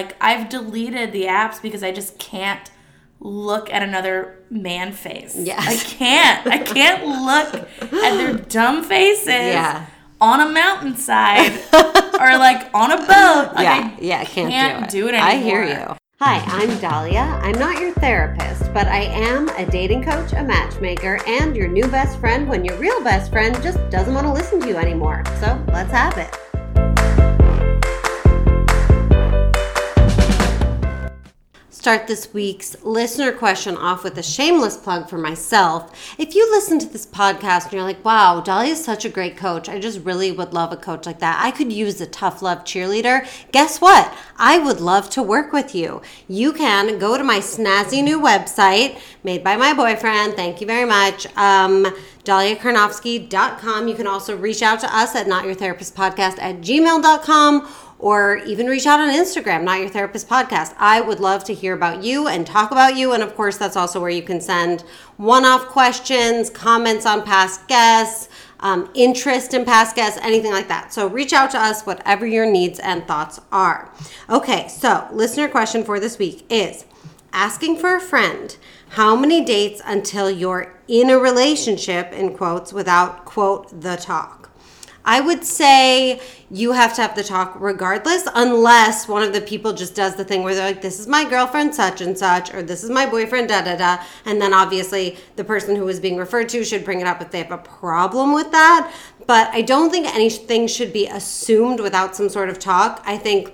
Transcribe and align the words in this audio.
Like 0.00 0.16
I've 0.18 0.48
deleted 0.48 1.12
the 1.12 1.24
apps 1.24 1.60
because 1.60 1.82
I 1.82 1.92
just 1.92 2.18
can't 2.18 2.70
look 3.20 3.70
at 3.70 3.82
another 3.82 4.38
man 4.48 4.92
face. 4.92 5.36
Yes. 5.38 5.60
I 5.68 5.76
can't. 5.76 6.46
I 6.46 6.56
can't 6.58 7.04
look 7.04 7.54
at 7.82 8.16
their 8.16 8.32
dumb 8.32 8.82
faces 8.82 9.26
Yeah. 9.28 9.84
on 10.18 10.40
a 10.40 10.48
mountainside 10.50 11.52
or 12.18 12.38
like 12.38 12.70
on 12.72 12.92
a 12.92 12.96
boat. 12.96 13.52
Like, 13.54 13.64
yeah, 13.64 13.94
I 13.94 13.98
yeah, 14.00 14.24
can't, 14.24 14.50
can't 14.50 14.90
do 14.90 15.02
do 15.02 15.08
it. 15.08 15.14
it 15.16 15.20
I 15.20 15.36
hear 15.36 15.64
you. 15.64 15.94
Hi, 16.18 16.38
I'm 16.46 16.78
Dahlia. 16.80 17.38
I'm 17.42 17.58
not 17.58 17.78
your 17.78 17.92
therapist, 17.92 18.72
but 18.72 18.86
I 18.88 19.00
am 19.02 19.50
a 19.50 19.66
dating 19.70 20.02
coach, 20.04 20.32
a 20.32 20.42
matchmaker, 20.42 21.20
and 21.26 21.54
your 21.54 21.68
new 21.68 21.86
best 21.88 22.18
friend 22.20 22.48
when 22.48 22.64
your 22.64 22.76
real 22.78 23.04
best 23.04 23.30
friend 23.30 23.54
just 23.62 23.78
doesn't 23.90 24.14
want 24.14 24.26
to 24.26 24.32
listen 24.32 24.60
to 24.60 24.68
you 24.68 24.76
anymore. 24.78 25.22
So 25.40 25.62
let's 25.68 25.90
have 25.92 26.16
it. 26.16 26.34
Start 31.80 32.06
this 32.06 32.34
week's 32.34 32.76
listener 32.84 33.32
question 33.32 33.74
off 33.74 34.04
with 34.04 34.18
a 34.18 34.22
shameless 34.22 34.76
plug 34.76 35.08
for 35.08 35.16
myself. 35.16 36.14
If 36.18 36.34
you 36.34 36.46
listen 36.50 36.78
to 36.78 36.86
this 36.86 37.06
podcast 37.06 37.64
and 37.64 37.72
you're 37.72 37.84
like, 37.84 38.04
wow, 38.04 38.42
Dahlia 38.42 38.72
is 38.72 38.84
such 38.84 39.06
a 39.06 39.08
great 39.08 39.38
coach, 39.38 39.66
I 39.66 39.78
just 39.78 40.04
really 40.04 40.30
would 40.30 40.52
love 40.52 40.72
a 40.72 40.76
coach 40.76 41.06
like 41.06 41.20
that. 41.20 41.42
I 41.42 41.50
could 41.50 41.72
use 41.72 41.98
a 41.98 42.06
tough 42.06 42.42
love 42.42 42.64
cheerleader. 42.64 43.26
Guess 43.50 43.80
what? 43.80 44.14
I 44.36 44.58
would 44.58 44.82
love 44.82 45.08
to 45.12 45.22
work 45.22 45.54
with 45.54 45.74
you. 45.74 46.02
You 46.28 46.52
can 46.52 46.98
go 46.98 47.16
to 47.16 47.24
my 47.24 47.38
snazzy 47.38 48.04
new 48.04 48.20
website 48.20 49.00
made 49.24 49.42
by 49.42 49.56
my 49.56 49.72
boyfriend. 49.72 50.34
Thank 50.34 50.60
you 50.60 50.66
very 50.66 50.86
much. 50.86 51.24
Um, 51.38 51.86
DahliaKarnofsky.com. 52.24 53.88
You 53.88 53.94
can 53.94 54.06
also 54.06 54.36
reach 54.36 54.60
out 54.60 54.80
to 54.80 54.94
us 54.94 55.16
at 55.16 55.26
notyourtherapistpodcast 55.28 56.42
at 56.42 56.60
gmail.com 56.60 57.66
or 58.00 58.36
even 58.46 58.66
reach 58.66 58.86
out 58.86 58.98
on 58.98 59.10
Instagram, 59.14 59.62
Not 59.62 59.78
Your 59.78 59.90
Therapist 59.90 60.26
Podcast. 60.26 60.74
I 60.78 61.02
would 61.02 61.20
love 61.20 61.44
to 61.44 61.54
hear 61.54 61.74
about 61.74 62.02
you 62.02 62.28
and 62.28 62.46
talk 62.46 62.70
about 62.70 62.96
you. 62.96 63.12
And 63.12 63.22
of 63.22 63.36
course, 63.36 63.58
that's 63.58 63.76
also 63.76 64.00
where 64.00 64.10
you 64.10 64.22
can 64.22 64.40
send 64.40 64.80
one 65.18 65.44
off 65.44 65.66
questions, 65.66 66.48
comments 66.48 67.04
on 67.04 67.22
past 67.22 67.68
guests, 67.68 68.30
um, 68.60 68.90
interest 68.94 69.52
in 69.52 69.66
past 69.66 69.94
guests, 69.94 70.18
anything 70.22 70.50
like 70.50 70.68
that. 70.68 70.92
So 70.92 71.08
reach 71.08 71.34
out 71.34 71.50
to 71.50 71.58
us, 71.58 71.82
whatever 71.82 72.26
your 72.26 72.50
needs 72.50 72.78
and 72.78 73.06
thoughts 73.06 73.38
are. 73.52 73.92
Okay, 74.30 74.68
so 74.68 75.06
listener 75.12 75.48
question 75.48 75.84
for 75.84 76.00
this 76.00 76.18
week 76.18 76.46
is 76.50 76.86
asking 77.32 77.76
for 77.76 77.94
a 77.94 78.00
friend 78.00 78.56
how 78.90 79.14
many 79.14 79.44
dates 79.44 79.80
until 79.84 80.30
you're 80.30 80.74
in 80.88 81.10
a 81.10 81.18
relationship, 81.18 82.12
in 82.12 82.34
quotes, 82.34 82.72
without, 82.72 83.24
quote, 83.24 83.80
the 83.82 83.96
talk? 83.96 84.39
I 85.10 85.18
would 85.18 85.42
say 85.42 86.20
you 86.52 86.70
have 86.70 86.94
to 86.94 87.02
have 87.02 87.16
the 87.16 87.24
talk 87.24 87.56
regardless, 87.58 88.28
unless 88.32 89.08
one 89.08 89.24
of 89.24 89.32
the 89.32 89.40
people 89.40 89.72
just 89.72 89.96
does 89.96 90.14
the 90.14 90.24
thing 90.24 90.44
where 90.44 90.54
they're 90.54 90.68
like, 90.68 90.82
this 90.82 91.00
is 91.00 91.08
my 91.08 91.28
girlfriend, 91.28 91.74
such 91.74 92.00
and 92.00 92.16
such, 92.16 92.54
or 92.54 92.62
this 92.62 92.84
is 92.84 92.90
my 92.90 93.06
boyfriend, 93.06 93.48
da 93.48 93.60
da 93.60 93.74
da. 93.74 94.04
And 94.24 94.40
then 94.40 94.54
obviously 94.54 95.18
the 95.34 95.42
person 95.42 95.74
who 95.74 95.88
is 95.88 95.98
being 95.98 96.16
referred 96.16 96.48
to 96.50 96.64
should 96.64 96.84
bring 96.84 97.00
it 97.00 97.08
up 97.08 97.20
if 97.20 97.32
they 97.32 97.38
have 97.38 97.50
a 97.50 97.58
problem 97.58 98.32
with 98.32 98.52
that. 98.52 98.94
But 99.26 99.48
I 99.52 99.62
don't 99.62 99.90
think 99.90 100.06
anything 100.06 100.68
should 100.68 100.92
be 100.92 101.08
assumed 101.08 101.80
without 101.80 102.14
some 102.14 102.28
sort 102.28 102.48
of 102.48 102.60
talk. 102.60 103.02
I 103.04 103.18
think 103.18 103.52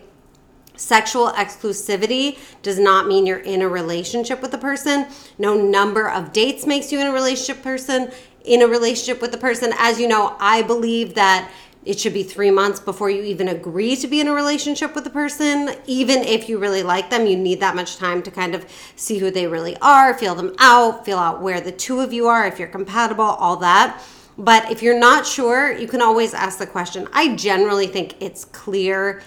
Sexual 0.77 1.31
exclusivity 1.31 2.39
does 2.61 2.79
not 2.79 3.07
mean 3.07 3.25
you're 3.25 3.39
in 3.39 3.63
a 3.63 3.69
relationship 3.69 4.43
with 4.43 4.51
the 4.51 4.59
person. 4.59 5.07
No 5.39 5.55
number 5.55 6.11
of 6.11 6.35
dates 6.35 6.67
makes 6.67 6.93
you 6.93 7.01
in 7.01 7.07
a 7.07 7.13
relationship 7.13 7.63
person 7.63 8.13
in 8.47 8.63
a 8.63 8.67
relationship 8.67 9.21
with 9.21 9.33
the 9.33 9.39
person. 9.39 9.73
As 9.79 10.01
you 10.01 10.09
know, 10.09 10.37
I 10.39 10.63
believe 10.63 11.15
that 11.15 11.51
it 11.85 12.01
should 12.01 12.15
be 12.15 12.25
3 12.25 12.51
months 12.51 12.81
before 12.81 13.11
you 13.11 13.23
even 13.23 13.47
agree 13.47 13.95
to 13.95 14.09
be 14.09 14.21
in 14.21 14.27
a 14.27 14.33
relationship 14.33 14.95
with 14.95 15.05
the 15.05 15.11
person. 15.11 15.75
Even 15.87 16.19
if 16.19 16.49
you 16.49 16.59
really 16.59 16.83
like 16.83 17.11
them, 17.11 17.27
you 17.27 17.37
need 17.37 17.61
that 17.61 17.77
much 17.77 17.97
time 17.97 18.23
to 18.23 18.31
kind 18.31 18.57
of 18.57 18.67
see 18.97 19.19
who 19.19 19.31
they 19.31 19.47
really 19.47 19.77
are, 19.81 20.13
feel 20.13 20.35
them 20.35 20.53
out, 20.59 21.05
feel 21.05 21.19
out 21.19 21.41
where 21.41 21.61
the 21.61 21.71
two 21.71 22.01
of 22.01 22.13
you 22.13 22.27
are, 22.27 22.45
if 22.45 22.59
you're 22.59 22.67
compatible, 22.67 23.25
all 23.25 23.57
that. 23.57 24.03
But 24.37 24.71
if 24.71 24.83
you're 24.83 24.99
not 24.99 25.27
sure, 25.27 25.71
you 25.71 25.87
can 25.87 26.03
always 26.03 26.35
ask 26.35 26.59
the 26.59 26.67
question. 26.67 27.07
I 27.13 27.37
generally 27.37 27.87
think 27.87 28.17
it's 28.21 28.45
clear 28.47 29.23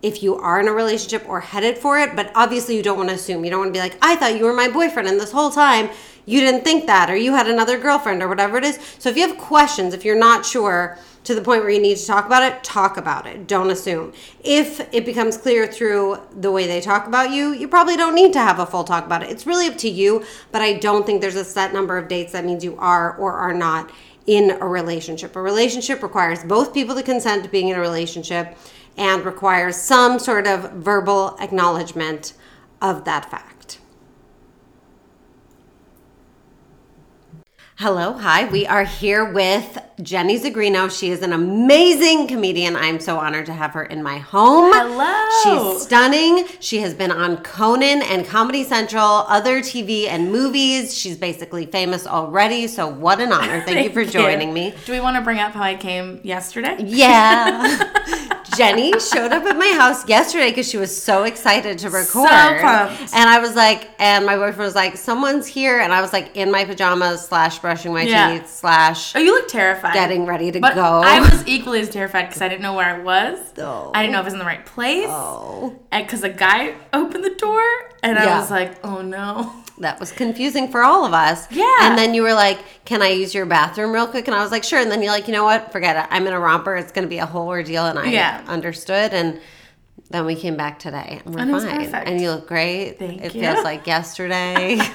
if 0.00 0.22
you 0.22 0.36
are 0.36 0.60
in 0.60 0.68
a 0.68 0.72
relationship 0.72 1.28
or 1.28 1.40
headed 1.40 1.76
for 1.76 1.98
it, 1.98 2.14
but 2.14 2.30
obviously 2.36 2.76
you 2.76 2.82
don't 2.82 2.96
want 2.96 3.08
to 3.08 3.16
assume. 3.16 3.44
You 3.44 3.50
don't 3.50 3.60
want 3.60 3.74
to 3.74 3.78
be 3.78 3.80
like, 3.80 3.98
I 4.00 4.14
thought 4.14 4.38
you 4.38 4.44
were 4.44 4.52
my 4.52 4.68
boyfriend, 4.68 5.08
and 5.08 5.18
this 5.18 5.32
whole 5.32 5.50
time 5.50 5.90
you 6.26 6.40
didn't 6.40 6.64
think 6.64 6.86
that, 6.86 7.08
or 7.08 7.16
you 7.16 7.32
had 7.32 7.48
another 7.48 7.78
girlfriend, 7.78 8.22
or 8.22 8.28
whatever 8.28 8.58
it 8.58 8.64
is. 8.64 8.78
So 8.98 9.08
if 9.08 9.16
you 9.16 9.26
have 9.26 9.38
questions, 9.38 9.94
if 9.94 10.04
you're 10.04 10.18
not 10.18 10.44
sure 10.44 10.98
to 11.24 11.34
the 11.34 11.40
point 11.40 11.62
where 11.62 11.70
you 11.70 11.80
need 11.80 11.96
to 11.96 12.06
talk 12.06 12.26
about 12.26 12.42
it, 12.42 12.62
talk 12.62 12.96
about 12.96 13.26
it. 13.26 13.48
Don't 13.48 13.70
assume. 13.70 14.12
If 14.44 14.80
it 14.94 15.04
becomes 15.04 15.36
clear 15.36 15.66
through 15.66 16.18
the 16.32 16.52
way 16.52 16.66
they 16.66 16.80
talk 16.80 17.06
about 17.06 17.30
you, 17.30 17.52
you 17.52 17.66
probably 17.66 17.96
don't 17.96 18.14
need 18.14 18.32
to 18.34 18.38
have 18.38 18.60
a 18.60 18.66
full 18.66 18.84
talk 18.84 19.06
about 19.06 19.24
it. 19.24 19.30
It's 19.30 19.46
really 19.46 19.66
up 19.66 19.76
to 19.78 19.88
you, 19.88 20.24
but 20.52 20.62
I 20.62 20.74
don't 20.74 21.04
think 21.04 21.20
there's 21.20 21.34
a 21.34 21.44
set 21.44 21.72
number 21.72 21.98
of 21.98 22.06
dates 22.06 22.32
that 22.32 22.44
means 22.44 22.62
you 22.62 22.76
are 22.78 23.16
or 23.16 23.32
are 23.32 23.54
not 23.54 23.90
in 24.26 24.52
a 24.60 24.66
relationship. 24.66 25.34
A 25.34 25.42
relationship 25.42 26.02
requires 26.02 26.44
both 26.44 26.74
people 26.74 26.94
to 26.94 27.02
consent 27.02 27.44
to 27.44 27.48
being 27.48 27.68
in 27.68 27.76
a 27.76 27.80
relationship 27.80 28.56
and 28.96 29.24
requires 29.24 29.76
some 29.76 30.18
sort 30.18 30.46
of 30.46 30.72
verbal 30.72 31.36
acknowledgement 31.40 32.34
of 32.80 33.04
that 33.04 33.30
fact. 33.30 33.55
Hello, 37.78 38.14
hi. 38.14 38.48
We 38.48 38.66
are 38.66 38.84
here 38.84 39.30
with 39.30 39.76
Jenny 40.00 40.40
Zigrino. 40.40 40.90
She 40.90 41.10
is 41.10 41.20
an 41.20 41.34
amazing 41.34 42.26
comedian. 42.26 42.74
I'm 42.74 42.98
so 42.98 43.18
honored 43.18 43.44
to 43.46 43.52
have 43.52 43.72
her 43.72 43.84
in 43.84 44.02
my 44.02 44.16
home. 44.16 44.72
Hello. 44.72 45.74
She's 45.74 45.82
stunning. 45.82 46.46
She 46.58 46.78
has 46.78 46.94
been 46.94 47.10
on 47.10 47.36
Conan 47.42 48.00
and 48.00 48.26
Comedy 48.26 48.64
Central, 48.64 49.04
other 49.04 49.60
TV 49.60 50.06
and 50.06 50.32
movies. 50.32 50.96
She's 50.96 51.18
basically 51.18 51.66
famous 51.66 52.06
already. 52.06 52.66
So, 52.66 52.88
what 52.88 53.20
an 53.20 53.30
honor. 53.30 53.60
Thank, 53.66 53.84
you 53.84 53.92
for 53.92 54.10
joining 54.10 54.54
me. 54.54 54.74
Do 54.86 54.92
we 54.92 55.00
want 55.00 55.16
to 55.16 55.22
bring 55.22 55.38
up 55.38 55.52
how 55.52 55.62
I 55.62 55.74
came 55.74 56.20
yesterday? 56.22 56.76
Yeah. 56.78 58.22
Jenny 58.56 58.92
showed 59.00 59.32
up 59.32 59.44
at 59.44 59.56
my 59.56 59.72
house 59.78 60.06
yesterday 60.08 60.50
because 60.50 60.68
she 60.68 60.76
was 60.76 60.94
so 61.02 61.24
excited 61.24 61.78
to 61.80 61.90
record. 61.90 62.28
So 62.28 62.60
pumped. 62.60 63.14
And 63.14 63.28
I 63.28 63.38
was 63.40 63.54
like, 63.56 63.90
and 63.98 64.24
my 64.26 64.36
boyfriend 64.36 64.58
was 64.58 64.74
like, 64.74 64.96
someone's 64.96 65.46
here. 65.46 65.80
And 65.80 65.92
I 65.92 66.00
was 66.00 66.12
like 66.12 66.36
in 66.36 66.50
my 66.50 66.64
pajamas, 66.64 67.26
slash 67.26 67.58
brushing 67.58 67.92
my 67.92 68.02
Yeah. 68.02 68.38
teeth, 68.38 68.48
slash 68.48 69.14
Oh, 69.16 69.18
you 69.18 69.32
look 69.34 69.48
terrified. 69.48 69.94
getting 69.94 70.26
ready 70.26 70.52
to 70.52 70.60
but 70.60 70.74
go. 70.74 71.02
I 71.04 71.20
was 71.20 71.46
equally 71.46 71.80
as 71.80 71.90
terrified 71.90 72.26
because 72.26 72.42
I 72.42 72.48
didn't 72.48 72.62
know 72.62 72.74
where 72.74 72.86
I 72.94 72.98
was. 73.00 73.38
Oh. 73.58 73.90
I 73.94 74.02
didn't 74.02 74.12
know 74.12 74.18
if 74.20 74.24
I 74.24 74.26
was 74.26 74.32
in 74.34 74.38
the 74.38 74.44
right 74.44 74.64
place. 74.64 75.06
Oh, 75.08 75.76
And 75.90 76.06
because 76.06 76.22
a 76.22 76.28
guy 76.28 76.74
opened 76.92 77.24
the 77.24 77.34
door, 77.34 77.62
and 78.02 78.18
I 78.18 78.38
was 78.38 78.50
like, 78.50 78.84
oh 78.84 79.02
no. 79.02 79.52
That 79.78 80.00
was 80.00 80.10
confusing 80.12 80.68
for 80.68 80.82
all 80.82 81.04
of 81.04 81.12
us. 81.12 81.50
Yeah. 81.50 81.64
And 81.82 81.98
then 81.98 82.14
you 82.14 82.22
were 82.22 82.32
like, 82.34 82.58
can 82.84 83.02
I 83.02 83.08
use 83.08 83.34
your 83.34 83.46
bathroom 83.46 83.92
real 83.92 84.06
quick? 84.06 84.26
And 84.28 84.34
I 84.34 84.42
was 84.42 84.50
like, 84.50 84.64
sure. 84.64 84.78
And 84.80 84.90
then 84.90 85.02
you're 85.02 85.12
like, 85.12 85.26
you 85.26 85.32
know 85.32 85.44
what? 85.44 85.72
Forget 85.72 85.96
it. 85.96 86.08
I'm 86.10 86.26
in 86.26 86.32
a 86.32 86.40
romper. 86.40 86.76
It's 86.76 86.92
going 86.92 87.04
to 87.04 87.08
be 87.10 87.18
a 87.18 87.26
whole 87.26 87.48
ordeal. 87.48 87.86
And 87.86 87.98
I 87.98 88.06
Yeah. 88.06 88.42
understood. 88.48 89.12
And 89.12 89.40
then 90.10 90.24
we 90.24 90.34
came 90.34 90.56
back 90.56 90.78
today 90.78 91.20
and 91.24 91.34
we're 91.34 91.40
And 91.42 91.50
fine. 91.90 92.06
And 92.06 92.20
you 92.20 92.30
look 92.30 92.46
great. 92.48 92.98
Thank 92.98 93.22
it 93.22 93.34
you. 93.34 93.40
feels 93.42 93.64
like 93.64 93.86
yesterday. 93.86 94.78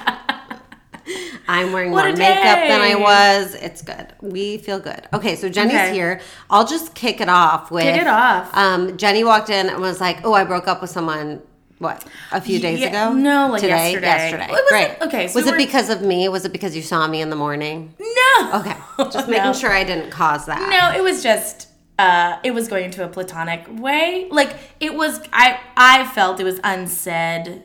I'm 1.48 1.72
wearing 1.72 1.90
What 1.90 2.04
more 2.06 2.16
makeup 2.16 2.58
than 2.68 2.80
I 2.80 2.94
was. 2.94 3.54
It's 3.56 3.82
good. 3.82 4.06
We 4.20 4.58
feel 4.58 4.78
good. 4.78 5.06
Okay, 5.12 5.34
so 5.36 5.48
Jenny's 5.48 5.74
Okay. 5.74 5.92
here. 5.92 6.20
I'll 6.48 6.66
just 6.66 6.94
kick 6.94 7.20
it 7.20 7.28
off 7.28 7.70
with 7.70 7.82
Kick 7.84 8.00
it 8.02 8.06
off. 8.06 8.56
Um, 8.56 8.96
Jenny 8.96 9.24
walked 9.24 9.50
in 9.50 9.68
and 9.68 9.80
was 9.80 10.00
like, 10.00 10.24
"Oh, 10.24 10.32
I 10.32 10.44
broke 10.44 10.68
up 10.68 10.80
with 10.80 10.90
someone." 10.90 11.42
What? 11.82 12.06
A 12.30 12.40
few 12.40 12.58
days 12.60 12.82
ago? 12.82 13.12
no, 13.12 13.48
like 13.50 13.60
today. 13.60 13.92
yesterday. 13.92 14.06
Yesterday. 14.06 14.46
Well, 14.50 14.64
Great. 14.68 14.96
okay, 15.02 15.28
so 15.28 15.38
was 15.40 15.46
it 15.46 15.52
we're- 15.52 15.64
because 15.64 15.88
of 15.90 16.00
me? 16.02 16.28
Was 16.28 16.44
it 16.44 16.52
because 16.52 16.74
you 16.76 16.82
saw 16.82 17.06
me 17.06 17.20
in 17.20 17.28
the 17.30 17.36
morning? 17.36 17.94
No. 17.98 18.60
Okay, 18.60 18.76
just 19.10 19.28
making 19.28 19.44
No. 19.44 19.52
sure 19.52 19.70
I 19.70 19.84
didn't 19.84 20.10
cause 20.10 20.46
that. 20.46 20.60
No, 20.70 20.98
it 20.98 21.02
was 21.02 21.22
just 21.22 21.68
uh 21.98 22.38
it 22.42 22.52
was 22.52 22.68
going 22.68 22.84
into 22.86 23.04
a 23.04 23.08
platonic 23.08 23.62
way. 23.68 24.28
Like 24.30 24.56
it 24.80 24.94
was 24.94 25.20
I 25.32 25.58
I 25.76 26.06
felt 26.06 26.40
it 26.40 26.44
was 26.44 26.58
unsaid 26.64 27.62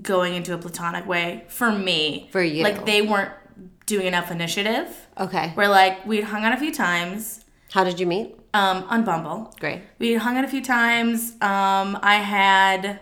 going 0.00 0.34
into 0.34 0.54
a 0.54 0.58
platonic 0.58 1.06
way 1.06 1.44
for 1.48 1.70
me. 1.72 2.28
For 2.32 2.42
you. 2.42 2.62
Like 2.62 2.86
they 2.86 3.02
weren't 3.02 3.32
doing 3.86 4.06
enough 4.06 4.30
initiative. 4.30 4.88
Okay. 5.18 5.50
Where 5.54 5.68
like 5.68 6.04
we'd 6.06 6.24
hung 6.24 6.44
out 6.44 6.52
a 6.52 6.56
few 6.56 6.72
times 6.72 7.44
How 7.72 7.82
did 7.84 7.98
you 8.00 8.06
meet? 8.06 8.36
um 8.54 8.84
on 8.88 9.04
Bumble. 9.04 9.52
Great. 9.58 9.82
We 9.98 10.14
hung 10.14 10.36
out 10.36 10.44
a 10.44 10.48
few 10.48 10.62
times. 10.64 11.32
Um 11.40 11.98
I 12.02 12.16
had 12.16 13.00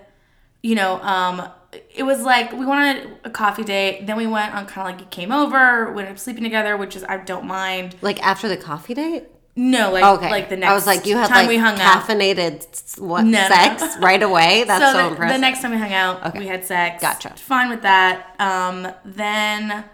you 0.62 0.74
know, 0.74 1.00
um 1.02 1.48
it 1.94 2.02
was 2.02 2.22
like 2.22 2.52
we 2.52 2.66
wanted 2.66 3.08
a 3.24 3.30
coffee 3.30 3.62
date, 3.64 4.06
then 4.06 4.16
we 4.16 4.26
went 4.26 4.54
on 4.54 4.66
kind 4.66 4.88
of 4.88 4.92
like 4.94 5.00
you 5.00 5.06
came 5.10 5.30
over, 5.32 5.92
we 5.92 6.00
ended 6.02 6.12
up 6.12 6.18
sleeping 6.18 6.42
together, 6.44 6.76
which 6.76 6.96
is 6.96 7.04
I 7.04 7.18
don't 7.18 7.46
mind. 7.46 7.94
Like 8.02 8.20
after 8.26 8.48
the 8.48 8.56
coffee 8.56 8.94
date? 8.94 9.24
No, 9.56 9.92
like 9.92 10.04
Okay. 10.04 10.30
like 10.30 10.48
the 10.48 10.56
next 10.56 10.70
I 10.70 10.74
was 10.74 10.86
like, 10.86 11.06
you 11.06 11.16
had 11.16 11.28
time 11.28 11.38
like 11.40 11.48
we 11.48 11.56
hung 11.58 11.78
out. 11.78 12.02
caffeinated 12.04 12.98
what 13.00 13.24
No, 13.24 13.40
no. 13.42 13.48
sex 13.48 13.84
right 14.00 14.22
away. 14.22 14.64
That's 14.64 14.82
so, 14.84 14.92
so 14.92 14.98
the, 15.04 15.08
impressive. 15.10 15.34
the 15.36 15.40
next 15.40 15.60
time 15.62 15.70
we 15.72 15.76
hung 15.78 15.92
out, 15.92 16.36
we 16.36 16.46
had 16.46 16.64
sex. 16.64 17.02
Gotcha. 17.02 17.30
Fine 17.30 17.68
with 17.68 17.82
that. 17.82 18.34
Um, 18.38 18.88
then, 19.04 19.84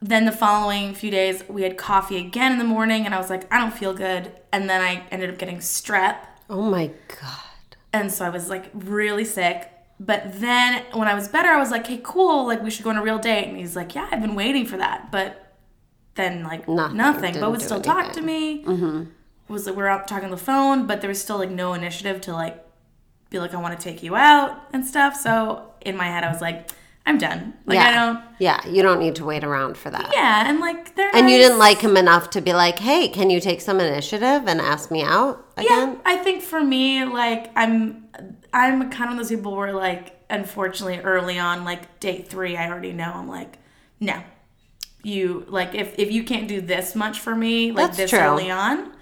then 0.00 0.24
the 0.24 0.32
following 0.32 0.94
few 0.94 1.10
days, 1.10 1.42
we 1.48 1.62
had 1.62 1.76
coffee 1.76 2.16
again 2.18 2.52
in 2.52 2.58
the 2.58 2.64
morning, 2.64 3.04
and 3.06 3.14
I 3.14 3.18
was 3.18 3.30
like, 3.30 3.50
I 3.52 3.58
don't 3.58 3.72
feel 3.74 3.94
good. 3.94 4.32
And 4.52 4.68
then 4.68 4.80
I 4.82 5.04
ended 5.10 5.30
up 5.30 5.38
getting 5.38 5.58
strep, 5.58 6.16
oh 6.50 6.62
my 6.62 6.90
god. 7.20 7.42
And 8.00 8.12
so 8.12 8.24
I 8.24 8.28
was 8.30 8.48
like 8.48 8.70
really 8.74 9.24
sick. 9.24 9.70
But 9.98 10.40
then 10.40 10.84
when 10.92 11.08
I 11.08 11.14
was 11.14 11.28
better, 11.28 11.48
I 11.48 11.58
was 11.58 11.70
like, 11.70 11.86
"Hey, 11.86 12.00
cool! 12.02 12.46
Like 12.46 12.62
we 12.62 12.70
should 12.70 12.84
go 12.84 12.90
on 12.90 12.96
a 12.96 13.02
real 13.02 13.18
date." 13.18 13.48
And 13.48 13.56
he's 13.56 13.76
like, 13.76 13.94
"Yeah, 13.94 14.08
I've 14.10 14.20
been 14.20 14.34
waiting 14.34 14.66
for 14.66 14.76
that." 14.76 15.10
But 15.10 15.54
then 16.16 16.42
like 16.42 16.68
Nothing. 16.68 16.96
nothing. 16.96 17.40
But 17.40 17.50
would 17.50 17.62
still 17.62 17.80
talk 17.80 18.12
to 18.12 18.20
me. 18.20 18.64
Mm-hmm. 18.64 19.04
Was 19.48 19.66
like 19.66 19.76
we 19.76 19.82
are 19.82 19.88
out 19.88 20.08
talking 20.08 20.26
on 20.26 20.30
the 20.30 20.36
phone, 20.36 20.86
but 20.86 21.00
there 21.00 21.08
was 21.08 21.22
still 21.22 21.38
like 21.38 21.50
no 21.50 21.72
initiative 21.72 22.20
to 22.22 22.32
like 22.32 22.62
be 23.30 23.38
like, 23.38 23.54
"I 23.54 23.58
want 23.58 23.78
to 23.78 23.82
take 23.82 24.02
you 24.02 24.16
out" 24.16 24.60
and 24.72 24.84
stuff. 24.84 25.14
So 25.16 25.72
in 25.80 25.96
my 25.96 26.06
head, 26.06 26.24
I 26.24 26.30
was 26.30 26.40
like, 26.40 26.68
"I'm 27.06 27.18
done. 27.18 27.54
Like 27.64 27.78
I 27.78 27.92
don't." 27.92 28.20
Yeah, 28.38 28.66
you 28.66 28.82
don't 28.82 28.98
need 28.98 29.14
to 29.16 29.24
wait 29.24 29.44
around 29.44 29.76
for 29.76 29.90
that. 29.90 30.10
Yeah, 30.12 30.48
and 30.48 30.60
like 30.60 30.94
they're 30.94 31.14
And 31.14 31.30
you 31.30 31.38
didn't 31.38 31.58
like 31.58 31.80
him 31.80 31.96
enough 31.96 32.30
to 32.30 32.40
be 32.40 32.52
like, 32.52 32.78
hey, 32.78 33.08
can 33.08 33.30
you 33.30 33.40
take 33.40 33.60
some 33.60 33.80
initiative 33.80 34.46
and 34.46 34.60
ask 34.60 34.90
me 34.90 35.02
out 35.02 35.46
again?" 35.56 35.92
Yeah. 35.94 35.98
I 36.04 36.16
think 36.16 36.42
for 36.42 36.62
me, 36.62 37.04
like 37.04 37.50
I'm, 37.56 38.08
I'm 38.52 38.90
kind 38.90 39.10
of 39.10 39.16
those 39.16 39.30
people 39.30 39.56
where 39.56 39.72
like, 39.72 40.22
unfortunately, 40.28 40.98
early 41.00 41.38
on, 41.38 41.64
like 41.64 42.00
date 42.00 42.28
three, 42.28 42.56
I 42.56 42.68
already 42.68 42.92
know 42.92 43.12
I'm 43.14 43.28
like, 43.28 43.58
no, 44.00 44.22
you 45.02 45.44
like 45.48 45.74
if 45.74 45.98
if 45.98 46.10
you 46.10 46.24
can't 46.24 46.48
do 46.48 46.60
this 46.60 46.94
much 46.94 47.20
for 47.20 47.34
me, 47.34 47.70
like 47.72 47.86
That's 47.86 47.96
this 47.96 48.10
true. 48.10 48.18
early 48.18 48.50
on. 48.50 48.92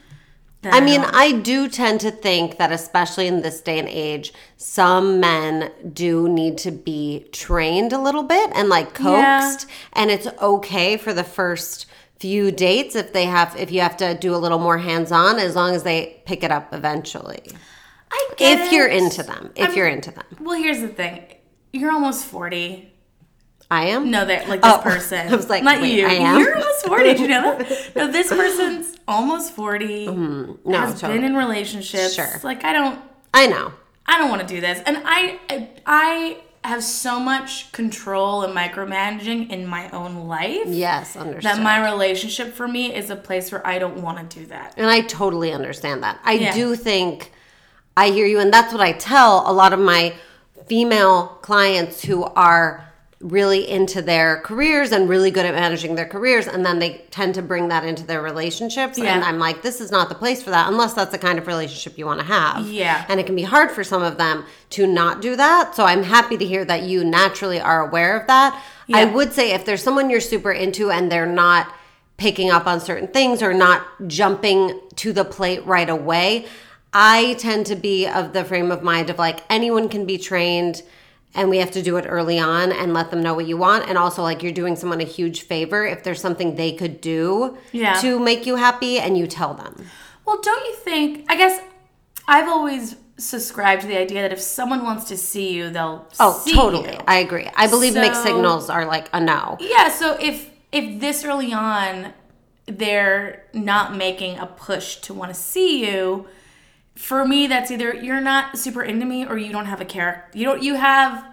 I 0.72 0.80
mean, 0.80 1.02
don't- 1.02 1.14
I 1.14 1.32
do 1.32 1.68
tend 1.68 2.00
to 2.00 2.10
think 2.10 2.58
that, 2.58 2.72
especially 2.72 3.26
in 3.26 3.42
this 3.42 3.60
day 3.60 3.78
and 3.78 3.88
age, 3.88 4.32
some 4.56 5.20
men 5.20 5.70
do 5.92 6.28
need 6.28 6.58
to 6.58 6.70
be 6.70 7.26
trained 7.32 7.92
a 7.92 7.98
little 7.98 8.22
bit 8.22 8.50
and 8.54 8.68
like 8.68 8.98
Yeah. 8.98 9.40
coaxed. 9.40 9.66
And 9.92 10.10
it's 10.10 10.26
okay 10.40 10.96
for 10.96 11.12
the 11.12 11.24
first 11.24 11.86
few 12.18 12.50
dates 12.50 12.94
if 12.96 13.12
they 13.12 13.26
have, 13.26 13.54
if 13.58 13.70
you 13.70 13.80
have 13.80 13.96
to 13.98 14.14
do 14.14 14.34
a 14.34 14.38
little 14.38 14.58
more 14.58 14.78
hands 14.78 15.12
on, 15.12 15.38
as 15.38 15.54
long 15.56 15.74
as 15.74 15.82
they 15.82 16.22
pick 16.24 16.42
it 16.42 16.50
up 16.50 16.72
eventually. 16.72 17.42
I 18.10 18.28
get 18.36 18.60
If 18.60 18.72
you're 18.72 18.86
into 18.86 19.22
them, 19.24 19.50
if 19.56 19.74
you're 19.76 19.88
into 19.88 20.10
them, 20.12 20.24
Well, 20.40 20.56
here's 20.56 20.80
the 20.80 20.88
thing. 20.88 21.20
You're 21.72 21.90
almost 21.90 22.24
forty. 22.24 22.93
I 23.74 23.84
am. 23.86 24.10
No, 24.10 24.24
that 24.24 24.48
like 24.48 24.62
this 24.62 24.72
Oh, 24.72 24.78
person. 24.82 25.32
I 25.32 25.36
was 25.36 25.48
like, 25.50 25.62
not 25.64 25.80
wait, 25.80 25.94
you. 25.98 26.06
I 26.06 26.12
am? 26.30 26.38
You're 26.40 26.54
almost 26.56 26.86
forty. 26.86 27.04
Did 27.04 27.20
you 27.20 27.28
know 27.28 27.58
that? 27.58 27.90
No, 27.96 28.10
this 28.10 28.28
person's 28.28 28.96
almost 29.06 29.52
40 29.52 30.06
Mm-hmm. 30.06 30.70
no, 30.70 30.78
has 30.80 31.00
totally. 31.00 31.18
been 31.18 31.24
in 31.30 31.36
relationships. 31.36 32.14
Sure. 32.14 32.40
Like 32.42 32.64
I 32.64 32.72
don't. 32.72 32.98
I 33.32 33.46
know. 33.46 33.72
I 34.06 34.18
don't 34.18 34.30
want 34.30 34.42
to 34.46 34.54
do 34.54 34.60
this. 34.60 34.80
And 34.86 34.98
I 35.04 35.38
I 35.86 36.38
have 36.64 36.82
so 36.82 37.20
much 37.20 37.70
control 37.72 38.42
and 38.42 38.54
micromanaging 38.56 39.50
in 39.50 39.66
my 39.66 39.90
own 39.90 40.26
life 40.28 40.62
Yes, 40.66 41.14
understood. 41.14 41.42
that 41.56 41.62
my 41.62 41.76
relationship 41.90 42.54
for 42.54 42.66
me 42.66 42.94
is 42.94 43.10
a 43.10 43.16
place 43.16 43.52
where 43.52 43.66
I 43.66 43.78
don't 43.78 43.98
want 44.02 44.16
to 44.30 44.38
do 44.40 44.46
that. 44.46 44.72
And 44.78 44.86
I 44.88 45.02
totally 45.02 45.52
understand 45.52 46.02
that. 46.04 46.18
I 46.24 46.32
Yeah. 46.34 46.54
do 46.54 46.74
think 46.74 47.32
I 47.98 48.08
hear 48.10 48.26
you. 48.26 48.40
And 48.40 48.50
that's 48.52 48.72
what 48.72 48.80
I 48.80 48.92
tell 48.92 49.44
a 49.50 49.52
lot 49.52 49.74
of 49.74 49.78
my 49.78 50.14
female 50.66 51.26
clients 51.42 52.02
who 52.02 52.24
are 52.24 52.88
really 53.24 53.66
into 53.66 54.02
their 54.02 54.36
careers 54.42 54.92
and 54.92 55.08
really 55.08 55.30
good 55.30 55.46
at 55.46 55.54
managing 55.54 55.94
their 55.94 56.04
careers. 56.04 56.46
And 56.46 56.64
then 56.64 56.78
they 56.78 56.98
tend 57.10 57.34
to 57.36 57.42
bring 57.42 57.68
that 57.68 57.82
into 57.82 58.04
their 58.04 58.20
relationships. 58.20 58.98
Yeah. 58.98 59.14
And 59.14 59.24
I'm 59.24 59.38
like, 59.38 59.62
this 59.62 59.80
is 59.80 59.90
not 59.90 60.10
the 60.10 60.14
place 60.14 60.42
for 60.42 60.50
that 60.50 60.68
unless 60.68 60.92
that's 60.92 61.10
the 61.10 61.18
kind 61.18 61.38
of 61.38 61.46
relationship 61.46 61.96
you 61.96 62.04
want 62.04 62.20
to 62.20 62.26
have. 62.26 62.66
Yeah. 62.66 63.02
And 63.08 63.18
it 63.18 63.24
can 63.24 63.34
be 63.34 63.42
hard 63.42 63.70
for 63.70 63.82
some 63.82 64.02
of 64.02 64.18
them 64.18 64.44
to 64.70 64.86
not 64.86 65.22
do 65.22 65.36
that. 65.36 65.74
So 65.74 65.84
I'm 65.84 66.02
happy 66.02 66.36
to 66.36 66.44
hear 66.44 66.66
that 66.66 66.82
you 66.82 67.02
naturally 67.02 67.58
are 67.58 67.88
aware 67.88 68.20
of 68.20 68.26
that. 68.26 68.62
I 68.92 69.06
would 69.06 69.32
say 69.32 69.52
if 69.52 69.64
there's 69.64 69.82
someone 69.82 70.10
you're 70.10 70.20
super 70.20 70.52
into 70.52 70.90
and 70.90 71.10
they're 71.10 71.24
not 71.24 71.74
picking 72.18 72.50
up 72.50 72.66
on 72.66 72.78
certain 72.78 73.08
things 73.08 73.42
or 73.42 73.54
not 73.54 73.86
jumping 74.06 74.78
to 74.96 75.14
the 75.14 75.24
plate 75.24 75.64
right 75.64 75.88
away, 75.88 76.44
I 76.92 77.36
tend 77.38 77.64
to 77.66 77.74
be 77.74 78.06
of 78.06 78.34
the 78.34 78.44
frame 78.44 78.70
of 78.70 78.82
mind 78.82 79.08
of 79.08 79.18
like 79.18 79.40
anyone 79.48 79.88
can 79.88 80.04
be 80.04 80.18
trained 80.18 80.82
and 81.34 81.50
we 81.50 81.58
have 81.58 81.70
to 81.72 81.82
do 81.82 81.96
it 81.96 82.06
early 82.08 82.38
on 82.38 82.72
and 82.72 82.94
let 82.94 83.10
them 83.10 83.22
know 83.22 83.34
what 83.34 83.46
you 83.46 83.56
want 83.56 83.88
and 83.88 83.98
also 83.98 84.22
like 84.22 84.42
you're 84.42 84.52
doing 84.52 84.76
someone 84.76 85.00
a 85.00 85.04
huge 85.04 85.42
favor 85.42 85.84
if 85.84 86.02
there's 86.04 86.20
something 86.20 86.54
they 86.54 86.72
could 86.72 87.00
do 87.00 87.58
Yeah. 87.72 87.94
to 88.00 88.18
make 88.18 88.46
you 88.46 88.56
happy 88.56 88.98
and 88.98 89.18
you 89.18 89.26
tell 89.26 89.54
them. 89.54 89.86
Well, 90.24 90.40
don't 90.40 90.64
you 90.66 90.74
think? 90.76 91.26
I 91.28 91.36
guess 91.36 91.60
I've 92.26 92.48
always 92.48 92.96
subscribed 93.16 93.82
to 93.82 93.88
the 93.88 93.98
idea 93.98 94.22
that 94.22 94.32
if 94.32 94.40
someone 94.40 94.82
wants 94.84 95.04
to 95.04 95.16
see 95.16 95.52
you, 95.52 95.70
they'll 95.70 96.06
Oh, 96.18 96.42
totally. 96.52 96.92
you. 96.92 96.98
I 97.06 97.16
agree. 97.18 97.48
I 97.54 97.66
believe 97.68 97.94
mixed 97.94 98.22
signals 98.22 98.70
are 98.70 98.86
like 98.86 99.08
a 99.12 99.20
no. 99.20 99.56
Yeah, 99.60 99.88
so 99.90 100.16
if 100.20 100.50
if 100.72 101.00
this 101.00 101.24
early 101.24 101.52
on 101.52 102.12
they're 102.66 103.44
not 103.52 103.94
making 103.94 104.38
a 104.38 104.46
push 104.46 104.96
to 104.96 105.12
want 105.12 105.32
to 105.32 105.38
see 105.38 105.84
you, 105.86 106.26
for 106.96 107.26
me 107.26 107.46
that's 107.46 107.70
either 107.70 107.94
you're 107.94 108.20
not 108.20 108.56
super 108.58 108.82
into 108.82 109.04
me 109.06 109.26
or 109.26 109.36
you 109.38 109.52
don't 109.52 109.66
have 109.66 109.80
a 109.80 109.84
character. 109.84 110.38
You 110.38 110.44
don't 110.44 110.62
you 110.62 110.74
have 110.76 111.24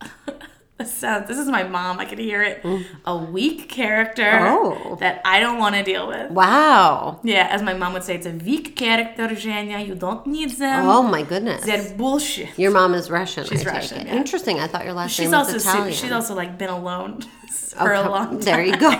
this 0.78 0.92
sounds 0.92 1.28
this 1.28 1.38
is 1.38 1.46
my 1.48 1.62
mom, 1.62 2.00
I 2.00 2.04
could 2.04 2.18
hear 2.18 2.42
it. 2.42 2.62
Mm. 2.62 2.84
A 3.04 3.16
weak 3.16 3.68
character 3.68 4.28
Oh. 4.40 4.96
that 5.00 5.20
I 5.24 5.38
don't 5.40 5.58
want 5.58 5.74
to 5.76 5.82
deal 5.82 6.08
with. 6.08 6.30
Wow. 6.32 7.20
Yeah, 7.22 7.46
as 7.50 7.62
my 7.62 7.74
mom 7.74 7.92
would 7.92 8.02
say, 8.02 8.16
it's 8.16 8.26
a 8.26 8.30
weak 8.32 8.74
character, 8.76 9.28
Zhenya. 9.28 9.86
You 9.86 9.94
don't 9.94 10.26
need 10.26 10.50
them. 10.52 10.86
Oh 10.86 11.02
my 11.02 11.22
goodness. 11.22 11.64
They're 11.64 11.94
bullshit. 11.96 12.58
Your 12.58 12.72
mom 12.72 12.94
is 12.94 13.10
Russian. 13.10 13.44
She's 13.44 13.64
I 13.66 13.72
Russian, 13.74 14.06
yeah. 14.06 14.14
Interesting. 14.16 14.58
I 14.58 14.66
thought 14.66 14.84
your 14.84 14.94
last 14.94 15.12
She's 15.12 15.30
name 15.30 15.38
was 15.38 15.48
also 15.54 15.70
Italian. 15.70 15.94
she's 15.94 16.12
also 16.12 16.34
like 16.34 16.58
been 16.58 16.70
alone 16.70 17.20
Oh, 17.78 17.84
for 17.84 17.92
a 17.92 18.08
long 18.08 18.30
time. 18.30 18.40
there 18.40 18.64
you 18.64 18.76
go. 18.76 18.90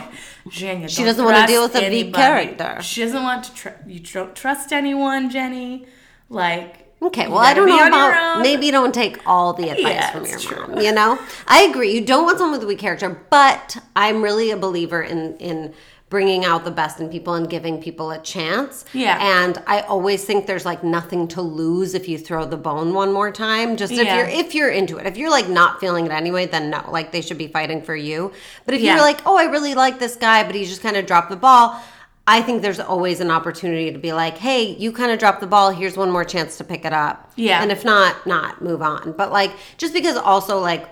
Zhenya, 0.49 0.89
She 0.95 1.05
doesn't 1.05 1.25
wanna 1.25 1.47
deal 1.47 1.63
with 1.63 1.75
a 1.75 1.79
weak 1.81 1.87
anybody. 1.87 2.13
character. 2.23 2.83
She 2.83 3.03
doesn't 3.03 3.23
want 3.23 3.45
to. 3.45 3.55
Tr- 3.55 3.69
you 3.87 4.01
don't 4.01 4.35
trust 4.35 4.73
anyone, 4.73 5.31
Jenny. 5.31 5.87
Like. 6.29 6.81
Okay, 7.03 7.29
well, 7.29 7.39
I 7.39 7.53
don't 7.53 7.69
know 7.69 7.87
about 7.87 8.41
maybe 8.41 8.71
don't 8.71 8.95
take 8.95 9.19
all 9.27 9.53
the 9.53 9.69
advice 9.69 9.83
Yeah, 9.95 10.11
from 10.13 10.25
your 10.25 10.39
true. 10.39 10.67
mom. 10.69 10.81
You 10.81 10.91
know, 10.93 11.19
I 11.47 11.65
agree. 11.65 11.93
You 11.93 12.01
don't 12.03 12.25
want 12.25 12.39
someone 12.39 12.59
with 12.59 12.65
a 12.65 12.67
weak 12.67 12.79
character, 12.79 13.11
but 13.29 13.77
I'm 13.95 14.23
really 14.23 14.51
a 14.51 14.57
believer 14.57 15.03
in 15.03 15.37
in 15.37 15.75
bringing 16.15 16.45
out 16.45 16.63
the 16.65 16.71
best 16.71 17.01
in 17.01 17.09
people 17.09 17.35
and 17.35 17.51
giving 17.51 17.83
people 17.83 18.13
a 18.13 18.21
chance. 18.21 18.85
Yeah. 18.93 19.19
And 19.21 19.61
I 19.67 19.81
always 19.81 20.23
think 20.25 20.47
there's 20.47 20.65
like 20.65 20.85
nothing 20.85 21.27
to 21.35 21.43
lose 21.43 21.93
if 21.93 22.09
you 22.09 22.19
throw 22.19 22.45
the 22.47 22.57
bone 22.57 22.95
one 22.95 23.13
more 23.13 23.33
time. 23.33 23.77
Just 23.77 23.93
if 23.93 24.07
Yeah. 24.07 24.19
you're 24.19 24.29
if 24.29 24.55
you're 24.55 24.71
into 24.71 24.97
it. 24.99 25.07
If 25.09 25.17
you're 25.17 25.29
like 25.39 25.49
not 25.49 25.81
feeling 25.81 26.07
it 26.07 26.13
anyway, 26.13 26.47
then 26.47 26.71
no. 26.71 26.89
Like 26.89 27.11
they 27.11 27.21
should 27.21 27.37
be 27.37 27.49
fighting 27.49 27.83
for 27.83 27.97
you. 27.97 28.31
But 28.65 28.75
if 28.75 28.81
Yeah. 28.81 28.93
you're 28.95 29.03
like, 29.03 29.23
oh, 29.27 29.37
I 29.37 29.47
really 29.47 29.75
like 29.75 29.99
this 29.99 30.15
guy, 30.15 30.45
but 30.45 30.55
he 30.55 30.65
just 30.67 30.83
kind 30.83 30.97
of 30.97 31.05
dropped 31.05 31.31
the 31.31 31.37
ball. 31.37 31.83
I 32.29 32.43
think 32.43 32.63
there's 32.63 32.79
always 32.79 33.19
an 33.19 33.33
opportunity 33.33 33.91
to 33.91 33.99
be 33.99 34.13
like, 34.13 34.39
hey, 34.39 34.63
you 34.63 34.93
kind 34.93 35.11
of 35.11 35.19
dropped 35.19 35.41
the 35.41 35.49
ball. 35.49 35.73
Here's 35.73 35.97
one 35.97 36.13
more 36.13 36.25
chance 36.25 36.57
to 36.59 36.65
pick 36.65 36.85
it 36.85 36.93
up. 36.93 37.33
Yeah. 37.35 37.61
And 37.61 37.73
if 37.73 37.85
not, 37.85 38.25
not 38.25 38.63
move 38.63 38.83
on. 38.83 39.15
But 39.19 39.33
like, 39.33 39.51
just 39.79 39.93
because 39.93 40.17
also 40.17 40.61
like, 40.61 40.89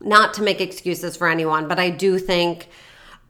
not 0.00 0.32
to 0.34 0.42
make 0.42 0.62
excuses 0.62 1.14
for 1.14 1.28
anyone, 1.28 1.68
but 1.68 1.78
I 1.78 1.90
do 1.90 2.18
think 2.18 2.68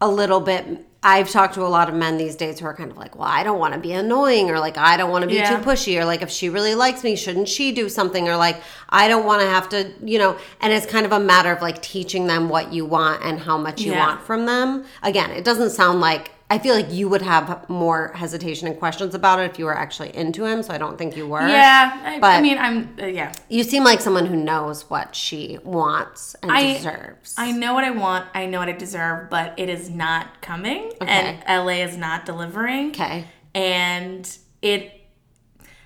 a 0.01 0.09
little 0.09 0.39
bit. 0.39 0.87
I've 1.03 1.31
talked 1.31 1.55
to 1.55 1.63
a 1.63 1.69
lot 1.69 1.89
of 1.89 1.95
men 1.95 2.19
these 2.19 2.37
days 2.37 2.59
who 2.61 2.67
are 2.67 2.75
kind 2.75 2.91
of 2.91 2.99
like, 2.99 3.17
well, 3.17 3.27
I 3.27 3.43
don't 3.43 3.59
want 3.59 3.73
to 3.73 3.81
be 3.81 3.93
annoying, 3.93 4.51
or 4.51 4.59
like, 4.61 4.77
I 4.77 4.99
don't 4.99 5.11
want 5.11 5.23
to 5.23 5.29
be 5.29 5.37
Yeah. 5.37 5.57
too 5.57 5.65
pushy, 5.65 5.99
or 5.99 6.05
like, 6.05 6.21
if 6.21 6.29
she 6.31 6.51
really 6.51 6.75
likes 6.75 7.03
me, 7.03 7.17
shouldn't 7.17 7.49
she 7.49 7.73
do 7.73 7.89
something, 7.89 8.29
or 8.29 8.37
like, 8.37 8.61
I 8.91 9.09
don't 9.09 9.25
want 9.25 9.41
to 9.41 9.49
have 9.49 9.69
to, 9.71 9.91
you 10.05 10.19
know, 10.19 10.37
and 10.61 10.73
it's 10.75 10.85
kind 10.85 11.07
of 11.07 11.13
a 11.13 11.21
matter 11.21 11.51
of 11.53 11.63
like 11.63 11.81
teaching 11.81 12.27
them 12.27 12.51
what 12.51 12.73
you 12.73 12.85
want 12.85 13.25
and 13.25 13.39
how 13.39 13.57
much 13.57 13.81
you 13.81 13.93
Yeah. 13.93 14.07
want 14.07 14.23
from 14.27 14.45
them. 14.45 14.85
Again, 15.03 15.31
it 15.31 15.43
doesn't 15.43 15.71
sound 15.71 16.01
like, 16.01 16.33
I 16.53 16.59
feel 16.59 16.75
like 16.75 16.93
you 16.93 17.09
would 17.09 17.23
have 17.23 17.69
more 17.71 18.13
hesitation 18.15 18.67
and 18.67 18.77
questions 18.77 19.15
about 19.15 19.39
it 19.39 19.49
if 19.51 19.59
you 19.59 19.65
were 19.67 19.77
actually 19.77 20.15
into 20.17 20.45
him, 20.45 20.63
so 20.65 20.75
I 20.75 20.79
don't 20.79 20.99
think 20.99 21.17
you 21.17 21.27
were. 21.29 21.47
Yeah, 21.47 22.19
I, 22.21 22.39
I 22.39 22.41
mean, 22.43 22.59
I'm. 22.59 22.97
Uh, 23.01 23.07
yeah, 23.07 23.33
You 23.49 23.63
seem 23.63 23.85
like 23.85 24.01
someone 24.01 24.27
who 24.27 24.35
knows 24.37 24.91
what 24.91 25.15
she 25.15 25.59
wants 25.63 26.35
and 26.43 26.51
I- 26.51 26.75
deserves. 26.75 27.37
I 27.39 27.53
know 27.53 27.73
what 27.73 27.85
I 27.85 27.91
want. 27.93 28.27
I 28.35 28.47
know 28.47 28.59
what 28.59 28.69
I 28.69 28.73
deserve, 28.73 29.31
but 29.31 29.55
it 29.59 29.69
is 29.69 29.89
not 29.91 30.43
coming, 30.43 30.93
and 31.01 31.39
LA 31.49 31.85
is 31.85 31.97
not 31.97 32.27
delivering. 32.27 32.91
okay. 32.91 33.27
and 33.55 34.37
it 34.61 34.93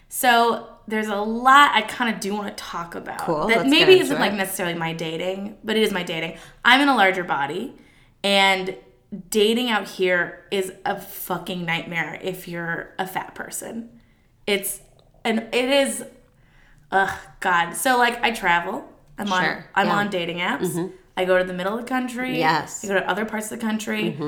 so 0.09 0.69
there's 0.87 1.09
a 1.09 1.17
lot 1.17 1.71
I 1.75 1.83
kind 1.83 2.15
of 2.15 2.21
do 2.21 2.35
want 2.35 2.49
to 2.57 2.63
talk 2.63 2.95
about 2.95 3.19
Cool, 3.21 3.49
that 3.49 3.67
maybe 3.67 3.99
isn't 4.01 4.17
it. 4.17 4.21
like 4.21 4.35
necessarily 4.35 4.75
my 4.75 4.93
dating, 4.93 5.57
but 5.65 5.77
it 5.77 5.83
is 5.83 5.93
my 5.93 6.03
dating. 6.03 6.37
I'm 6.65 6.81
in 6.81 6.89
a 6.89 6.95
larger 6.97 7.25
body, 7.25 7.75
and 8.23 8.77
dating 9.31 9.71
out 9.71 9.89
here 9.89 10.45
is 10.51 10.73
a 10.85 11.01
fucking 11.01 11.65
nightmare 11.65 12.19
if 12.23 12.49
you're 12.49 12.95
a 12.99 13.07
fat 13.07 13.35
person. 13.35 14.01
It's 14.47 14.81
and 15.25 15.49
it 15.53 15.69
is, 15.71 16.05
ugh, 16.91 17.19
God. 17.41 17.73
So 17.75 17.99
like 17.99 18.23
I 18.23 18.31
travel. 18.31 18.91
I'm 19.17 19.33
on 19.33 19.45
I'm 19.45 19.47
yeah. 19.47 19.65
Mm-hmm. 19.77 19.91
on 19.91 20.11
dating 20.11 20.39
apps. 20.39 20.93
I 21.17 21.25
go 21.25 21.39
to 21.39 21.45
the 21.45 21.53
middle 21.53 21.75
of 21.75 21.81
the 21.81 21.89
country. 21.89 22.39
Yes. 22.39 22.83
Mm-hmm. 22.83 22.91
I 22.91 22.95
go 22.95 23.01
to 23.01 23.11
other 23.11 23.25
parts 23.25 23.51
of 23.53 23.59
the 23.59 23.65
country. 23.65 24.19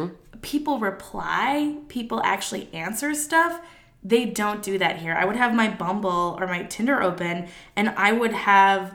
People 0.42 0.78
reply. 0.78 1.78
People 1.88 2.20
actually 2.24 2.68
answer 2.72 3.14
stuff. 3.14 3.60
They 4.04 4.24
don't 4.26 4.62
do 4.62 4.78
that 4.78 4.98
here. 4.98 5.14
I 5.14 5.24
would 5.24 5.34
have 5.34 5.52
my 5.52 5.68
Bumble 5.68 6.36
or 6.38 6.46
my 6.46 6.62
Tinder 6.62 7.02
open, 7.02 7.48
and 7.74 7.88
I 7.90 8.12
would 8.12 8.32
have 8.32 8.94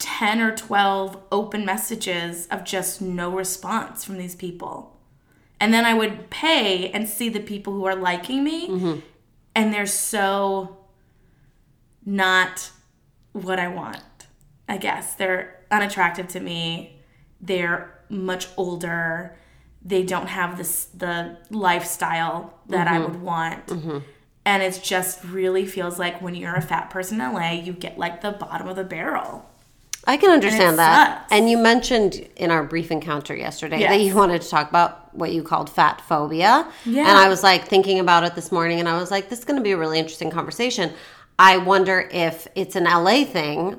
10 0.00 0.40
or 0.40 0.56
12 0.56 1.16
open 1.30 1.64
messages 1.64 2.48
of 2.48 2.64
just 2.64 3.00
no 3.00 3.30
response 3.30 4.04
from 4.04 4.18
these 4.18 4.34
people. 4.34 4.91
And 5.62 5.72
then 5.72 5.84
I 5.84 5.94
would 5.94 6.28
pay 6.30 6.90
and 6.90 7.08
see 7.08 7.28
the 7.28 7.40
people 7.40 7.72
who 7.72 7.84
are 7.84 7.94
liking 7.94 8.42
me, 8.44 8.68
Mm-hmm. 8.68 8.98
and 9.54 9.72
they're 9.72 9.86
so 9.86 10.76
not 12.04 12.70
what 13.32 13.58
I 13.58 13.68
want. 13.68 14.02
I 14.68 14.76
guess 14.76 15.14
they're 15.14 15.60
unattractive 15.70 16.28
to 16.28 16.40
me. 16.40 17.00
They're 17.40 17.98
much 18.08 18.48
older. 18.56 19.36
They 19.84 20.02
don't 20.02 20.28
have 20.28 20.56
this 20.56 20.86
the 20.86 21.38
lifestyle 21.50 22.54
that 22.68 22.86
I 22.88 22.98
would 22.98 23.20
want. 23.22 23.70
And 24.44 24.62
it 24.62 24.80
just 24.82 25.22
really 25.24 25.64
feels 25.66 25.98
like 25.98 26.20
when 26.20 26.34
you're 26.34 26.54
a 26.56 26.60
fat 26.62 26.90
person 26.90 27.20
in 27.20 27.32
LA, 27.32 27.50
you 27.52 27.72
get 27.72 27.98
like 27.98 28.20
the 28.20 28.32
bottom 28.32 28.66
of 28.68 28.76
the 28.76 28.84
barrel. 28.84 29.48
I 30.06 30.16
can 30.16 30.30
understand 30.30 30.78
that. 30.78 31.20
sucks. 31.22 31.32
And 31.32 31.48
you 31.48 31.58
mentioned 31.58 32.28
in 32.36 32.50
our 32.50 32.64
brief 32.64 32.90
encounter 32.90 33.34
yesterday 33.36 33.80
that 33.80 34.00
you 34.00 34.14
wanted 34.16 34.42
to 34.42 34.48
talk 34.48 34.68
about 34.68 35.14
what 35.14 35.32
you 35.32 35.42
called 35.42 35.70
fat 35.70 36.00
phobia. 36.00 36.66
Yeah. 36.84 37.02
And 37.08 37.18
I 37.18 37.28
was 37.28 37.42
like 37.42 37.68
thinking 37.68 38.00
about 38.00 38.24
it 38.24 38.34
this 38.34 38.50
morning 38.50 38.80
and 38.80 38.88
I 38.88 38.98
was 38.98 39.10
like, 39.10 39.28
this 39.28 39.38
is 39.40 39.44
going 39.44 39.58
to 39.58 39.62
be 39.62 39.72
a 39.72 39.76
really 39.76 39.98
interesting 39.98 40.30
conversation. 40.30 40.92
I 41.38 41.58
wonder 41.58 42.08
if 42.12 42.48
it's 42.54 42.76
an 42.76 42.84
LA 42.84 43.24
thing 43.24 43.78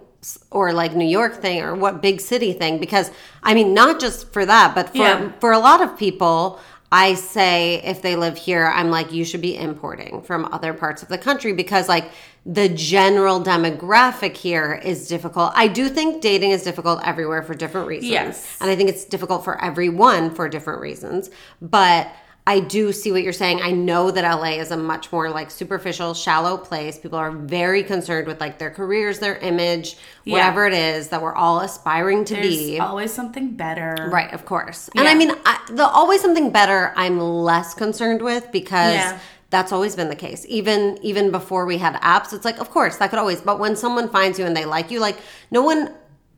or 0.51 0.71
like 0.71 0.95
New 0.95 1.05
York 1.07 1.41
thing 1.41 1.61
or 1.61 1.75
what 1.75 2.01
big 2.01 2.21
city 2.21 2.53
thing 2.53 2.79
because 2.79 3.11
I 3.43 3.53
mean 3.53 3.73
not 3.73 3.99
just 3.99 4.31
for 4.31 4.45
that 4.45 4.73
but 4.73 4.89
for 4.91 4.97
Yeah. 4.97 5.31
for 5.39 5.51
a 5.51 5.59
lot 5.59 5.81
of 5.81 5.97
people 5.97 6.59
I 6.93 7.15
say 7.15 7.81
if 7.83 8.03
they 8.03 8.15
live 8.15 8.37
here 8.37 8.67
I'm 8.67 8.91
like 8.91 9.11
you 9.11 9.25
should 9.25 9.41
be 9.41 9.57
importing 9.57 10.21
from 10.21 10.45
other 10.51 10.75
parts 10.75 11.01
of 11.01 11.09
the 11.09 11.17
country 11.17 11.51
because 11.51 11.89
like 11.89 12.11
the 12.45 12.69
general 12.69 13.41
demographic 13.41 14.37
here 14.37 14.79
is 14.83 15.07
difficult. 15.07 15.53
I 15.55 15.67
do 15.67 15.89
think 15.89 16.21
dating 16.21 16.51
is 16.51 16.61
difficult 16.61 17.01
everywhere 17.03 17.41
for 17.41 17.55
different 17.55 17.87
reasons. 17.87 18.11
Yes. 18.11 18.57
And 18.61 18.69
I 18.69 18.75
think 18.75 18.89
it's 18.89 19.05
difficult 19.05 19.43
for 19.43 19.59
everyone 19.63 20.35
for 20.35 20.47
different 20.47 20.81
reasons. 20.81 21.31
But 21.61 22.13
I 22.45 22.59
do 22.59 22.91
see 22.91 23.13
what 23.13 23.23
you're 23.23 23.31
saying. 23.31 23.61
I 23.61 23.71
know 23.71 24.11
that 24.11 24.23
LA 24.29 24.59
is 24.59 24.69
a 24.71 24.75
much 24.75 25.09
more 25.13 25.29
like 25.29 25.49
superficial, 25.49 26.13
shallow 26.13 26.57
place. 26.57 26.97
People 26.99 27.17
are 27.17 27.31
very 27.31 27.83
concerned 27.83 28.27
with 28.27 28.41
like 28.41 28.57
their 28.59 28.69
careers, 28.69 29.19
their 29.19 29.37
image, 29.37 29.95
Yeah. 30.25 30.33
whatever 30.33 30.67
it 30.67 30.73
is 30.73 31.07
that 31.09 31.21
we're 31.21 31.35
all 31.35 31.61
aspiring 31.61 32.25
to 32.25 32.33
There's 32.33 32.47
be. 32.57 32.79
always 32.79 33.13
something 33.13 33.51
better. 33.55 34.09
Right, 34.11 34.33
of 34.33 34.45
course. 34.45 34.89
And 34.97 35.07
I 35.07 35.13
mean, 35.15 35.31
I, 35.45 35.57
the 35.69 35.87
always 35.87 36.19
something 36.19 36.49
better 36.49 36.91
I'm 36.97 37.17
less 37.17 37.73
concerned 37.73 38.21
with 38.21 38.51
because 38.51 38.95
Yeah. 38.95 39.19
that's 39.49 39.71
always 39.71 39.95
been 39.95 40.09
the 40.09 40.15
case. 40.17 40.45
Even 40.49 40.99
even 41.01 41.31
before 41.31 41.65
we 41.65 41.77
had 41.77 41.95
apps, 42.01 42.33
it's 42.33 42.43
like 42.43 42.57
of 42.59 42.69
course 42.71 42.97
that 42.97 43.09
could 43.09 43.19
always 43.19 43.39
but 43.39 43.57
when 43.57 43.77
someone 43.77 44.09
finds 44.09 44.37
you 44.37 44.45
and 44.45 44.55
they 44.57 44.65
like 44.65 44.91
you, 44.91 44.99
like 44.99 45.15
no 45.49 45.61
one 45.61 45.93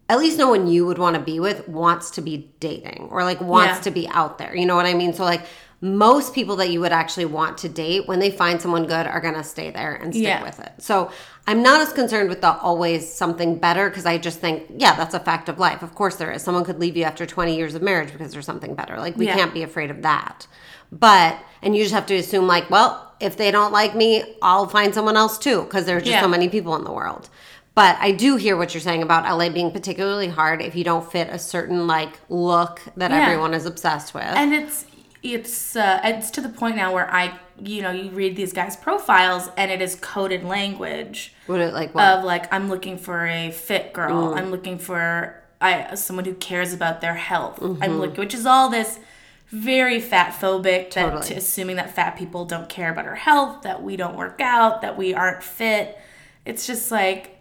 at 0.08 0.20
least 0.20 0.38
no 0.38 0.50
one 0.50 0.68
you 0.68 0.86
would 0.86 1.00
want 1.00 1.16
to 1.16 1.20
be 1.22 1.40
with 1.40 1.68
wants 1.68 2.12
to 2.12 2.22
be 2.22 2.52
dating 2.60 3.08
or 3.10 3.24
like 3.24 3.42
wants 3.42 3.78
Yeah. 3.78 3.82
to 3.82 3.90
be 3.92 4.08
out 4.10 4.38
there. 4.38 4.56
You 4.56 4.68
know 4.68 4.76
what 4.76 4.86
I 4.86 4.94
mean? 4.94 5.14
So 5.14 5.24
like 5.24 5.42
most 5.82 6.34
people 6.34 6.56
that 6.56 6.70
you 6.70 6.80
would 6.80 6.92
actually 6.94 7.26
want 7.26 7.58
to 7.60 7.70
date 7.70 8.08
when 8.08 8.20
they 8.20 8.32
find 8.32 8.62
someone 8.62 8.86
good 8.86 9.06
are 9.06 9.20
going 9.20 9.34
to 9.36 9.44
stay 9.44 9.70
there 9.72 9.94
and 9.96 10.14
stick 10.14 10.24
Yeah. 10.26 10.42
with 10.44 10.60
it. 10.60 10.72
So 10.80 11.12
I'm 11.48 11.62
not 11.62 11.82
as 11.82 11.92
concerned 11.94 12.30
with 12.30 12.42
the 12.42 12.54
always 12.60 13.12
something 13.14 13.58
better 13.58 13.90
because 13.90 14.06
I 14.06 14.18
just 14.18 14.40
think, 14.40 14.64
yeah, 14.78 14.96
that's 14.96 15.14
a 15.14 15.20
fact 15.20 15.50
of 15.50 15.60
life. 15.60 15.84
Of 15.84 15.94
course 15.94 16.16
there 16.16 16.32
is. 16.32 16.42
Someone 16.42 16.64
could 16.66 16.80
leave 16.80 16.98
you 16.98 17.04
after 17.04 17.26
20 17.26 17.56
years 17.56 17.76
of 17.76 17.82
marriage 17.82 18.12
because 18.12 18.32
there's 18.32 18.46
something 18.46 18.74
better. 18.74 18.98
Like 18.98 19.16
we 19.18 19.28
Yeah. 19.28 19.36
can't 19.36 19.54
be 19.54 19.64
afraid 19.64 19.92
of 19.92 20.02
that. 20.02 20.48
But 20.92 21.38
and 21.62 21.76
you 21.76 21.84
just 21.84 21.94
have 21.96 22.06
to 22.08 22.16
assume 22.16 22.48
like, 22.48 22.70
well, 22.70 23.14
if 23.20 23.38
they 23.38 23.52
don't 23.52 23.72
like 23.72 23.96
me, 23.96 24.24
I'll 24.42 24.68
find 24.68 24.94
someone 24.94 25.18
else 25.18 25.38
too 25.38 25.64
because 25.64 25.86
there's 25.86 26.04
just 26.04 26.14
Yeah. 26.14 26.22
so 26.22 26.28
many 26.28 26.48
people 26.50 26.76
in 26.76 26.84
the 26.84 26.92
world. 26.92 27.30
But 27.76 27.98
I 28.00 28.12
do 28.12 28.38
hear 28.38 28.56
what 28.56 28.74
you're 28.74 28.82
saying 28.82 29.04
about 29.04 29.26
LA 29.26 29.50
being 29.50 29.70
particularly 29.72 30.30
hard 30.30 30.62
if 30.62 30.76
you 30.76 30.84
don't 30.86 31.10
fit 31.12 31.28
a 31.30 31.38
certain 31.38 31.88
like 31.88 32.20
look 32.30 32.82
that 32.96 33.12
Yeah. 33.12 33.18
everyone 33.24 33.54
is 33.54 33.66
obsessed 33.66 34.14
with. 34.14 34.24
and 34.24 34.54
it's 34.54 34.86
it's 35.34 35.76
uh, 35.76 36.00
it's 36.04 36.30
to 36.32 36.42
the 36.42 36.50
point 36.50 36.76
now 36.76 36.94
where 36.94 37.12
I 37.12 37.38
you 37.60 37.82
know 37.82 37.92
you 37.92 38.12
read 38.12 38.36
these 38.36 38.54
guys' 38.54 38.76
profiles 38.76 39.50
and 39.58 39.72
it 39.72 39.82
is 39.82 39.96
coded 39.96 40.44
language 40.44 41.34
Would 41.48 41.62
it 41.62 41.74
like 41.74 41.96
what? 41.96 42.06
of 42.06 42.24
like 42.24 42.52
I'm 42.54 42.70
looking 42.70 42.98
for 42.98 43.26
a 43.26 43.52
fit 43.52 43.94
girl. 43.94 44.34
Mm. 44.34 44.38
I'm 44.38 44.52
looking 44.52 44.78
for 44.78 45.42
I 45.60 45.96
someone 45.96 46.26
who 46.26 46.36
cares 46.36 46.74
about 46.74 47.02
their 47.02 47.16
health. 47.16 47.60
Mm-hmm. 47.60 47.82
I'm 47.82 48.00
looking, 48.00 48.18
which 48.18 48.34
is 48.34 48.46
all 48.46 48.70
this 48.70 49.00
very 49.48 50.00
fat 50.00 50.34
phobic 50.34 50.92
that 50.92 51.12
Totally. 51.12 51.28
to 51.28 51.36
assuming 51.36 51.78
that 51.78 51.96
fat 51.96 52.18
people 52.18 52.46
don't 52.46 52.68
care 52.68 52.92
about 52.92 53.06
our 53.06 53.16
health, 53.16 53.62
that 53.64 53.82
we 53.82 53.96
don't 53.96 54.16
work 54.16 54.42
out, 54.42 54.82
that 54.82 54.98
we 54.98 55.14
aren't 55.14 55.44
fit. 55.44 55.98
It's 56.46 56.68
just 56.68 56.92
like 56.92 57.32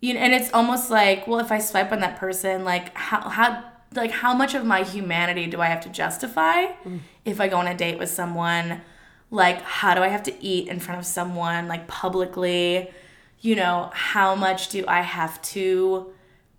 you 0.00 0.14
know, 0.14 0.20
and 0.20 0.34
it's 0.34 0.52
almost 0.52 0.90
like, 0.90 1.28
well, 1.28 1.38
if 1.38 1.52
I 1.52 1.60
swipe 1.60 1.92
on 1.92 2.00
that 2.00 2.18
person, 2.18 2.64
like 2.64 2.94
how 2.96 3.28
how 3.28 3.64
like 3.94 4.10
how 4.10 4.34
much 4.34 4.54
of 4.54 4.64
my 4.64 4.82
humanity 4.82 5.46
do 5.46 5.60
I 5.60 5.66
have 5.66 5.80
to 5.82 5.88
justify 5.88 6.66
mm. 6.84 7.00
if 7.24 7.40
I 7.40 7.48
go 7.48 7.56
on 7.58 7.66
a 7.66 7.74
date 7.76 7.98
with 7.98 8.10
someone? 8.10 8.80
Like 9.30 9.62
how 9.62 9.94
do 9.94 10.02
I 10.02 10.08
have 10.08 10.22
to 10.24 10.44
eat 10.44 10.68
in 10.68 10.80
front 10.80 10.98
of 10.98 11.06
someone 11.06 11.68
like 11.68 11.86
publicly? 11.88 12.90
You 13.40 13.56
know, 13.56 13.90
how 13.92 14.34
much 14.34 14.68
do 14.68 14.84
I 14.86 15.00
have 15.00 15.40
to 15.42 16.12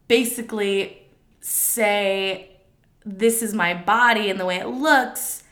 basically 0.08 1.04
say 1.40 2.52
this 3.06 3.42
is 3.42 3.54
my 3.54 3.74
body 3.74 4.30
and 4.30 4.40
the 4.40 4.46
way 4.46 4.58
it 4.58 4.68
looks 4.68 5.44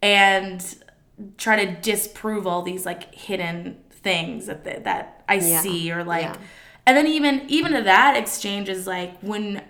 and 0.00 0.76
try 1.36 1.64
to 1.64 1.80
disprove 1.80 2.46
all 2.46 2.62
these 2.62 2.86
like 2.86 3.14
hidden 3.14 3.78
things 3.90 4.46
that 4.46 4.64
that 4.84 5.24
I 5.28 5.34
Yeah. 5.34 5.60
see 5.60 5.92
or 5.92 6.04
like 6.04 6.24
Yeah. 6.24 6.36
and 6.86 6.96
then 6.96 7.06
even 7.06 7.42
even 7.48 7.72
to 7.72 7.82
that 7.82 8.16
exchange 8.16 8.68
is 8.68 8.86
like 8.86 9.18
when 9.20 9.62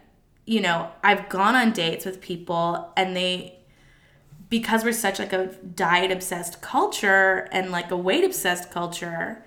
you 0.44 0.60
know 0.60 0.90
I've 1.02 1.28
gone 1.28 1.54
on 1.54 1.72
dates 1.72 2.04
with 2.04 2.20
people 2.20 2.92
and 2.96 3.16
they 3.16 3.58
because 4.48 4.84
we're 4.84 4.92
such 4.92 5.18
like 5.18 5.32
a 5.32 5.46
diet 5.46 6.10
obsessed 6.10 6.60
culture 6.60 7.48
and 7.52 7.70
like 7.70 7.90
a 7.90 7.96
weight 7.96 8.24
obsessed 8.24 8.70
culture 8.70 9.44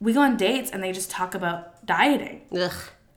we 0.00 0.14
go 0.14 0.22
on 0.22 0.36
dates 0.36 0.70
and 0.70 0.82
they 0.82 0.92
just 0.92 1.10
talk 1.10 1.34
about 1.34 1.84
dieting 1.86 2.42
Ugh. 2.52 2.72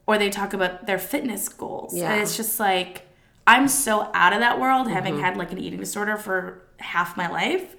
or 0.05 0.17
they 0.17 0.29
talk 0.29 0.53
about 0.53 0.85
their 0.85 0.99
fitness 0.99 1.47
goals. 1.49 1.95
Yeah. 1.95 2.11
And 2.11 2.21
it's 2.21 2.37
just 2.37 2.59
like 2.59 3.07
I'm 3.47 3.67
so 3.67 4.09
out 4.13 4.33
of 4.33 4.39
that 4.39 4.59
world, 4.59 4.89
having 4.89 5.15
mm-hmm. 5.15 5.23
had 5.23 5.37
like 5.37 5.51
an 5.51 5.59
eating 5.59 5.79
disorder 5.79 6.17
for 6.17 6.61
half 6.77 7.17
my 7.17 7.29
life. 7.29 7.75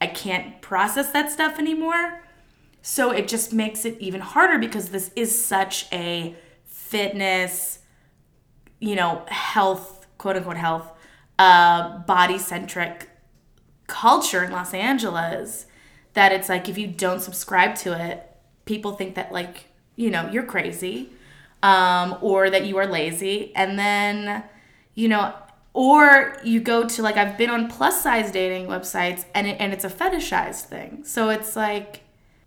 I 0.00 0.06
can't 0.06 0.60
process 0.60 1.10
that 1.12 1.30
stuff 1.30 1.58
anymore. 1.58 2.22
So 2.82 3.10
it 3.10 3.28
just 3.28 3.52
makes 3.52 3.84
it 3.84 3.98
even 4.00 4.20
harder 4.20 4.58
because 4.58 4.88
this 4.88 5.10
is 5.14 5.44
such 5.44 5.86
a 5.92 6.34
fitness, 6.64 7.78
you 8.82 8.96
know, 8.96 9.22
health, 9.28 10.08
quote 10.18 10.36
unquote 10.36 10.56
health, 10.56 10.92
uh, 11.38 11.98
body 12.00 12.36
centric 12.36 13.08
culture 13.86 14.42
in 14.42 14.50
Los 14.50 14.74
Angeles 14.74 15.66
that 16.14 16.32
it's 16.32 16.48
like 16.48 16.68
if 16.68 16.76
you 16.76 16.88
don't 16.88 17.20
subscribe 17.20 17.76
to 17.76 17.98
it, 17.98 18.28
people 18.64 18.92
think 18.92 19.14
that 19.14 19.30
like, 19.30 19.68
you 19.94 20.10
know, 20.10 20.28
you're 20.30 20.42
crazy 20.42 21.10
um, 21.62 22.18
or 22.20 22.50
that 22.50 22.66
you 22.66 22.76
are 22.76 22.86
lazy. 22.86 23.54
And 23.54 23.78
then, 23.78 24.42
you 24.94 25.06
know, 25.06 25.32
or 25.74 26.36
you 26.42 26.58
go 26.58 26.86
to 26.88 27.02
like 27.02 27.16
I've 27.16 27.38
been 27.38 27.50
on 27.50 27.68
plus 27.68 28.02
size 28.02 28.32
dating 28.32 28.66
websites 28.66 29.24
and 29.32 29.46
it, 29.46 29.58
and 29.60 29.72
it's 29.72 29.84
a 29.84 29.90
fetishized 29.90 30.64
thing. 30.64 31.04
So 31.04 31.28
it's 31.30 31.54
like 31.54 32.00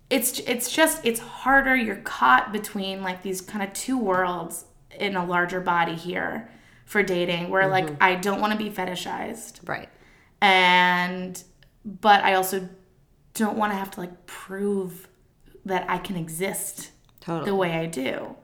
it's 0.10 0.40
it's 0.40 0.70
just 0.70 1.06
it's 1.06 1.22
harder. 1.22 1.78
You're 1.78 1.96
caught 1.96 2.52
between 2.52 3.02
like 3.02 3.24
these 3.24 3.40
kind 3.40 3.64
of 3.64 3.72
two 3.72 3.98
worlds 3.98 4.66
in 5.00 5.16
a 5.16 5.26
larger 5.26 5.62
body 5.62 5.96
here 5.96 6.50
for 6.86 7.02
dating 7.04 7.50
where 7.50 7.68
like 7.68 7.86
mm-hmm. 7.86 7.96
I 8.04 8.16
don't 8.16 8.42
want 8.42 8.52
to 8.54 8.58
be 8.58 8.70
fetishized 8.70 9.68
Right. 9.68 9.90
and 10.42 11.42
but 11.84 12.24
I 12.24 12.34
also 12.36 12.68
don't 13.34 13.58
want 13.58 13.72
to 13.74 13.78
have 13.78 13.92
to 13.92 14.00
like 14.02 14.26
prove 14.26 15.08
that 15.66 15.90
I 15.90 15.98
can 15.98 16.16
exist 16.16 16.92
Totally. 17.22 17.50
the 17.50 17.56
way 17.56 17.72
I 17.74 17.86
do. 17.88 18.36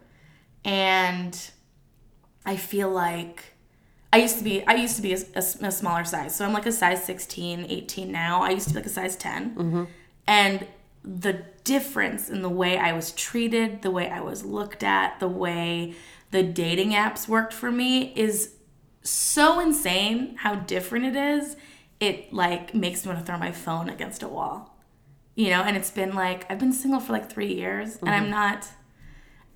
And 0.65 1.39
I 2.45 2.55
feel 2.57 2.89
like 2.89 3.53
I 4.13 4.17
used 4.17 4.37
to 4.39 4.43
be 4.43 4.65
I 4.67 4.73
used 4.75 4.95
to 4.97 5.01
be 5.01 5.13
a, 5.13 5.17
a- 5.35 5.67
a 5.67 5.71
smaller 5.71 6.03
size. 6.03 6.35
So 6.35 6.45
I'm 6.45 6.53
like 6.53 6.65
a 6.65 6.71
size 6.71 7.03
16, 7.03 7.65
18 7.69 8.11
now. 8.11 8.41
I 8.41 8.49
used 8.51 8.67
to 8.67 8.73
be 8.73 8.79
like 8.79 8.85
a 8.85 8.89
size 8.89 9.15
10. 9.15 9.55
Mm-hmm. 9.55 9.83
And 10.27 10.67
the 11.03 11.43
difference 11.63 12.29
in 12.29 12.41
the 12.41 12.49
way 12.49 12.77
I 12.77 12.93
was 12.93 13.11
treated, 13.13 13.81
the 13.81 13.91
way 13.91 14.09
I 14.09 14.19
was 14.21 14.43
looked 14.45 14.83
at, 14.83 15.19
the 15.19 15.27
way 15.27 15.95
the 16.31 16.43
dating 16.43 16.91
apps 16.91 17.27
worked 17.27 17.53
for 17.53 17.71
me 17.71 18.13
is 18.15 18.55
so 19.03 19.59
insane 19.59 20.35
how 20.39 20.55
different 20.55 21.05
it 21.05 21.15
is. 21.15 21.55
It 21.99 22.33
like 22.33 22.73
makes 22.73 23.05
me 23.05 23.11
want 23.13 23.25
to 23.25 23.29
throw 23.29 23.37
my 23.39 23.51
phone 23.51 23.89
against 23.89 24.23
a 24.23 24.27
wall. 24.27 24.77
You 25.35 25.49
know, 25.49 25.61
and 25.61 25.77
it's 25.77 25.91
been 25.91 26.13
like 26.13 26.49
I've 26.51 26.59
been 26.59 26.73
single 26.73 26.99
for 26.99 27.13
like 27.13 27.31
3 27.31 27.47
years 27.53 27.97
and 28.01 28.09
I'm 28.09 28.29
not 28.29 28.67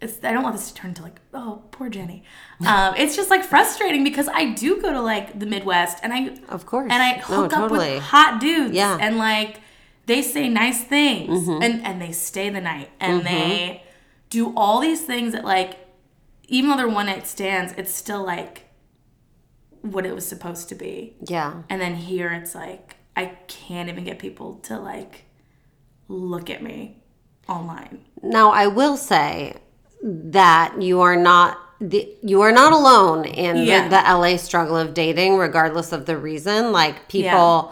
it's 0.01 0.24
I 0.24 0.32
don't 0.34 0.44
want 0.44 0.55
this 0.55 0.67
to 0.70 0.74
turn 0.74 0.89
into 0.89 1.01
like 1.03 1.20
oh 1.34 1.63
poor 1.72 1.89
Jenny. 1.89 2.24
Um, 2.65 2.96
it's 2.96 3.15
just 3.17 3.29
like 3.29 3.44
frustrating 3.44 4.03
because 4.03 4.27
I 4.29 4.53
do 4.53 4.82
go 4.82 4.91
to 4.94 5.01
like 5.01 5.39
the 5.39 5.46
Midwest 5.46 6.00
and 6.03 6.13
I 6.13 6.38
Of 6.50 6.65
course. 6.65 6.89
and 6.91 7.01
I 7.03 7.17
No, 7.17 7.22
hook 7.24 7.53
up 7.53 7.72
with 7.72 8.01
hot 8.01 8.39
dudes 8.39 8.74
Yeah. 8.74 8.94
Mm-hmm. 8.94 9.01
and 9.01 9.17
like 9.17 9.60
they 10.05 10.22
say 10.22 10.48
nice 10.50 10.84
things 10.84 11.48
and 11.48 11.86
and 11.86 12.01
they 12.01 12.12
stay 12.12 12.50
the 12.50 12.62
night 12.62 12.89
and 13.00 13.25
they 13.25 13.84
do 14.29 14.53
all 14.55 14.79
these 14.79 15.03
things 15.05 15.34
that 15.34 15.44
like 15.44 15.77
even 16.47 16.69
though 16.69 16.77
they're 16.77 16.87
one 16.87 17.05
night 17.07 17.27
stands 17.27 17.73
it's 17.77 17.93
still 17.93 18.23
like 18.25 18.63
what 19.81 20.05
it 20.05 20.13
was 20.15 20.25
supposed 20.27 20.69
to 20.69 20.75
be 20.75 21.15
Yeah. 21.21 21.61
and 21.69 21.79
then 21.81 21.95
here 21.95 22.31
it's 22.31 22.55
like 22.55 22.95
I 23.15 23.25
can't 23.47 23.87
even 23.89 24.03
get 24.03 24.19
people 24.19 24.55
to 24.63 24.77
like 24.79 25.25
look 26.07 26.49
at 26.49 26.61
me 26.63 27.03
online 27.47 28.03
Now, 28.23 28.51
I 28.51 28.67
will 28.67 28.97
say 28.97 29.55
that 30.03 30.81
you 30.81 31.01
are 31.01 31.15
not 31.15 31.57
the, 31.81 32.07
you 32.23 32.41
are 32.41 32.51
not 32.51 32.71
alone 32.73 33.25
in 33.25 33.57
Yeah. 33.57 33.83
the, 33.87 33.89
the 33.89 34.01
LA 34.17 34.37
struggle 34.37 34.77
of 34.77 34.93
dating, 34.93 35.37
regardless 35.37 35.91
of 35.91 36.05
the 36.05 36.17
reason. 36.17 36.71
Like 36.71 37.07
people, 37.09 37.27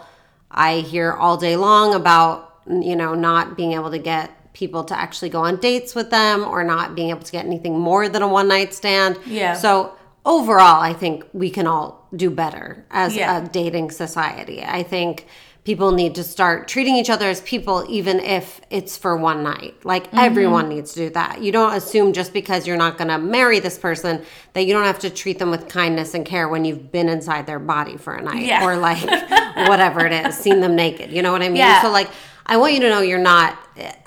I 0.50 0.76
hear 0.80 1.12
all 1.12 1.36
day 1.36 1.56
long 1.56 1.94
about 1.94 2.50
you 2.68 2.96
know 2.96 3.14
not 3.14 3.56
being 3.56 3.72
able 3.72 3.90
to 3.90 3.98
get 3.98 4.30
people 4.54 4.82
to 4.84 4.98
actually 4.98 5.28
go 5.28 5.40
on 5.40 5.56
dates 5.56 5.94
with 5.94 6.08
them 6.10 6.42
or 6.44 6.64
not 6.64 6.94
being 6.94 7.10
able 7.10 7.20
to 7.22 7.32
get 7.32 7.44
anything 7.44 7.78
more 7.78 8.08
than 8.08 8.22
a 8.22 8.28
one 8.28 8.48
night 8.48 8.72
stand. 8.72 9.18
Yeah. 9.26 9.52
So 9.54 9.94
overall, 10.24 10.80
I 10.80 10.94
think 10.94 11.24
we 11.34 11.50
can 11.50 11.66
all 11.66 12.08
do 12.16 12.30
better 12.30 12.86
as 12.90 13.14
Yeah. 13.14 13.42
a 13.44 13.48
dating 13.48 13.90
society. 13.90 14.62
I 14.64 14.82
think 14.82 15.26
people 15.64 15.92
need 15.92 16.14
to 16.14 16.22
start 16.22 16.68
treating 16.68 16.94
each 16.94 17.08
other 17.08 17.26
as 17.28 17.40
people, 17.40 17.84
even 17.88 18.20
if 18.20 18.60
it's 18.70 18.96
for 18.98 19.16
one 19.16 19.42
night. 19.42 19.74
Like 19.84 20.04
Mm-hmm. 20.08 20.18
everyone 20.18 20.68
needs 20.68 20.92
to 20.92 21.00
do 21.00 21.10
that. 21.10 21.42
You 21.42 21.50
don't 21.52 21.74
assume 21.74 22.12
just 22.12 22.32
because 22.34 22.66
you're 22.66 22.76
not 22.76 22.96
going 22.98 23.08
to 23.08 23.18
marry 23.18 23.60
this 23.60 23.78
person 23.78 24.22
that 24.52 24.66
you 24.66 24.72
don't 24.74 24.84
have 24.84 24.98
to 25.00 25.10
treat 25.10 25.38
them 25.38 25.50
with 25.50 25.68
kindness 25.68 26.14
and 26.14 26.24
care 26.24 26.48
when 26.48 26.64
you've 26.66 26.92
been 26.92 27.08
inside 27.08 27.46
their 27.46 27.58
body 27.58 27.96
for 27.96 28.14
a 28.14 28.22
night 28.22 28.44
Yeah. 28.44 28.62
or 28.64 28.76
like 28.76 29.02
whatever 29.68 30.06
it 30.06 30.12
is, 30.26 30.36
seen 30.36 30.60
them 30.60 30.76
naked. 30.76 31.10
You 31.12 31.22
know 31.22 31.32
what 31.32 31.42
I 31.42 31.48
mean? 31.48 31.56
Yeah. 31.56 31.82
So 31.82 31.90
like, 31.90 32.10
I 32.46 32.58
want 32.58 32.74
you 32.74 32.80
to 32.80 32.90
know 32.90 33.00
you're 33.00 33.18
not. 33.18 33.58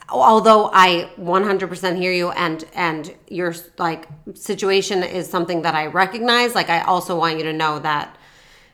Although 0.09 0.69
I 0.73 1.09
100% 1.19 1.97
hear 1.97 2.13
you, 2.13 2.29
and 2.29 2.63
and 2.73 3.13
your 3.27 3.53
like 3.77 4.07
situation 4.35 5.03
is 5.03 5.29
something 5.29 5.63
that 5.63 5.75
I 5.75 5.87
recognize. 5.87 6.55
Like 6.55 6.69
I 6.69 6.81
also 6.81 7.17
want 7.17 7.37
you 7.37 7.43
to 7.43 7.53
know 7.53 7.79
that 7.79 8.15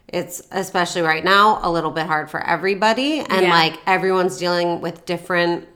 it's 0.08 0.44
especially 0.52 1.02
right 1.02 1.24
now 1.24 1.60
a 1.64 1.72
little 1.72 1.90
bit 1.90 2.06
hard 2.06 2.30
for 2.30 2.40
everybody 2.46 3.20
and 3.22 3.42
Yeah. 3.44 3.50
like 3.50 3.80
everyone's 3.88 4.38
dealing 4.38 4.80
with 4.80 5.06
different 5.06 5.68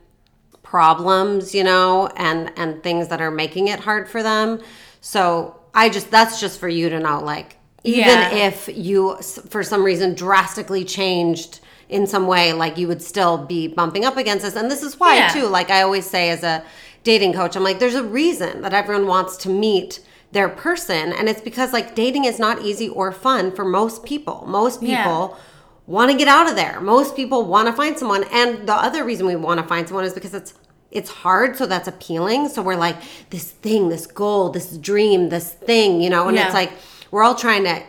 problems 0.63 1.55
you 1.55 1.63
know 1.63 2.07
and 2.17 2.51
and 2.57 2.83
things 2.83 3.07
that 3.07 3.21
are 3.21 3.31
making 3.31 3.69
it 3.69 3.79
hard 3.79 4.07
for 4.09 4.21
them 4.21 4.59
so 4.99 5.55
i 5.73 5.87
just 5.89 6.11
that's 6.11 6.39
just 6.41 6.59
for 6.59 6.67
you 6.67 6.89
to 6.89 6.99
know 6.99 7.19
like 7.21 7.55
even 7.85 7.99
Yeah. 8.09 8.29
if 8.35 8.67
you 8.67 9.15
for 9.49 9.63
some 9.63 9.81
reason 9.83 10.13
drastically 10.13 10.83
changed 10.83 11.61
in 11.89 12.05
some 12.07 12.27
way 12.27 12.51
like 12.53 12.77
you 12.77 12.87
would 12.87 13.01
still 13.01 13.37
be 13.37 13.67
bumping 13.67 14.03
up 14.05 14.17
against 14.17 14.43
this. 14.43 14.55
And 14.55 14.69
this 14.69 14.83
is 14.83 14.99
why 14.99 15.15
Yeah. 15.17 15.29
too 15.29 15.47
like 15.47 15.69
i 15.69 15.81
always 15.81 16.05
say 16.05 16.29
as 16.29 16.43
a 16.43 16.63
dating 17.03 17.33
coach 17.33 17.55
i'm 17.55 17.63
like 17.63 17.79
there's 17.79 17.95
a 17.95 18.03
reason 18.03 18.61
that 18.61 18.73
everyone 18.73 19.07
wants 19.07 19.37
to 19.37 19.49
meet 19.49 19.99
their 20.33 20.49
person. 20.49 21.13
And 21.13 21.29
it's 21.29 21.39
because 21.39 21.71
like 21.71 21.95
dating 21.95 22.25
is 22.25 22.37
not 22.39 22.61
easy 22.61 22.89
or 22.89 23.13
fun 23.13 23.49
for 23.55 23.63
most 23.63 24.03
people. 24.03 24.43
Most 24.45 24.81
people 24.81 24.91
Yeah. 25.33 25.43
want 25.87 26.11
to 26.11 26.17
get 26.17 26.27
out 26.27 26.49
of 26.49 26.57
there. 26.57 26.81
Most 26.81 27.15
people 27.15 27.45
want 27.45 27.67
to 27.69 27.73
find 27.73 27.97
someone. 27.97 28.25
And 28.33 28.67
the 28.67 28.73
other 28.73 29.05
reason 29.05 29.25
we 29.25 29.37
want 29.37 29.61
to 29.61 29.65
find 29.65 29.87
someone 29.87 30.03
is 30.03 30.13
because 30.13 30.33
it's 30.33 30.53
it's 30.91 31.09
hard 31.09 31.55
so 31.57 31.65
that's 31.65 31.87
appealing. 31.87 32.49
So 32.49 32.61
we're 32.61 32.75
like 32.75 32.97
this 33.29 33.51
thing 33.51 33.87
this 33.87 34.05
goal 34.05 34.49
this 34.49 34.77
dream 34.77 35.29
this 35.29 35.49
thing 35.53 36.01
you 36.01 36.09
know? 36.09 36.27
And 36.27 36.35
Yeah. 36.35 36.45
it's 36.47 36.53
like 36.53 36.71
we're 37.11 37.23
all 37.23 37.35
trying 37.35 37.63
to 37.63 37.81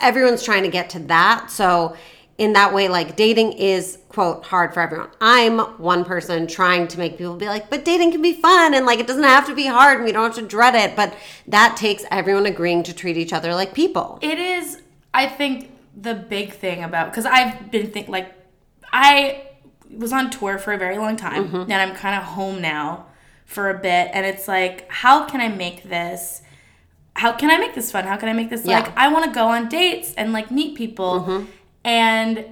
everyone's 0.00 0.42
trying 0.42 0.62
to 0.62 0.70
get 0.70 0.88
to 0.90 0.98
that. 1.00 1.50
So 1.50 1.94
in 2.38 2.54
that 2.54 2.72
way 2.72 2.88
like 2.88 3.14
dating 3.16 3.52
is 3.52 3.98
quote 4.08 4.44
hard 4.46 4.72
for 4.72 4.80
everyone 4.80 5.08
i'm 5.20 5.58
one 5.78 6.04
person 6.04 6.46
trying 6.46 6.88
to 6.88 6.98
make 6.98 7.18
people 7.18 7.36
be 7.36 7.46
like 7.46 7.68
but 7.70 7.84
dating 7.84 8.10
can 8.10 8.22
be 8.22 8.32
fun 8.32 8.72
and 8.74 8.86
like 8.86 8.98
it 8.98 9.06
doesn't 9.06 9.22
have 9.24 9.46
to 9.46 9.54
be 9.54 9.66
hard 9.66 9.96
and 9.98 10.04
we 10.04 10.12
don't 10.12 10.24
have 10.24 10.34
to 10.34 10.42
dread 10.42 10.74
it 10.74 10.96
but 10.96 11.14
that 11.46 11.76
takes 11.76 12.04
everyone 12.10 12.46
agreeing 12.46 12.82
to 12.82 12.92
treat 12.94 13.16
each 13.16 13.32
other 13.32 13.54
like 13.54 13.74
people 13.74 14.18
It 14.22 14.38
is, 14.38 14.80
I 15.12 15.26
think, 15.28 15.70
the 15.94 16.14
big 16.14 16.52
thing 16.52 16.82
about 16.82 17.10
because 17.10 17.26
I've 17.26 17.70
been 17.70 17.90
think 17.90 18.08
like 18.08 18.32
I 18.92 19.42
was 19.90 20.12
on 20.12 20.30
tour 20.30 20.58
for 20.58 20.72
a 20.72 20.78
very 20.78 20.96
long 20.96 21.16
time, 21.16 21.48
Mm-hmm. 21.48 21.70
and 21.70 21.74
I'm 21.74 21.94
kind 21.94 22.16
of 22.16 22.22
home 22.22 22.62
now 22.62 23.06
for 23.44 23.68
a 23.68 23.78
bit, 23.78 24.10
and 24.14 24.24
it's 24.24 24.48
like, 24.48 24.90
how 24.90 25.24
can 25.26 25.40
I 25.42 25.48
make 25.48 25.82
this? 25.84 26.40
How 27.14 27.32
can 27.32 27.50
I 27.50 27.58
make 27.58 27.74
this 27.74 27.92
fun? 27.92 28.04
How 28.04 28.16
can 28.16 28.30
I 28.30 28.32
make 28.32 28.48
this 28.48 28.64
Yeah. 28.64 28.80
like 28.80 28.96
I 28.96 29.08
want 29.12 29.26
to 29.26 29.30
go 29.32 29.48
on 29.48 29.68
dates 29.68 30.14
and 30.14 30.32
like 30.32 30.50
meet 30.50 30.74
people, 30.76 31.20
Mm-hmm. 31.20 31.44
And 31.84 32.44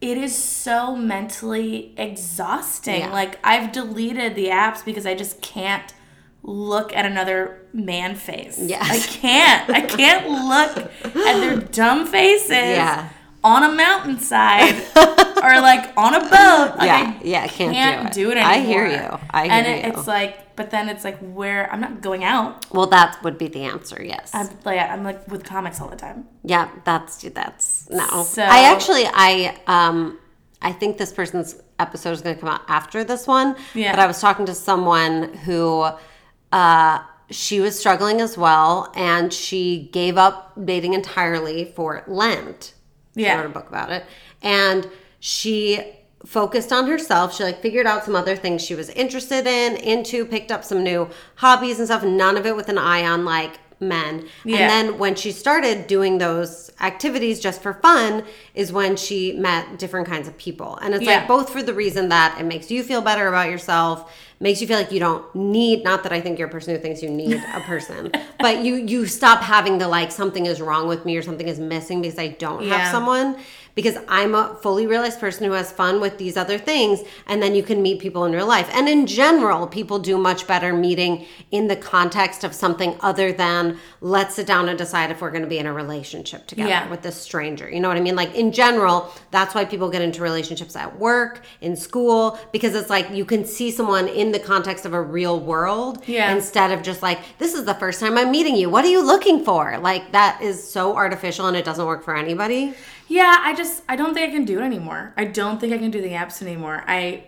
it 0.00 0.18
is 0.18 0.36
so 0.36 0.94
mentally 0.94 1.94
exhausting. 1.96 3.00
Yeah. 3.00 3.12
Like 3.12 3.38
I've 3.42 3.72
deleted 3.72 4.34
the 4.34 4.48
apps 4.48 4.84
because 4.84 5.06
I 5.06 5.14
just 5.14 5.40
can't 5.40 5.94
look 6.42 6.94
at 6.94 7.06
another 7.06 7.62
man 7.72 8.14
face. 8.14 8.58
Yes. 8.60 8.82
I 8.90 8.98
can't. 9.18 9.70
I 9.70 9.80
can't 9.80 10.28
look 10.28 10.76
at 11.04 11.40
their 11.40 11.56
dumb 11.56 12.06
faces 12.06 12.50
Yeah. 12.50 13.08
On 13.44 13.62
a 13.62 13.68
mountainside 13.72 14.74
or 15.44 15.60
like 15.60 15.92
on 15.96 16.14
a 16.14 16.20
boat. 16.20 16.74
Like, 16.78 16.86
Yeah, 16.86 17.18
I 17.18 17.20
yeah, 17.22 17.42
I 17.44 17.48
can't 17.48 17.72
do 17.72 17.74
can't 17.78 18.06
it. 18.08 18.12
do 18.14 18.30
it, 18.30 18.38
I 18.38 18.60
hear 18.60 18.86
you. 18.86 19.18
I 19.30 19.46
and 19.46 19.66
it, 19.66 19.84
you. 19.84 19.92
it's 19.92 20.06
like, 20.08 20.56
but 20.56 20.70
then 20.70 20.88
it's 20.88 21.04
like 21.04 21.18
where 21.18 21.70
I'm 21.72 21.80
not 21.80 22.00
going 22.00 22.24
out. 22.24 22.66
well 22.72 22.86
that 22.86 23.22
would 23.22 23.36
be 23.38 23.48
the 23.48 23.62
answer 23.64 24.02
yes 24.02 24.30
I'm 24.34 24.48
like, 24.64 24.80
I'm 24.80 25.04
like 25.04 25.28
with 25.28 25.44
comics 25.44 25.80
all 25.80 25.88
the 25.88 25.96
time. 25.96 26.26
Yeah, 26.42 26.68
that's 26.84 27.22
that's 27.22 27.88
no. 27.90 28.24
So- 28.24 28.42
I 28.42 28.72
actually 28.72 29.04
I 29.12 29.56
um 29.66 30.18
I 30.62 30.72
think 30.72 30.96
this 30.96 31.12
person's 31.12 31.60
episode 31.78 32.12
is 32.12 32.22
going 32.22 32.36
to 32.36 32.40
come 32.40 32.48
out 32.48 32.62
after 32.68 33.04
this 33.04 33.26
one. 33.26 33.56
Yeah. 33.74 33.92
But 33.92 33.98
I 34.00 34.06
was 34.06 34.20
talking 34.20 34.46
to 34.46 34.54
someone 34.54 35.34
who 35.44 35.86
uh 36.52 36.98
she 37.30 37.58
was 37.60 37.78
struggling 37.78 38.20
as 38.20 38.36
well 38.38 38.92
and 38.94 39.32
she 39.32 39.88
gave 39.92 40.16
up 40.16 40.52
dating 40.64 40.94
entirely 40.94 41.64
for 41.76 42.04
Lent. 42.06 42.73
She 43.14 43.22
Yeah. 43.22 43.36
wrote 43.36 43.46
a 43.46 43.50
book 43.50 43.68
about 43.68 43.90
it. 43.90 44.04
And 44.42 44.88
she 45.20 45.80
focused 46.26 46.72
on 46.72 46.86
herself. 46.86 47.34
She 47.36 47.44
like 47.44 47.60
figured 47.60 47.86
out 47.86 48.04
some 48.04 48.16
other 48.16 48.34
things 48.36 48.62
she 48.62 48.74
was 48.74 48.88
interested 48.90 49.46
in, 49.46 49.76
into, 49.76 50.24
picked 50.24 50.50
up 50.50 50.64
some 50.64 50.82
new 50.82 51.08
hobbies 51.36 51.78
and 51.78 51.86
stuff, 51.88 52.02
none 52.02 52.36
of 52.36 52.46
it 52.46 52.56
with 52.56 52.68
an 52.68 52.78
eye 52.78 53.04
on 53.04 53.24
like 53.24 53.58
men. 53.80 54.26
Yeah. 54.44 54.58
And 54.58 54.70
then 54.70 54.98
when 54.98 55.14
she 55.16 55.32
started 55.32 55.86
doing 55.86 56.16
those 56.18 56.70
activities 56.80 57.40
just 57.40 57.60
for 57.60 57.74
fun 57.74 58.24
is 58.54 58.72
when 58.72 58.96
she 58.96 59.32
met 59.34 59.78
different 59.78 60.06
kinds 60.06 60.26
of 60.28 60.36
people. 60.38 60.78
And 60.80 60.94
it's 60.94 61.04
Yeah. 61.04 61.18
like 61.18 61.28
both 61.28 61.50
for 61.50 61.62
the 61.62 61.74
reason 61.74 62.08
that 62.08 62.40
it 62.40 62.44
makes 62.44 62.70
you 62.70 62.82
feel 62.82 63.02
better 63.02 63.28
about 63.28 63.50
yourself, 63.50 64.10
makes 64.40 64.60
you 64.60 64.66
feel 64.66 64.76
like 64.78 64.92
you 64.92 65.00
don't 65.00 65.34
need 65.34 65.84
not 65.84 66.02
that 66.02 66.12
I 66.12 66.20
think 66.20 66.38
you're 66.38 66.48
a 66.48 66.50
person 66.50 66.74
who 66.74 66.80
thinks 66.80 67.02
you 67.02 67.10
need 67.10 67.42
a 67.54 67.60
person, 67.60 68.10
but 68.40 68.64
you 68.64 68.74
you 68.76 69.06
stop 69.06 69.40
having 69.40 69.78
the 69.78 69.88
like 69.88 70.10
something 70.12 70.46
is 70.46 70.60
wrong 70.60 70.88
with 70.88 71.04
me 71.04 71.16
or 71.16 71.22
something 71.22 71.48
is 71.48 71.58
missing 71.60 72.02
because 72.02 72.18
I 72.18 72.28
don't 72.28 72.62
Yeah. 72.62 72.78
have 72.78 72.90
someone 72.90 73.36
because 73.74 73.96
I'm 74.08 74.36
a 74.36 74.56
fully 74.62 74.86
realized 74.86 75.18
person 75.18 75.44
who 75.46 75.50
has 75.52 75.72
fun 75.72 76.00
with 76.00 76.16
these 76.16 76.36
other 76.36 76.58
things 76.58 77.00
and 77.26 77.42
then 77.42 77.56
you 77.56 77.62
can 77.64 77.82
meet 77.82 77.98
people 78.00 78.24
in 78.24 78.30
real 78.30 78.46
life. 78.46 78.68
And 78.72 78.88
in 78.88 79.04
general, 79.08 79.66
people 79.66 79.98
do 79.98 80.16
much 80.16 80.46
better 80.46 80.72
meeting 80.72 81.26
in 81.50 81.66
the 81.66 81.74
context 81.74 82.44
of 82.44 82.54
something 82.54 82.96
other 83.00 83.32
than 83.32 83.78
let's 84.00 84.36
sit 84.36 84.46
down 84.46 84.68
and 84.68 84.78
decide 84.78 85.10
if 85.10 85.20
we're 85.20 85.30
going 85.32 85.42
to 85.42 85.48
be 85.48 85.58
in 85.58 85.66
a 85.66 85.72
relationship 85.72 86.46
together 86.46 86.68
Yeah. 86.68 86.88
with 86.88 87.02
this 87.02 87.16
stranger. 87.20 87.68
You 87.68 87.80
know 87.80 87.88
what 87.88 87.96
I 87.96 88.00
mean? 88.00 88.14
Like 88.14 88.32
in 88.36 88.52
general, 88.52 89.12
that's 89.32 89.56
why 89.56 89.64
people 89.64 89.90
get 89.90 90.02
into 90.02 90.22
relationships 90.22 90.76
at 90.76 90.96
work, 91.00 91.40
in 91.60 91.74
school 91.74 92.38
because 92.52 92.76
it's 92.76 92.90
like 92.90 93.10
you 93.10 93.24
can 93.24 93.44
see 93.44 93.72
someone 93.72 94.06
in 94.06 94.30
the 94.34 94.40
context 94.40 94.84
of 94.84 94.92
a 94.92 95.00
real 95.00 95.40
world 95.40 96.02
Yeah. 96.06 96.34
instead 96.34 96.70
of 96.72 96.82
just 96.82 97.02
like 97.02 97.20
this 97.38 97.54
is 97.54 97.64
the 97.64 97.74
first 97.74 98.00
time 98.00 98.18
I'm 98.18 98.30
meeting 98.30 98.56
you. 98.56 98.68
What 98.68 98.84
are 98.84 98.88
you 98.88 99.02
looking 99.04 99.44
for? 99.44 99.78
Like 99.78 100.12
that 100.12 100.42
is 100.42 100.56
so 100.76 100.94
artificial 100.96 101.46
and 101.46 101.56
it 101.56 101.64
doesn't 101.64 101.86
work 101.86 102.04
for 102.04 102.14
anybody. 102.16 102.74
Yeah, 103.08 103.36
I 103.40 103.54
just 103.54 103.82
I 103.88 103.96
don't 103.96 104.12
think 104.14 104.28
I 104.28 104.32
can 104.32 104.44
do 104.44 104.58
it 104.60 104.62
anymore. 104.62 105.14
I 105.16 105.24
don't 105.24 105.60
think 105.60 105.72
I 105.72 105.78
can 105.78 105.90
do 105.90 106.02
the 106.02 106.10
apps 106.10 106.42
anymore. 106.42 106.84
I 106.86 107.24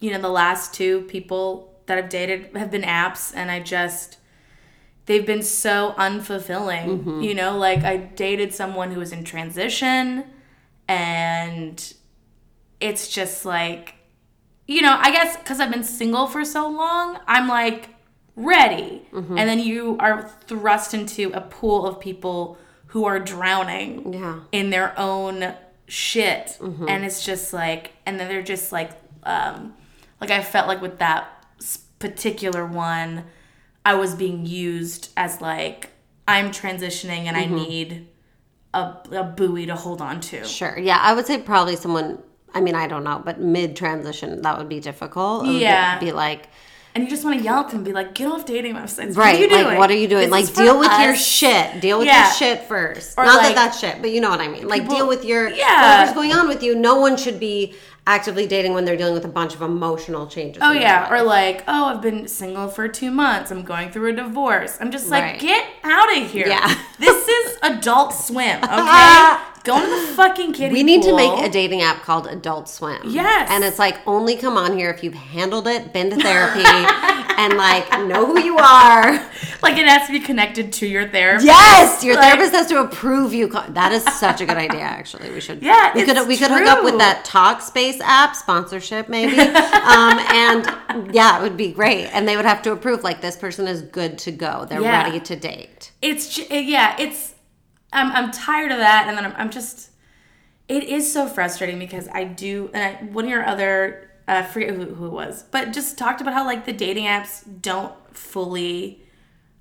you 0.00 0.10
know, 0.10 0.20
the 0.20 0.28
last 0.28 0.74
two 0.74 1.02
people 1.02 1.72
that 1.86 1.96
I've 1.98 2.08
dated 2.08 2.56
have 2.56 2.70
been 2.70 2.82
apps 2.82 3.32
and 3.34 3.50
I 3.50 3.60
just 3.60 4.18
they've 5.06 5.26
been 5.26 5.42
so 5.42 5.94
unfulfilling. 5.98 6.86
Mm-hmm. 7.00 7.20
You 7.22 7.34
know, 7.34 7.56
like 7.58 7.84
I 7.84 7.96
dated 7.98 8.54
someone 8.54 8.90
who 8.90 8.98
was 9.00 9.12
in 9.12 9.24
transition 9.24 10.24
and 10.88 11.94
it's 12.80 13.08
just 13.08 13.44
like 13.44 13.93
you 14.66 14.80
know, 14.82 14.96
I 14.98 15.10
guess 15.10 15.36
cuz 15.44 15.60
I've 15.60 15.70
been 15.70 15.84
single 15.84 16.26
for 16.26 16.44
so 16.44 16.68
long, 16.68 17.18
I'm 17.26 17.48
like 17.48 17.90
ready. 18.36 19.02
And 19.12 19.36
then 19.38 19.60
you 19.60 19.96
are 20.00 20.28
thrust 20.46 20.92
into 20.94 21.30
a 21.34 21.40
pool 21.40 21.86
of 21.86 22.00
people 22.00 22.58
who 22.88 23.04
are 23.04 23.18
drowning 23.20 24.12
Yeah. 24.12 24.40
in 24.52 24.70
their 24.70 24.98
own 24.98 25.54
shit 25.86 26.56
Mm-hmm. 26.60 26.88
and 26.88 27.04
it's 27.04 27.24
just 27.24 27.52
like 27.52 27.92
and 28.06 28.18
then 28.18 28.26
they're 28.28 28.42
just 28.42 28.72
like 28.72 28.90
um 29.24 29.74
like 30.20 30.30
i 30.30 30.42
felt 30.42 30.66
like 30.66 30.80
with 30.80 30.98
that 30.98 31.28
particular 31.98 32.64
one 32.64 33.24
i 33.84 33.94
was 33.94 34.14
being 34.14 34.46
used 34.46 35.10
as 35.16 35.40
like 35.42 35.90
i'm 36.26 36.50
transitioning 36.50 37.24
and 37.26 37.36
Mm-hmm. 37.36 37.54
i 37.54 37.58
need 37.68 38.08
a, 38.72 38.94
a 39.12 39.24
buoy 39.24 39.66
to 39.66 39.76
hold 39.76 40.00
on 40.00 40.20
to 40.20 40.44
Sure. 40.44 40.76
Yeah, 40.78 40.98
I 41.00 41.14
would 41.14 41.26
say 41.26 41.38
probably 41.38 41.76
someone. 41.76 42.18
I 42.54 42.60
mean, 42.60 42.74
I 42.74 42.86
don't 42.86 43.04
know, 43.04 43.20
but 43.24 43.40
mid 43.40 43.76
transition 43.76 44.42
that 44.42 44.56
would 44.58 44.68
be 44.68 44.80
difficult. 44.80 45.46
Would 45.46 45.60
Yeah. 45.60 45.98
be 45.98 46.12
like 46.12 46.48
and 46.96 47.02
you 47.02 47.10
just 47.10 47.24
want 47.24 47.36
to 47.38 47.42
yell 47.44 47.56
at 47.58 47.66
them 47.70 47.78
and 47.78 47.84
be 47.84 47.92
like 47.92 48.14
get 48.14 48.28
off 48.28 48.46
dating 48.46 48.74
websites 48.76 49.16
right, 49.16 49.36
what 49.36 49.40
are 49.40 49.42
you 49.42 49.48
doing 49.48 49.64
like 49.66 49.78
what 49.78 49.90
are 49.90 49.94
you 49.96 50.06
doing? 50.06 50.30
This 50.30 50.46
like 50.48 50.54
deal 50.54 50.78
with 50.78 50.92
your 51.00 51.16
shit. 51.16 51.80
Deal 51.80 51.98
with 51.98 52.06
Yeah. 52.06 52.26
your 52.26 52.34
shit 52.34 52.62
first. 52.68 53.18
Or 53.18 53.24
Not 53.24 53.38
like- 53.38 53.48
that 53.48 53.54
that's 53.56 53.80
shit, 53.80 54.00
but 54.00 54.10
you 54.12 54.20
know 54.20 54.30
what 54.30 54.40
I 54.40 54.46
mean. 54.48 54.68
Like 54.68 54.88
deal 54.88 55.08
with 55.08 55.24
your 55.24 55.48
Yeah. 55.50 55.82
whatever's 55.98 56.14
going 56.14 56.32
on 56.32 56.46
with 56.46 56.62
you. 56.62 56.76
No 56.76 56.94
one 57.00 57.16
should 57.16 57.40
be 57.40 57.74
actively 58.06 58.46
dating 58.46 58.74
when 58.74 58.84
they're 58.84 58.96
dealing 58.98 59.14
with 59.14 59.24
a 59.24 59.28
bunch 59.28 59.54
of 59.54 59.62
emotional 59.62 60.26
changes. 60.28 60.62
Oh 60.64 60.70
yeah, 60.72 61.08
or 61.10 61.22
like, 61.22 61.64
oh, 61.66 61.86
I've 61.86 62.02
been 62.02 62.28
single 62.28 62.68
for 62.68 62.86
two 62.86 63.10
months. 63.10 63.50
I'm 63.50 63.62
going 63.62 63.90
through 63.90 64.10
a 64.10 64.12
divorce. 64.12 64.76
I'm 64.80 64.90
just 64.92 65.08
like, 65.08 65.22
Right. 65.24 65.40
get 65.40 65.64
out 65.82 66.16
of 66.16 66.30
here. 66.30 66.46
Yeah. 66.46 66.74
this 67.00 67.26
is 67.26 67.56
Adult 67.62 68.12
Swim. 68.14 68.58
Okay, 68.62 69.36
go 69.64 69.80
to 69.80 69.86
the 69.86 70.14
fucking 70.14 70.52
kiddie 70.52 70.72
we 70.72 70.82
need 70.82 71.02
to 71.02 71.14
make 71.16 71.42
a 71.44 71.48
dating 71.50 71.80
app 71.82 72.02
called 72.02 72.26
Adult 72.26 72.68
Swim. 72.68 73.00
Yes. 73.06 73.48
and 73.50 73.64
it's 73.64 73.78
like 73.78 73.98
only 74.06 74.36
come 74.36 74.56
on 74.56 74.76
here 74.76 74.90
if 74.90 75.02
you've 75.02 75.14
handled 75.14 75.66
it, 75.66 75.92
been 75.92 76.10
to 76.10 76.16
therapy, 76.16 76.62
and 77.36 77.56
like 77.56 77.88
know 78.06 78.26
who 78.26 78.38
you 78.40 78.56
are. 78.58 79.12
like 79.62 79.76
it 79.76 79.86
has 79.86 80.06
to 80.06 80.12
be 80.12 80.20
connected 80.20 80.72
to 80.74 80.86
your 80.86 81.08
therapist. 81.08 81.46
Yes, 81.46 82.04
your 82.04 82.14
Like- 82.16 82.24
therapist 82.24 82.52
has 82.52 82.66
to 82.68 82.80
approve 82.80 83.32
you. 83.34 83.48
That 83.48 83.92
is 83.92 84.04
such 84.04 84.40
a 84.40 84.46
good 84.46 84.56
idea. 84.56 84.82
Actually, 84.82 85.30
we 85.30 85.40
should. 85.40 85.62
Yeah, 85.62 85.92
we 85.94 86.04
could 86.04 86.28
we 86.28 86.36
could 86.36 86.50
hook 86.50 86.66
up 86.66 86.84
with 86.84 86.98
that 86.98 87.24
Talkspace 87.24 88.00
app 88.00 88.36
sponsorship 88.36 89.08
maybe, 89.08 89.38
um, 89.40 90.18
and 90.28 91.14
yeah, 91.14 91.38
it 91.38 91.42
would 91.42 91.56
be 91.56 91.72
great. 91.72 92.06
And 92.06 92.28
they 92.28 92.36
would 92.36 92.44
have 92.46 92.62
to 92.62 92.72
approve 92.72 93.02
like 93.02 93.20
this 93.20 93.36
person 93.36 93.66
is 93.66 93.82
good 93.82 94.18
to 94.18 94.30
go. 94.30 94.66
They're 94.68 94.80
Yeah. 94.82 95.02
ready 95.04 95.20
to 95.20 95.36
date. 95.36 95.90
it's 96.02 96.38
yeah 96.50 96.94
it's 96.98 97.33
I'm, 97.94 98.12
I'm 98.12 98.30
tired 98.30 98.72
of 98.72 98.78
that 98.78 99.06
and 99.08 99.16
then 99.16 99.24
I'm, 99.24 99.34
I'm 99.36 99.50
just 99.50 99.90
it 100.68 100.84
is 100.84 101.12
so 101.12 101.26
frustrating 101.28 101.78
because 101.78 102.08
i 102.12 102.24
do 102.24 102.70
and 102.74 102.82
I, 102.82 103.02
one 103.12 103.24
of 103.26 103.30
your 103.30 103.44
other 103.46 104.10
uh, 104.26 104.42
forget 104.42 104.70
who, 104.74 104.84
who 104.94 105.06
it 105.06 105.12
was 105.12 105.42
but 105.50 105.72
just 105.72 105.98
talked 105.98 106.20
about 106.20 106.34
how 106.34 106.44
like 106.44 106.64
the 106.66 106.72
dating 106.72 107.04
apps 107.04 107.42
don't 107.60 107.94
fully 108.16 109.02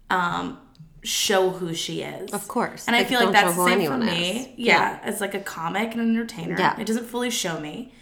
um 0.10 0.58
show 1.04 1.50
who 1.50 1.74
she 1.74 2.02
is 2.02 2.32
Of 2.32 2.48
course. 2.48 2.88
and 2.88 2.96
i 2.96 3.04
feel 3.04 3.20
like 3.20 3.34
that's 3.34 3.56
the 3.58 3.66
same 3.66 3.86
for 3.92 3.98
me 3.98 4.40
is. 4.40 4.48
yeah, 4.56 5.00
as 5.04 5.20
like 5.20 5.34
a 5.34 5.40
comic 5.42 5.92
and 5.92 6.00
an 6.02 6.10
entertainer 6.16 6.56
Yeah. 6.58 6.80
it 6.80 6.86
doesn't 6.88 7.06
fully 7.08 7.30
show 7.30 7.60
me 7.60 7.94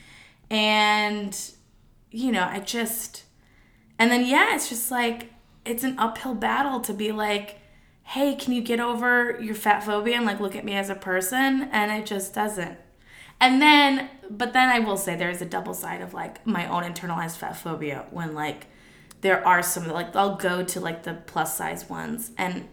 and 0.51 1.35
you 2.11 2.31
know 2.31 2.43
i 2.43 2.59
just 2.59 3.23
and 3.97 4.11
then 4.11 4.25
yeah 4.25 4.53
it's 4.53 4.69
just 4.69 4.91
like 4.91 5.31
it's 5.65 5.83
an 5.83 5.97
uphill 5.97 6.35
battle 6.35 6.79
to 6.81 6.93
be 6.93 7.11
like 7.11 7.57
hey 8.11 8.35
can 8.35 8.51
you 8.53 8.61
get 8.61 8.79
over 8.79 9.39
your 9.39 9.55
fat 9.55 9.83
phobia 9.83 10.15
and 10.17 10.25
like 10.25 10.39
look 10.39 10.55
at 10.55 10.65
me 10.65 10.73
as 10.75 10.89
a 10.89 10.95
person? 10.95 11.69
And 11.71 11.91
it 11.91 12.05
just 12.05 12.33
doesn't. 12.33 12.77
And 13.39 13.61
then 13.61 14.09
but 14.29 14.53
then 14.53 14.69
i 14.69 14.79
will 14.79 14.97
say 14.97 15.15
there's 15.15 15.41
a 15.41 15.45
double 15.45 15.73
side 15.73 16.01
of 16.01 16.13
like 16.13 16.45
my 16.47 16.65
own 16.67 16.83
internalized 16.83 17.35
fat 17.37 17.57
phobia 17.57 18.05
when 18.11 18.33
like 18.33 18.67
there 19.21 19.45
are 19.45 19.61
some 19.63 19.87
like 19.89 20.15
i'll 20.15 20.35
go 20.37 20.63
to 20.63 20.79
like 20.79 21.03
the 21.03 21.13
plus 21.25 21.57
size 21.57 21.89
ones 21.89 22.31
and 22.37 22.67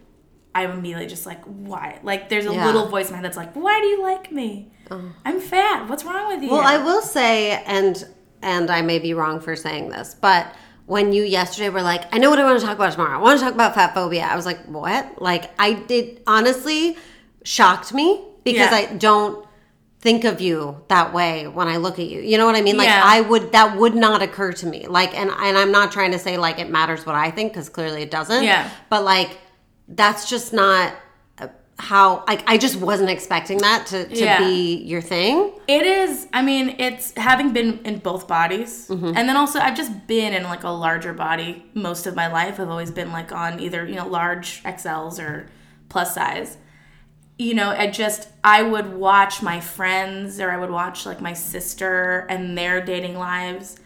i'm 0.54 0.70
immediately 0.70 1.06
just 1.06 1.26
like 1.26 1.42
why? 1.44 1.98
Like 2.02 2.28
there's 2.28 2.46
a 2.46 2.52
Yeah. 2.52 2.66
little 2.66 2.86
voice 2.88 3.06
in 3.08 3.12
my 3.12 3.16
head 3.18 3.24
that's 3.24 3.36
like 3.36 3.54
why 3.54 3.80
do 3.80 3.86
you 3.86 4.02
like 4.02 4.30
me? 4.30 4.70
Oh. 4.90 5.12
I'm 5.24 5.40
fat. 5.40 5.88
What's 5.88 6.04
wrong 6.04 6.28
with 6.28 6.42
you? 6.42 6.50
Well, 6.50 6.60
I 6.60 6.78
will 6.78 7.02
say, 7.02 7.62
and 7.64 8.06
and 8.42 8.70
I 8.70 8.80
may 8.82 8.98
be 8.98 9.12
wrong 9.14 9.40
for 9.40 9.54
saying 9.56 9.90
this, 9.90 10.14
but 10.14 10.54
when 10.88 11.12
you 11.12 11.22
yesterday 11.22 11.68
were 11.68 11.82
like, 11.82 12.12
I 12.14 12.18
know 12.18 12.30
what 12.30 12.38
I 12.38 12.44
want 12.44 12.58
to 12.58 12.64
talk 12.64 12.76
about 12.76 12.92
tomorrow. 12.92 13.18
I 13.18 13.20
want 13.20 13.38
to 13.38 13.44
talk 13.44 13.52
about 13.52 13.74
fat 13.74 13.92
phobia. 13.92 14.22
I 14.22 14.34
was 14.34 14.46
like, 14.46 14.64
what? 14.64 15.20
Like, 15.20 15.50
I 15.58 15.74
did 15.74 16.22
honestly 16.26 16.96
shocked 17.44 17.92
me 17.92 18.24
because 18.42 18.70
Yeah. 18.72 18.76
I 18.78 18.86
don't 18.96 19.46
think 20.00 20.24
of 20.24 20.40
you 20.40 20.82
that 20.88 21.12
way 21.12 21.46
when 21.46 21.68
I 21.68 21.76
look 21.76 21.98
at 21.98 22.06
you. 22.06 22.22
You 22.22 22.38
know 22.38 22.46
what 22.46 22.54
I 22.54 22.62
mean? 22.62 22.78
Like 22.78 22.88
Yeah. 22.88 23.02
I 23.04 23.20
would 23.20 23.52
that 23.52 23.76
would 23.76 23.94
not 23.94 24.22
occur 24.22 24.52
to 24.52 24.66
me. 24.66 24.86
Like 24.86 25.14
and 25.14 25.28
and 25.30 25.58
I'm 25.58 25.72
not 25.72 25.92
trying 25.92 26.12
to 26.12 26.18
say 26.18 26.38
like 26.38 26.58
it 26.58 26.70
matters 26.70 27.04
what 27.04 27.16
I 27.16 27.30
think 27.30 27.52
cuz 27.52 27.68
clearly 27.68 28.02
it 28.02 28.10
doesn't. 28.10 28.44
Yeah. 28.44 28.70
But 28.88 29.04
like 29.04 29.30
that's 29.88 30.28
just 30.28 30.52
not 30.52 30.92
how 31.80 32.24
like 32.26 32.42
I 32.48 32.58
just 32.58 32.76
wasn't 32.76 33.10
expecting 33.10 33.58
that 33.58 33.86
to 33.86 34.08
to 34.08 34.14
Yeah. 34.24 34.40
be 34.40 34.76
your 34.84 35.00
thing. 35.00 35.52
It 35.68 35.86
is. 35.86 36.26
I 36.32 36.42
mean, 36.42 36.74
it's 36.78 37.12
having 37.16 37.52
been 37.52 37.78
in 37.84 37.98
both 37.98 38.26
bodies, 38.26 38.88
Mm-hmm. 38.88 39.12
and 39.16 39.28
then 39.28 39.36
also 39.36 39.60
I've 39.60 39.76
just 39.76 40.06
been 40.06 40.34
in 40.34 40.42
like 40.44 40.64
a 40.64 40.70
larger 40.70 41.12
body 41.12 41.64
most 41.74 42.06
of 42.06 42.16
my 42.16 42.26
life. 42.32 42.58
I've 42.58 42.68
always 42.68 42.90
been 42.90 43.12
like 43.12 43.30
on 43.32 43.60
either 43.60 43.86
you 43.86 43.94
know 43.94 44.08
large 44.08 44.62
XLs 44.64 45.18
or 45.20 45.46
plus 45.88 46.14
size. 46.14 46.56
You 47.38 47.54
know, 47.54 47.70
I 47.70 47.86
just 47.86 48.28
I 48.42 48.62
would 48.62 48.94
watch 48.94 49.42
my 49.42 49.60
friends 49.60 50.40
or 50.40 50.50
I 50.50 50.56
would 50.58 50.70
watch 50.70 51.06
like 51.06 51.20
my 51.20 51.32
sister 51.34 52.26
and 52.28 52.58
their 52.58 52.80
dating 52.84 53.16
lives 53.16 53.76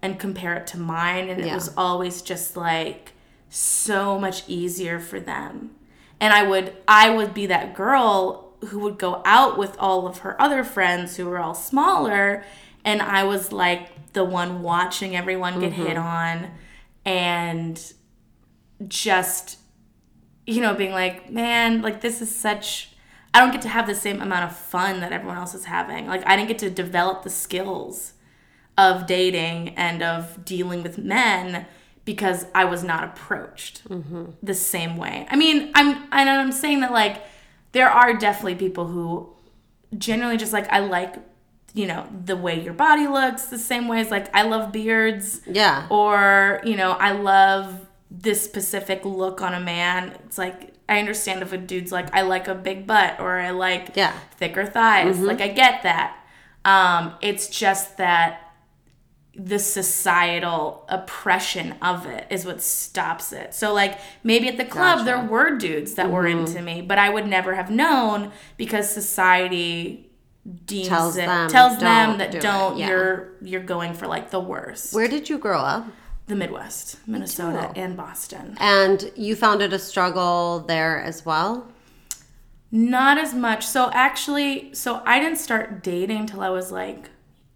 and 0.00 0.18
compare 0.18 0.54
it 0.54 0.66
to 0.68 0.78
mine, 0.78 1.28
and 1.28 1.38
it 1.42 1.52
was 1.52 1.72
always 1.76 2.22
just 2.22 2.56
like 2.56 3.12
so 3.50 4.18
much 4.18 4.42
easier 4.48 4.98
for 4.98 5.20
them 5.20 5.72
and 6.22 6.32
i 6.32 6.42
would 6.42 6.72
i 6.86 7.10
would 7.10 7.34
be 7.34 7.46
that 7.46 7.74
girl 7.74 8.54
who 8.68 8.78
would 8.78 8.96
go 8.96 9.20
out 9.24 9.58
with 9.58 9.76
all 9.78 10.06
of 10.06 10.18
her 10.18 10.40
other 10.40 10.62
friends 10.62 11.16
who 11.16 11.26
were 11.26 11.38
all 11.38 11.54
smaller. 11.54 12.44
And 12.84 13.02
i 13.02 13.24
was 13.24 13.52
like 13.52 14.12
the 14.12 14.24
one 14.24 14.62
watching 14.62 15.16
everyone 15.16 15.60
get 15.60 15.72
hit 15.72 15.96
mm-hmm. 15.96 16.06
on 16.06 16.50
and 17.04 17.92
just 18.86 19.58
you 20.46 20.60
know 20.60 20.74
being 20.74 20.92
like 20.92 21.30
man 21.30 21.82
like 21.82 22.00
this 22.00 22.20
is 22.20 22.34
such 22.34 22.90
i 23.34 23.40
don't 23.40 23.52
get 23.52 23.62
to 23.62 23.68
have 23.68 23.86
the 23.86 23.94
same 23.94 24.20
amount 24.20 24.50
of 24.50 24.56
fun 24.56 25.00
that 25.00 25.12
everyone 25.12 25.36
else 25.36 25.54
is 25.54 25.64
having. 25.64 26.06
Like 26.06 26.26
i 26.26 26.36
didn't 26.36 26.48
get 26.48 26.58
to 26.60 26.70
develop 26.70 27.24
the 27.24 27.30
skills 27.30 28.12
of 28.78 29.06
dating 29.06 29.70
and 29.70 30.02
of 30.02 30.44
dealing 30.44 30.82
with 30.82 30.98
men 30.98 31.66
because 32.04 32.46
I 32.54 32.64
was 32.64 32.82
not 32.82 33.04
approached 33.04 33.82
the 34.42 34.54
same 34.54 34.96
way. 34.96 35.26
I 35.30 35.36
mean, 35.36 35.70
I'm 35.74 35.96
and 36.12 36.28
I'm 36.28 36.52
saying 36.52 36.80
that 36.80 36.92
like 36.92 37.22
there 37.72 37.88
are 37.90 38.14
definitely 38.14 38.56
people 38.56 38.86
who 38.88 39.28
generally 39.96 40.36
just 40.36 40.52
like 40.52 40.68
I 40.72 40.80
like 40.80 41.14
you 41.74 41.86
know 41.86 42.06
the 42.24 42.36
way 42.36 42.60
your 42.62 42.74
body 42.74 43.06
looks 43.06 43.46
the 43.46 43.58
same 43.58 43.88
way 43.88 44.00
as 44.00 44.10
like 44.10 44.34
I 44.34 44.42
love 44.42 44.72
beards 44.72 45.40
Yeah. 45.46 45.86
or 45.90 46.60
you 46.64 46.76
know 46.76 46.92
I 46.92 47.12
love 47.12 47.86
this 48.10 48.42
specific 48.44 49.04
look 49.04 49.40
on 49.40 49.54
a 49.54 49.60
man. 49.60 50.12
It's 50.26 50.36
like 50.38 50.74
I 50.88 50.98
understand 50.98 51.40
if 51.42 51.52
a 51.52 51.56
dude's 51.58 51.92
like 51.92 52.14
I 52.14 52.22
like 52.22 52.46
a 52.48 52.54
big 52.54 52.86
butt 52.86 53.20
or 53.20 53.38
I 53.38 53.50
like 53.50 53.92
Yeah. 53.94 54.12
thicker 54.36 54.66
thighs. 54.66 55.18
Like 55.20 55.40
I 55.40 55.48
get 55.48 55.82
that. 55.84 56.16
Um, 56.64 57.14
it's 57.22 57.48
just 57.48 57.96
that 57.96 58.41
the 59.34 59.58
societal 59.58 60.84
oppression 60.88 61.74
of 61.80 62.06
it 62.06 62.26
is 62.30 62.44
what 62.44 62.60
stops 62.60 63.32
it. 63.32 63.54
So 63.54 63.72
like 63.72 63.98
maybe 64.22 64.48
at 64.48 64.58
the 64.58 64.64
club 64.64 65.04
there 65.04 65.24
were 65.24 65.56
dudes 65.56 65.94
that 65.94 66.10
were 66.10 66.26
into 66.26 66.54
mm-hmm. 66.54 66.64
me, 66.64 66.82
but 66.82 66.98
I 66.98 67.08
would 67.08 67.26
never 67.26 67.54
have 67.54 67.70
known 67.70 68.30
because 68.56 68.90
society 68.90 70.10
deems 70.66 70.88
Tells 70.88 71.16
it 71.16 71.26
them, 71.26 71.48
tells 71.48 71.78
them 71.78 72.18
that 72.18 72.32
do 72.32 72.40
don't 72.40 72.76
Yeah. 72.76 72.88
you're 72.88 73.32
you're 73.42 73.62
going 73.62 73.94
for 73.94 74.06
like 74.06 74.30
the 74.30 74.40
worst. 74.40 74.92
Where 74.92 75.08
did 75.08 75.30
you 75.30 75.38
grow 75.38 75.60
up? 75.60 75.86
the 76.26 76.36
Midwest, 76.36 76.96
Minnesota 77.06 77.72
and 77.76 77.96
Boston. 77.96 78.56
And 78.60 79.10
you 79.16 79.36
found 79.36 79.60
it 79.60 79.72
a 79.72 79.78
struggle 79.78 80.60
there 80.60 81.00
as 81.02 81.26
well? 81.26 81.68
Not 82.70 83.18
as 83.18 83.34
much. 83.34 83.66
So 83.66 83.90
actually, 83.92 84.72
so 84.74 85.02
I 85.04 85.20
didn't 85.20 85.38
start 85.38 85.82
dating 85.82 86.26
till 86.26 86.40
I 86.40 86.48
was 86.48 86.72
like 86.72 87.10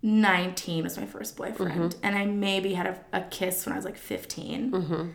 19 0.07 0.85
was 0.85 0.97
my 0.97 1.05
first 1.05 1.37
boyfriend. 1.37 1.97
And 2.03 2.17
I 2.17 2.25
maybe 2.27 2.75
had 2.75 2.87
a, 2.87 2.99
a 3.13 3.21
kiss 3.23 3.67
when 3.67 3.73
I 3.73 3.77
was 3.77 3.85
like 3.85 3.97
15. 3.97 5.13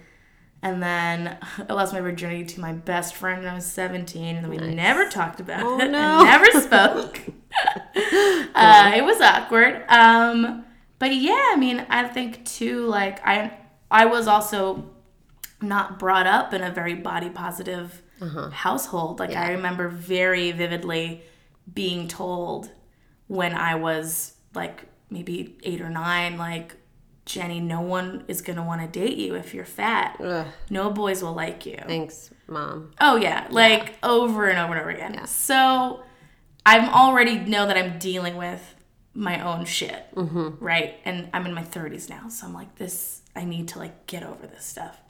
And 0.64 0.84
then 0.84 1.38
I 1.70 1.74
lost 1.74 1.94
my 1.94 2.02
virginity 2.02 2.44
to 2.46 2.60
my 2.60 2.74
best 2.74 3.16
friend 3.16 3.42
when 3.42 3.50
I 3.52 3.56
was 3.56 3.66
17. 3.66 4.36
And 4.36 4.44
then 4.44 4.50
we 4.52 4.58
never 4.58 5.08
talked 5.10 5.40
about 5.40 5.64
Oh, 5.64 5.80
it. 5.80 5.90
no. 5.90 6.24
Never 6.24 6.46
spoke. 6.62 7.22
uh, 8.54 8.92
it 8.96 9.04
was 9.06 9.22
awkward. 9.22 9.84
Um, 9.88 10.66
but 11.00 11.16
yeah, 11.16 11.52
I 11.52 11.56
mean, 11.58 11.86
I 11.90 12.08
think 12.08 12.46
too, 12.46 12.86
like, 12.88 13.26
I, 13.26 13.58
I 13.90 14.06
was 14.06 14.28
also 14.28 14.90
not 15.62 16.00
brought 16.00 16.28
up 16.28 16.54
in 16.54 16.62
a 16.62 16.72
very 16.72 16.96
body 16.96 17.30
positive 17.30 18.02
household. 18.52 19.20
Like 19.20 19.36
I 19.36 19.52
remember 19.54 19.88
very 19.90 20.52
vividly 20.52 21.24
being 21.74 22.08
told 22.08 22.70
when 23.28 23.54
I 23.54 23.74
was 23.76 24.34
like 24.54 24.86
maybe 25.10 25.58
eight 25.64 25.82
or 25.82 25.90
nine, 25.90 26.38
like 26.38 26.76
Jenny, 27.26 27.60
no 27.60 27.82
one 27.82 28.24
is 28.28 28.42
gonna 28.42 28.66
want 28.66 28.82
to 28.82 28.88
date 28.88 29.18
you 29.18 29.36
if 29.36 29.54
you're 29.54 29.66
fat. 29.66 30.18
Ugh, 30.20 30.48
No 30.70 30.90
boys 30.90 31.24
will 31.24 31.34
like 31.34 31.66
you. 31.66 31.78
thanks, 31.88 32.32
mom. 32.48 32.92
Oh 33.00 33.16
yeah, 33.16 33.48
like 33.50 33.98
over 34.04 34.48
and 34.48 34.58
over 34.58 34.74
and 34.74 34.82
over 34.82 34.90
again. 34.90 35.26
So 35.28 36.04
I'm 36.66 36.90
already 36.90 37.38
know 37.38 37.68
that 37.68 37.78
I'm 37.78 38.00
dealing 38.00 38.38
with 38.38 38.76
my 39.14 39.42
own 39.42 39.66
shit, 39.66 40.06
mm-hmm. 40.16 40.64
right? 40.64 40.96
And 41.06 41.30
I'm 41.34 41.46
in 41.46 41.54
my 41.54 41.64
30s 41.64 42.10
now, 42.10 42.30
so 42.30 42.48
I'm 42.48 42.54
like 42.54 42.76
this. 42.76 43.22
I 43.36 43.46
need 43.46 43.68
to 43.70 43.80
like 43.80 44.08
get 44.08 44.24
over 44.24 44.48
this 44.48 44.66
stuff. 44.66 45.01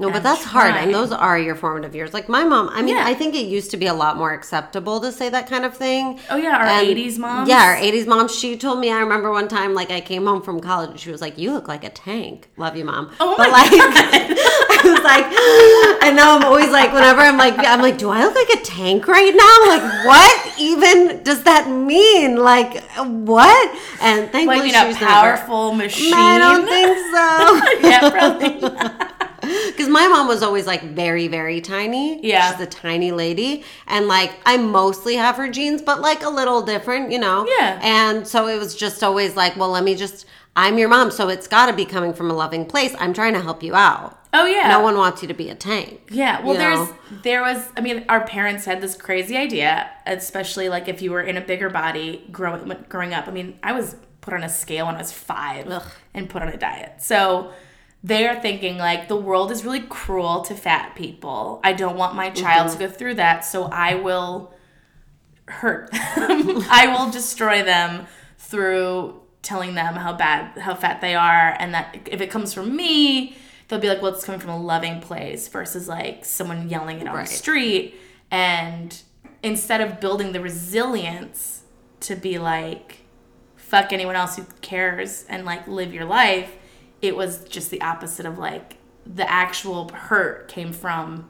No, 0.00 0.12
but 0.12 0.22
that's 0.22 0.44
hard, 0.44 0.76
and 0.76 0.94
those 0.94 1.10
are 1.10 1.36
your 1.36 1.56
formative 1.56 1.92
years. 1.92 2.14
Like 2.14 2.28
my 2.28 2.44
mom, 2.44 2.68
I 2.72 2.82
mean, 2.82 2.94
Yeah. 2.96 3.04
I 3.04 3.14
think 3.14 3.34
it 3.34 3.46
used 3.46 3.72
to 3.72 3.76
be 3.76 3.86
a 3.86 3.94
lot 3.94 4.16
more 4.16 4.32
acceptable 4.32 5.00
to 5.00 5.10
say 5.10 5.28
that 5.28 5.48
kind 5.50 5.64
of 5.64 5.76
thing. 5.76 6.20
Oh, 6.30 6.36
yeah, 6.36 6.56
our 6.56 6.66
And- 6.66 6.86
80s 6.86 7.18
mom. 7.18 7.48
Yeah, 7.48 7.64
our 7.64 7.74
'80s 7.76 8.06
mom. 8.06 8.28
She 8.28 8.56
told 8.56 8.78
me. 8.78 8.92
I 8.92 9.00
remember 9.00 9.32
one 9.32 9.48
time, 9.48 9.74
like 9.74 9.90
I 9.90 10.00
came 10.00 10.24
home 10.26 10.40
from 10.40 10.60
college, 10.60 10.90
and 10.90 11.00
she 11.00 11.10
was 11.10 11.20
like, 11.20 11.36
"You 11.36 11.52
look 11.52 11.66
like 11.66 11.82
a 11.82 11.90
tank." 11.90 12.48
Love 12.56 12.76
you, 12.76 12.84
mom. 12.84 13.10
Oh 13.18 13.34
but 13.36 13.50
my 13.50 13.62
like, 13.62 13.72
I 13.72 14.80
was 14.84 15.02
like, 15.02 15.26
and 16.06 16.14
now 16.14 16.36
I'm 16.36 16.44
always 16.44 16.70
like, 16.70 16.92
whenever 16.92 17.20
I'm 17.20 17.36
like, 17.36 17.54
I'm 17.58 17.82
like, 17.82 17.98
do 17.98 18.08
I 18.10 18.22
look 18.24 18.36
like 18.36 18.50
a 18.60 18.62
tank 18.64 19.08
right 19.08 19.34
now? 19.34 19.56
Like, 19.72 20.06
what 20.06 20.60
even 20.60 21.24
does 21.24 21.42
that 21.42 21.68
mean? 21.68 22.36
Like, 22.36 22.84
what? 22.94 23.78
And 24.00 24.30
thankfully, 24.30 24.58
like 24.58 24.66
you 24.68 24.72
know, 24.74 24.86
was 24.86 24.96
powerful 24.96 25.72
machine. 25.74 26.14
I 26.14 26.38
don't 26.38 26.66
think 26.68 26.88
so. 27.82 27.88
yeah, 27.88 28.10
probably. 28.10 29.08
Because 29.78 29.88
my 29.88 30.08
mom 30.08 30.26
was 30.26 30.42
always 30.42 30.66
like 30.66 30.82
very, 30.82 31.28
very 31.28 31.60
tiny. 31.60 32.24
Yeah. 32.26 32.50
She's 32.50 32.60
a 32.60 32.66
tiny 32.66 33.12
lady. 33.12 33.64
And 33.86 34.08
like, 34.08 34.32
I 34.44 34.56
mostly 34.56 35.14
have 35.16 35.36
her 35.36 35.48
genes, 35.48 35.82
but 35.82 36.00
like 36.00 36.22
a 36.22 36.28
little 36.28 36.62
different, 36.62 37.12
you 37.12 37.18
know? 37.18 37.46
Yeah. 37.58 37.78
And 37.82 38.26
so 38.26 38.48
it 38.48 38.58
was 38.58 38.74
just 38.74 39.02
always 39.04 39.36
like, 39.36 39.56
well, 39.56 39.70
let 39.70 39.84
me 39.84 39.94
just, 39.94 40.26
I'm 40.56 40.78
your 40.78 40.88
mom. 40.88 41.10
So 41.10 41.28
it's 41.28 41.46
got 41.46 41.66
to 41.66 41.72
be 41.72 41.84
coming 41.84 42.12
from 42.12 42.30
a 42.30 42.34
loving 42.34 42.66
place. 42.66 42.94
I'm 42.98 43.12
trying 43.12 43.34
to 43.34 43.40
help 43.40 43.62
you 43.62 43.74
out. 43.74 44.18
Oh 44.34 44.44
yeah. 44.44 44.68
No 44.68 44.80
one 44.80 44.96
wants 44.96 45.22
you 45.22 45.28
to 45.28 45.34
be 45.34 45.48
a 45.48 45.54
tank. 45.54 46.10
Yeah, 46.10 46.44
well, 46.44 46.54
there's 46.54 46.78
know? 46.78 46.96
there 47.22 47.40
was. 47.40 47.66
I 47.78 47.80
mean, 47.80 48.04
our 48.10 48.26
parents 48.26 48.66
had 48.66 48.82
this 48.82 48.94
crazy 48.94 49.38
idea, 49.38 49.90
especially 50.06 50.68
like 50.68 50.86
if 50.86 51.00
you 51.00 51.12
were 51.12 51.22
in 51.22 51.38
a 51.38 51.40
bigger 51.40 51.70
body 51.70 52.26
growing 52.30 52.76
growing 52.90 53.14
up. 53.14 53.26
I 53.26 53.30
mean, 53.30 53.58
I 53.62 53.72
was 53.72 53.96
put 54.20 54.34
on 54.34 54.44
a 54.44 54.48
scale 54.48 54.84
when 54.86 54.96
I 54.96 54.98
was 54.98 55.12
five 55.12 55.66
Ugh. 55.68 55.82
and 56.12 56.28
put 56.28 56.42
on 56.42 56.48
a 56.48 56.56
diet. 56.58 57.00
So 57.00 57.52
they're 58.02 58.40
thinking 58.40 58.78
like 58.78 59.08
the 59.08 59.16
world 59.16 59.50
is 59.50 59.64
really 59.64 59.80
cruel 59.80 60.42
to 60.42 60.54
fat 60.54 60.94
people. 60.94 61.60
I 61.64 61.72
don't 61.72 61.96
want 61.96 62.14
my 62.14 62.30
child 62.30 62.68
Mm-hmm. 62.70 62.78
to 62.78 62.86
go 62.86 62.92
through 62.92 63.14
that, 63.14 63.44
so 63.44 63.64
I 63.64 63.94
will 63.96 64.54
hurt 65.46 65.90
them. 65.92 66.62
I 66.70 66.86
will 66.96 67.10
destroy 67.10 67.62
them 67.62 68.06
through 68.38 69.20
telling 69.42 69.74
them 69.74 69.94
how 69.94 70.12
bad 70.12 70.58
how 70.58 70.74
fat 70.74 71.00
they 71.00 71.14
are 71.14 71.56
and 71.58 71.72
that 71.74 71.96
if 72.10 72.20
it 72.20 72.28
comes 72.30 72.52
from 72.52 72.74
me 72.76 73.36
they'll 73.68 73.78
be 73.78 73.88
like 73.88 74.02
well 74.02 74.12
it's 74.12 74.24
coming 74.24 74.40
from 74.40 74.50
a 74.50 74.60
loving 74.60 75.00
place 75.00 75.48
versus 75.48 75.88
like 75.88 76.24
someone 76.24 76.68
yelling 76.68 77.00
it 77.00 77.06
on 77.08 77.16
the 77.16 77.24
street 77.26 77.94
and 78.30 79.00
instead 79.42 79.80
of 79.80 80.00
building 80.00 80.32
the 80.32 80.40
resilience 80.40 81.62
to 82.00 82.16
be 82.16 82.36
like 82.38 82.98
fuck 83.56 83.92
anyone 83.92 84.16
else 84.16 84.36
who 84.36 84.44
cares 84.60 85.24
and 85.28 85.44
like 85.46 85.66
live 85.68 85.94
your 85.94 86.04
life 86.04 86.56
it 87.02 87.16
was 87.16 87.44
just 87.44 87.70
the 87.70 87.80
opposite 87.82 88.26
of 88.26 88.38
like 88.38 88.76
the 89.06 89.28
actual 89.30 89.88
hurt 89.90 90.48
came 90.48 90.72
from 90.72 91.28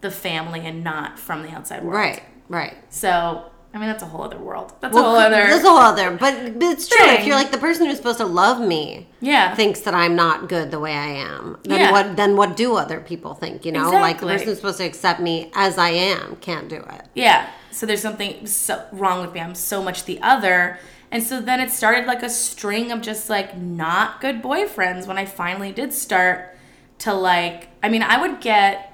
the 0.00 0.10
family 0.10 0.60
and 0.60 0.82
not 0.82 1.18
from 1.18 1.42
the 1.42 1.50
outside 1.50 1.82
world 1.82 1.94
Right, 1.94 2.22
right. 2.48 2.74
so, 2.90 3.44
I 3.74 3.78
mean, 3.78 3.88
that's 3.88 4.02
a 4.02 4.06
whole 4.06 4.22
other 4.22 4.38
world. 4.38 4.72
That's 4.80 4.92
Well, 4.94 5.04
a 5.04 5.08
whole 5.08 5.16
other. 5.18 5.46
That's 5.46 5.64
a 5.64 5.68
whole 5.68 5.78
other. 5.78 6.10
But, 6.10 6.58
but 6.58 6.62
it's 6.64 6.88
true. 6.88 7.06
If 7.06 7.24
you're 7.26 7.36
like 7.36 7.50
the 7.52 7.58
person 7.58 7.86
who's 7.86 7.96
supposed 7.96 8.18
to 8.18 8.26
love 8.26 8.60
me, 8.60 9.08
yeah. 9.20 9.54
thinks 9.54 9.80
that 9.80 9.94
I'm 9.94 10.14
not 10.16 10.48
good 10.48 10.70
the 10.70 10.78
way 10.80 10.92
I 10.92 11.06
am, 11.08 11.56
then 11.64 11.80
Yeah. 11.80 11.92
what? 11.92 12.16
Then 12.16 12.36
what 12.36 12.56
do 12.56 12.76
other 12.76 13.00
people 13.00 13.32
think? 13.34 13.64
You 13.64 13.72
know, 13.72 13.90
like 13.90 14.20
the 14.20 14.26
person 14.26 14.48
who's 14.48 14.56
supposed 14.58 14.78
to 14.78 14.84
accept 14.84 15.20
me 15.20 15.50
as 15.54 15.78
I 15.78 15.90
am 15.90 16.36
can't 16.36 16.68
do 16.68 16.76
it. 16.76 17.02
yeah. 17.14 17.48
So 17.70 17.86
there's 17.86 18.02
something 18.02 18.46
so 18.46 18.84
wrong 18.92 19.24
with 19.24 19.32
me. 19.32 19.40
I'm 19.40 19.54
so 19.54 19.82
much 19.82 20.04
the 20.04 20.20
other. 20.20 20.78
And 21.12 21.22
so 21.22 21.42
then 21.42 21.60
it 21.60 21.70
started 21.70 22.06
like 22.06 22.22
a 22.22 22.30
string 22.30 22.90
of 22.90 23.02
just 23.02 23.28
like 23.28 23.56
not 23.56 24.22
good 24.22 24.42
boyfriends 24.42 25.06
when 25.06 25.18
I 25.18 25.26
finally 25.26 25.70
did 25.70 25.92
start 25.92 26.56
to 27.00 27.12
like, 27.12 27.68
I 27.82 27.90
mean, 27.90 28.02
I 28.02 28.18
would 28.18 28.40
get, 28.40 28.92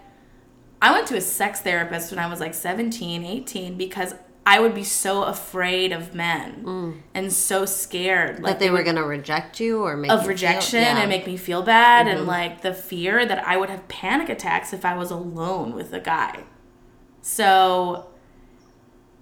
I 0.83 0.91
went 0.91 1.07
to 1.09 1.17
a 1.17 1.21
sex 1.21 1.61
therapist 1.61 2.11
when 2.11 2.19
I 2.19 2.29
was 2.29 2.41
like 2.41 2.55
17, 2.55 3.25
18 3.25 3.79
because 3.79 4.17
I 4.45 4.59
would 4.59 4.75
be 4.75 4.83
so 4.83 5.23
afraid 5.23 5.93
of 5.93 6.15
men 6.15 7.03
and 7.15 7.33
so 7.33 7.65
scared. 7.67 8.41
Like 8.41 8.55
That 8.55 8.65
they 8.65 8.71
were 8.71 8.83
going 8.83 8.97
to 8.97 9.05
reject 9.05 9.61
you 9.61 9.85
or 9.85 9.97
make 9.97 10.11
you 10.11 10.17
of 10.17 10.23
feel- 10.23 10.31
rejection 10.31 10.81
yeah. 10.81 10.89
Mm-hmm. 10.95 11.01
and 11.03 11.09
make 11.11 11.27
me 11.27 11.37
feel 11.37 11.63
bad 11.63 12.09
and 12.09 12.27
like 12.27 12.63
the 12.63 12.75
fear 12.75 13.25
that 13.27 13.47
I 13.47 13.57
would 13.57 13.71
have 13.71 13.87
panic 13.87 14.29
attacks 14.29 14.73
if 14.73 14.85
I 14.85 14.97
was 14.97 15.13
alone 15.13 15.73
with 15.73 15.93
a 15.93 16.01
guy. 16.01 16.43
So, 17.23 18.09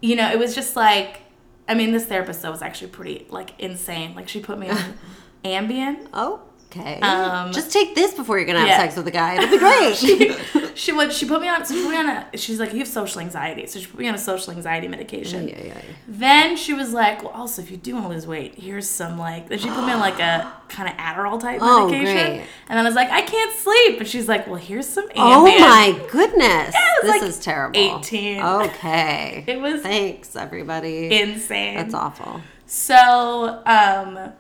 you 0.01 0.17
know, 0.17 0.31
it 0.31 0.39
was 0.39 0.55
just 0.55 0.77
like, 0.77 1.21
I 1.69 1.75
mean, 1.75 1.93
this 1.93 2.07
therapist 2.07 2.43
though 2.43 2.51
was 2.51 2.63
actually 2.63 2.89
pretty 2.89 3.27
like 3.29 3.59
insane. 3.59 4.15
Like 4.15 4.29
she 4.29 4.41
put 4.41 4.59
me 4.59 4.69
on 4.71 4.95
Ambien. 5.45 6.09
Oh. 6.13 6.43
Okay. 6.79 7.01
Um, 7.01 7.53
Just 7.53 7.73
take 7.73 7.95
this 7.95 8.15
before 8.15 8.39
you're 8.39 8.47
gonna 8.47 8.61
have 8.61 8.69
yeah. 8.69 8.79
sex 8.79 8.97
with 8.97 9.07
a 9.09 9.11
guy. 9.11 9.35
It'll 9.37 9.51
be 9.51 9.59
great. 9.59 10.63
She 10.77 10.93
would 10.93 11.11
she 11.11 11.25
put 11.27 11.41
me 11.41 11.49
on 11.49 11.65
so 11.65 11.75
she 11.75 11.81
put 11.83 11.91
me 11.93 11.97
on 11.97 12.07
a 12.07 12.37
she's 12.37 12.61
like 12.61 12.75
you 12.75 12.81
have 12.81 12.87
social 12.89 13.23
anxiety 13.23 13.67
so 13.67 13.79
she 13.81 13.87
put 13.87 13.99
me 13.99 14.09
on 14.09 14.15
a 14.15 14.19
social 14.19 14.53
anxiety 14.53 14.89
medication. 14.89 15.49
yeah, 15.49 15.57
yeah, 15.59 15.65
yeah. 15.69 15.81
Then 16.07 16.55
she 16.59 16.75
was 16.75 16.93
like, 16.93 17.23
well, 17.23 17.33
also 17.33 17.63
if 17.63 17.71
you 17.71 17.79
do 17.79 17.95
want 17.95 18.05
to 18.05 18.11
lose 18.13 18.27
weight, 18.27 18.57
here's 18.57 18.87
some 18.87 19.19
like. 19.19 19.49
Then 19.49 19.59
she 19.59 19.71
put 19.71 19.87
me 19.87 19.93
on 19.93 20.01
like 20.01 20.21
a 20.21 20.53
kind 20.69 20.87
of 20.91 20.95
Adderall 20.99 21.41
type 21.41 21.61
Oh, 21.63 21.89
medication, 21.89 22.15
great. 22.37 22.47
and 22.69 22.77
then 22.79 22.81
I 22.81 22.83
was 22.91 22.95
like, 22.95 23.09
I 23.11 23.23
can't 23.23 23.53
sleep, 23.57 24.01
and 24.01 24.07
she's 24.07 24.29
like, 24.29 24.47
well, 24.47 24.57
here's 24.57 24.87
some. 24.87 25.09
Ambien. 25.09 25.15
Oh 25.17 25.45
my 25.61 26.07
goodness. 26.13 26.75
this 27.01 27.11
like 27.11 27.23
is 27.23 27.39
terrible. 27.39 27.79
18. 27.81 28.43
Okay. 28.43 29.45
It 29.49 29.59
was 29.59 29.81
Thanks, 29.81 30.37
everybody. 30.37 31.09
insane. 31.11 31.77
That's 31.77 31.95
awful. 31.95 32.43
So, 32.67 33.63
um, 33.65 34.33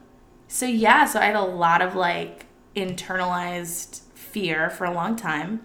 so 0.56 0.64
yeah, 0.64 1.04
so 1.04 1.20
I 1.20 1.26
had 1.26 1.36
a 1.36 1.42
lot 1.42 1.82
of 1.82 1.94
like 1.94 2.46
internalized 2.74 4.00
fear 4.14 4.70
for 4.70 4.86
a 4.86 4.90
long 4.90 5.14
time. 5.14 5.60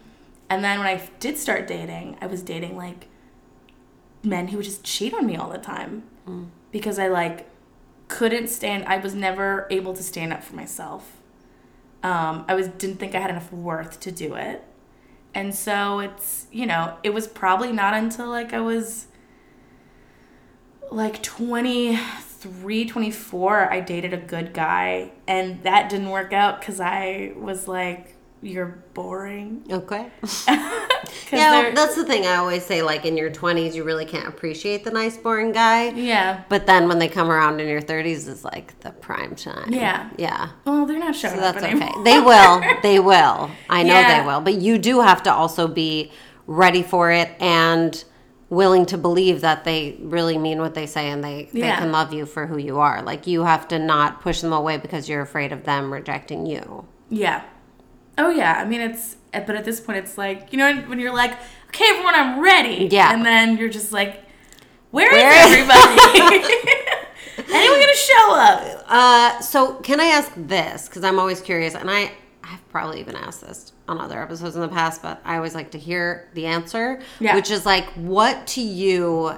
And 0.50 0.66
then 0.66 0.80
when 0.80 0.88
I 0.88 1.10
did 1.22 1.38
start 1.38 1.66
dating, 1.66 2.18
I 2.20 2.28
was 2.28 2.42
dating 2.42 2.76
like 2.76 3.08
men 4.22 4.50
who 4.50 4.58
would 4.58 4.66
just 4.66 4.84
cheat 4.84 5.14
on 5.14 5.26
me 5.26 5.38
all 5.38 5.50
the 5.50 5.60
time 5.60 6.04
because 6.74 7.00
I 7.00 7.08
like 7.08 7.50
couldn't 8.10 8.50
stand, 8.50 8.84
I 8.84 8.98
was 8.98 9.16
never 9.16 9.66
able 9.72 9.94
to 9.94 10.04
stand 10.04 10.34
up 10.34 10.44
for 10.44 10.58
myself. 10.58 11.22
Um, 12.04 12.44
I 12.50 12.54
was 12.56 12.68
didn't 12.68 12.98
think 12.98 13.16
I 13.16 13.22
had 13.22 13.30
enough 13.30 13.50
worth 13.54 14.02
to 14.02 14.12
do 14.12 14.36
it. 14.36 14.62
And 15.34 15.56
so 15.56 16.00
it's, 16.00 16.48
you 16.52 16.66
know, 16.66 16.98
it 17.02 17.14
was 17.14 17.28
probably 17.28 17.72
not 17.72 17.94
until 17.94 18.28
like 18.28 18.52
I 18.52 18.60
was 18.60 19.08
like 20.92 21.24
23 22.42 22.86
24 22.86 23.72
i 23.72 23.80
dated 23.80 24.14
a 24.14 24.18
good 24.18 24.54
guy 24.54 25.12
and 25.28 25.62
that 25.64 25.90
didn't 25.90 26.10
work 26.10 26.34
out 26.34 26.60
because 26.60 26.80
i 26.80 27.32
was 27.36 27.68
like 27.68 28.16
you're 28.44 28.84
boring 28.96 29.64
Okay. 29.72 30.08
Yeah, 31.32 31.62
they're- 31.62 31.74
that's 31.76 31.96
the 31.96 32.04
thing. 32.06 32.26
I 32.26 32.36
always 32.36 32.66
say, 32.66 32.82
like 32.82 33.06
in 33.06 33.16
your 33.16 33.30
20s, 33.32 33.74
you 33.74 33.84
really 33.86 34.04
can't 34.06 34.28
appreciate 34.28 34.84
the 34.84 34.92
nice, 34.92 35.18
boring 35.18 35.52
guy. 35.54 35.90
yeah 35.92 36.44
But 36.50 36.66
then 36.66 36.88
when 36.90 37.00
they 37.00 37.08
come 37.08 37.30
around 37.32 37.62
in 37.62 37.68
your 37.70 37.82
30s, 37.82 38.28
is 38.28 38.44
like 38.44 38.78
the 38.82 38.92
prime 38.92 39.36
time. 39.36 39.72
Yeah. 39.74 40.10
Yeah. 40.18 40.50
well 40.66 40.86
they're 40.86 41.00
not 41.00 41.16
showing 41.16 41.36
So 41.36 41.40
that's 41.42 41.64
anymore 41.64 41.90
okay. 41.90 42.04
They 42.04 42.20
will. 42.20 42.62
They 42.82 43.00
will. 43.00 43.50
I 43.70 43.84
know 43.84 43.94
Yeah. 43.94 44.20
they 44.22 44.28
will. 44.28 44.42
But 44.42 44.56
you 44.56 44.78
do 44.78 45.00
have 45.02 45.24
to 45.24 45.34
also 45.34 45.68
be 45.68 46.12
ready 46.48 46.84
for 46.84 47.12
it 47.12 47.30
and 47.40 48.04
willing 48.52 48.86
to 48.86 48.98
believe 48.98 49.42
that 49.42 49.64
they 49.64 49.96
really 50.02 50.38
mean 50.38 50.60
what 50.60 50.74
they 50.76 50.86
say 50.86 51.10
and 51.10 51.24
they, 51.24 51.50
they 51.54 51.62
can 51.62 51.92
love 51.92 52.12
you 52.14 52.26
for 52.26 52.46
who 52.48 52.58
you 52.58 52.78
are. 52.80 53.02
Like 53.02 53.26
you 53.26 53.44
have 53.46 53.68
to 53.70 53.80
not 53.80 54.22
push 54.22 54.42
them 54.42 54.52
away 54.54 54.78
because 54.78 55.08
you're 55.10 55.22
afraid 55.22 55.52
of 55.54 55.64
them 55.64 55.92
rejecting 55.92 56.46
you. 56.46 56.86
yeah 57.10 57.42
oh 58.18 58.30
yeah 58.30 58.54
i 58.62 58.66
mean 58.66 58.82
it's 58.82 59.16
but 59.32 59.52
at 59.56 59.64
this 59.64 59.80
point 59.80 59.98
it's 59.98 60.18
like 60.18 60.52
you 60.52 60.58
know 60.60 60.70
when 60.90 61.00
you're 61.00 61.14
like 61.14 61.32
okay 61.70 61.86
everyone 61.88 62.14
i'm 62.14 62.42
ready 62.42 62.90
Yeah. 62.92 63.14
and 63.14 63.26
then 63.26 63.56
you're 63.58 63.70
just 63.70 63.94
like 63.94 64.22
where 64.92 65.08
is 65.08 65.14
Where 65.14 65.48
is- 65.48 65.70
everybody 65.70 66.54
anyone 67.56 67.80
gonna 67.80 67.96
show 67.96 68.36
up 68.36 68.84
Uh, 68.90 69.40
so 69.40 69.76
can 69.76 70.02
I 70.02 70.06
ask 70.20 70.30
this? 70.36 70.88
Because 70.90 71.04
I'm 71.06 71.18
always 71.20 71.40
curious, 71.40 71.74
and 71.76 71.90
I 71.90 72.12
I've 72.52 72.70
probably 72.70 73.00
even 73.00 73.16
asked 73.16 73.42
this 73.42 73.72
on 73.88 74.00
other 74.00 74.22
episodes 74.22 74.56
in 74.56 74.62
the 74.62 74.68
past, 74.68 75.02
but 75.02 75.22
I 75.24 75.38
always 75.38 75.56
like 75.56 75.72
to 75.72 75.78
hear 75.78 76.30
the 76.34 76.46
answer. 76.46 77.02
Yeah. 77.20 77.36
Which 77.36 77.50
is 77.50 77.66
like, 77.66 77.86
what 77.94 78.46
to 78.48 78.62
you 78.62 79.38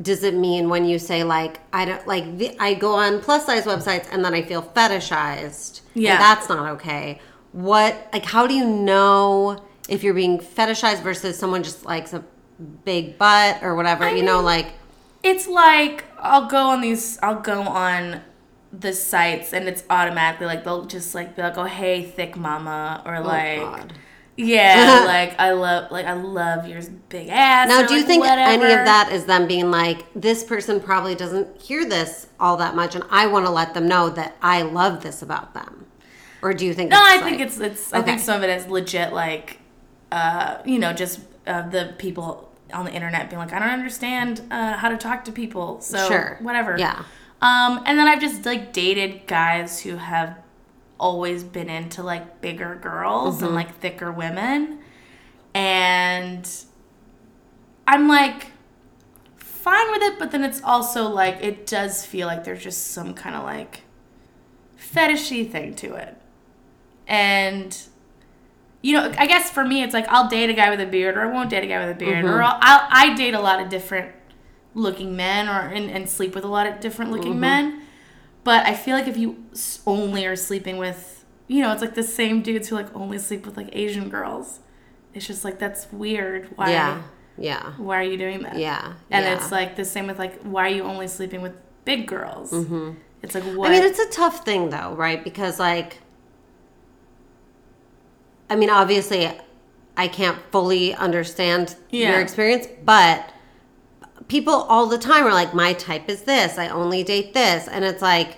does 0.00 0.22
it 0.22 0.34
mean 0.34 0.68
when 0.68 0.84
you 0.84 0.98
say 0.98 1.24
like 1.24 1.60
I 1.72 1.84
don't 1.84 2.06
like 2.06 2.38
the, 2.38 2.56
I 2.58 2.74
go 2.74 2.94
on 2.94 3.20
plus 3.20 3.44
size 3.44 3.64
websites 3.64 4.06
and 4.10 4.24
then 4.24 4.34
I 4.34 4.42
feel 4.42 4.62
fetishized? 4.62 5.80
Yeah. 5.94 6.18
that's 6.18 6.48
not 6.48 6.70
okay. 6.74 7.20
What 7.52 8.08
like 8.12 8.24
how 8.24 8.46
do 8.46 8.54
you 8.54 8.66
know 8.66 9.62
if 9.88 10.02
you're 10.02 10.14
being 10.14 10.38
fetishized 10.38 11.02
versus 11.02 11.38
someone 11.38 11.62
just 11.62 11.84
likes 11.84 12.12
a 12.12 12.24
big 12.84 13.18
butt 13.18 13.62
or 13.62 13.74
whatever? 13.74 14.04
I 14.04 14.14
you 14.14 14.22
know, 14.22 14.40
like 14.40 14.68
It's 15.22 15.48
like 15.48 16.04
I'll 16.18 16.46
go 16.46 16.68
on 16.70 16.80
these. 16.80 17.18
I'll 17.22 17.40
go 17.40 17.62
on 17.62 18.22
the 18.72 18.92
sites, 18.92 19.52
and 19.52 19.68
it's 19.68 19.82
automatically 19.90 20.46
like 20.46 20.64
they'll 20.64 20.84
just 20.86 21.14
like 21.14 21.36
be 21.36 21.42
like, 21.42 21.58
"Oh, 21.58 21.64
hey, 21.64 22.02
thick 22.04 22.36
mama," 22.36 23.02
or 23.04 23.20
like, 23.20 23.58
oh 23.60 23.70
God. 23.72 23.92
yeah, 24.36 25.02
like 25.06 25.38
I 25.40 25.52
love, 25.52 25.90
like 25.90 26.06
I 26.06 26.12
love 26.12 26.68
your 26.68 26.80
big 27.08 27.28
ass. 27.28 27.68
Now, 27.68 27.82
or, 27.82 27.86
do 27.86 27.94
you 27.94 28.00
like, 28.00 28.06
think 28.06 28.24
any 28.24 28.62
of 28.64 28.84
that 28.86 29.10
is 29.12 29.24
them 29.24 29.46
being 29.48 29.70
like, 29.70 30.04
this 30.14 30.44
person 30.44 30.80
probably 30.80 31.14
doesn't 31.14 31.60
hear 31.60 31.84
this 31.84 32.28
all 32.38 32.56
that 32.58 32.74
much, 32.76 32.94
and 32.94 33.04
I 33.10 33.26
want 33.26 33.46
to 33.46 33.50
let 33.50 33.74
them 33.74 33.88
know 33.88 34.08
that 34.10 34.36
I 34.40 34.62
love 34.62 35.02
this 35.02 35.22
about 35.22 35.54
them? 35.54 35.86
or 36.42 36.54
do 36.54 36.64
you 36.64 36.72
think? 36.72 36.90
No, 36.90 36.96
it's 36.96 37.06
I 37.10 37.16
like- 37.16 37.24
think 37.24 37.40
it's 37.40 37.58
it's. 37.60 37.92
I 37.92 38.02
think 38.02 38.20
some 38.20 38.36
of 38.36 38.48
it 38.48 38.50
is 38.56 38.66
legit, 38.66 39.12
like, 39.12 39.58
uh, 40.12 40.58
you 40.64 40.78
know, 40.78 40.92
just 40.92 41.20
uh, 41.46 41.68
the 41.68 41.94
people 41.98 42.50
on 42.72 42.84
the 42.84 42.92
internet 42.92 43.28
being 43.28 43.40
like, 43.40 43.52
I 43.52 43.58
don't 43.58 43.68
understand 43.68 44.40
uh, 44.50 44.74
how 44.76 44.88
to 44.88 44.96
talk 44.96 45.24
to 45.24 45.32
people, 45.32 45.80
so 45.80 46.06
Sure. 46.08 46.38
whatever. 46.40 46.76
Yeah. 46.78 47.02
Um, 47.42 47.82
and 47.86 47.98
then 47.98 48.06
I've 48.06 48.20
just 48.20 48.44
like 48.44 48.72
dated 48.72 49.26
guys 49.26 49.80
who 49.80 49.96
have 49.96 50.36
always 50.98 51.42
been 51.42 51.70
into 51.70 52.02
like 52.02 52.40
bigger 52.42 52.74
girls 52.74 53.36
Mm-hmm. 53.36 53.46
and 53.46 53.54
like 53.54 53.74
thicker 53.76 54.12
women, 54.12 54.80
and 55.54 56.48
I'm 57.86 58.08
like 58.08 58.48
fine 59.36 59.90
with 59.92 60.02
it, 60.02 60.18
but 60.18 60.30
then 60.30 60.44
it's 60.44 60.62
also 60.62 61.08
like 61.08 61.42
it 61.42 61.66
does 61.66 62.04
feel 62.04 62.26
like 62.26 62.44
there's 62.44 62.62
just 62.62 62.88
some 62.88 63.14
kind 63.14 63.34
of 63.34 63.42
like 63.44 63.82
fetishy 64.78 65.50
thing 65.50 65.74
to 65.76 65.94
it. 65.94 66.16
And 67.06 67.76
you 68.82 68.94
know, 68.94 69.12
I 69.18 69.26
guess 69.26 69.50
for 69.50 69.64
me 69.64 69.82
it's 69.82 69.92
like 69.94 70.06
I'll 70.08 70.28
date 70.28 70.48
a 70.50 70.54
guy 70.54 70.70
with 70.70 70.80
a 70.80 70.86
beard 70.86 71.16
or 71.16 71.22
I 71.22 71.32
won't 71.32 71.50
date 71.50 71.64
a 71.64 71.66
guy 71.66 71.84
with 71.86 71.96
a 71.96 71.98
beard 71.98 72.24
or 72.24 72.42
I'll, 72.42 72.58
I'll 72.60 72.88
I 72.90 73.14
date 73.14 73.34
a 73.34 73.40
lot 73.40 73.60
of 73.60 73.68
different 73.68 74.12
looking 74.74 75.16
men 75.16 75.48
or 75.48 75.68
and, 75.68 75.90
and 75.90 76.08
sleep 76.08 76.34
with 76.34 76.44
a 76.44 76.48
lot 76.48 76.66
of 76.66 76.80
different 76.80 77.10
looking 77.10 77.40
men. 77.40 77.82
But 78.44 78.66
I 78.66 78.74
feel 78.74 78.96
like 78.96 79.08
if 79.08 79.16
you 79.16 79.44
only 79.86 80.24
are 80.26 80.36
sleeping 80.36 80.78
with, 80.78 81.24
you 81.46 81.62
know, 81.62 81.72
it's 81.72 81.82
like 81.82 81.94
the 81.94 82.02
same 82.02 82.42
dudes 82.42 82.68
who 82.68 82.76
like 82.76 82.94
only 82.94 83.18
sleep 83.18 83.44
with 83.44 83.56
like 83.56 83.68
Asian 83.72 84.08
girls. 84.08 84.60
It's 85.12 85.26
just 85.26 85.44
like 85.44 85.58
that's 85.58 85.90
weird. 85.92 86.48
Why? 86.56 86.70
Yeah. 86.70 87.02
Yeah. 87.36 87.72
Why 87.78 88.00
are 88.00 88.04
you 88.04 88.16
doing 88.16 88.42
that? 88.42 88.56
Yeah. 88.56 88.94
And 89.10 89.24
yeah. 89.24 89.34
it's 89.34 89.50
like 89.50 89.76
the 89.76 89.84
same 89.84 90.06
with 90.06 90.18
like, 90.18 90.40
why 90.42 90.66
are 90.66 90.74
you 90.74 90.82
only 90.82 91.08
sleeping 91.08 91.42
with 91.42 91.54
big 91.84 92.06
girls? 92.06 92.52
Mm-hmm. 92.52 92.92
It's 93.22 93.34
like 93.34 93.44
what? 93.44 93.70
I 93.70 93.74
mean, 93.74 93.82
it's 93.82 93.98
a 93.98 94.08
tough 94.10 94.44
thing 94.44 94.70
though, 94.70 94.94
right? 94.94 95.22
Because 95.22 95.58
like, 95.58 95.98
I 98.48 98.56
mean, 98.56 98.70
obviously, 98.70 99.30
I 99.96 100.08
can't 100.08 100.38
fully 100.50 100.94
understand 100.94 101.76
Yeah. 101.90 102.12
your 102.12 102.20
experience, 102.20 102.66
but 102.84 103.32
people 104.30 104.54
all 104.54 104.86
the 104.86 104.96
time 104.98 105.24
are 105.26 105.32
like, 105.32 105.52
my 105.52 105.72
type 105.74 106.08
is 106.08 106.22
this. 106.22 106.56
I 106.56 106.68
only 106.68 107.02
date 107.04 107.34
this, 107.34 107.68
and 107.68 107.84
it's 107.84 108.00
like. 108.02 108.36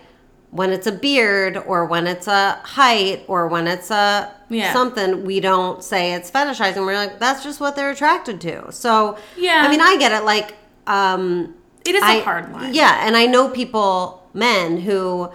When 0.61 0.71
it's 0.71 0.87
a 0.87 0.93
beard, 0.93 1.57
or 1.57 1.87
when 1.87 2.07
it's 2.07 2.27
a 2.29 2.61
height, 2.63 3.25
or 3.27 3.49
when 3.49 3.67
it's 3.67 3.91
a 3.91 4.31
Yeah. 4.51 4.75
something, 4.75 5.25
we 5.25 5.41
don't 5.41 5.83
say 5.83 6.13
it's 6.13 6.31
fetishizing. 6.31 6.85
We're 6.85 6.93
like, 7.05 7.19
that's 7.19 7.43
just 7.43 7.59
what 7.59 7.75
they're 7.75 7.89
attracted 7.89 8.39
to. 8.43 8.71
So, 8.71 9.17
Yeah. 9.35 9.63
I 9.65 9.71
mean, 9.71 9.81
I 9.81 9.97
get 9.97 10.13
it. 10.13 10.25
Like, 10.27 10.53
um, 10.87 11.55
it 11.87 11.95
is 11.95 12.03
a 12.03 12.07
I- 12.07 12.21
hard 12.21 12.53
line. 12.53 12.75
Yeah, 12.75 12.99
and 13.07 13.17
I 13.17 13.25
know 13.25 13.49
people, 13.49 14.29
men 14.35 14.77
who 14.83 15.31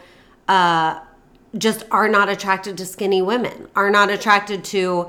uh, 0.48 1.00
just 1.58 1.84
are 1.90 2.08
not 2.08 2.30
attracted 2.30 2.78
to 2.78 2.86
skinny 2.86 3.24
women, 3.24 3.70
are 3.76 3.90
not 3.90 4.12
attracted 4.12 4.64
to 4.66 5.08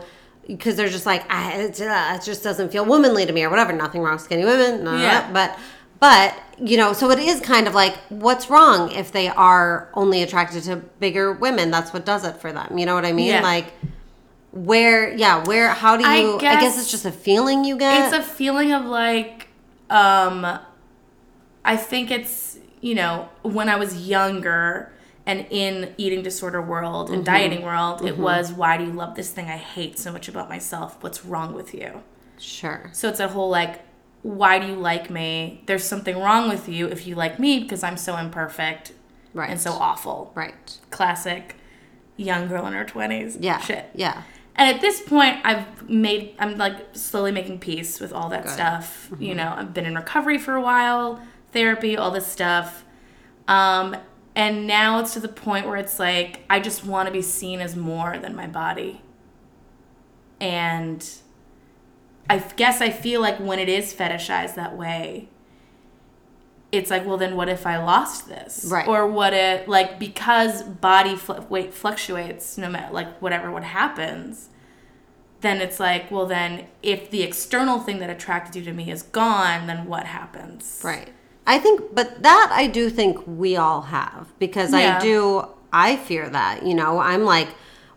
because 0.48 0.74
they're 0.74 0.88
just 0.88 1.06
like, 1.06 1.24
I, 1.30 1.52
it, 1.62 1.80
uh, 1.80 2.16
it 2.16 2.22
just 2.24 2.42
doesn't 2.42 2.72
feel 2.72 2.84
womanly 2.84 3.24
to 3.24 3.32
me 3.32 3.44
or 3.44 3.50
whatever. 3.50 3.72
Nothing 3.72 4.02
wrong 4.02 4.14
with 4.14 4.22
skinny 4.22 4.44
women, 4.44 4.82
no. 4.82 4.96
Yeah. 5.00 5.30
but 5.32 5.56
but 6.00 6.34
you 6.58 6.76
know, 6.76 6.92
so 6.92 7.10
it 7.12 7.20
is 7.20 7.40
kind 7.40 7.68
of 7.68 7.74
like, 7.74 7.96
what's 8.08 8.50
wrong 8.50 8.90
if 8.90 9.12
they 9.12 9.28
are 9.28 9.88
only 9.94 10.22
attracted 10.22 10.64
to 10.64 10.76
bigger 10.76 11.32
women? 11.32 11.70
That's 11.70 11.92
what 11.92 12.04
does 12.04 12.24
it 12.24 12.36
for 12.40 12.52
them. 12.52 12.76
You 12.76 12.86
know 12.86 12.94
what 12.96 13.04
I 13.04 13.12
mean? 13.12 13.28
Yeah. 13.28 13.42
Like. 13.42 13.66
Where, 14.50 15.14
yeah, 15.14 15.44
where, 15.44 15.68
how 15.68 15.98
do 15.98 16.02
you, 16.02 16.08
I 16.08 16.36
I 16.36 16.40
guess, 16.40 16.62
guess 16.62 16.80
it's 16.80 16.90
just 16.90 17.04
a 17.04 17.12
feeling 17.12 17.64
you 17.64 17.76
get. 17.76 18.06
it's 18.12 18.16
a 18.16 18.22
feeling 18.28 18.72
of 18.72 18.86
like 18.86 19.48
um 19.90 20.58
i 21.64 21.76
think 21.76 22.10
it's 22.10 22.58
you 22.80 22.94
know 22.94 23.28
when 23.42 23.68
i 23.68 23.76
was 23.76 24.06
younger 24.08 24.92
and 25.28 25.46
in 25.50 25.94
eating 25.98 26.22
disorder 26.22 26.60
world 26.60 27.10
and 27.10 27.18
mm-hmm. 27.18 27.34
dieting 27.36 27.62
world 27.62 28.00
it 28.00 28.14
mm-hmm. 28.14 28.22
was 28.22 28.50
why 28.50 28.76
do 28.76 28.84
you 28.84 28.92
love 28.92 29.14
this 29.14 29.30
thing 29.30 29.46
i 29.46 29.56
hate 29.56 29.98
so 29.98 30.10
much 30.10 30.26
about 30.26 30.48
myself 30.48 30.96
what's 31.02 31.24
wrong 31.24 31.54
with 31.54 31.72
you 31.74 32.02
sure. 32.38 32.90
so 32.92 33.08
it's 33.08 33.20
a 33.20 33.28
whole 33.28 33.50
like 33.50 33.82
why 34.22 34.58
do 34.58 34.66
you 34.66 34.74
like 34.74 35.10
me 35.10 35.62
there's 35.66 35.84
something 35.84 36.18
wrong 36.18 36.48
with 36.48 36.68
you 36.68 36.86
if 36.88 37.06
you 37.06 37.14
like 37.14 37.38
me 37.38 37.60
because 37.60 37.84
i'm 37.84 37.96
so 37.96 38.16
imperfect 38.16 38.92
Right. 39.34 39.50
and 39.50 39.60
so 39.60 39.72
awful 39.72 40.32
Right. 40.34 40.78
classic 40.90 41.54
young 42.16 42.48
girl 42.48 42.66
in 42.66 42.72
her 42.72 42.84
20s 42.84 43.36
Yeah. 43.38 43.60
shit 43.60 43.90
Yeah. 43.94 44.22
and 44.56 44.74
at 44.74 44.80
this 44.80 45.00
point, 45.00 45.36
I've 45.44 45.88
made, 45.88 46.34
I'm 46.40 46.56
like 46.56 46.76
slowly 46.94 47.30
making 47.30 47.60
peace 47.60 48.00
with 48.00 48.12
all 48.12 48.28
that 48.30 48.44
Good. 48.44 48.52
stuff. 48.52 49.08
You 49.10 49.28
mm-hmm. 49.28 49.36
know, 49.36 49.54
I've 49.56 49.72
been 49.72 49.86
in 49.86 49.94
recovery 49.94 50.36
for 50.36 50.54
a 50.54 50.60
while, 50.60 51.20
therapy, 51.52 51.96
all 51.96 52.10
this 52.10 52.26
stuff. 52.26 52.84
Um, 53.46 53.96
and 54.38 54.68
now 54.68 55.00
it's 55.00 55.14
to 55.14 55.20
the 55.20 55.26
point 55.26 55.66
where 55.66 55.76
it's 55.76 55.98
like, 55.98 56.44
I 56.48 56.60
just 56.60 56.86
want 56.86 57.08
to 57.08 57.12
be 57.12 57.22
seen 57.22 57.60
as 57.60 57.74
more 57.74 58.18
than 58.18 58.36
my 58.36 58.46
body. 58.46 59.02
And 60.40 61.04
I 62.30 62.38
guess 62.38 62.80
I 62.80 62.90
feel 62.90 63.20
like 63.20 63.38
when 63.38 63.58
it 63.58 63.68
is 63.68 63.92
fetishized 63.92 64.54
that 64.54 64.76
way, 64.76 65.28
it's 66.70 66.88
like, 66.88 67.04
well, 67.04 67.16
then 67.16 67.34
what 67.34 67.48
if 67.48 67.66
I 67.66 67.78
lost 67.78 68.28
this? 68.28 68.64
Right. 68.70 68.86
Or 68.86 69.08
what 69.08 69.34
if, 69.34 69.66
like, 69.66 69.98
because 69.98 70.62
body 70.62 71.16
fl- 71.16 71.40
weight 71.48 71.74
fluctuates, 71.74 72.56
no 72.56 72.68
matter, 72.68 72.94
like, 72.94 73.20
whatever 73.20 73.50
what 73.50 73.64
happens, 73.64 74.50
then 75.40 75.60
it's 75.60 75.80
like, 75.80 76.12
well, 76.12 76.26
then 76.26 76.68
if 76.80 77.10
the 77.10 77.24
external 77.24 77.80
thing 77.80 77.98
that 77.98 78.10
attracted 78.10 78.54
you 78.54 78.62
to 78.66 78.72
me 78.72 78.88
is 78.88 79.02
gone, 79.02 79.66
then 79.66 79.86
what 79.86 80.04
happens? 80.04 80.80
Right. 80.84 81.10
I 81.48 81.58
think, 81.58 81.94
but 81.94 82.22
that 82.22 82.48
I 82.52 82.66
do 82.66 82.90
think 82.90 83.18
we 83.26 83.56
all 83.56 83.80
have 83.80 84.28
because 84.38 84.72
Yeah. 84.72 84.98
I 84.98 85.00
do, 85.00 85.46
I 85.72 85.96
fear 85.96 86.28
that. 86.28 86.64
You 86.64 86.74
know, 86.74 86.98
I'm 86.98 87.24
like, 87.24 87.48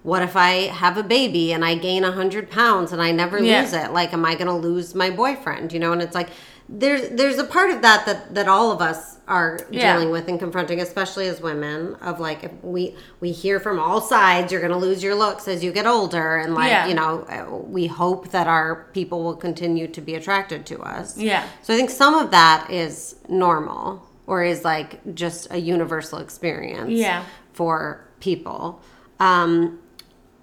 what 0.03 0.21
if 0.23 0.35
I 0.35 0.51
have 0.83 0.97
a 0.97 1.03
baby 1.03 1.51
and 1.53 1.63
I 1.63 1.75
gain 1.75 2.03
100 2.03 2.49
pounds 2.49 2.91
and 2.93 3.01
I 3.01 3.11
never 3.11 3.37
Yeah. 3.39 3.61
lose 3.61 3.73
it? 3.73 3.91
Like, 3.91 4.13
am 4.13 4.23
I 4.25 4.33
going 4.35 4.47
to 4.47 4.53
lose 4.69 4.95
my 4.95 5.09
boyfriend? 5.09 5.73
You 5.73 5.79
know, 5.79 5.91
and 5.91 6.01
it's 6.01 6.15
like, 6.15 6.29
there's 6.73 7.09
there's 7.09 7.37
a 7.37 7.43
part 7.43 7.69
of 7.69 7.81
that 7.81 8.05
that 8.05 8.33
that 8.33 8.47
all 8.47 8.71
of 8.71 8.81
us 8.81 9.17
are 9.27 9.59
Yeah. 9.69 9.93
dealing 9.93 10.09
with 10.11 10.27
and 10.29 10.39
confronting 10.39 10.79
especially 10.79 11.27
as 11.27 11.41
women 11.41 11.95
of 11.95 12.19
like 12.19 12.43
if 12.45 12.51
we 12.63 12.95
we 13.19 13.31
hear 13.31 13.59
from 13.59 13.77
all 13.79 13.99
sides 13.99 14.51
you're 14.51 14.61
going 14.61 14.71
to 14.71 14.77
lose 14.77 15.03
your 15.03 15.15
looks 15.15 15.47
as 15.47 15.63
you 15.63 15.71
get 15.73 15.85
older 15.85 16.37
and 16.37 16.53
like 16.55 16.69
Yeah. 16.69 16.87
you 16.87 16.93
know 16.93 17.65
we 17.69 17.87
hope 17.87 18.29
that 18.31 18.47
our 18.47 18.87
people 18.93 19.23
will 19.23 19.35
continue 19.35 19.87
to 19.87 20.01
be 20.01 20.15
attracted 20.15 20.65
to 20.67 20.79
us 20.81 21.17
Yeah. 21.17 21.43
so 21.61 21.73
I 21.73 21.77
think 21.77 21.89
some 21.89 22.15
of 22.15 22.31
that 22.31 22.69
is 22.71 23.15
normal 23.27 24.07
or 24.25 24.43
is 24.43 24.63
like 24.63 24.99
just 25.13 25.47
a 25.51 25.57
universal 25.57 26.19
experience 26.19 26.91
Yeah. 26.91 27.23
for 27.51 28.05
people. 28.21 28.81
Um, 29.19 29.79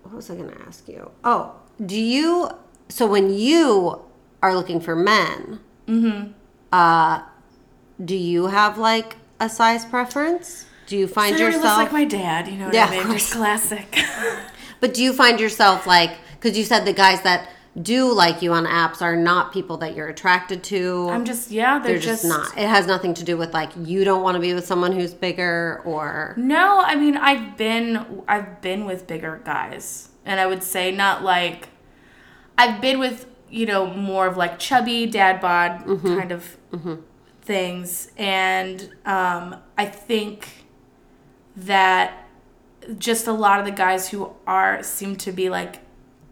what 0.03 0.15
was 0.15 0.31
I 0.31 0.35
going 0.35 0.51
to 0.51 0.61
ask 0.67 0.87
you? 0.89 1.11
Oh, 1.25 1.53
do 1.85 1.99
you, 1.99 2.51
so 2.89 3.07
when 3.07 3.31
you 3.33 4.03
are 4.43 4.55
looking 4.55 4.81
for 4.81 4.95
men, 4.95 5.61
Mm-hmm. 5.89 6.33
uh, 6.73 7.23
do 8.05 8.17
you 8.17 8.47
have 8.47 8.79
like 8.79 9.17
a 9.41 9.49
size 9.49 9.85
preference? 9.85 10.67
Do 10.87 10.97
you 10.97 11.07
find 11.07 11.37
So 11.37 11.45
yourself, 11.45 11.79
like 11.79 11.93
my 11.93 12.05
dad, 12.05 12.49
you 12.49 12.57
know 12.57 12.67
what 12.67 12.75
Yeah, 12.75 12.87
I 12.87 12.97
of 12.97 13.09
mean? 13.09 13.19
Just 13.19 13.33
classic. 13.33 13.99
but 14.81 14.95
do 14.95 15.03
you 15.03 15.13
find 15.13 15.41
yourself 15.41 15.87
like, 15.87 16.17
because 16.35 16.57
you 16.57 16.65
said 16.65 16.85
the 16.85 16.93
guys 16.93 17.23
that 17.23 17.49
do 17.83 18.13
like 18.13 18.43
you 18.43 18.53
on 18.53 18.67
apps 18.67 19.03
are 19.03 19.17
not 19.17 19.53
people 19.53 19.77
that 19.79 19.95
you're 19.95 20.09
attracted 20.09 20.63
to. 20.65 21.09
I'm 21.11 21.25
just, 21.25 21.51
yeah, 21.51 21.79
they're, 21.79 21.93
they're 21.93 22.01
just, 22.01 22.25
not. 22.25 22.57
It 22.57 22.69
has 22.69 22.87
nothing 22.87 23.15
to 23.15 23.25
do 23.25 23.37
with 23.37 23.53
like 23.53 23.71
you 23.77 24.05
don't 24.05 24.23
want 24.23 24.35
to 24.35 24.41
be 24.41 24.55
with 24.55 24.67
someone 24.67 24.93
who's 24.93 25.15
bigger 25.15 25.83
or 25.85 26.35
No, 26.37 26.81
I 26.81 26.97
mean 26.97 27.17
I've 27.17 27.57
been 27.57 28.23
I've 28.27 28.61
been 28.61 28.85
with 28.85 29.07
bigger 29.07 29.41
guys, 29.45 30.09
and 30.25 30.41
I 30.41 30.47
would 30.47 30.63
say 30.63 30.91
not 30.91 31.23
like 31.23 31.69
I've 32.57 32.81
been 32.81 32.99
with 32.99 33.27
you 33.51 33.67
know 33.67 33.87
more 33.87 34.27
of 34.27 34.37
like 34.37 34.59
chubby 34.59 35.07
dad 35.07 35.41
bod 35.41 35.85
mm-hmm. 35.85 36.19
kind 36.19 36.33
of 36.33 36.57
mm-hmm. 36.73 36.97
things, 37.43 38.11
and 38.17 38.95
um, 39.05 39.57
I 39.77 39.87
think 39.87 40.67
that 41.57 42.29
just 42.97 43.27
a 43.27 43.33
lot 43.33 43.61
of 43.61 43.67
the 43.67 43.73
guys 43.73 44.09
who 44.09 44.33
are 44.47 44.83
seem 44.83 45.17
to 45.17 45.33
be 45.33 45.51
like 45.51 45.81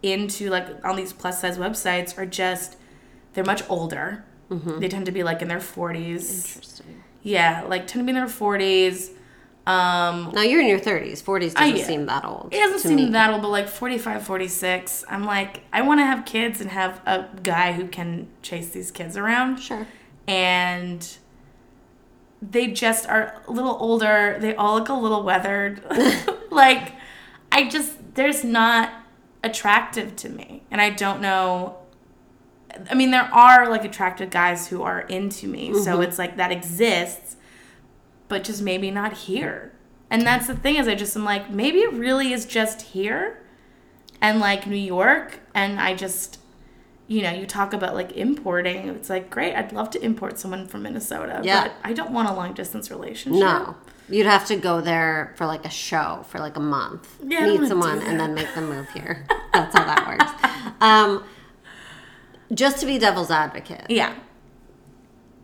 into 0.03 0.49
like 0.49 0.85
on 0.85 0.97
these 0.97 1.13
plus 1.13 1.41
size 1.41 1.59
websites 1.59 2.17
are 2.17 2.27
just 2.27 2.77
they're 3.35 3.45
much 3.45 3.63
older. 3.69 4.25
Mm-hmm. 4.51 4.79
They 4.79 4.89
tend 4.89 5.07
to 5.07 5.13
be 5.13 5.23
like 5.23 5.43
in 5.43 5.49
their 5.49 5.61
forties. 5.61 6.47
interesting. 6.47 7.03
Yeah, 7.23 7.65
like 7.67 7.87
tend 7.87 8.03
to 8.03 8.05
be 8.05 8.11
in 8.11 8.25
their 8.25 8.29
forties. 8.29 9.11
Um, 9.67 10.31
Now 10.33 10.43
you're 10.43 10.61
in 10.61 10.69
your 10.69 10.79
30s. 10.79 11.23
40s 11.23 11.55
doesn't 11.55 11.59
I- 11.77 11.83
seem 11.83 12.07
that 12.07 12.25
old. 12.25 12.51
it 12.53 12.59
doesn't 12.59 12.79
seem 12.89 12.97
me. 12.97 13.11
that 13.11 13.31
old, 13.33 13.43
but 13.43 13.49
like 13.49 13.69
45, 13.69 14.23
46, 14.23 15.05
I'm 15.09 15.25
like, 15.25 15.63
I 15.73 15.83
want 15.83 15.99
to 16.01 16.05
have 16.05 16.25
kids 16.25 16.61
and 16.61 16.71
have 16.71 17.01
a 17.05 17.27
guy 17.43 17.73
who 17.73 17.89
can 17.89 18.29
chase 18.43 18.69
these 18.71 18.91
kids 18.93 19.17
around. 19.17 19.57
Sure. 19.59 19.87
And 20.29 21.07
they 22.43 22.69
just 22.69 23.09
are 23.09 23.43
a 23.49 23.51
little 23.51 23.77
older. 23.81 24.37
They 24.41 24.55
all 24.55 24.75
look 24.79 24.89
a 24.89 24.95
little 24.95 25.23
weathered. 25.25 25.83
like, 26.51 26.93
I 27.51 27.69
just, 27.69 28.15
there's 28.15 28.45
not 28.45 28.93
attractive 29.43 30.15
to 30.17 30.29
me. 30.29 30.63
And 30.71 30.81
I 30.81 30.91
don't 30.91 31.21
know. 31.21 31.77
I 32.91 32.95
mean, 32.95 33.11
there 33.11 33.29
are 33.33 33.69
like 33.71 33.85
attractive 33.85 34.31
guys 34.31 34.69
who 34.69 34.83
are 34.83 35.01
into 35.01 35.49
me. 35.49 35.73
So 35.83 36.01
it's 36.03 36.19
like 36.19 36.37
that 36.37 36.53
exists, 36.53 37.36
but 38.29 38.45
just 38.45 38.63
maybe 38.63 38.91
not 38.91 39.13
here. 39.13 39.73
And 40.11 40.23
that's 40.23 40.47
the 40.47 40.55
thing 40.57 40.77
is 40.77 40.87
I 40.89 40.95
just 40.95 41.17
am 41.17 41.25
like 41.25 41.51
maybe 41.51 41.79
it 41.81 41.93
really 41.93 42.33
is 42.33 42.47
just 42.47 42.83
here 42.83 43.43
and 44.21 44.39
like 44.41 44.67
New 44.67 44.77
York 44.77 45.41
and 45.55 45.81
I 45.81 45.95
just 45.95 46.39
you 47.09 47.23
know, 47.23 47.31
you 47.31 47.47
talk 47.47 47.73
about 47.73 47.95
like 47.95 48.17
importing. 48.17 48.89
It's 48.89 49.09
like 49.09 49.31
great. 49.31 49.55
I'd 49.55 49.71
love 49.73 49.91
to 49.91 50.05
import 50.05 50.41
someone 50.41 50.67
from 50.67 50.83
Minnesota, 50.83 51.41
Yeah. 51.45 51.63
but 51.69 51.73
I 51.85 51.93
don't 51.93 52.11
want 52.11 52.29
a 52.29 52.33
long 52.33 52.53
distance 52.53 52.91
relationship. 52.91 53.39
No. 53.41 53.77
You'd 54.09 54.27
have 54.27 54.45
to 54.47 54.57
go 54.57 54.81
there 54.81 55.33
for 55.37 55.47
like 55.47 55.65
a 55.65 55.71
show 55.71 56.25
for 56.29 56.39
like 56.39 56.57
a 56.57 56.61
month, 56.61 57.17
Yeah, 57.25 57.47
meet 57.47 57.69
someone, 57.69 58.03
and 58.03 58.19
then 58.19 58.35
make 58.35 58.53
them 58.57 58.69
move 58.69 58.89
here. 58.91 59.25
That's 59.53 59.77
how 59.77 59.85
that 59.85 60.07
works. 60.07 60.33
Um, 60.81 61.25
just 62.53 62.79
to 62.81 62.87
be 62.87 62.99
devil's 62.99 63.31
advocate, 63.31 63.87
Yeah. 63.89 64.13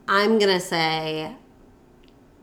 I'm 0.09 0.39
gonna 0.39 0.61
say 0.61 1.37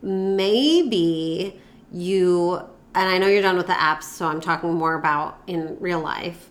maybe 0.02 1.60
you, 1.92 2.56
and 2.94 3.08
I 3.08 3.18
know 3.18 3.26
you're 3.26 3.42
done 3.42 3.56
with 3.56 3.66
the 3.66 3.72
apps, 3.74 4.04
so 4.04 4.26
I'm 4.26 4.40
talking 4.40 4.72
more 4.72 4.94
about 4.94 5.40
in 5.46 5.76
real 5.80 6.00
life, 6.00 6.50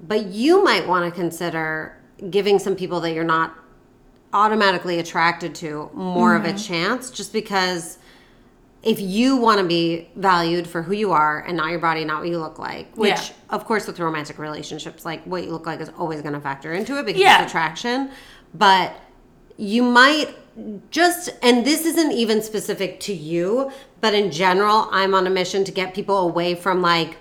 but 0.00 0.26
you 0.26 0.62
might 0.62 0.86
want 0.86 1.04
to 1.12 1.18
consider 1.18 1.96
giving 2.30 2.58
some 2.58 2.76
people 2.76 3.00
that 3.00 3.12
you're 3.12 3.24
not 3.24 3.54
automatically 4.32 4.98
attracted 4.98 5.54
to 5.54 5.90
more 5.94 6.34
of 6.34 6.44
a 6.44 6.48
mm-hmm. 6.48 6.56
chance 6.56 7.10
just 7.10 7.32
because 7.32 7.98
if 8.82 9.00
you 9.00 9.36
want 9.36 9.60
to 9.60 9.66
be 9.66 10.08
valued 10.14 10.66
for 10.66 10.82
who 10.82 10.92
you 10.92 11.10
are 11.10 11.40
and 11.40 11.56
not 11.56 11.70
your 11.70 11.80
body, 11.80 12.04
not 12.04 12.20
what 12.20 12.28
you 12.28 12.38
look 12.38 12.58
like, 12.58 12.94
which 12.96 13.10
Yeah. 13.10 13.32
of 13.50 13.64
course 13.64 13.86
with 13.86 13.98
romantic 13.98 14.38
relationships, 14.38 15.04
like 15.04 15.24
what 15.24 15.44
you 15.44 15.50
look 15.50 15.66
like 15.66 15.80
is 15.80 15.90
always 15.98 16.22
going 16.22 16.34
to 16.34 16.40
factor 16.40 16.72
into 16.72 16.98
it 16.98 17.06
because 17.06 17.20
Yeah. 17.20 17.42
it's 17.42 17.50
attraction. 17.50 18.10
But 18.54 18.94
you 19.56 19.82
might 19.82 20.36
just, 20.90 21.30
and 21.42 21.64
this 21.64 21.84
isn't 21.84 22.12
even 22.12 22.42
specific 22.42 23.00
to 23.00 23.12
you, 23.14 23.70
but 24.00 24.14
in 24.14 24.30
general, 24.30 24.88
I'm 24.90 25.14
on 25.14 25.26
a 25.26 25.30
mission 25.30 25.64
to 25.64 25.72
get 25.72 25.94
people 25.94 26.18
away 26.18 26.54
from 26.54 26.80
like, 26.82 27.16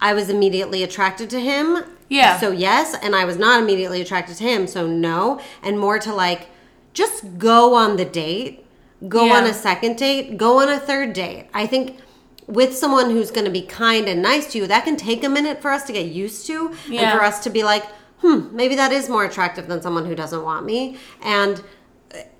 I 0.00 0.14
was 0.14 0.28
immediately 0.28 0.82
attracted 0.82 1.30
to 1.30 1.40
him. 1.40 1.84
Yeah. 2.08 2.38
So 2.38 2.50
yes, 2.50 2.94
and 3.02 3.14
I 3.14 3.24
was 3.24 3.36
not 3.36 3.62
immediately 3.62 4.00
attracted 4.00 4.36
to 4.36 4.44
him, 4.44 4.66
so 4.66 4.86
no, 4.86 5.40
and 5.62 5.78
more 5.78 5.98
to 6.00 6.12
like 6.14 6.48
just 6.92 7.38
go 7.38 7.74
on 7.74 7.96
the 7.96 8.04
date, 8.04 8.66
go 9.08 9.26
Yeah. 9.26 9.36
on 9.38 9.44
a 9.44 9.54
second 9.54 9.96
date, 9.96 10.36
go 10.36 10.60
on 10.60 10.68
a 10.68 10.78
third 10.78 11.12
date. 11.12 11.46
I 11.54 11.66
think 11.66 11.98
with 12.46 12.76
someone 12.76 13.10
who's 13.10 13.30
going 13.30 13.44
to 13.46 13.50
be 13.50 13.62
kind 13.62 14.08
and 14.08 14.20
nice 14.20 14.52
to 14.52 14.58
you, 14.58 14.66
that 14.66 14.84
can 14.84 14.96
take 14.96 15.24
a 15.24 15.28
minute 15.28 15.62
for 15.62 15.70
us 15.70 15.84
to 15.84 15.92
get 15.92 16.06
used 16.06 16.46
to 16.48 16.74
and 16.92 17.12
for 17.12 17.22
us 17.22 17.42
to 17.44 17.50
be 17.50 17.62
like, 17.62 17.84
"Hmm, 18.20 18.54
maybe 18.54 18.74
that 18.76 18.92
is 18.92 19.08
more 19.08 19.24
attractive 19.24 19.68
than 19.68 19.80
someone 19.80 20.04
who 20.06 20.14
doesn't 20.14 20.42
want 20.42 20.66
me." 20.66 20.96
And 21.22 21.62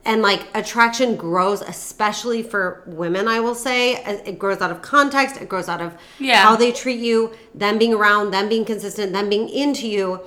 and 0.04 0.20
like 0.20 0.46
attraction 0.54 1.14
grows 1.16 1.60
especially 1.62 2.42
for 2.42 2.82
women 2.86 3.28
i 3.28 3.38
will 3.40 3.54
say. 3.54 3.94
It 4.04 4.38
grows 4.38 4.60
out 4.60 4.70
of 4.72 4.82
context. 4.82 5.40
It 5.40 5.48
grows 5.48 5.68
out 5.68 5.80
of 5.80 5.94
Yeah. 6.18 6.42
how 6.42 6.56
they 6.56 6.72
treat 6.72 6.98
you. 7.00 7.32
Them 7.54 7.78
being 7.78 7.94
around 7.94 8.30
them 8.32 8.48
being 8.48 8.64
consistent 8.64 9.12
them 9.12 9.28
being 9.28 9.48
into 9.48 9.86
you 9.88 10.20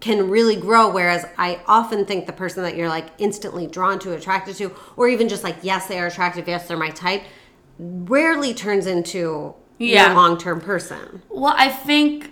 can 0.00 0.28
really 0.28 0.56
grow. 0.56 0.90
Whereas 0.90 1.24
i 1.38 1.60
often 1.66 2.04
think 2.04 2.26
the 2.26 2.32
person 2.32 2.62
that 2.62 2.76
you're 2.76 2.88
like 2.90 3.06
instantly 3.18 3.66
drawn 3.66 3.98
to 4.00 4.12
attracted 4.12 4.56
to 4.56 4.70
or 4.96 5.08
even 5.08 5.28
just 5.30 5.44
like 5.44 5.56
yes 5.62 5.86
they 5.86 5.98
are 5.98 6.06
attractive 6.08 6.46
yes 6.46 6.68
they're 6.68 6.76
my 6.76 6.90
type 6.90 7.22
rarely 7.78 8.52
turns 8.52 8.86
into 8.86 9.54
Yeah. 9.78 10.06
your 10.08 10.14
long-term 10.14 10.60
person. 10.60 11.22
Well, 11.30 11.54
I 11.56 11.68
think 11.68 12.30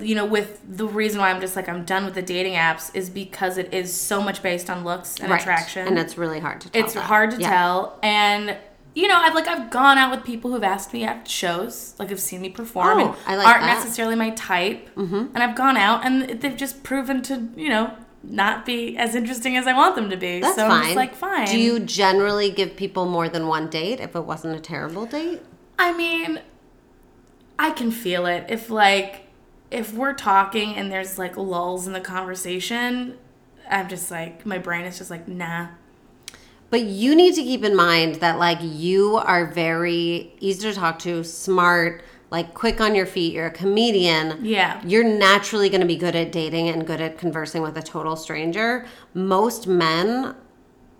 you 0.00 0.14
know 0.14 0.24
with 0.24 0.60
the 0.68 0.86
reason 0.86 1.20
why 1.20 1.30
I'm 1.30 1.40
just 1.40 1.56
like 1.56 1.68
I'm 1.68 1.84
done 1.84 2.04
with 2.04 2.14
the 2.14 2.22
dating 2.22 2.54
apps 2.54 2.94
is 2.94 3.10
because 3.10 3.58
it 3.58 3.72
is 3.74 3.92
so 3.92 4.20
much 4.20 4.42
based 4.42 4.70
on 4.70 4.84
looks 4.84 5.18
and 5.20 5.30
Right. 5.30 5.40
attraction. 5.40 5.86
and 5.88 5.98
it's 5.98 6.16
really 6.16 6.40
hard 6.40 6.60
to 6.62 6.70
tell 6.70 6.84
it's 6.84 6.94
that. 6.94 7.02
hard 7.04 7.30
to 7.32 7.38
Yeah. 7.40 7.50
tell 7.50 7.98
and 8.02 8.56
you 8.96 9.08
know, 9.08 9.16
I've 9.16 9.34
like 9.34 9.48
I've 9.48 9.70
gone 9.70 9.98
out 9.98 10.14
with 10.14 10.24
people 10.24 10.52
who've 10.52 10.62
asked 10.62 10.92
me 10.92 11.02
at 11.02 11.26
shows, 11.26 11.94
like 11.98 12.10
have 12.10 12.20
seen 12.20 12.40
me 12.40 12.48
perform, 12.50 13.00
Oh, 13.00 13.06
and 13.08 13.16
I 13.26 13.34
like 13.36 13.46
aren't 13.48 13.62
that. 13.62 13.74
necessarily 13.80 14.14
my 14.14 14.30
type. 14.30 14.88
Mm-hmm. 14.94 15.16
And 15.34 15.38
I've 15.38 15.56
gone 15.56 15.76
out, 15.76 16.06
and 16.06 16.40
they've 16.40 16.56
just 16.56 16.84
proven 16.84 17.20
to, 17.22 17.48
you 17.56 17.68
know, 17.70 17.92
not 18.22 18.64
be 18.64 18.96
as 18.96 19.16
interesting 19.16 19.56
as 19.56 19.66
I 19.66 19.72
want 19.72 19.96
them 19.96 20.10
to 20.10 20.16
be. 20.16 20.38
That's 20.38 20.54
so 20.54 20.68
fine. 20.68 20.94
Like, 20.94 21.16
fine. 21.16 21.48
Do 21.48 21.58
you 21.58 21.80
generally 21.80 22.50
give 22.52 22.76
people 22.76 23.06
more 23.06 23.28
than 23.28 23.48
one 23.48 23.68
date 23.68 23.98
if 23.98 24.14
it 24.14 24.24
wasn't 24.26 24.54
a 24.56 24.60
terrible 24.60 25.06
date? 25.06 25.42
I 25.76 25.92
mean, 25.92 26.40
I 27.58 27.70
can 27.70 27.90
feel 27.90 28.26
it. 28.26 28.44
If 28.48 28.70
like 28.70 29.23
if 29.74 29.92
we're 29.92 30.14
talking 30.14 30.74
and 30.76 30.90
there's 30.90 31.18
like 31.18 31.36
lulls 31.36 31.86
in 31.86 31.92
the 31.92 32.00
conversation, 32.00 33.18
I'm 33.68 33.88
just 33.88 34.10
like 34.10 34.46
my 34.46 34.58
brain 34.58 34.84
is 34.84 34.98
just 34.98 35.10
like, 35.10 35.26
nah. 35.28 35.68
But 36.70 36.82
you 36.82 37.14
need 37.14 37.34
to 37.34 37.42
keep 37.42 37.62
in 37.64 37.76
mind 37.76 38.16
that 38.16 38.38
like 38.38 38.58
you 38.62 39.16
are 39.16 39.46
very 39.46 40.32
easy 40.40 40.62
to 40.68 40.72
talk 40.74 40.98
to, 41.00 41.22
smart, 41.24 42.02
like 42.30 42.54
quick 42.54 42.80
on 42.80 42.94
your 42.94 43.06
feet. 43.06 43.32
You're 43.34 43.46
a 43.46 43.50
comedian. 43.50 44.44
Yeah. 44.44 44.80
You're 44.84 45.04
naturally 45.04 45.68
going 45.68 45.82
to 45.82 45.86
be 45.86 45.96
good 45.96 46.16
at 46.16 46.32
dating 46.32 46.68
and 46.68 46.86
good 46.86 47.00
at 47.00 47.18
conversing 47.18 47.62
with 47.62 47.76
a 47.76 47.82
total 47.82 48.16
stranger. 48.16 48.86
Most 49.12 49.66
men 49.66 50.34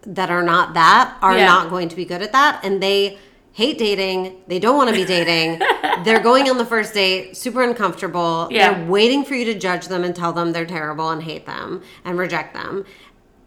that 0.03 0.31
are 0.31 0.43
not 0.43 0.75
that 0.75 1.17
are 1.23 1.37
Yeah. 1.37 1.47
not 1.47 1.71
going 1.71 1.89
to 1.89 1.97
be 1.97 2.05
good 2.05 2.23
at 2.23 2.33
that 2.33 2.61
and 2.65 2.83
they 2.83 3.19
hate 3.55 3.79
dating. 3.79 4.43
They 4.49 4.59
don't 4.59 4.77
want 4.77 4.91
to 4.91 4.95
be 4.95 5.05
dating. 5.17 5.61
they're 6.05 6.21
going 6.21 6.51
on 6.51 6.59
the 6.59 6.67
first 6.67 6.93
date 6.93 7.37
super 7.37 7.63
uncomfortable. 7.63 8.49
Yeah. 8.51 8.75
They're 8.75 8.87
waiting 8.91 9.25
for 9.25 9.35
you 9.35 9.45
to 9.47 9.55
judge 9.59 9.89
them 9.89 10.05
and 10.05 10.15
tell 10.15 10.33
them 10.33 10.53
they're 10.53 10.67
terrible 10.67 11.09
and 11.11 11.23
hate 11.23 11.47
them 11.47 11.83
and 12.05 12.19
reject 12.19 12.53
them. 12.53 12.85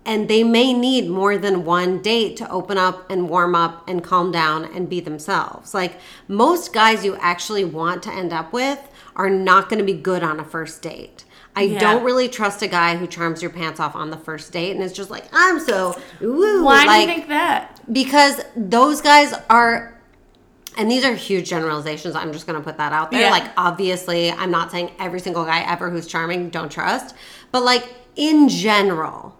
And 0.05 0.29
they 0.29 0.45
may 0.45 0.71
need 0.71 1.09
more 1.09 1.37
than 1.37 1.65
one 1.65 2.01
date 2.01 2.37
to 2.37 2.49
open 2.49 2.77
up 2.77 3.09
and 3.11 3.27
warm 3.29 3.53
up 3.55 3.87
and 3.89 4.01
calm 4.01 4.31
down 4.31 4.63
and 4.73 4.89
be 4.89 5.01
themselves. 5.01 5.73
Like 5.73 5.97
most 6.29 6.71
guys 6.73 7.03
you 7.03 7.17
actually 7.17 7.65
want 7.65 8.01
to 8.03 8.11
end 8.13 8.31
up 8.31 8.53
with 8.53 8.79
are 9.17 9.29
not 9.29 9.67
going 9.67 9.79
to 9.79 9.85
be 9.85 9.93
good 9.93 10.23
on 10.23 10.39
a 10.39 10.45
first 10.45 10.81
date. 10.81 11.25
I 11.57 11.63
Yeah. 11.63 11.79
don't 11.79 12.03
really 12.05 12.29
trust 12.29 12.61
a 12.61 12.67
guy 12.67 12.95
who 12.95 13.05
charms 13.07 13.41
your 13.41 13.51
pants 13.51 13.81
off 13.81 13.95
on 13.97 14.09
the 14.11 14.15
first 14.17 14.53
date 14.53 14.71
and 14.71 14.81
is 14.81 14.93
just 14.93 15.09
like, 15.09 15.25
I'm 15.33 15.59
so 15.59 15.99
woo. 16.21 16.63
Why 16.63 16.85
like, 16.85 16.95
do 17.07 17.11
you 17.11 17.17
think 17.17 17.27
that? 17.27 17.81
because 17.91 18.39
those 18.55 19.01
guys 19.01 19.33
are 19.49 19.96
and 20.77 20.89
these 20.91 21.03
are 21.03 21.13
huge 21.13 21.49
generalizations 21.49 22.15
i'm 22.15 22.31
just 22.31 22.45
going 22.47 22.57
to 22.57 22.63
put 22.63 22.77
that 22.77 22.93
out 22.93 23.11
there 23.11 23.21
Yeah. 23.21 23.29
like 23.31 23.51
obviously 23.57 24.31
i'm 24.31 24.51
not 24.51 24.71
saying 24.71 24.91
every 24.99 25.19
single 25.19 25.43
guy 25.45 25.61
ever 25.69 25.89
who's 25.89 26.07
charming 26.07 26.49
don't 26.49 26.71
trust 26.71 27.15
but 27.51 27.63
like 27.63 27.93
in 28.15 28.47
general 28.49 29.37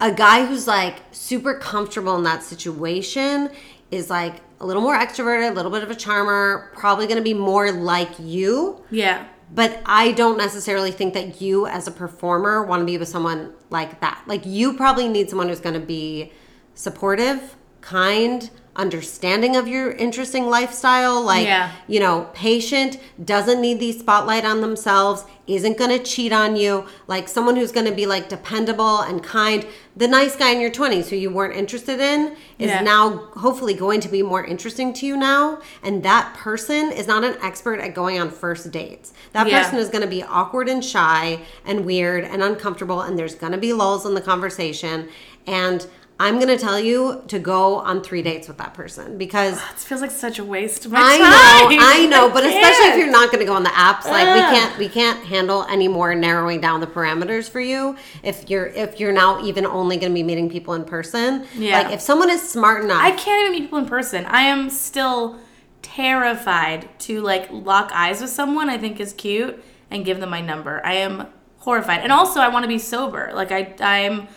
a 0.00 0.12
guy 0.12 0.44
who's 0.44 0.66
like 0.66 0.96
super 1.12 1.54
comfortable 1.54 2.16
in 2.16 2.24
that 2.24 2.42
situation 2.42 3.50
is 3.90 4.10
like 4.10 4.34
a 4.60 4.66
little 4.66 4.82
more 4.82 4.96
extroverted 4.96 5.50
a 5.50 5.54
little 5.54 5.70
bit 5.70 5.82
of 5.82 5.90
a 5.90 5.94
charmer 5.94 6.70
probably 6.74 7.06
going 7.06 7.16
to 7.18 7.22
be 7.22 7.34
more 7.34 7.70
like 7.72 8.10
you 8.18 8.82
Yeah. 8.90 9.26
but 9.52 9.80
I 9.86 10.12
don't 10.12 10.36
necessarily 10.38 10.90
think 10.90 11.14
that 11.14 11.40
you, 11.40 11.66
as 11.66 11.86
a 11.86 11.90
performer, 11.92 12.62
want 12.64 12.80
to 12.80 12.84
be 12.86 12.98
with 12.98 13.06
someone 13.08 13.52
like 13.70 14.00
that. 14.00 14.20
Like, 14.26 14.44
you 14.44 14.74
probably 14.76 15.06
need 15.08 15.28
someone 15.30 15.48
who's 15.48 15.60
going 15.60 15.78
to 15.80 15.86
be 15.86 16.32
supportive, 16.74 17.54
kind, 17.80 18.50
understanding 18.76 19.56
of 19.56 19.66
your 19.66 19.92
interesting 19.92 20.48
lifestyle, 20.48 21.20
like, 21.22 21.46
Yeah. 21.46 21.70
you 21.88 21.98
know, 22.00 22.28
patient, 22.32 22.98
doesn't 23.24 23.60
need 23.60 23.80
the 23.80 23.92
spotlight 23.92 24.44
on 24.44 24.60
themselves, 24.60 25.24
isn't 25.46 25.78
going 25.78 25.90
to 25.90 25.98
cheat 26.00 26.32
on 26.32 26.56
you, 26.56 26.84
like 27.06 27.28
someone 27.28 27.56
who's 27.56 27.70
going 27.72 27.86
to 27.86 27.92
be 27.92 28.04
like 28.04 28.28
dependable 28.28 28.98
and 29.00 29.22
kind. 29.22 29.64
The 29.96 30.08
nice 30.08 30.34
guy 30.36 30.50
in 30.50 30.60
your 30.60 30.70
20s 30.72 31.08
who 31.08 31.16
you 31.16 31.30
weren't 31.30 31.56
interested 31.56 32.00
in 32.00 32.36
is 32.58 32.68
Yeah. 32.70 32.82
now 32.82 33.28
hopefully 33.36 33.72
going 33.72 34.00
to 34.00 34.08
be 34.08 34.22
more 34.22 34.44
interesting 34.44 34.92
to 34.94 35.06
you 35.06 35.16
now. 35.16 35.58
And 35.84 36.02
that 36.02 36.34
person 36.34 36.90
is 36.90 37.06
not 37.06 37.22
an 37.24 37.36
expert 37.42 37.78
at 37.80 37.94
going 37.94 38.18
on 38.20 38.30
first 38.30 38.70
dates. 38.72 39.12
That 39.32 39.46
Yeah. 39.48 39.62
person 39.62 39.78
is 39.78 39.88
going 39.88 40.02
to 40.02 40.08
be 40.08 40.22
awkward 40.24 40.68
and 40.68 40.84
shy 40.84 41.40
and 41.64 41.84
weird 41.86 42.24
and 42.24 42.42
uncomfortable, 42.42 43.00
and 43.00 43.16
there's 43.18 43.36
going 43.36 43.52
to 43.52 43.58
be 43.58 43.72
lulls 43.72 44.04
in 44.04 44.14
the 44.14 44.20
conversation. 44.20 45.08
And 45.46 45.86
I'm 46.18 46.36
going 46.36 46.48
to 46.48 46.56
tell 46.56 46.80
you 46.80 47.22
to 47.28 47.38
go 47.38 47.76
on 47.76 48.02
three 48.02 48.22
dates 48.22 48.48
with 48.48 48.56
that 48.56 48.72
person 48.72 49.18
because 49.18 49.58
it 49.58 49.78
feels 49.78 50.00
like 50.00 50.10
such 50.10 50.38
a 50.38 50.44
waste 50.44 50.86
of 50.86 50.92
my 50.92 50.98
time. 51.00 51.20
I 51.22 51.66
time. 51.68 51.76
know, 51.76 51.78
I 51.82 52.06
know, 52.06 52.30
but 52.32 52.42
especially 52.42 52.86
if 52.92 52.96
you're 52.98 53.10
not 53.10 53.30
going 53.30 53.40
to 53.40 53.44
go 53.44 53.52
on 53.54 53.62
the 53.62 53.68
apps, 53.70 54.06
like 54.06 54.26
we 54.34 54.40
can't, 54.40 54.78
we 54.78 54.88
can't 54.88 55.22
handle 55.26 55.64
any 55.64 55.88
more 55.88 56.14
narrowing 56.14 56.60
down 56.62 56.80
the 56.80 56.86
parameters 56.86 57.50
for 57.50 57.60
you. 57.60 57.96
If 58.22 58.48
you're, 58.48 58.68
if 58.68 58.98
you're 58.98 59.12
now 59.12 59.44
even 59.44 59.66
only 59.66 59.98
going 59.98 60.10
to 60.10 60.14
be 60.14 60.22
meeting 60.22 60.48
people 60.48 60.72
in 60.72 60.84
person, 60.84 61.46
Yeah. 61.54 61.82
like 61.82 61.92
if 61.92 62.00
someone 62.00 62.30
is 62.30 62.48
smart 62.48 62.82
enough, 62.82 63.02
I 63.02 63.10
can't 63.10 63.42
even 63.42 63.52
meet 63.52 63.60
people 63.66 63.78
in 63.80 63.86
person. 63.86 64.24
I 64.24 64.42
am 64.42 64.70
still 64.70 65.38
terrified 65.82 66.88
to 67.00 67.20
like 67.20 67.48
lock 67.50 67.90
eyes 67.92 68.20
with 68.20 68.30
someone 68.30 68.68
I 68.70 68.78
think 68.78 69.00
is 69.00 69.12
cute 69.12 69.62
and 69.90 70.04
give 70.04 70.20
them 70.20 70.30
my 70.30 70.40
number. 70.40 70.80
I 70.84 70.94
am 70.94 71.26
horrified. 71.58 72.00
And 72.00 72.12
also 72.12 72.40
I 72.40 72.48
want 72.48 72.64
to 72.64 72.68
be 72.68 72.78
sober. 72.78 73.30
Like 73.34 73.52
I 73.52 73.74
I'm 73.80 74.28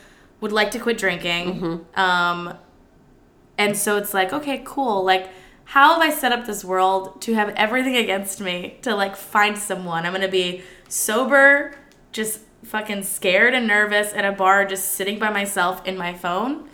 would 0.42 0.52
like 0.52 0.72
to 0.72 0.80
quit 0.80 0.98
drinking. 0.98 1.86
Um 1.96 2.54
and 3.58 3.76
so 3.78 3.98
it's 3.98 4.14
like, 4.14 4.32
okay, 4.32 4.62
cool. 4.66 5.04
Like 5.04 5.30
how 5.66 5.94
have 5.94 6.02
I 6.02 6.10
set 6.10 6.32
up 6.32 6.46
this 6.46 6.64
world 6.66 7.22
to 7.22 7.34
have 7.36 7.50
everything 7.50 7.96
against 7.96 8.42
me 8.42 8.78
to 8.82 8.96
like 8.96 9.16
find 9.16 9.58
someone? 9.58 10.06
I'm 10.06 10.14
to 10.20 10.28
be 10.28 10.64
sober, 10.88 11.76
just 12.12 12.40
fucking 12.64 13.04
scared 13.04 13.54
and 13.54 13.68
nervous 13.68 14.14
at 14.14 14.26
a 14.26 14.32
bar 14.32 14.66
just 14.66 14.94
sitting 14.94 15.18
by 15.20 15.30
myself 15.30 15.86
in 15.88 15.98
my 15.98 16.14
phone 16.14 16.68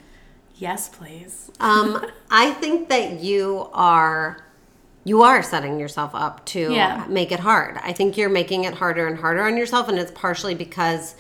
Yes, 0.58 0.88
please. 0.88 1.52
Um, 1.60 2.06
I 2.32 2.52
think 2.52 2.88
that 2.90 3.20
you 3.20 3.70
are 3.74 4.42
you 5.04 5.22
are 5.22 5.44
setting 5.44 5.80
yourself 5.80 6.12
up 6.16 6.46
to 6.48 6.74
Yeah. 6.74 7.06
make 7.10 7.32
it 7.34 7.42
hard. 7.42 7.78
I 7.84 7.92
think 7.94 8.18
you're 8.18 8.30
making 8.30 8.64
it 8.64 8.74
harder 8.74 9.06
and 9.06 9.18
harder 9.20 9.44
on 9.44 9.58
yourself, 9.58 9.90
and 9.90 10.00
it's 10.00 10.12
partially 10.16 10.56
because 10.56 11.16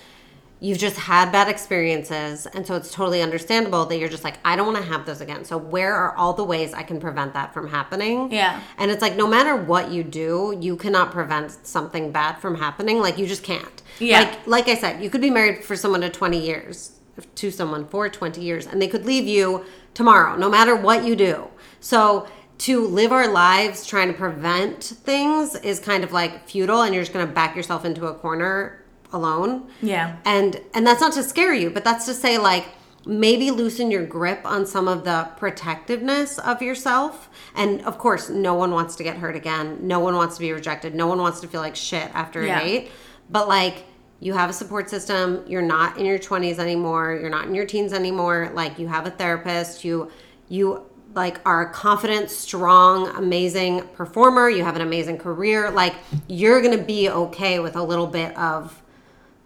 you've 0.59 0.77
just 0.77 0.95
had 0.95 1.31
bad 1.31 1.47
experiences, 1.47 2.45
and 2.47 2.65
so 2.65 2.75
it's 2.75 2.91
totally 2.91 3.21
understandable 3.21 3.85
that 3.85 3.97
you're 3.97 4.09
just 4.09 4.23
like, 4.23 4.37
I 4.45 4.55
don't 4.55 4.65
want 4.71 4.83
to 4.83 4.91
have 4.91 5.05
those 5.05 5.21
again. 5.21 5.43
So 5.45 5.57
where 5.57 5.93
are 5.93 6.15
all 6.15 6.33
the 6.33 6.43
ways 6.43 6.73
I 6.73 6.83
can 6.83 6.99
prevent 6.99 7.33
that 7.33 7.53
from 7.53 7.67
happening? 7.67 8.31
Yeah. 8.31 8.61
And 8.77 8.89
it's 8.89 9.01
like 9.01 9.15
no 9.15 9.27
matter 9.27 9.55
what 9.55 9.91
you 9.91 10.03
do, 10.03 10.57
you 10.59 10.77
cannot 10.77 11.11
prevent 11.11 11.51
something 11.65 12.11
bad 12.11 12.39
from 12.39 12.55
happening. 12.55 12.99
Like 12.99 13.17
you 13.17 13.27
just 13.27 13.43
can't. 13.43 13.81
Yeah. 13.99 14.19
Like 14.19 14.47
like 14.47 14.67
I 14.67 14.75
said, 14.75 15.03
you 15.03 15.09
could 15.09 15.21
be 15.21 15.29
married 15.29 15.63
for 15.63 15.75
someone 15.75 16.01
to 16.01 16.09
20 16.09 16.39
years, 16.39 16.99
to 17.35 17.51
someone 17.51 17.87
for 17.87 18.09
20 18.09 18.41
years, 18.41 18.65
and 18.65 18.81
they 18.81 18.87
could 18.87 19.05
leave 19.05 19.27
you 19.27 19.65
tomorrow, 19.93 20.35
no 20.37 20.49
matter 20.49 20.75
what 20.75 21.05
you 21.05 21.15
do. 21.15 21.47
So 21.79 22.27
to 22.57 22.87
live 22.87 23.11
our 23.11 23.27
lives 23.27 23.85
trying 23.85 24.07
to 24.07 24.13
prevent 24.13 24.83
things 24.83 25.55
is 25.55 25.79
kind 25.79 26.03
of 26.03 26.13
like 26.13 26.47
futile 26.47 26.81
and 26.83 26.93
you're 26.93 27.03
just 27.03 27.13
going 27.13 27.27
to 27.27 27.33
back 27.33 27.55
yourself 27.55 27.83
into 27.83 28.07
a 28.07 28.13
corner 28.13 28.81
alone. 29.13 29.67
Yeah. 29.81 30.17
and 30.25 30.59
and 30.73 30.85
that's 30.85 31.01
not 31.01 31.13
to 31.13 31.23
scare 31.23 31.53
you 31.53 31.69
but 31.69 31.83
that's 31.83 32.05
to 32.05 32.13
say 32.13 32.37
like 32.37 32.65
maybe 33.07 33.51
loosen 33.51 33.91
your 33.91 34.03
grip 34.05 34.41
on 34.45 34.65
some 34.65 34.87
of 34.87 35.03
the 35.05 35.29
protectiveness 35.37 36.39
of 36.39 36.61
yourself. 36.61 37.29
And 37.55 37.81
of 37.85 37.97
course 37.97 38.29
no 38.29 38.55
one 38.55 38.71
wants 38.71 38.95
to 38.95 39.03
get 39.03 39.17
hurt 39.17 39.35
again. 39.35 39.79
No 39.81 39.99
one 39.99 40.15
wants 40.15 40.35
to 40.35 40.41
be 40.41 40.51
rejected. 40.51 40.95
No 40.95 41.05
one 41.07 41.19
wants 41.19 41.39
to 41.41 41.47
feel 41.47 41.61
like 41.61 41.75
shit 41.75 42.09
after 42.15 42.41
a 42.41 42.47
Yeah. 42.47 42.59
date 42.63 42.91
but 43.29 43.47
like 43.47 43.85
you 44.21 44.33
have 44.33 44.49
a 44.49 44.53
support 44.53 44.89
system. 44.89 45.43
You're 45.45 45.61
not 45.61 45.97
in 45.97 46.05
your 46.05 46.17
20s 46.17 46.57
anymore. 46.57 47.17
You're 47.19 47.29
not 47.29 47.45
in 47.45 47.53
your 47.53 47.65
teens 47.65 47.93
anymore. 47.93 48.49
Like 48.53 48.79
you 48.79 48.87
have 48.87 49.05
a 49.05 49.11
therapist. 49.11 49.83
You 49.85 50.09
you 50.49 50.83
like 51.13 51.39
are 51.45 51.61
a 51.61 51.69
confident 51.71 52.29
strong 52.31 53.07
amazing 53.15 53.81
performer. 53.93 54.49
You 54.49 54.63
have 54.63 54.75
an 54.75 54.81
amazing 54.81 55.17
career. 55.17 55.69
Like 55.69 55.93
you're 56.27 56.61
gonna 56.61 56.77
be 56.83 57.09
okay 57.09 57.59
with 57.59 57.75
a 57.75 57.83
little 57.83 58.07
bit 58.07 58.35
of 58.37 58.81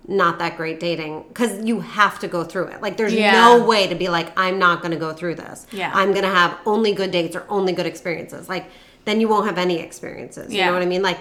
not 0.07 0.39
that 0.39 0.57
great 0.57 0.79
dating 0.79 1.23
because 1.27 1.63
you 1.63 1.81
have 1.81 2.19
to 2.19 2.27
go 2.27 2.43
through 2.43 2.65
it. 2.67 2.81
Like, 2.81 2.97
there's 2.97 3.13
Yeah. 3.13 3.31
no 3.31 3.63
way 3.63 3.87
to 3.87 3.95
be 3.95 4.07
like, 4.09 4.31
I'm 4.37 4.57
not 4.57 4.81
going 4.81 4.91
to 4.91 4.97
go 4.97 5.13
through 5.13 5.35
this. 5.35 5.67
Yeah. 5.71 5.91
I'm 5.93 6.11
going 6.11 6.23
to 6.23 6.29
have 6.33 6.57
only 6.65 6.93
good 6.93 7.11
dates 7.11 7.35
or 7.35 7.45
only 7.49 7.73
good 7.73 7.85
experiences. 7.85 8.49
Like, 8.49 8.65
then 9.05 9.21
you 9.21 9.27
won't 9.27 9.45
have 9.45 9.57
any 9.57 9.79
experiences. 9.79 10.51
You 10.53 10.65
know 10.65 10.73
what 10.73 10.81
I 10.81 10.85
mean? 10.85 11.01
Like, 11.03 11.19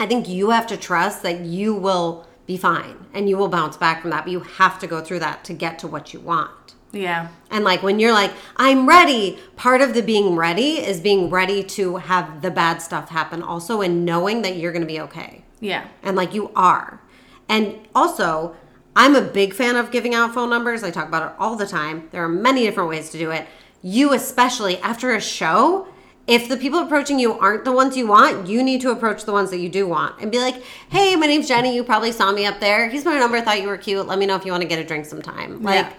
I 0.00 0.06
think 0.06 0.28
you 0.28 0.50
have 0.50 0.66
to 0.68 0.76
trust 0.76 1.22
that 1.22 1.40
you 1.40 1.74
will 1.74 2.26
be 2.46 2.56
fine 2.56 2.96
and 3.12 3.28
you 3.28 3.36
will 3.36 3.48
bounce 3.48 3.76
back 3.76 4.00
from 4.00 4.10
that, 4.10 4.24
but 4.24 4.32
you 4.32 4.40
have 4.40 4.78
to 4.78 4.86
go 4.86 5.00
through 5.02 5.18
that 5.18 5.44
to 5.44 5.52
get 5.52 5.78
to 5.80 5.88
what 5.88 6.14
you 6.14 6.20
want. 6.20 6.74
Yeah. 6.92 7.28
And 7.50 7.64
like 7.64 7.82
when 7.82 7.98
you're 8.00 8.14
like, 8.14 8.32
I'm 8.56 8.88
ready, 8.88 9.38
part 9.56 9.82
of 9.82 9.92
the 9.92 10.00
being 10.02 10.34
ready 10.36 10.78
is 10.78 11.00
being 11.00 11.28
ready 11.28 11.62
to 11.64 11.96
have 11.96 12.40
the 12.40 12.50
bad 12.50 12.80
stuff 12.80 13.10
happen 13.10 13.42
also 13.42 13.82
and 13.82 14.06
knowing 14.06 14.40
that 14.42 14.56
you're 14.56 14.72
going 14.72 14.80
to 14.80 14.86
be 14.88 14.98
okay 15.00 15.44
Yeah. 15.60 15.86
and 16.02 16.16
like 16.16 16.32
you 16.32 16.50
are. 16.56 17.02
And 17.48 17.76
also, 17.94 18.54
I'm 18.96 19.14
a 19.14 19.22
big 19.22 19.54
fan 19.54 19.76
of 19.76 19.90
giving 19.90 20.14
out 20.14 20.34
phone 20.34 20.50
numbers. 20.50 20.82
I 20.82 20.90
talk 20.90 21.08
about 21.08 21.30
it 21.32 21.36
all 21.38 21.56
the 21.56 21.66
time. 21.66 22.08
There 22.12 22.22
are 22.22 22.28
many 22.28 22.62
different 22.64 22.88
ways 22.90 23.10
to 23.10 23.18
do 23.18 23.30
it. 23.30 23.46
You, 23.82 24.12
especially 24.12 24.78
after 24.78 25.14
a 25.14 25.20
show, 25.20 25.86
if 26.26 26.48
the 26.48 26.56
people 26.58 26.80
approaching 26.80 27.18
you 27.18 27.38
aren't 27.38 27.64
the 27.64 27.72
ones 27.72 27.96
you 27.96 28.06
want, 28.06 28.48
you 28.48 28.62
need 28.62 28.80
to 28.82 28.90
approach 28.90 29.24
the 29.24 29.32
ones 29.32 29.50
that 29.50 29.58
you 29.58 29.68
do 29.68 29.86
want 29.86 30.20
and 30.20 30.30
be 30.30 30.38
like, 30.38 30.62
hey, 30.90 31.16
my 31.16 31.26
name's 31.26 31.48
Jenny. 31.48 31.74
You 31.74 31.84
probably 31.84 32.12
saw 32.12 32.32
me 32.32 32.44
up 32.44 32.60
there. 32.60 32.88
Here's 32.90 33.04
my 33.04 33.18
number. 33.18 33.38
I 33.38 33.40
thought 33.40 33.62
you 33.62 33.68
were 33.68 33.78
cute. 33.78 34.06
Let 34.06 34.18
me 34.18 34.26
know 34.26 34.36
if 34.36 34.44
you 34.44 34.50
want 34.52 34.62
to 34.62 34.68
get 34.68 34.78
a 34.78 34.84
drink 34.84 35.06
sometime. 35.06 35.62
Like, 35.62 35.86
Yeah. 35.86 35.92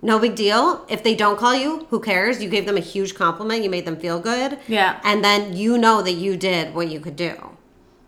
no 0.00 0.18
big 0.18 0.34
deal. 0.34 0.86
If 0.88 1.02
they 1.02 1.14
don't 1.14 1.36
call 1.38 1.54
you, 1.54 1.86
who 1.90 2.00
cares? 2.00 2.42
You 2.42 2.48
gave 2.48 2.64
them 2.64 2.76
a 2.78 2.80
huge 2.80 3.14
compliment. 3.16 3.62
You 3.64 3.68
made 3.70 3.84
them 3.84 3.96
feel 3.96 4.18
good. 4.18 4.58
Yeah. 4.66 4.98
And 5.04 5.22
then 5.22 5.54
you 5.56 5.76
know 5.76 6.00
that 6.00 6.12
you 6.12 6.36
did 6.38 6.74
what 6.74 6.88
you 6.88 7.00
could 7.00 7.16
do. 7.16 7.34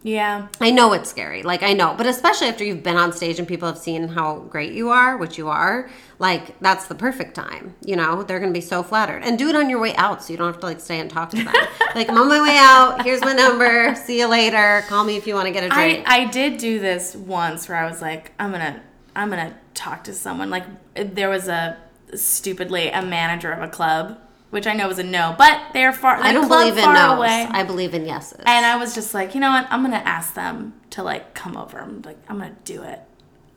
Yeah. 0.08 0.48
I 0.58 0.70
know 0.70 0.94
it's 0.94 1.10
scary. 1.10 1.42
Like 1.42 1.62
I 1.62 1.74
know, 1.74 1.94
but 1.96 2.06
especially 2.06 2.48
after 2.48 2.64
you've 2.64 2.82
been 2.82 2.96
on 2.96 3.12
stage 3.12 3.38
and 3.38 3.46
people 3.46 3.68
have 3.68 3.76
seen 3.76 4.08
how 4.08 4.38
great 4.40 4.72
you 4.72 4.88
are, 4.88 5.18
which 5.18 5.36
you 5.36 5.48
are, 5.48 5.90
like 6.18 6.58
that's 6.60 6.86
the 6.86 6.94
perfect 6.94 7.34
time. 7.34 7.74
You 7.84 7.96
know, 7.96 8.22
they're 8.22 8.40
going 8.40 8.52
to 8.52 8.58
be 8.58 8.64
so 8.64 8.82
flattered. 8.82 9.22
And 9.22 9.38
do 9.38 9.48
it 9.48 9.54
on 9.54 9.68
your 9.68 9.78
way 9.80 9.94
out 9.96 10.24
so 10.24 10.32
you 10.32 10.38
don't 10.38 10.46
have 10.46 10.60
to 10.60 10.66
like 10.66 10.80
stay 10.80 10.98
and 10.98 11.10
talk 11.10 11.28
to 11.30 11.36
them. 11.36 11.54
like 11.94 12.08
I'm 12.08 12.16
on 12.16 12.26
my 12.26 12.40
way 12.40 12.56
out. 12.58 13.04
Here's 13.04 13.20
my 13.20 13.34
number. 13.34 13.94
See 13.96 14.18
you 14.18 14.28
later. 14.28 14.82
Call 14.88 15.04
me 15.04 15.16
if 15.16 15.26
you 15.26 15.34
want 15.34 15.46
to 15.46 15.52
get 15.52 15.64
a 15.64 15.68
drink. 15.68 16.08
I 16.08 16.24
did 16.24 16.56
do 16.56 16.78
this 16.78 17.14
once 17.14 17.68
where 17.68 17.76
I 17.76 17.86
was 17.86 18.00
like, 18.00 18.32
I'm 18.38 18.50
gonna 18.50 18.82
I'm 19.14 19.28
gonna 19.28 19.54
talk 19.74 20.04
to 20.04 20.14
someone. 20.14 20.48
Like 20.48 20.64
there 20.94 21.28
was 21.28 21.48
a 21.48 21.76
stupidly 22.14 22.88
a 22.88 23.02
manager 23.02 23.52
of 23.52 23.62
a 23.62 23.68
club, 23.68 24.18
which 24.50 24.66
I 24.66 24.72
know 24.74 24.88
was 24.88 24.98
a 24.98 25.02
no, 25.04 25.34
but 25.38 25.60
they're 25.72 25.92
far. 25.92 26.16
I 26.16 26.32
don't 26.32 26.48
believe 26.48 26.76
in 26.76 26.84
far 26.84 26.94
no's. 26.94 27.18
away. 27.18 27.46
I 27.50 27.62
believe 27.64 27.94
in 27.94 28.06
yeses. 28.06 28.40
and 28.46 28.64
I 28.66 28.76
was 28.76 28.94
just 28.94 29.12
like, 29.14 29.34
you 29.34 29.40
know 29.40 29.50
what? 29.50 29.66
I'm 29.70 29.82
gonna 29.82 29.96
ask 29.96 30.34
them 30.34 30.74
to 30.90 31.02
like 31.02 31.34
come 31.34 31.56
over. 31.56 31.78
I'm 31.78 32.02
like, 32.02 32.18
I'm 32.28 32.38
gonna 32.38 32.56
do 32.64 32.82
it. 32.82 33.00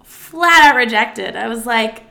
Flat 0.03 0.71
out 0.71 0.75
rejected. 0.75 1.35
I 1.35 1.47
was 1.47 1.65
like, 1.65 2.03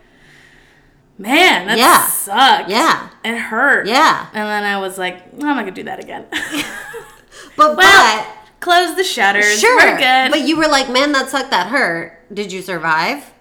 man, 1.18 1.66
that 1.66 1.78
Yeah. 1.78 2.02
sucked. 2.06 2.70
Yeah. 2.70 3.10
it 3.24 3.36
hurt. 3.36 3.86
Yeah. 3.86 4.26
And 4.32 4.46
then 4.46 4.64
I 4.64 4.78
was 4.78 4.96
like, 4.98 5.32
I'm 5.34 5.38
not 5.40 5.56
gonna 5.58 5.70
do 5.72 5.84
that 5.84 5.98
again. 6.02 6.26
but 7.56 7.76
well, 7.76 8.36
close 8.60 8.96
the 8.96 9.04
shutters. 9.04 9.60
sure. 9.60 9.76
We're 9.76 9.98
good. 9.98 10.30
But 10.30 10.46
you 10.48 10.56
were 10.56 10.68
like, 10.68 10.90
man, 10.90 11.12
that 11.12 11.28
sucked. 11.28 11.50
That 11.50 11.66
hurt. 11.68 12.18
Did 12.32 12.52
you 12.52 12.62
survive? 12.62 13.32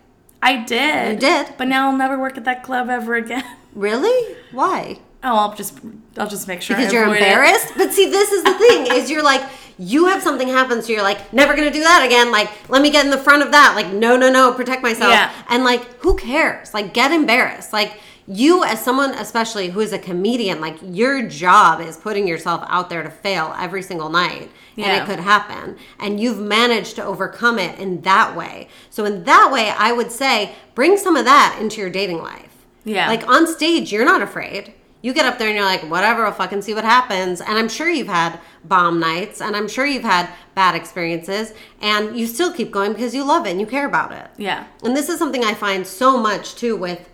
I 0.42 0.64
did. 0.64 1.14
You 1.16 1.20
did. 1.20 1.54
But 1.58 1.68
now 1.68 1.90
I'll 1.92 1.98
never 1.98 2.18
work 2.20 2.38
at 2.38 2.46
that 2.46 2.64
club 2.64 2.90
ever 2.90 3.16
again. 3.16 3.44
Really? 3.76 4.36
Why? 4.52 5.00
Oh, 5.24 5.36
I'll 5.36 5.54
just 5.56 5.78
I'll 6.18 6.30
just 6.30 6.48
make 6.48 6.62
sure. 6.62 6.76
I 6.76 6.80
because 6.80 6.94
you're 6.94 7.04
avoid 7.04 7.18
it. 7.18 7.24
embarrassed. 7.24 7.74
But 7.76 7.92
see, 7.94 8.10
this 8.10 8.32
is 8.32 8.44
the 8.44 8.54
thing: 8.54 8.88
is 8.94 9.10
you're 9.12 9.24
like 9.24 9.42
you 9.78 10.06
have 10.08 10.22
something 10.22 10.48
happen, 10.48 10.82
so 10.82 10.92
you're 10.94 11.04
like 11.04 11.34
never 11.34 11.56
gonna 11.56 11.72
do 11.72 11.82
that 11.82 12.06
again. 12.06 12.32
Like 12.32 12.50
let 12.70 12.82
me 12.82 12.90
get 12.90 13.04
in 13.06 13.12
the 13.12 13.18
front 13.18 13.44
of 13.44 13.52
that. 13.52 13.74
Like 13.76 13.92
no, 13.94 14.16
no, 14.16 14.32
no, 14.32 14.54
protect 14.54 14.82
myself. 14.82 15.12
Yeah. 15.12 15.32
And 15.50 15.64
like 15.64 15.84
who 16.02 16.16
cares? 16.16 16.74
Like 16.74 16.94
get 16.94 17.12
embarrassed. 17.12 17.74
Like 17.74 17.94
you 18.32 18.64
as 18.64 18.80
someone 18.82 19.10
especially 19.16 19.70
who 19.70 19.80
is 19.80 19.92
a 19.92 19.98
comedian 19.98 20.62
like 20.62 20.78
your 20.84 21.28
job 21.28 21.82
is 21.82 21.98
putting 21.98 22.28
yourself 22.28 22.64
out 22.68 22.88
there 22.88 23.02
to 23.02 23.10
fail 23.10 23.56
every 23.58 23.82
single 23.82 24.08
night 24.08 24.52
and 24.78 24.86
it 25.02 25.04
could 25.08 25.20
happen 25.20 25.76
and 26.00 26.20
you've 26.20 26.38
managed 26.40 26.96
to 26.96 27.04
overcome 27.04 27.58
it 27.58 27.80
in 27.80 28.00
that 28.02 28.36
way 28.38 28.68
so 28.92 29.04
in 29.04 29.24
that 29.24 29.50
way 29.52 29.72
i 29.80 29.92
would 29.92 30.12
say 30.12 30.54
bring 30.76 30.96
some 30.96 31.16
of 31.16 31.26
that 31.26 31.58
into 31.60 31.82
your 31.82 31.90
dating 31.90 32.20
life 32.20 32.56
Yeah. 32.84 33.08
like 33.08 33.28
on 33.28 33.48
stage, 33.48 33.92
you're 33.92 34.06
not 34.06 34.22
afraid. 34.22 34.76
You 35.02 35.14
get 35.14 35.26
up 35.26 35.38
there 35.38 35.48
and 35.48 35.56
you're 35.56 35.66
like, 35.66 35.90
whatever, 35.90 36.26
I'll 36.26 36.34
fucking 36.34 36.62
see 36.62 36.74
what 36.74 36.84
happens. 36.84 37.40
And 37.40 37.58
I'm 37.58 37.70
sure 37.70 37.90
you've 37.90 38.08
had 38.08 38.40
bomb 38.66 39.00
nights 39.00 39.42
and 39.42 39.56
I'm 39.56 39.68
sure 39.70 39.86
you've 39.86 40.04
had 40.04 40.30
bad 40.56 40.76
experiences 40.76 41.54
and 41.82 42.18
you 42.18 42.28
still 42.28 42.52
keep 42.52 42.72
going 42.72 42.92
because 42.92 43.16
you 43.16 43.26
love 43.26 43.48
it 43.48 43.52
and 43.52 43.62
you 43.62 43.66
care 43.66 43.88
about 43.88 44.12
it. 44.12 44.30
Yeah. 44.38 44.68
And 44.84 44.96
this 44.96 45.08
is 45.08 45.18
something 45.18 45.44
I 45.44 45.54
find 45.54 45.88
so 45.88 46.18
much 46.18 46.56
too 46.56 46.76
with 46.76 47.10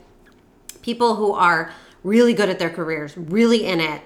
people 0.81 1.15
who 1.15 1.33
are 1.33 1.71
really 2.03 2.33
good 2.33 2.49
at 2.49 2.57
their 2.57 2.71
careers, 2.71 3.15
really 3.17 3.65
in 3.65 3.79
it. 3.79 4.01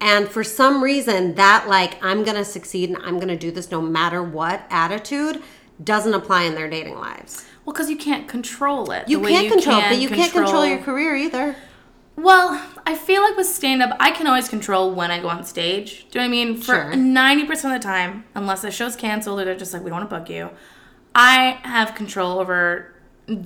And 0.00 0.28
for 0.28 0.44
some 0.44 0.82
reason, 0.82 1.34
that 1.34 1.66
like, 1.68 2.02
I'm 2.04 2.22
going 2.22 2.36
to 2.36 2.44
succeed 2.44 2.90
and 2.90 2.98
I'm 2.98 3.16
going 3.16 3.28
to 3.28 3.36
do 3.36 3.50
this 3.50 3.70
no 3.70 3.80
matter 3.80 4.22
what 4.22 4.62
attitude 4.70 5.42
doesn't 5.82 6.14
apply 6.14 6.42
in 6.42 6.54
their 6.54 6.68
dating 6.68 6.96
lives. 6.96 7.46
Well, 7.64 7.72
because 7.72 7.90
you 7.90 7.96
can't 7.96 8.28
control 8.28 8.90
it. 8.92 9.08
You 9.08 9.20
can't 9.20 9.50
control, 9.50 9.80
can 9.80 9.92
but 9.94 10.00
you 10.00 10.08
can't 10.08 10.32
control 10.32 10.64
your 10.64 10.78
career 10.78 11.16
either. 11.16 11.56
Well, 12.16 12.62
I 12.86 12.94
feel 12.96 13.22
like 13.22 13.36
with 13.36 13.46
stand 13.46 13.82
up, 13.82 13.94
I 14.00 14.10
can 14.10 14.26
always 14.26 14.48
control 14.48 14.90
when 14.90 15.10
I 15.10 15.20
go 15.20 15.28
on 15.28 15.44
stage. 15.44 16.06
Do 16.10 16.18
you 16.18 16.24
know 16.24 16.30
what 16.34 16.40
I 16.40 16.44
mean? 16.44 16.56
For 16.56 16.64
Sure. 16.74 16.92
90% 16.94 17.74
of 17.74 17.80
the 17.80 17.86
time, 17.86 18.24
unless 18.34 18.62
the 18.62 18.70
show's 18.70 18.96
canceled 18.96 19.38
or 19.40 19.44
they're 19.44 19.54
just 19.56 19.72
like, 19.74 19.82
we 19.82 19.90
don't 19.90 19.98
want 19.98 20.10
to 20.10 20.16
book 20.18 20.30
you, 20.30 20.50
I 21.14 21.58
have 21.62 21.94
control 21.94 22.38
over 22.38 22.92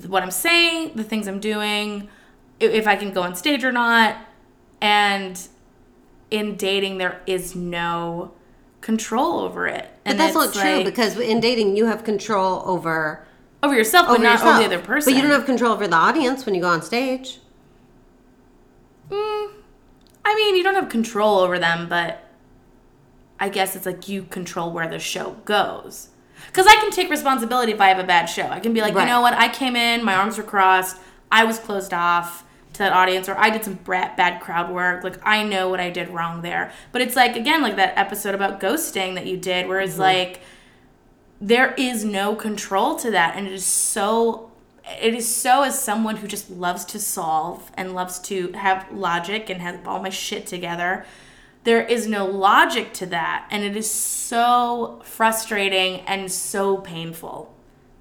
what 0.07 0.23
I'm 0.23 0.31
saying, 0.31 0.91
the 0.95 1.03
things 1.03 1.27
I'm 1.27 1.39
doing, 1.39 2.07
if 2.59 2.87
I 2.87 2.95
can 2.95 3.11
go 3.11 3.23
on 3.23 3.35
stage 3.35 3.63
or 3.63 3.71
not. 3.73 4.15
And 4.79 5.39
in 6.29 6.55
dating, 6.55 6.97
there 6.97 7.21
is 7.27 7.55
no 7.55 8.31
control 8.79 9.39
over 9.39 9.67
it. 9.67 9.89
But 10.05 10.17
that's 10.17 10.33
not 10.33 10.53
true 10.53 10.77
like- 10.77 10.85
because 10.85 11.19
in 11.19 11.39
dating 11.39 11.75
you 11.75 11.85
have 11.87 12.03
control 12.03 12.63
over 12.65 13.25
over 13.63 13.75
yourself, 13.75 14.07
but 14.07 14.13
over 14.15 14.23
not 14.23 14.31
yourself. 14.39 14.49
over 14.55 14.59
the 14.69 14.75
other 14.75 14.83
person. 14.83 15.11
But 15.13 15.17
you 15.17 15.21
don't 15.21 15.31
have 15.37 15.45
control 15.45 15.71
over 15.73 15.87
the 15.87 15.95
audience 15.95 16.47
when 16.47 16.55
you 16.55 16.61
go 16.61 16.67
on 16.69 16.81
stage. 16.81 17.40
Mm, 19.11 19.51
I 20.25 20.35
mean, 20.35 20.55
you 20.55 20.63
don't 20.63 20.75
have 20.75 20.89
control 20.89 21.39
over 21.39 21.59
them, 21.59 21.87
but 21.89 22.23
I 23.39 23.49
guess 23.49 23.75
it's 23.75 23.85
like 23.85 24.07
you 24.07 24.23
control 24.23 24.71
where 24.71 24.87
the 24.87 24.99
show 24.99 25.31
goes. 25.45 26.09
Because 26.47 26.65
I 26.67 26.75
can 26.75 26.91
take 26.91 27.09
responsibility 27.09 27.71
if 27.71 27.81
I 27.81 27.87
have 27.89 27.99
a 27.99 28.03
bad 28.03 28.25
show. 28.25 28.47
I 28.47 28.59
can 28.59 28.73
be 28.73 28.81
like, 28.81 28.95
Right. 28.95 29.03
you 29.03 29.07
know 29.09 29.21
what? 29.21 29.33
I 29.33 29.49
came 29.49 29.75
in, 29.75 30.03
my 30.03 30.15
arms 30.15 30.37
were 30.37 30.43
crossed, 30.43 30.97
I 31.31 31.43
was 31.43 31.59
closed 31.59 31.93
off 31.93 32.43
to 32.73 32.79
that 32.79 32.93
audience, 32.93 33.27
or 33.29 33.37
I 33.37 33.49
did 33.49 33.63
some 33.63 33.75
bad 33.85 34.39
crowd 34.41 34.71
work. 34.71 35.03
Like, 35.03 35.19
I 35.23 35.43
know 35.43 35.69
what 35.69 35.79
I 35.79 35.89
did 35.89 36.09
wrong 36.09 36.41
there. 36.41 36.71
But 36.91 37.01
it's 37.01 37.15
like, 37.15 37.35
again, 37.35 37.61
like 37.61 37.75
that 37.75 37.97
episode 37.97 38.33
about 38.35 38.59
ghosting 38.59 39.15
that 39.15 39.25
you 39.27 39.37
did, 39.37 39.67
where 39.67 39.79
Mm-hmm. 39.79 39.89
it's 39.89 39.99
like, 39.99 40.41
there 41.39 41.73
is 41.77 42.05
no 42.05 42.35
control 42.35 42.95
to 42.97 43.11
that. 43.11 43.35
And 43.35 43.47
it 43.47 43.53
is 43.53 43.65
so 43.65 44.50
it 45.01 45.13
is 45.13 45.33
so 45.33 45.63
as 45.63 45.79
someone 45.79 46.17
who 46.17 46.27
just 46.27 46.49
loves 46.49 46.85
to 46.85 46.99
solve 46.99 47.71
and 47.75 47.93
loves 47.93 48.19
to 48.19 48.51
have 48.53 48.91
logic 48.91 49.49
and 49.49 49.61
have 49.61 49.87
all 49.87 50.01
my 50.01 50.09
shit 50.09 50.45
together 50.47 51.05
there 51.63 51.81
is 51.85 52.07
no 52.07 52.25
logic 52.25 52.91
to 52.93 53.05
that 53.05 53.47
and 53.51 53.63
it 53.63 53.75
is 53.77 53.89
so 53.89 55.01
frustrating 55.03 55.99
and 56.01 56.31
so 56.31 56.77
painful 56.77 57.53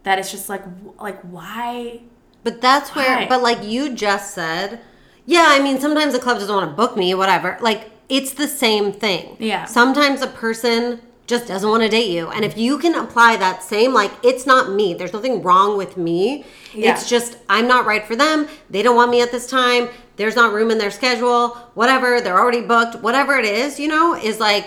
that 0.03 0.19
it's 0.19 0.31
just 0.31 0.49
like 0.49 0.65
like 0.99 1.21
why 1.23 2.01
But 2.43 2.61
that's 2.61 2.95
where, 2.95 3.29
but 3.29 3.43
like 3.43 3.63
you 3.65 3.95
just 3.95 4.33
said, 4.33 4.81
yeah, 5.27 5.47
I 5.49 5.63
mean, 5.63 5.79
sometimes 5.79 6.15
the 6.15 6.19
club 6.19 6.39
doesn't 6.39 6.55
want 6.55 6.71
to 6.71 6.75
book 6.75 6.97
me, 6.97 7.15
whatever. 7.15 7.59
Like, 7.61 7.91
it's 8.09 8.33
the 8.33 8.49
same 8.49 8.93
thing. 8.93 9.37
Yeah. 9.39 9.67
Sometimes 9.67 10.23
a 10.23 10.27
person 10.27 11.03
just 11.31 11.47
doesn't 11.49 11.71
want 11.71 11.83
to 11.83 11.89
date 11.89 12.11
you. 12.11 12.29
And 12.29 12.45
if 12.45 12.59
you 12.59 12.77
can 12.79 12.95
apply 12.95 13.37
that 13.37 13.63
same, 13.63 13.95
like, 13.95 14.13
it's 14.23 14.45
not 14.47 14.71
me, 14.73 14.93
there's 14.93 15.13
nothing 15.15 15.41
wrong 15.43 15.79
with 15.79 15.97
me. 15.97 16.45
Yeah. 16.75 16.93
It's 16.93 17.09
just, 17.09 17.39
I'm 17.49 17.67
not 17.67 17.87
right 17.87 18.05
for 18.05 18.17
them. 18.17 18.49
They 18.69 18.83
don't 18.83 18.97
want 18.97 19.11
me 19.11 19.23
at 19.23 19.31
this 19.33 19.47
time. 19.47 19.89
There's 20.17 20.37
not 20.37 20.53
room 20.53 20.71
in 20.71 20.77
their 20.77 20.91
schedule, 20.91 21.51
whatever. 21.75 22.21
They're 22.21 22.39
already 22.39 22.61
booked, 22.61 22.97
whatever 23.03 23.37
it 23.39 23.47
is, 23.47 23.81
you 23.81 23.89
know, 23.89 24.15
is 24.15 24.39
like, 24.39 24.67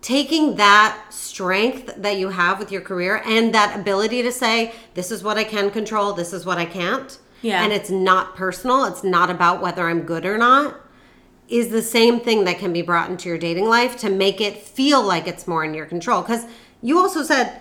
taking 0.00 0.54
that 0.56 0.96
strength 1.10 1.92
that 1.96 2.16
you 2.18 2.28
have 2.28 2.58
with 2.60 2.70
your 2.70 2.80
career 2.80 3.20
and 3.26 3.52
that 3.52 3.78
ability 3.78 4.22
to 4.22 4.30
say 4.30 4.72
this 4.94 5.10
is 5.10 5.24
what 5.24 5.36
i 5.36 5.42
can 5.42 5.70
control 5.72 6.12
this 6.12 6.32
is 6.32 6.46
what 6.46 6.56
i 6.56 6.64
can't 6.64 7.18
Yeah. 7.42 7.64
and 7.64 7.72
it's 7.72 7.90
not 7.90 8.36
personal 8.36 8.84
it's 8.84 9.02
not 9.02 9.28
about 9.28 9.60
whether 9.60 9.88
i'm 9.88 10.02
good 10.02 10.24
or 10.24 10.38
not 10.38 10.80
is 11.48 11.68
the 11.70 11.82
same 11.82 12.20
thing 12.20 12.44
that 12.44 12.58
can 12.58 12.72
be 12.72 12.82
brought 12.82 13.10
into 13.10 13.28
your 13.28 13.38
dating 13.38 13.66
life 13.66 13.96
to 13.98 14.10
make 14.10 14.40
it 14.40 14.58
feel 14.62 15.02
like 15.02 15.26
it's 15.26 15.46
more 15.48 15.64
in 15.64 15.72
your 15.74 15.86
control 15.86 16.22
because 16.22 16.44
you 16.82 16.98
also 16.98 17.22
said 17.22 17.60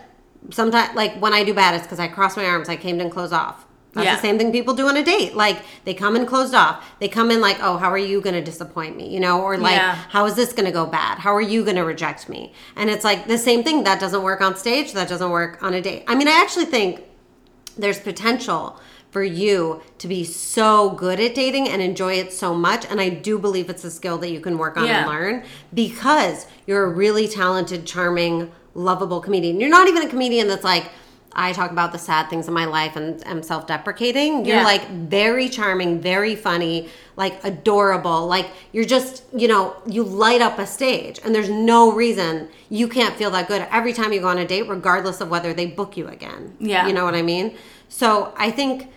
sometimes 0.52 0.96
like 0.96 1.16
when 1.22 1.34
i 1.34 1.44
do 1.44 1.54
bad 1.54 1.74
it's 1.74 1.84
because 1.84 2.00
i 2.00 2.08
cross 2.08 2.36
my 2.38 2.46
arms 2.46 2.70
i 2.70 2.76
came 2.76 3.00
in 3.00 3.10
closed 3.10 3.34
off 3.34 3.66
that's 3.94 4.06
Yeah. 4.06 4.16
the 4.16 4.22
same 4.22 4.38
thing 4.38 4.52
people 4.52 4.74
do 4.76 4.88
on 4.88 4.98
a 4.98 5.04
date 5.04 5.36
like 5.36 5.62
they 5.86 5.94
come 5.94 6.16
in 6.16 6.26
closed 6.26 6.54
off 6.54 6.86
they 7.00 7.08
come 7.08 7.32
in 7.32 7.42
like 7.42 7.58
oh 7.62 7.78
how 7.78 7.90
are 7.90 7.98
you 7.98 8.22
going 8.22 8.36
to 8.36 8.42
disappoint 8.44 8.96
me 8.96 9.10
you 9.12 9.20
know 9.20 9.42
or 9.42 9.58
like 9.58 9.78
Yeah. 9.78 9.96
how 10.10 10.26
is 10.26 10.36
this 10.36 10.54
going 10.54 10.66
to 10.66 10.72
go 10.72 10.86
bad? 10.86 11.18
How 11.20 11.34
are 11.34 11.42
you 11.42 11.64
going 11.64 11.78
to 11.78 11.84
reject 11.84 12.30
me? 12.30 12.54
And 12.76 12.90
it's 12.90 13.04
like 13.04 13.28
the 13.28 13.38
same 13.38 13.64
thing 13.64 13.84
that 13.86 14.00
doesn't 14.00 14.22
work 14.22 14.42
on 14.42 14.56
stage, 14.56 14.92
that 14.94 15.08
doesn't 15.10 15.32
work 15.32 15.64
on 15.64 15.74
a 15.74 15.82
date. 15.82 16.04
I 16.08 16.14
mean, 16.16 16.28
I 16.28 16.40
actually 16.44 16.66
think 16.66 17.02
there's 17.78 18.00
potential 18.00 18.80
for 19.12 19.24
you 19.24 19.82
to 20.00 20.08
be 20.08 20.24
so 20.24 20.90
good 20.92 21.20
at 21.20 21.34
dating 21.34 21.68
and 21.70 21.82
enjoy 21.82 22.14
it 22.16 22.34
so 22.34 22.54
much. 22.54 22.86
And 22.86 23.00
I 23.00 23.10
do 23.10 23.40
believe 23.40 23.70
it's 23.70 23.84
a 23.84 23.92
skill 23.92 24.18
that 24.20 24.30
you 24.32 24.40
can 24.42 24.58
work 24.58 24.78
on 24.78 24.86
Yeah. 24.86 25.00
and 25.02 25.10
learn 25.10 25.44
because 25.74 26.46
you're 26.66 26.84
a 26.84 26.90
really 26.90 27.28
talented, 27.28 27.86
charming, 27.86 28.52
lovable 28.74 29.22
comedian. 29.22 29.60
You're 29.60 29.70
not 29.70 29.88
even 29.88 30.04
a 30.04 30.10
comedian 30.10 30.48
that's 30.48 30.64
like, 30.64 30.86
I 31.40 31.54
talk 31.54 31.72
about 31.72 31.92
the 31.92 32.00
sad 32.00 32.30
things 32.30 32.48
in 32.48 32.54
my 32.54 32.66
life 32.66 32.96
and 32.96 33.26
am 33.28 33.44
self 33.44 33.68
deprecating. 33.68 34.44
You're 34.46 34.58
Yeah. 34.58 34.64
like 34.64 34.90
very 34.90 35.50
charming, 35.50 36.02
very 36.02 36.36
funny, 36.36 36.90
like 37.16 37.40
adorable. 37.44 38.26
Like 38.28 38.48
you're 38.72 38.86
just, 38.86 39.24
you 39.36 39.48
know, 39.48 39.76
you 39.86 40.04
light 40.04 40.42
up 40.42 40.58
a 40.58 40.66
stage 40.66 41.20
and 41.24 41.34
there's 41.36 41.50
no 41.50 41.92
reason 41.92 42.50
you 42.70 42.88
can't 42.88 43.16
feel 43.16 43.30
that 43.32 43.48
good 43.48 43.66
every 43.72 43.94
time 43.94 44.12
you 44.14 44.20
go 44.20 44.28
on 44.30 44.38
a 44.40 44.46
date, 44.48 44.68
regardless 44.68 45.22
of 45.22 45.30
whether 45.30 45.54
they 45.54 45.68
book 45.68 45.96
you 45.96 46.08
again. 46.08 46.56
Yeah. 46.60 46.88
You 46.88 46.94
know 46.94 47.06
what 47.06 47.14
I 47.16 47.22
mean? 47.22 47.56
So 47.88 48.34
I 48.36 48.50
think 48.52 48.90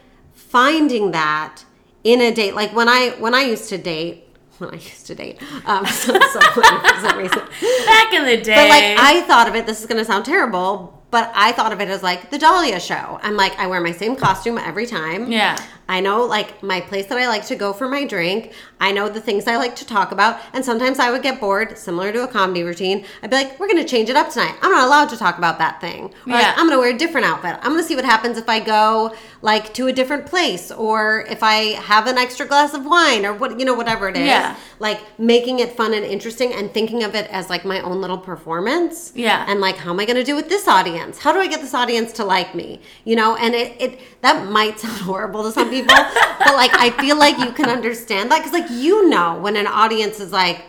finding 0.50 1.12
that 1.12 1.64
in 2.02 2.20
a 2.20 2.34
date, 2.34 2.54
like 2.54 2.74
when 2.74 2.88
I 2.88 3.10
when 3.18 3.34
I 3.34 3.42
used 3.42 3.68
to 3.70 3.78
date, 3.78 4.24
when 4.58 4.70
I 4.70 4.74
used 4.74 5.06
to 5.06 5.14
date, 5.14 5.40
um, 5.64 5.86
so, 5.86 6.12
so 6.32 6.40
for 6.52 6.62
some 6.62 7.18
reason. 7.18 7.42
back 7.86 8.12
in 8.12 8.24
the 8.24 8.40
day 8.42 8.54
But 8.54 8.68
like 8.68 8.98
I 8.98 9.22
thought 9.26 9.48
of 9.48 9.54
it, 9.54 9.66
this 9.66 9.80
is 9.80 9.86
gonna 9.86 10.04
sound 10.04 10.24
terrible, 10.24 11.02
but 11.10 11.30
I 11.34 11.52
thought 11.52 11.72
of 11.72 11.80
it 11.80 11.88
as 11.88 12.02
like 12.02 12.30
the 12.30 12.38
Dahlia 12.38 12.80
show. 12.80 13.18
I'm 13.22 13.36
like, 13.36 13.58
I 13.58 13.66
wear 13.68 13.80
my 13.80 13.92
same 13.92 14.16
costume 14.16 14.58
every 14.58 14.86
time. 14.86 15.30
Yeah. 15.30 15.56
I 15.90 16.00
know 16.00 16.24
like 16.24 16.62
my 16.62 16.80
place 16.80 17.06
that 17.06 17.18
I 17.18 17.26
like 17.28 17.44
to 17.46 17.56
go 17.56 17.72
for 17.72 17.88
my 17.88 18.06
drink. 18.06 18.52
I 18.80 18.92
know 18.92 19.08
the 19.10 19.20
things 19.20 19.46
I 19.46 19.56
like 19.56 19.74
to 19.76 19.84
talk 19.86 20.12
about. 20.12 20.40
And 20.54 20.64
sometimes 20.64 20.98
I 20.98 21.10
would 21.10 21.22
get 21.22 21.40
bored, 21.40 21.76
similar 21.76 22.12
to 22.12 22.22
a 22.24 22.28
comedy 22.28 22.62
routine. 22.62 23.04
I'd 23.22 23.28
be 23.30 23.36
like, 23.36 23.58
we're 23.60 23.66
gonna 23.68 23.84
change 23.84 24.08
it 24.08 24.16
up 24.16 24.30
tonight. 24.30 24.54
I'm 24.62 24.70
not 24.70 24.86
allowed 24.86 25.08
to 25.10 25.16
talk 25.18 25.36
about 25.36 25.58
that 25.58 25.80
thing. 25.80 26.04
Or 26.26 26.32
like, 26.32 26.46
I'm 26.56 26.66
gonna 26.68 26.78
wear 26.78 26.94
a 26.94 26.98
different 26.98 27.26
outfit. 27.26 27.56
I'm 27.60 27.72
gonna 27.72 27.82
see 27.82 27.96
what 27.96 28.04
happens 28.06 28.38
if 28.38 28.48
I 28.48 28.60
go 28.60 29.14
like 29.42 29.74
to 29.74 29.88
a 29.88 29.92
different 29.92 30.26
place 30.26 30.70
or 30.70 31.26
if 31.28 31.42
I 31.42 31.74
have 31.92 32.06
an 32.06 32.16
extra 32.18 32.46
glass 32.46 32.72
of 32.72 32.86
wine 32.86 33.26
or 33.26 33.32
what 33.34 33.58
you 33.58 33.66
know, 33.66 33.74
whatever 33.74 34.08
it 34.08 34.16
is 34.16 34.26
Yeah. 34.26 34.54
like 34.78 35.00
making 35.18 35.58
it 35.58 35.72
fun 35.76 35.92
and 35.92 36.04
interesting 36.04 36.52
and 36.52 36.72
thinking 36.72 37.02
of 37.04 37.14
it 37.14 37.26
as 37.30 37.50
like 37.50 37.64
my 37.64 37.80
own 37.80 38.00
little 38.00 38.18
performance 38.18 39.12
Yeah. 39.14 39.44
and 39.48 39.60
like 39.60 39.76
how 39.76 39.90
am 39.90 40.00
i 40.00 40.04
going 40.04 40.16
to 40.16 40.24
do 40.24 40.36
with 40.36 40.48
this 40.48 40.68
audience 40.68 41.18
how 41.18 41.32
do 41.32 41.38
i 41.40 41.46
get 41.46 41.60
this 41.62 41.72
audience 41.74 42.12
to 42.14 42.24
like 42.24 42.54
me 42.54 42.80
you 43.04 43.16
know 43.16 43.36
and 43.36 43.54
it, 43.54 43.80
it 43.80 44.00
that 44.20 44.46
might 44.50 44.78
sound 44.84 45.00
horrible 45.02 45.42
to 45.44 45.52
some 45.52 45.70
people 45.70 45.79
but 45.86 46.54
like 46.54 46.72
i 46.74 46.90
feel 47.00 47.16
like 47.18 47.38
you 47.38 47.52
can 47.52 47.68
understand 47.68 48.30
that 48.30 48.38
because 48.38 48.52
like 48.52 48.70
you 48.70 49.08
know 49.08 49.38
when 49.40 49.56
an 49.56 49.66
audience 49.66 50.20
is 50.20 50.32
like 50.32 50.62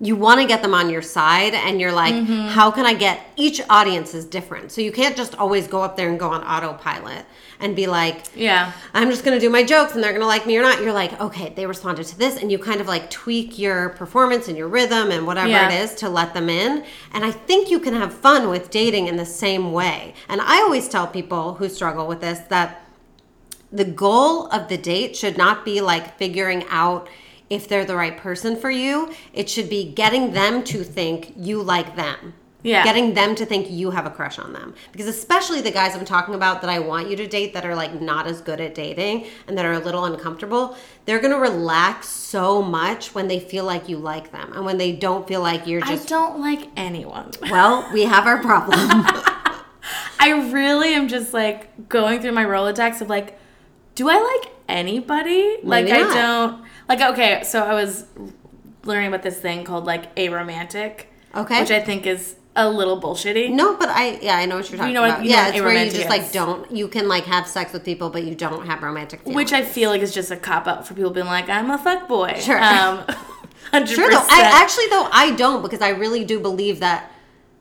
you 0.00 0.16
want 0.16 0.40
to 0.40 0.46
get 0.46 0.60
them 0.60 0.74
on 0.74 0.90
your 0.90 1.00
side 1.02 1.54
and 1.54 1.80
you're 1.80 1.92
like 1.92 2.14
Mm-hmm. 2.14 2.48
how 2.48 2.70
can 2.70 2.84
i 2.86 2.94
get 2.94 3.20
each 3.36 3.60
audience 3.70 4.12
is 4.14 4.24
different 4.24 4.72
so 4.72 4.80
you 4.80 4.92
can't 4.92 5.16
just 5.16 5.34
always 5.36 5.66
go 5.68 5.82
up 5.82 5.96
there 5.96 6.08
and 6.08 6.18
go 6.18 6.28
on 6.28 6.42
autopilot 6.42 7.24
and 7.60 7.76
be 7.76 7.86
like 7.86 8.24
yeah 8.34 8.72
I'm 8.92 9.08
just 9.10 9.24
gonna 9.24 9.38
do 9.40 9.48
my 9.48 9.62
jokes 9.62 9.94
and 9.94 10.02
they're 10.02 10.12
gonna 10.12 10.26
like 10.26 10.44
me 10.46 10.56
or 10.58 10.62
not. 10.62 10.82
You're 10.82 10.92
like, 10.92 11.18
okay, 11.20 11.52
they 11.56 11.66
responded 11.66 12.04
to 12.06 12.18
this, 12.18 12.36
and 12.40 12.50
you 12.52 12.58
kind 12.58 12.80
of 12.80 12.86
like 12.88 13.10
tweak 13.10 13.58
your 13.58 13.90
performance 13.90 14.46
and 14.48 14.56
your 14.56 14.68
rhythm 14.68 15.10
and 15.10 15.26
whatever 15.26 15.48
Yeah. 15.48 15.68
it 15.70 15.82
is 15.84 15.94
to 15.96 16.08
let 16.08 16.34
them 16.34 16.48
in. 16.48 16.84
And 17.12 17.24
I 17.24 17.30
think 17.30 17.70
you 17.70 17.78
can 17.80 17.94
have 17.94 18.12
fun 18.12 18.48
with 18.50 18.70
dating 18.70 19.06
in 19.08 19.16
the 19.16 19.24
same 19.26 19.72
way. 19.72 20.14
And 20.28 20.40
I 20.40 20.58
always 20.62 20.88
tell 20.88 21.06
people 21.06 21.54
who 21.54 21.68
struggle 21.68 22.06
with 22.06 22.20
this 22.20 22.40
that 22.50 22.83
the 23.74 23.84
goal 23.84 24.46
of 24.46 24.68
the 24.68 24.78
date 24.78 25.16
should 25.16 25.36
not 25.36 25.64
be 25.64 25.80
like 25.80 26.16
figuring 26.16 26.64
out 26.68 27.08
if 27.50 27.68
they're 27.68 27.84
the 27.84 27.96
right 27.96 28.16
person 28.16 28.56
for 28.56 28.70
you. 28.70 29.12
It 29.32 29.50
should 29.50 29.68
be 29.68 29.92
getting 29.92 30.32
them 30.32 30.62
to 30.64 30.84
think 30.84 31.34
you 31.36 31.60
like 31.60 31.96
them. 31.96 32.34
Yeah. 32.62 32.82
Getting 32.82 33.12
them 33.12 33.34
to 33.34 33.44
think 33.44 33.70
you 33.70 33.90
have 33.90 34.06
a 34.06 34.10
crush 34.10 34.38
on 34.38 34.54
them. 34.54 34.74
Because 34.90 35.06
especially 35.06 35.60
the 35.60 35.70
guys 35.70 35.94
I'm 35.94 36.06
talking 36.06 36.34
about 36.34 36.62
that 36.62 36.70
I 36.70 36.78
want 36.78 37.10
you 37.10 37.16
to 37.16 37.26
date 37.26 37.52
that 37.52 37.66
are 37.66 37.74
like 37.74 38.00
not 38.00 38.26
as 38.26 38.40
good 38.40 38.58
at 38.58 38.74
dating 38.74 39.26
and 39.46 39.58
that 39.58 39.66
are 39.66 39.74
a 39.74 39.78
little 39.78 40.06
uncomfortable, 40.06 40.74
they're 41.04 41.20
going 41.20 41.34
to 41.34 41.38
relax 41.38 42.08
so 42.08 42.62
much 42.62 43.14
when 43.14 43.28
they 43.28 43.38
feel 43.38 43.64
like 43.64 43.88
you 43.88 43.98
like 43.98 44.32
them 44.32 44.52
and 44.54 44.64
when 44.64 44.78
they 44.78 44.92
don't 44.92 45.28
feel 45.28 45.42
like 45.42 45.66
you're 45.66 45.82
just. 45.82 46.10
i 46.10 46.16
don't 46.16 46.40
like 46.40 46.70
anyone 46.76 47.30
well, 47.50 47.86
we 47.92 48.04
have 48.04 48.26
our 48.26 48.38
problem. 48.38 48.78
I 50.18 50.50
really 50.50 50.94
am 50.94 51.08
just 51.08 51.34
like 51.34 51.90
going 51.90 52.22
through 52.22 52.32
my 52.32 52.46
Rolodex 52.46 53.02
of 53.02 53.10
like, 53.10 53.38
do 53.94 54.08
I 54.08 54.18
like 54.42 54.52
anybody? 54.68 55.56
like 55.62 55.84
Maybe 55.86 55.92
I 55.96 56.14
don't 56.14 56.62
like 56.88 57.00
okay, 57.12 57.42
so 57.44 57.62
I 57.62 57.74
was 57.74 58.06
learning 58.84 59.08
about 59.08 59.22
this 59.22 59.38
thing 59.38 59.64
called 59.64 59.84
like 59.86 60.14
aromantic. 60.16 61.04
Okay. 61.34 61.60
Which 61.60 61.70
I 61.70 61.80
think 61.80 62.06
is 62.06 62.36
a 62.56 62.68
little 62.70 63.00
bullshitty. 63.00 63.50
No, 63.50 63.76
but 63.76 63.88
I 63.88 64.18
yeah, 64.20 64.36
I 64.36 64.46
know 64.46 64.56
what 64.56 64.70
you're 64.70 64.78
talking 64.78 64.94
know 64.94 65.00
what- 65.02 65.10
about. 65.10 65.24
you 65.24 65.30
know 65.30 65.36
yeah, 65.36 65.44
what 65.46 65.54
it's 65.56 65.64
where 65.64 65.72
you 65.72 65.90
aromantic 65.90 65.94
just 65.94 66.08
like 66.08 66.32
don't 66.32 66.70
you 66.70 66.86
can 66.88 67.08
like 67.08 67.24
have 67.24 67.46
sex 67.48 67.72
with 67.72 67.84
people 67.84 68.10
but 68.10 68.22
you 68.24 68.34
don't 68.34 68.66
have 68.66 68.82
romantic 68.82 69.20
feelings. 69.20 69.36
Which 69.36 69.52
I 69.52 69.62
feel 69.62 69.90
like 69.90 70.02
is 70.02 70.14
just 70.14 70.30
a 70.30 70.36
cop 70.36 70.66
out 70.66 70.86
for 70.86 70.94
people 70.94 71.10
being 71.10 71.26
like, 71.26 71.48
I'm 71.48 71.70
a 71.70 71.78
fuck 71.78 72.06
boy. 72.08 72.34
Sure. 72.40 72.62
Um, 72.62 72.98
100%. 73.72 73.86
Sure 73.88 74.08
though. 74.08 74.26
I 74.30 74.42
actually 74.62 74.86
though 74.88 75.08
I 75.10 75.32
don't 75.34 75.62
because 75.62 75.80
I 75.80 75.88
really 75.88 76.24
do 76.24 76.38
believe 76.38 76.78
that 76.80 77.10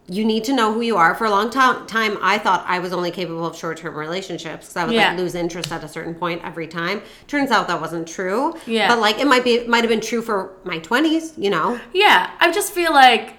you 0.07 0.25
need 0.25 0.43
to 0.43 0.53
know 0.53 0.73
who 0.73 0.81
you 0.81 0.97
are. 0.97 1.15
For 1.15 1.25
a 1.25 1.29
long 1.29 1.49
time, 1.49 1.87
time 1.87 2.17
I 2.21 2.37
thought 2.37 2.65
I 2.67 2.79
was 2.79 2.91
only 2.91 3.09
capable 3.09 3.45
of 3.45 3.55
short-term 3.55 3.95
relationships 3.95 4.67
because 4.67 4.77
I 4.77 4.85
would 4.85 4.93
Yeah. 4.93 5.09
like 5.09 5.17
lose 5.17 5.33
interest 5.33 5.71
at 5.71 5.83
a 5.83 5.87
certain 5.87 6.13
point 6.13 6.41
every 6.43 6.67
time. 6.67 7.01
Turns 7.27 7.51
out 7.51 7.67
that 7.69 7.79
wasn't 7.79 8.07
true. 8.07 8.53
Yeah. 8.65 8.89
But 8.89 8.99
like 8.99 9.19
it 9.19 9.27
might 9.27 9.43
be 9.43 9.53
it 9.55 9.69
might 9.69 9.81
have 9.81 9.89
been 9.89 10.01
true 10.01 10.21
for 10.21 10.51
my 10.65 10.79
20s, 10.79 11.33
you 11.37 11.49
know. 11.49 11.79
Yeah, 11.93 12.31
I 12.39 12.51
just 12.51 12.73
feel 12.73 12.91
like, 12.91 13.37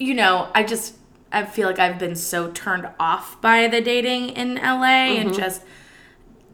you 0.00 0.14
know, 0.14 0.48
I 0.54 0.64
just 0.64 0.96
I 1.30 1.44
feel 1.44 1.68
like 1.68 1.78
I've 1.78 1.98
been 1.98 2.16
so 2.16 2.50
turned 2.50 2.88
off 2.98 3.40
by 3.40 3.68
the 3.68 3.80
dating 3.80 4.30
in 4.30 4.56
LA 4.56 5.14
and 5.16 5.30
mm-hmm. 5.30 5.38
just 5.38 5.62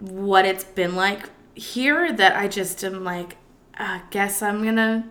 what 0.01 0.45
it's 0.45 0.65
been 0.65 0.97
like 0.97 1.31
here 1.55 2.13
that 2.13 2.37
I 2.37 2.47
just 2.49 2.85
am 2.85 3.05
like, 3.05 3.37
I 3.75 4.03
guess 4.11 4.43
I'm 4.43 4.63
gonna 4.65 5.09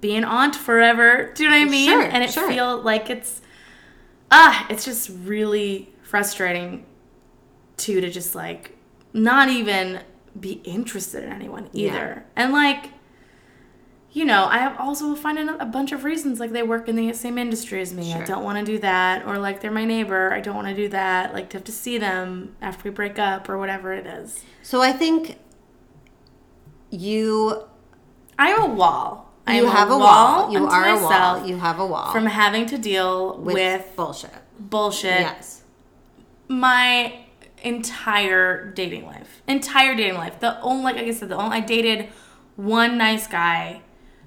be 0.00 0.14
an 0.14 0.24
aunt 0.24 0.54
forever. 0.54 1.32
Do 1.34 1.42
you 1.42 1.50
know 1.50 1.58
what 1.58 1.66
I 1.66 1.70
mean? 1.70 1.90
Sure, 1.90 2.02
and 2.02 2.22
it 2.22 2.32
sure. 2.32 2.48
feel 2.48 2.80
like 2.80 3.10
it's 3.10 3.41
ah, 4.32 4.66
it's 4.68 4.84
just 4.84 5.10
really 5.24 5.92
frustrating 6.02 6.84
too 7.76 8.00
to 8.00 8.10
just 8.10 8.34
like 8.34 8.76
not 9.12 9.48
even 9.48 10.00
be 10.38 10.52
interested 10.64 11.22
in 11.22 11.30
anyone 11.32 11.68
either. 11.72 12.24
And 12.34 12.52
like 12.52 12.90
you 14.14 14.26
know, 14.26 14.44
I 14.44 14.58
have 14.58 14.78
also 14.78 15.14
find 15.14 15.38
a 15.38 15.62
a 15.62 15.66
bunch 15.66 15.92
of 15.92 16.04
reasons 16.04 16.38
like 16.38 16.52
they 16.52 16.62
work 16.62 16.88
in 16.88 16.96
the 16.96 17.12
same 17.14 17.38
industry 17.38 17.80
as 17.80 17.94
me. 17.94 18.12
I 18.12 18.24
don't 18.24 18.44
want 18.44 18.58
to 18.58 18.72
do 18.72 18.78
that, 18.80 19.26
or 19.26 19.38
like 19.38 19.60
they're 19.60 19.70
my 19.70 19.84
neighbor. 19.84 20.32
I 20.32 20.40
don't 20.40 20.54
want 20.54 20.68
to 20.68 20.74
do 20.74 20.88
that. 20.88 21.32
Like 21.32 21.50
to 21.50 21.58
have 21.58 21.64
to 21.64 21.72
see 21.72 21.98
them 21.98 22.56
after 22.60 22.84
we 22.84 22.90
break 22.90 23.18
up 23.18 23.48
or 23.48 23.56
whatever 23.58 23.92
it 23.92 24.06
is. 24.06 24.44
So 24.62 24.82
I 24.82 24.92
think 24.92 25.38
you 26.90 27.64
I'm 28.38 28.60
a 28.60 28.66
wall. 28.66 29.21
I 29.46 29.58
you 29.58 29.66
have 29.66 29.90
a 29.90 29.98
wall. 29.98 30.52
You 30.52 30.66
are 30.66 30.88
a 30.88 31.02
wall. 31.02 31.46
You 31.46 31.56
have 31.58 31.78
a 31.78 31.86
wall 31.86 32.12
from 32.12 32.26
having 32.26 32.66
to 32.66 32.78
deal 32.78 33.38
with, 33.38 33.54
with, 33.54 33.96
bullshit. 33.96 34.30
bullshit. 34.58 35.20
Yes. 35.20 35.62
My 36.48 37.20
entire 37.62 38.70
dating 38.72 39.06
life. 39.06 39.42
Entire 39.48 39.94
dating 39.94 40.14
life. 40.14 40.38
The 40.40 40.60
only, 40.60 40.84
like 40.84 40.96
I 40.96 41.10
said, 41.10 41.28
the 41.28 41.36
only 41.36 41.56
I 41.56 41.60
dated 41.60 42.08
one 42.56 42.98
nice 42.98 43.26
guy 43.26 43.82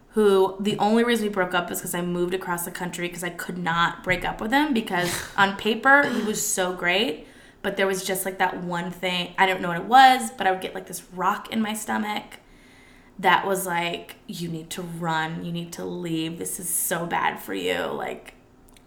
who 0.09 0.55
the 0.61 0.77
only 0.77 1.03
reason 1.03 1.27
we 1.27 1.29
broke 1.29 1.53
up 1.53 1.69
is 1.71 1.79
because 1.79 1.93
I 1.93 2.01
moved 2.01 2.33
across 2.33 2.63
the 2.63 2.71
country 2.71 3.07
because 3.07 3.23
I 3.23 3.29
could 3.29 3.57
not 3.57 4.03
break 4.03 4.23
up 4.23 4.39
with 4.39 4.51
him 4.51 4.73
because 4.73 5.11
on 5.37 5.57
paper 5.57 6.07
he 6.07 6.21
was 6.23 6.45
so 6.45 6.73
great, 6.73 7.27
but 7.61 7.77
there 7.77 7.87
was 7.87 8.03
just 8.03 8.25
like 8.25 8.37
that 8.39 8.63
one 8.63 8.91
thing. 8.91 9.33
I 9.37 9.45
don't 9.45 9.61
know 9.61 9.67
what 9.69 9.77
it 9.77 9.85
was, 9.85 10.31
but 10.31 10.47
I 10.47 10.51
would 10.51 10.61
get 10.61 10.73
like 10.73 10.87
this 10.87 11.03
rock 11.13 11.51
in 11.51 11.61
my 11.61 11.73
stomach 11.73 12.39
that 13.19 13.45
was 13.47 13.65
like, 13.65 14.15
you 14.27 14.49
need 14.49 14.69
to 14.71 14.81
run, 14.81 15.45
you 15.45 15.51
need 15.51 15.71
to 15.73 15.85
leave. 15.85 16.37
This 16.37 16.59
is 16.59 16.69
so 16.69 17.05
bad 17.05 17.39
for 17.39 17.53
you. 17.53 17.77
Like, 17.77 18.33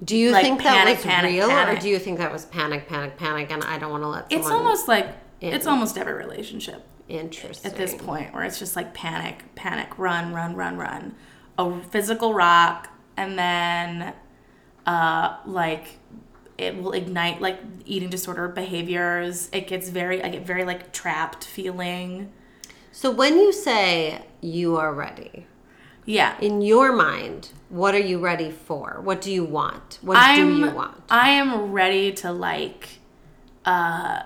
Do 0.05 0.17
you 0.17 0.31
Like 0.33 0.45
think 0.45 0.61
panic, 0.61 0.85
that 0.85 0.97
was 0.97 1.05
panic, 1.05 1.33
real, 1.33 1.49
panic. 1.49 1.79
or 1.79 1.81
do 1.81 1.89
you 1.89 1.99
think 1.99 2.19
that 2.19 2.31
was 2.33 2.45
panic, 2.47 2.89
panic, 2.89 3.17
panic, 3.17 3.51
and 3.51 3.65
I 3.65 3.79
don't 3.79 3.91
want 3.91 4.03
to 4.03 4.09
let 4.09 4.27
it's 4.31 4.49
almost 4.49 4.87
like 4.89 5.09
it's 5.41 5.67
almost 5.67 5.97
every 5.97 6.13
relationship. 6.15 6.85
interesting 7.09 7.71
at 7.71 7.77
this 7.79 7.95
point 7.95 8.35
where 8.35 8.45
it's 8.45 8.59
just 8.59 8.77
like 8.77 8.93
panic, 8.93 9.45
panic, 9.55 9.99
run, 9.99 10.33
run, 10.35 10.55
run, 10.55 10.77
run. 10.77 11.15
A 11.59 11.81
physical 11.85 12.35
rock, 12.35 12.89
and 13.17 13.39
then 13.39 14.13
uh, 14.87 15.37
like 15.47 15.99
it 16.59 16.77
will 16.77 16.93
ignite 16.93 17.41
like 17.41 17.61
eating 17.87 18.11
disorder 18.11 18.49
behaviors. 18.49 19.49
It 19.53 19.67
gets 19.69 19.89
very, 19.89 20.23
I 20.23 20.29
get 20.29 20.45
very 20.47 20.65
like 20.65 20.93
trapped 20.93 21.45
feeling. 21.45 22.33
So 23.01 23.13
when 23.13 23.39
you 23.39 23.53
say 23.53 24.23
you 24.41 24.77
are 24.77 24.93
ready, 24.93 25.47
Yeah. 26.05 26.35
in 26.41 26.63
your 26.63 26.91
mind, 26.91 27.51
what 27.69 27.95
are 27.95 28.07
you 28.11 28.19
ready 28.19 28.51
for? 28.51 29.01
What 29.05 29.21
do 29.21 29.31
you 29.31 29.45
want? 29.45 30.01
What 30.03 30.17
I'm, 30.19 30.49
do 30.49 30.67
you 30.67 30.71
want? 30.73 30.97
I 31.09 31.29
am 31.31 31.71
ready 31.71 32.11
to 32.15 32.33
like 32.33 32.99
uh 33.65 34.23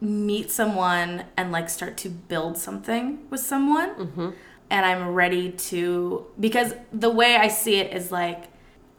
meet 0.00 0.50
someone 0.50 1.26
and 1.36 1.52
like 1.52 1.70
start 1.70 1.96
to 1.98 2.08
build 2.08 2.58
something 2.58 3.20
with 3.30 3.42
someone. 3.52 3.90
Mm-hmm. 3.94 4.30
And 4.68 4.84
I'm 4.84 5.14
ready 5.14 5.52
to 5.70 6.26
because 6.40 6.74
the 6.92 7.10
way 7.10 7.36
I 7.36 7.46
see 7.46 7.76
it 7.76 7.94
is 7.94 8.10
like 8.10 8.46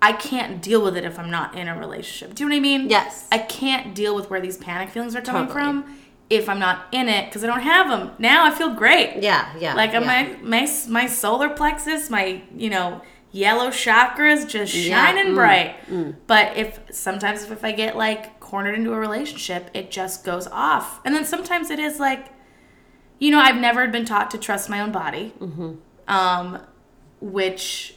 I 0.02 0.14
can't 0.14 0.62
deal 0.62 0.82
with 0.82 0.96
it 0.96 1.04
if 1.04 1.20
I'm 1.20 1.30
not 1.30 1.56
in 1.56 1.68
a 1.68 1.78
relationship. 1.78 2.36
Do 2.36 2.46
you 2.46 2.50
know 2.50 2.56
what 2.56 2.60
I 2.60 2.78
mean? 2.78 2.90
Yes. 2.90 3.28
I 3.34 3.40
can't 3.40 3.94
deal 3.94 4.16
with 4.16 4.30
where 4.30 4.40
these 4.40 4.56
panic 4.56 4.92
feelings 4.92 5.14
are 5.14 5.22
coming 5.22 5.48
Totally. 5.48 5.82
from 5.84 5.98
if 6.30 6.50
I'm 6.50 6.60
not 6.60 6.88
in 6.92 7.08
it 7.08 7.26
because 7.26 7.44
I 7.44 7.48
don't 7.48 7.62
have 7.62 7.90
them. 7.90 8.12
Now 8.20 8.46
I 8.46 8.52
feel 8.52 8.74
great. 8.74 9.24
Yeah, 9.24 9.54
yeah. 9.58 9.74
Like 9.76 9.94
yeah. 9.94 10.00
my 10.00 10.38
my 10.42 10.70
my 10.90 11.06
solar 11.08 11.50
plexus, 11.50 12.10
my 12.10 12.42
you 12.56 12.70
know 12.70 13.02
yellow 13.32 13.70
chakras 13.70 14.48
just 14.48 14.74
Yeah, 14.74 15.06
shining 15.06 15.34
mm, 15.34 15.36
bright. 15.36 15.76
But 16.28 16.58
if 16.58 16.80
sometimes 16.92 17.44
if 17.44 17.64
I 17.64 17.72
get 17.72 17.96
like 17.96 18.40
cornered 18.40 18.76
into 18.76 18.94
a 18.94 19.00
relationship, 19.00 19.70
it 19.74 19.92
just 19.92 20.24
goes 20.24 20.48
off. 20.48 21.02
And 21.06 21.14
then 21.14 21.26
sometimes 21.26 21.70
it 21.70 21.78
is 21.80 22.00
like, 22.00 22.30
you 23.20 23.32
know, 23.32 23.40
I've 23.40 23.58
never 23.58 23.88
been 23.90 24.06
taught 24.06 24.32
to 24.32 24.38
trust 24.38 24.70
my 24.70 24.80
own 24.82 24.92
body, 24.92 25.34
Mm-hmm. 25.40 25.74
um, 26.08 26.62
which, 27.20 27.96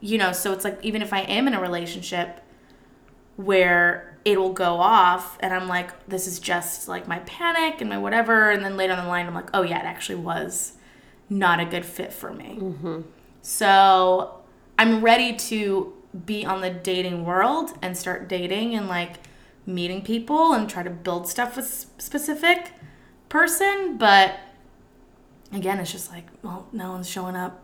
you 0.00 0.18
know, 0.18 0.32
so 0.32 0.52
it's 0.52 0.64
like 0.64 0.78
even 0.82 1.00
if 1.00 1.12
I 1.12 1.20
am 1.20 1.46
in 1.46 1.54
a 1.54 1.60
relationship 1.60 2.42
where 3.36 4.09
it 4.24 4.38
will 4.38 4.52
go 4.52 4.76
off 4.76 5.38
and 5.40 5.52
I'm 5.52 5.68
like, 5.68 6.06
this 6.08 6.26
is 6.26 6.38
just 6.38 6.88
like 6.88 7.08
my 7.08 7.20
panic 7.20 7.80
and 7.80 7.88
my 7.88 7.98
whatever. 7.98 8.50
And 8.50 8.64
then 8.64 8.76
later 8.76 8.92
on 8.92 9.04
the 9.04 9.08
line, 9.08 9.26
I'm 9.26 9.34
like, 9.34 9.50
oh 9.54 9.62
yeah, 9.62 9.80
it 9.80 9.86
actually 9.86 10.16
was 10.16 10.72
not 11.28 11.60
a 11.60 11.64
good 11.64 11.86
fit 11.86 12.12
for 12.12 12.32
me. 12.32 12.58
Mm-hmm. 12.60 13.00
So 13.42 14.40
I'm 14.78 15.00
ready 15.00 15.34
to 15.36 15.94
be 16.26 16.44
on 16.44 16.60
the 16.60 16.70
dating 16.70 17.24
world 17.24 17.70
and 17.80 17.96
start 17.96 18.28
dating 18.28 18.74
and 18.74 18.88
like 18.88 19.16
meeting 19.64 20.02
people 20.02 20.52
and 20.52 20.68
try 20.68 20.82
to 20.82 20.90
build 20.90 21.28
stuff 21.28 21.56
with 21.56 21.66
specific 21.98 22.72
person. 23.28 23.96
But 23.96 24.38
again, 25.52 25.78
it's 25.78 25.92
just 25.92 26.10
like, 26.10 26.26
well, 26.42 26.66
no 26.72 26.92
one's 26.92 27.08
showing 27.08 27.36
up. 27.36 27.62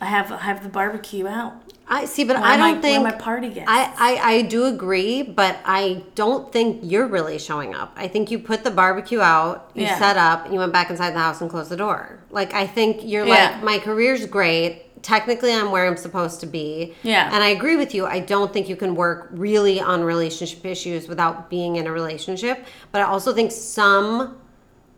I 0.00 0.06
have 0.06 0.32
I 0.32 0.38
have 0.38 0.62
the 0.62 0.68
barbecue 0.68 1.26
out. 1.26 1.73
I 1.86 2.06
see, 2.06 2.24
but 2.24 2.36
I 2.36 2.56
don't 2.56 2.80
think 2.80 3.02
my 3.02 3.12
party 3.12 3.50
guests. 3.50 3.68
I, 3.70 3.92
I 3.98 4.32
I 4.36 4.42
do 4.42 4.64
agree, 4.64 5.22
but 5.22 5.58
I 5.64 6.02
don't 6.14 6.50
think 6.50 6.80
you're 6.82 7.06
really 7.06 7.38
showing 7.38 7.74
up. 7.74 7.92
I 7.96 8.08
think 8.08 8.30
you 8.30 8.38
put 8.38 8.64
the 8.64 8.70
barbecue 8.70 9.20
out, 9.20 9.70
you 9.74 9.82
Yeah. 9.82 9.98
set 9.98 10.16
up, 10.16 10.44
and 10.46 10.54
you 10.54 10.60
went 10.60 10.72
back 10.72 10.88
inside 10.90 11.10
the 11.14 11.18
house 11.18 11.40
and 11.42 11.50
closed 11.50 11.70
the 11.70 11.76
door. 11.76 12.20
Like 12.30 12.54
I 12.54 12.66
think 12.66 13.00
you're 13.04 13.26
Yeah. 13.26 13.50
like 13.56 13.62
my 13.62 13.78
career's 13.78 14.24
great. 14.26 15.02
Technically, 15.02 15.52
I'm 15.52 15.70
where 15.70 15.86
I'm 15.86 15.98
supposed 15.98 16.40
to 16.40 16.46
be. 16.46 16.94
Yeah. 17.02 17.28
And 17.30 17.44
I 17.44 17.48
agree 17.48 17.76
with 17.76 17.94
you. 17.94 18.06
I 18.06 18.20
don't 18.20 18.50
think 18.50 18.70
you 18.70 18.76
can 18.76 18.94
work 18.94 19.28
really 19.32 19.78
on 19.78 20.02
relationship 20.02 20.64
issues 20.64 21.06
without 21.08 21.50
being 21.50 21.76
in 21.76 21.86
a 21.86 21.92
relationship. 21.92 22.64
But 22.92 23.02
I 23.02 23.04
also 23.04 23.34
think 23.34 23.52
some 23.52 24.38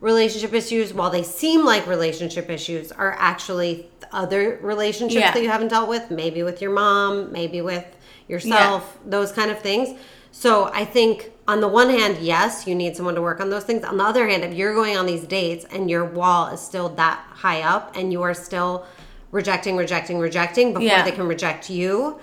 relationship 0.00 0.52
issues, 0.54 0.94
while 0.94 1.10
they 1.10 1.24
seem 1.24 1.64
like 1.64 1.86
relationship 1.88 2.48
issues, 2.50 2.92
are 2.92 3.16
actually 3.18 3.88
other 4.12 4.58
relationships 4.62 5.20
Yeah. 5.20 5.32
that 5.32 5.42
you 5.42 5.48
haven't 5.48 5.68
dealt 5.68 5.88
with. 5.88 6.10
Maybe 6.10 6.42
with 6.42 6.60
your 6.62 6.70
mom, 6.72 7.32
maybe 7.32 7.60
with 7.62 7.84
yourself, 8.28 8.98
those 9.04 9.32
kind 9.32 9.50
of 9.50 9.58
things. 9.60 9.98
So 10.32 10.70
I 10.72 10.84
think 10.84 11.30
on 11.48 11.60
the 11.60 11.68
one 11.68 11.88
hand, 11.88 12.18
yes, 12.20 12.66
you 12.66 12.74
need 12.74 12.96
someone 12.96 13.14
to 13.14 13.22
work 13.22 13.40
on 13.40 13.48
those 13.50 13.64
things. 13.64 13.84
On 13.84 13.96
the 13.96 14.04
other 14.04 14.26
hand, 14.28 14.44
if 14.44 14.52
you're 14.52 14.74
going 14.74 14.96
on 14.96 15.06
these 15.06 15.24
dates 15.24 15.64
and 15.72 15.88
your 15.88 16.04
wall 16.04 16.48
is 16.48 16.60
still 16.60 16.88
that 16.90 17.24
high 17.30 17.62
up 17.62 17.96
and 17.96 18.12
you 18.12 18.22
are 18.22 18.34
still 18.34 18.84
rejecting, 19.30 19.76
rejecting, 19.76 20.18
rejecting 20.18 20.72
before 20.74 20.86
Yeah. 20.86 21.04
they 21.04 21.12
can 21.12 21.26
reject 21.26 21.70
you, 21.70 22.18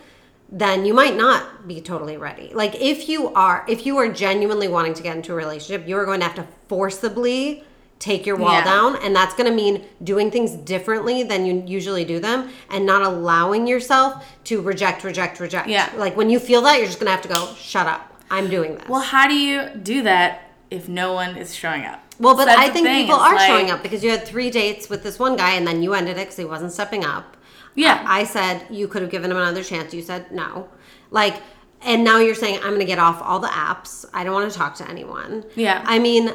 then 0.51 0.85
you 0.85 0.93
might 0.93 1.15
not 1.17 1.67
be 1.67 1.81
totally 1.81 2.17
ready. 2.17 2.51
Like 2.53 2.75
if 2.79 3.09
you 3.09 3.33
are 3.33 3.65
if 3.67 3.85
you 3.87 3.97
are 3.97 4.07
genuinely 4.09 4.67
wanting 4.67 4.93
to 4.93 5.01
get 5.01 5.15
into 5.15 5.31
a 5.33 5.35
relationship, 5.35 5.87
you 5.87 5.97
are 5.97 6.05
going 6.05 6.19
to 6.19 6.25
have 6.27 6.35
to 6.35 6.45
forcibly 6.67 7.63
take 7.99 8.25
your 8.25 8.35
wall 8.35 8.51
Yeah. 8.51 8.63
down 8.65 8.95
and 8.97 9.15
that's 9.15 9.33
going 9.33 9.49
to 9.49 9.55
mean 9.55 9.85
doing 10.03 10.29
things 10.29 10.51
differently 10.51 11.23
than 11.23 11.45
you 11.45 11.63
usually 11.65 12.03
do 12.03 12.19
them 12.19 12.49
and 12.69 12.85
not 12.85 13.01
allowing 13.01 13.65
yourself 13.67 14.25
to 14.45 14.61
reject 14.61 15.03
reject 15.03 15.39
reject. 15.39 15.67
Yeah. 15.69 15.89
Like 15.95 16.17
when 16.17 16.29
you 16.29 16.39
feel 16.39 16.61
that, 16.63 16.77
you're 16.77 16.87
just 16.87 16.99
going 16.99 17.07
to 17.07 17.11
have 17.11 17.21
to 17.21 17.29
go, 17.29 17.53
"Shut 17.55 17.87
up. 17.87 18.09
I'm 18.29 18.49
doing 18.49 18.75
this." 18.75 18.87
well, 18.89 19.01
how 19.01 19.27
do 19.27 19.35
you 19.35 19.69
do 19.81 20.01
that 20.03 20.51
if 20.69 20.89
no 20.89 21.13
one 21.13 21.37
is 21.37 21.55
showing 21.55 21.85
up? 21.85 22.01
Well, 22.19 22.35
but 22.35 22.47
So 22.47 22.55
I 22.55 22.69
think 22.69 22.87
people 22.87 23.15
are 23.15 23.35
like- 23.35 23.47
showing 23.47 23.71
up 23.71 23.81
because 23.81 24.03
you 24.03 24.11
had 24.11 24.25
three 24.25 24.49
dates 24.51 24.89
with 24.89 25.01
this 25.03 25.17
one 25.17 25.35
guy 25.35 25.51
and 25.51 25.65
then 25.65 25.81
you 25.81 25.93
ended 25.93 26.17
it 26.17 26.21
because 26.21 26.37
he 26.37 26.45
wasn't 26.45 26.71
stepping 26.71 27.03
up. 27.05 27.37
Yeah. 27.75 28.03
I, 28.07 28.21
I 28.21 28.23
said 28.25 28.65
you 28.69 28.87
could 28.87 29.01
have 29.01 29.09
given 29.11 29.31
him 29.31 29.37
another 29.37 29.63
chance. 29.63 29.93
You 29.93 30.01
said 30.03 30.31
no. 30.31 30.69
Like, 31.09 31.41
and 31.81 32.03
now 32.03 32.19
you're 32.19 32.35
saying 32.35 32.57
I'm 32.57 32.69
going 32.69 32.79
to 32.79 32.85
get 32.85 32.99
off 32.99 33.19
all 33.21 33.39
the 33.39 33.47
apps. 33.47 34.05
I 34.13 34.23
don't 34.23 34.33
want 34.33 34.51
to 34.51 34.57
talk 34.57 34.75
to 34.75 34.87
anyone. 34.89 35.43
Yeah. 35.55 35.81
I 35.85 35.97
mean, 35.99 36.31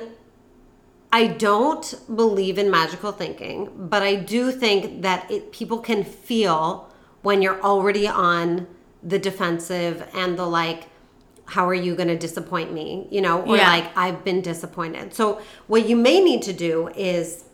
I 1.11 1.27
don't 1.27 1.95
believe 2.15 2.59
in 2.59 2.71
magical 2.71 3.13
thinking, 3.13 3.71
but 3.75 4.03
I 4.03 4.15
do 4.15 4.53
think 4.53 5.03
that 5.03 5.31
it, 5.31 5.53
people 5.53 5.79
can 5.79 6.05
feel 6.05 6.93
when 7.23 7.41
you're 7.43 7.61
already 7.63 8.07
on 8.07 8.67
the 9.03 9.19
defensive 9.19 10.07
and 10.13 10.39
the 10.39 10.45
like, 10.47 10.85
how 11.47 11.67
are 11.67 11.75
you 11.75 11.95
going 11.97 12.09
to 12.09 12.19
disappoint 12.19 12.73
me? 12.75 13.07
You 13.11 13.23
know, 13.23 13.41
or 13.43 13.57
Yeah. 13.57 13.69
like, 13.71 13.97
I've 13.97 14.23
been 14.23 14.43
disappointed. 14.43 15.15
So, 15.15 15.41
what 15.67 15.89
you 15.89 15.97
may 15.97 16.21
need 16.23 16.43
to 16.43 16.53
do 16.53 16.89
is 16.89 17.45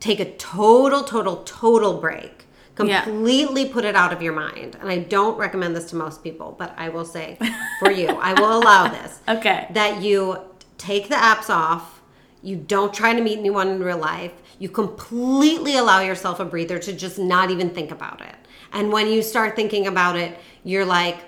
take 0.00 0.18
a 0.18 0.32
total, 0.36 1.04
total, 1.04 1.42
total 1.44 2.00
break. 2.00 2.46
Yeah. 2.82 3.02
Completely 3.04 3.66
put 3.68 3.84
it 3.84 3.94
out 3.94 4.10
of 4.10 4.22
your 4.22 4.32
mind. 4.32 4.76
And 4.80 4.88
I 4.88 5.00
don't 5.00 5.36
recommend 5.36 5.76
this 5.76 5.90
to 5.90 5.96
most 5.96 6.24
people, 6.24 6.56
but 6.58 6.72
I 6.78 6.88
will 6.88 7.04
say 7.04 7.38
for 7.78 7.90
you, 7.90 8.08
I 8.08 8.32
will 8.40 8.56
allow 8.58 8.88
this 8.88 9.18
Okay. 9.28 9.66
that 9.72 10.00
you 10.00 10.38
take 10.78 11.10
the 11.10 11.14
apps 11.16 11.50
off, 11.50 11.99
you 12.42 12.56
don't 12.56 12.92
try 12.94 13.12
to 13.14 13.20
meet 13.20 13.38
anyone 13.38 13.68
in 13.68 13.82
real 13.82 13.98
life, 13.98 14.32
you 14.58 14.68
completely 14.68 15.76
allow 15.76 16.00
yourself 16.00 16.40
a 16.40 16.44
breather 16.44 16.78
to 16.78 16.92
just 16.92 17.18
not 17.18 17.50
even 17.50 17.70
think 17.70 17.90
about 17.90 18.20
it. 18.20 18.34
And 18.72 18.92
when 18.92 19.08
you 19.08 19.22
start 19.22 19.56
thinking 19.56 19.86
about 19.86 20.16
it, 20.16 20.38
you're 20.64 20.84
like, 20.84 21.18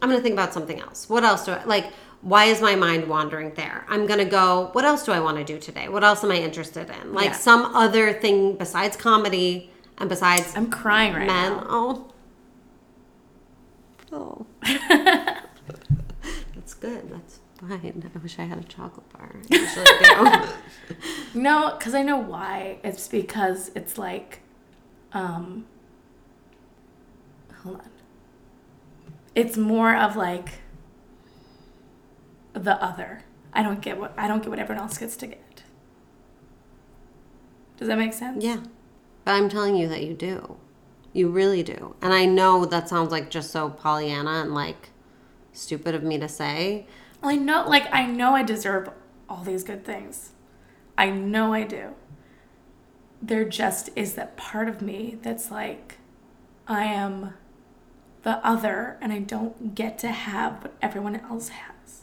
I'm 0.00 0.08
gonna 0.10 0.20
think 0.22 0.34
about 0.34 0.52
something 0.52 0.80
else. 0.80 1.08
What 1.08 1.24
else 1.24 1.44
do 1.46 1.52
I 1.52 1.64
like? 1.64 1.86
Why 2.22 2.44
is 2.44 2.60
my 2.60 2.76
mind 2.76 3.08
wandering 3.08 3.52
there? 3.54 3.84
I'm 3.88 4.06
gonna 4.06 4.24
go, 4.24 4.68
what 4.72 4.84
else 4.84 5.04
do 5.04 5.12
I 5.12 5.20
wanna 5.20 5.44
do 5.44 5.58
today? 5.58 5.88
What 5.88 6.04
else 6.04 6.22
am 6.22 6.30
I 6.30 6.36
interested 6.36 6.90
in? 7.02 7.12
Like 7.14 7.26
Yeah. 7.30 7.32
some 7.32 7.74
other 7.74 8.12
thing 8.12 8.56
besides 8.56 8.96
comedy 8.96 9.70
and 9.98 10.08
besides 10.08 10.52
I'm 10.56 10.70
crying 10.70 11.14
right 11.14 11.26
men. 11.26 11.52
now. 11.52 11.66
Oh. 11.68 12.08
Oh. 14.14 14.46
That's 16.54 16.74
good. 16.74 17.10
That's 17.10 17.40
fine. 17.68 18.10
I 18.14 18.18
wish 18.18 18.38
I 18.38 18.44
had 18.44 18.58
a 18.58 18.64
chocolate 18.64 19.08
bar. 19.12 19.34
I 19.50 19.54
usually 19.54 20.96
do. 21.34 21.40
No, 21.40 21.74
because 21.78 21.94
I 21.94 22.02
know 22.02 22.18
why. 22.18 22.78
It's 22.84 23.08
because 23.08 23.70
it's 23.74 23.98
like, 23.98 24.40
um, 25.12 25.66
hold 27.62 27.76
on. 27.76 27.90
It's 29.34 29.56
more 29.56 29.94
of 29.96 30.16
like 30.16 30.60
the 32.52 32.82
other. 32.82 33.24
I 33.54 33.62
don't 33.62 33.80
get 33.80 33.98
what 33.98 34.12
I 34.16 34.28
don't 34.28 34.42
get 34.42 34.50
what 34.50 34.58
everyone 34.58 34.82
else 34.84 34.98
gets 34.98 35.16
to 35.18 35.26
get. 35.26 35.62
Does 37.78 37.88
that 37.88 37.98
make 37.98 38.12
sense? 38.12 38.44
yeah. 38.44 38.60
But 39.24 39.32
I'm 39.32 39.48
telling 39.48 39.76
you 39.76 39.88
that 39.88 40.02
you 40.02 40.14
do. 40.14 40.56
You 41.12 41.28
really 41.28 41.62
do. 41.62 41.94
And 42.02 42.12
I 42.12 42.24
know 42.24 42.64
that 42.64 42.88
sounds 42.88 43.12
like 43.12 43.30
just 43.30 43.50
so 43.52 43.70
Pollyanna 43.70 44.30
and 44.42 44.52
like 44.54 44.88
stupid 45.52 45.94
of 45.94 46.02
me 46.02 46.18
to 46.18 46.28
say. 46.28 46.86
I 47.22 47.36
know, 47.36 47.68
like 47.68 47.92
I 47.92 48.06
know, 48.06 48.34
I 48.34 48.42
deserve 48.42 48.90
all 49.28 49.44
these 49.44 49.64
good 49.64 49.84
things. 49.84 50.32
I 50.98 51.10
know 51.10 51.52
I 51.52 51.64
do. 51.64 51.94
There 53.20 53.44
just 53.44 53.90
is 53.94 54.14
that 54.14 54.36
part 54.36 54.68
of 54.68 54.82
me 54.82 55.18
that's 55.22 55.50
like, 55.50 55.98
I 56.66 56.84
am 56.84 57.34
the 58.22 58.44
other 58.46 58.98
and 59.00 59.12
I 59.12 59.18
don't 59.18 59.74
get 59.74 59.98
to 60.00 60.08
have 60.08 60.62
what 60.62 60.74
everyone 60.80 61.16
else 61.16 61.48
has. 61.48 62.02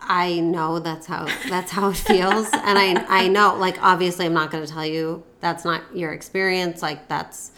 I 0.00 0.40
know 0.40 0.78
that's 0.80 1.06
how 1.06 1.28
that's 1.48 1.70
how 1.70 1.90
it 1.90 1.96
feels, 1.96 2.48
and 2.52 2.78
I 2.78 3.04
I 3.08 3.28
know 3.28 3.54
like 3.54 3.80
obviously 3.82 4.26
I'm 4.26 4.34
not 4.34 4.50
going 4.50 4.64
to 4.66 4.70
tell 4.70 4.84
you 4.84 5.22
that's 5.40 5.64
not 5.64 5.96
your 5.96 6.12
experience. 6.12 6.82
Like 6.82 7.06
that's 7.08 7.52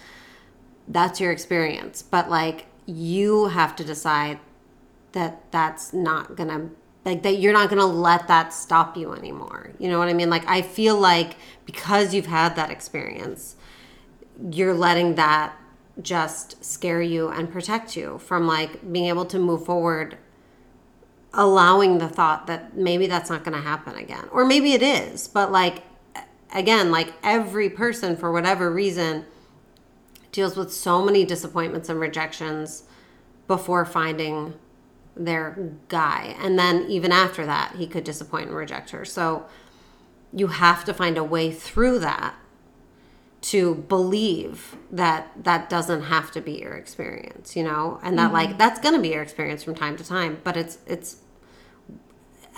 that's 0.86 1.20
your 1.20 1.32
experience, 1.32 2.02
but 2.02 2.28
like 2.28 2.66
you 2.86 3.46
have 3.46 3.74
to 3.76 3.84
decide 3.84 4.38
that 5.14 5.50
that's 5.50 5.92
not 5.92 6.36
to 6.36 6.70
like 7.04 7.22
that 7.22 7.38
you're 7.38 7.52
not 7.52 7.68
to 7.70 7.84
let 7.84 8.28
that 8.28 8.52
stop 8.52 8.96
you 8.96 9.12
anymore. 9.12 9.72
You 9.78 9.88
know 9.88 9.98
what 9.98 10.08
I 10.08 10.12
mean? 10.12 10.30
Like 10.30 10.46
I 10.48 10.62
feel 10.62 10.98
like 10.98 11.36
because 11.66 12.14
you've 12.14 12.26
had 12.26 12.56
that 12.56 12.70
experience, 12.70 13.56
you're 14.50 14.74
letting 14.74 15.14
that 15.16 15.56
just 16.02 16.62
scare 16.64 17.02
you 17.02 17.28
and 17.28 17.50
protect 17.52 17.96
you 17.96 18.18
from 18.18 18.46
like 18.46 18.92
being 18.92 19.06
able 19.06 19.24
to 19.26 19.38
move 19.38 19.64
forward 19.64 20.18
allowing 21.32 21.98
the 21.98 22.08
thought 22.08 22.46
that 22.46 22.76
maybe 22.76 23.06
that's 23.06 23.30
not 23.30 23.44
going 23.44 23.56
to 23.56 23.62
happen 23.62 23.94
again 23.96 24.24
or 24.32 24.44
maybe 24.44 24.72
it 24.72 24.82
is 24.82 25.28
but 25.28 25.52
like 25.52 25.82
again 26.52 26.90
like 26.90 27.12
every 27.22 27.68
person 27.68 28.16
for 28.16 28.32
whatever 28.32 28.72
reason 28.72 29.24
deals 30.32 30.56
with 30.56 30.72
so 30.72 31.04
many 31.04 31.24
disappointments 31.24 31.88
and 31.88 32.00
rejections 32.00 32.84
before 33.46 33.84
finding 33.84 34.54
their 35.16 35.72
guy 35.88 36.34
and 36.40 36.58
then 36.58 36.84
even 36.88 37.12
after 37.12 37.46
that 37.46 37.76
he 37.76 37.86
could 37.86 38.04
disappoint 38.04 38.48
and 38.48 38.56
reject 38.56 38.90
her 38.90 39.04
so 39.04 39.46
you 40.32 40.48
have 40.48 40.84
to 40.84 40.92
find 40.92 41.16
a 41.16 41.24
way 41.24 41.50
through 41.52 41.98
that 41.98 42.34
to 43.40 43.74
believe 43.74 44.76
that 44.90 45.30
that 45.36 45.68
doesn't 45.68 46.04
have 46.04 46.30
to 46.32 46.40
be 46.40 46.52
your 46.52 46.74
experience 46.74 47.54
you 47.54 47.62
know 47.62 48.00
and 48.02 48.18
that 48.18 48.32
like 48.32 48.48
mm-hmm. 48.48 48.58
that's 48.58 48.80
going 48.80 48.94
to 48.94 49.00
be 49.00 49.10
your 49.10 49.22
experience 49.22 49.62
from 49.62 49.74
time 49.74 49.96
to 49.96 50.04
time 50.04 50.40
but 50.42 50.56
it's 50.56 50.78
it's 50.86 51.18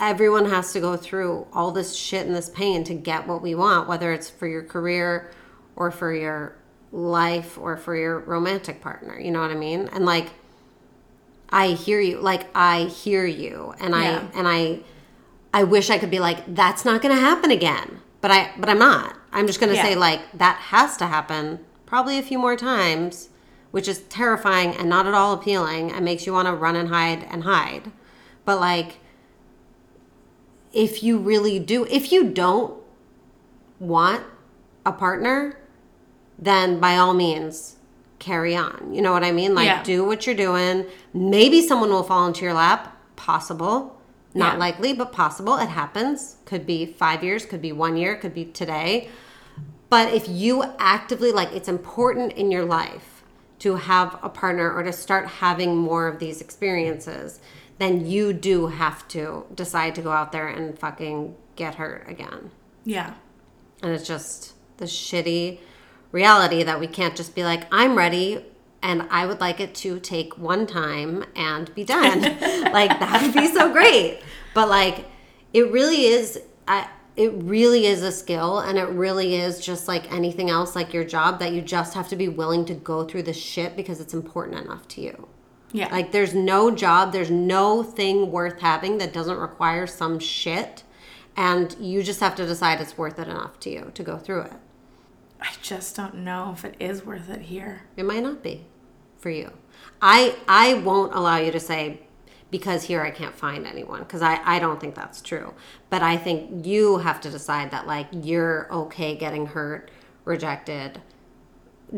everyone 0.01 0.47
has 0.47 0.73
to 0.73 0.81
go 0.81 0.97
through 0.97 1.47
all 1.53 1.71
this 1.71 1.97
shit 1.97 2.27
and 2.27 2.35
this 2.35 2.51
pain 2.51 2.85
to 2.85 2.95
get 2.95 3.27
what 3.27 3.43
we 3.43 3.55
want, 3.55 3.89
whether 3.89 4.13
it's 4.13 4.29
for 4.29 4.47
your 4.47 4.63
career 4.63 5.31
or 5.75 5.91
for 5.91 6.13
your 6.13 6.57
life 6.93 7.59
or 7.59 7.77
for 7.77 7.97
your 7.97 8.21
romantic 8.21 8.81
partner. 8.81 9.19
You 9.19 9.31
know 9.31 9.41
what 9.41 9.51
I 9.51 9.55
mean? 9.55 9.89
And 9.93 10.05
like, 10.05 10.31
I 11.51 11.69
hear 11.69 12.01
you. 12.01 12.21
Like, 12.21 12.49
I 12.55 12.85
hear 12.85 13.25
you, 13.25 13.75
and 13.79 13.95
Yeah. 13.95 14.25
I 14.35 14.39
and 14.39 14.49
I, 14.49 14.81
I 15.55 15.65
wish 15.65 15.91
I 15.91 15.99
could 15.99 16.11
be 16.11 16.19
like, 16.19 16.55
that's 16.55 16.85
not 16.85 17.03
going 17.03 17.15
to 17.15 17.21
happen 17.21 17.51
again. 17.51 18.01
But 18.21 18.31
I, 18.31 18.51
but 18.59 18.69
I'm 18.69 18.79
not. 18.79 19.15
I'm 19.33 19.47
just 19.47 19.61
going 19.61 19.71
to 19.71 19.77
Yeah. 19.77 19.83
say 19.85 19.95
like 19.95 20.21
that 20.33 20.57
has 20.57 20.97
to 20.97 21.07
happen 21.07 21.61
probably 21.85 22.19
a 22.19 22.23
few 22.23 22.39
more 22.39 22.57
times, 22.57 23.29
which 23.71 23.87
is 23.87 24.01
terrifying 24.09 24.75
and 24.75 24.89
not 24.89 25.07
at 25.07 25.15
all 25.15 25.33
appealing 25.35 25.93
and 25.93 26.05
makes 26.05 26.27
you 26.27 26.33
want 26.33 26.49
to 26.49 26.55
run 26.55 26.75
and 26.75 26.89
hide 26.89 27.25
and 27.31 27.45
hide. 27.45 27.93
But 28.45 28.59
like 28.61 28.99
if 30.73 31.03
you 31.03 31.19
really 31.19 31.59
do, 31.59 31.85
if 31.87 32.11
you 32.13 32.29
don't 32.31 32.75
want 33.79 34.25
a 34.85 34.93
partner, 34.93 35.59
then 36.39 36.81
by 36.81 36.97
all 36.97 37.15
means 37.15 37.76
carry 38.19 38.57
on. 38.57 38.93
You 38.93 39.03
know 39.03 39.13
what 39.13 39.25
I 39.25 39.33
mean? 39.33 39.55
Like 39.55 39.67
Yeah. 39.67 39.83
do 39.83 40.05
what 40.05 40.27
you're 40.27 40.37
doing. 40.37 40.87
Maybe 41.13 41.61
someone 41.67 41.91
will 41.91 42.03
fall 42.03 42.27
into 42.27 42.45
your 42.45 42.55
lap. 42.55 42.97
Possible. 43.17 43.97
Not 44.35 44.55
Yeah. 44.55 44.59
likely, 44.59 44.93
but 44.93 45.13
possible. 45.13 45.57
It 45.57 45.69
happens. 45.69 46.37
Could 46.45 46.67
be 46.67 46.87
five 46.87 47.23
years, 47.25 47.47
could 47.47 47.63
be 47.63 47.73
one 47.73 47.97
year, 47.97 48.17
could 48.17 48.35
be 48.35 48.45
today. 48.45 49.09
But 49.89 50.13
if 50.13 50.29
you 50.29 50.65
actively, 50.79 51.31
like, 51.33 51.53
it's 51.53 51.69
important 51.69 52.33
in 52.33 52.51
your 52.51 52.65
life 52.65 53.23
to 53.61 53.77
have 53.77 54.19
a 54.23 54.29
partner 54.29 54.71
or 54.73 54.83
to 54.83 54.93
start 54.93 55.27
having 55.27 55.77
more 55.77 56.07
of 56.09 56.19
these 56.19 56.41
experiences, 56.41 57.41
then 57.79 58.07
you 58.07 58.33
do 58.33 58.67
have 58.69 59.07
to 59.09 59.45
decide 59.55 59.95
to 59.95 60.03
go 60.03 60.11
out 60.11 60.33
there 60.33 60.49
and 60.49 60.79
fucking 60.79 61.35
get 61.55 61.77
hurt 61.77 62.05
again. 62.09 62.51
Yeah. 62.85 63.15
And 63.83 63.93
it's 63.93 64.07
just 64.07 64.55
the 64.79 64.87
shitty 64.87 65.59
reality 66.17 66.63
that 66.63 66.81
we 66.81 66.87
can't 66.87 67.15
just 67.15 67.35
be 67.35 67.45
like, 67.45 67.67
I'm 67.71 67.95
ready 67.97 68.45
and 68.83 69.07
I 69.11 69.27
would 69.27 69.41
like 69.41 69.61
it 69.61 69.75
to 69.77 70.01
take 70.01 70.39
one 70.39 70.67
time 70.67 71.25
and 71.37 71.73
be 71.75 71.85
done. 71.85 72.21
like 72.73 72.91
that 73.01 73.23
would 73.23 73.35
be 73.35 73.49
so 73.49 73.73
great. 73.73 74.21
But 74.55 74.69
like 74.69 75.07
it 75.53 75.71
really 75.71 76.07
is 76.07 76.41
I 76.67 76.89
it 77.17 77.33
really 77.35 77.87
is 77.87 78.03
a 78.03 78.13
skill 78.13 78.61
and 78.61 78.79
it 78.79 78.89
really 78.89 79.37
is 79.37 79.59
just 79.59 79.89
like 79.89 80.13
anything 80.13 80.51
else 80.51 80.77
like 80.77 80.93
your 80.93 81.05
job 81.05 81.39
that 81.39 81.53
you 81.53 81.63
just 81.63 81.95
have 81.95 82.09
to 82.09 82.17
be 82.17 82.29
willing 82.29 82.65
to 82.67 82.75
go 82.75 83.05
through 83.05 83.23
the 83.23 83.33
shit 83.33 83.75
because 83.75 84.01
it's 84.01 84.15
important 84.15 84.59
enough 84.65 84.87
to 84.89 85.01
you. 85.01 85.29
Yeah. 85.73 85.89
Like 85.91 86.13
there's 86.13 86.35
no 86.35 86.71
job, 86.71 87.13
there's 87.13 87.31
no 87.31 87.83
thing 87.83 88.31
worth 88.31 88.61
having 88.61 88.99
that 88.99 89.13
doesn't 89.13 89.39
require 89.39 89.87
some 89.87 90.19
shit 90.19 90.83
and 91.37 91.75
you 91.81 92.03
just 92.03 92.21
have 92.21 92.35
to 92.37 92.47
decide 92.47 92.81
it's 92.81 92.97
worth 92.97 93.19
it 93.19 93.29
enough 93.29 93.59
to 93.61 93.71
you 93.71 93.91
to 93.95 94.03
go 94.03 94.17
through 94.17 94.43
it. 94.43 94.57
I 95.41 95.51
just 95.63 95.97
don't 95.97 96.17
know 96.17 96.53
if 96.57 96.65
it 96.65 96.77
is 96.81 97.05
worth 97.05 97.29
it 97.31 97.43
here. 97.43 97.83
It 97.97 98.05
might 98.05 98.23
not 98.23 98.43
be 98.43 98.67
for 99.19 99.31
you. 99.31 99.53
I 100.01 100.37
I 100.49 100.75
won't 100.75 101.15
allow 101.15 101.37
you 101.37 101.51
to 101.53 101.61
say 101.61 102.01
because 102.51 102.85
here 102.85 103.03
I 103.03 103.11
can't 103.11 103.35
find 103.35 103.67
anyone 103.67 104.01
because 104.01 104.23
I 104.23 104.41
I 104.45 104.59
don't 104.59 104.81
think 104.81 104.95
that's 104.95 105.21
true. 105.21 105.55
But 105.91 106.03
I 106.03 106.17
think 106.17 106.67
you 106.67 106.99
have 106.99 107.21
to 107.23 107.31
decide 107.31 107.71
that 107.71 107.87
like 107.87 108.09
you're 108.13 108.73
okay 108.73 109.17
getting 109.17 109.47
hurt, 109.47 109.91
rejected, 110.25 111.01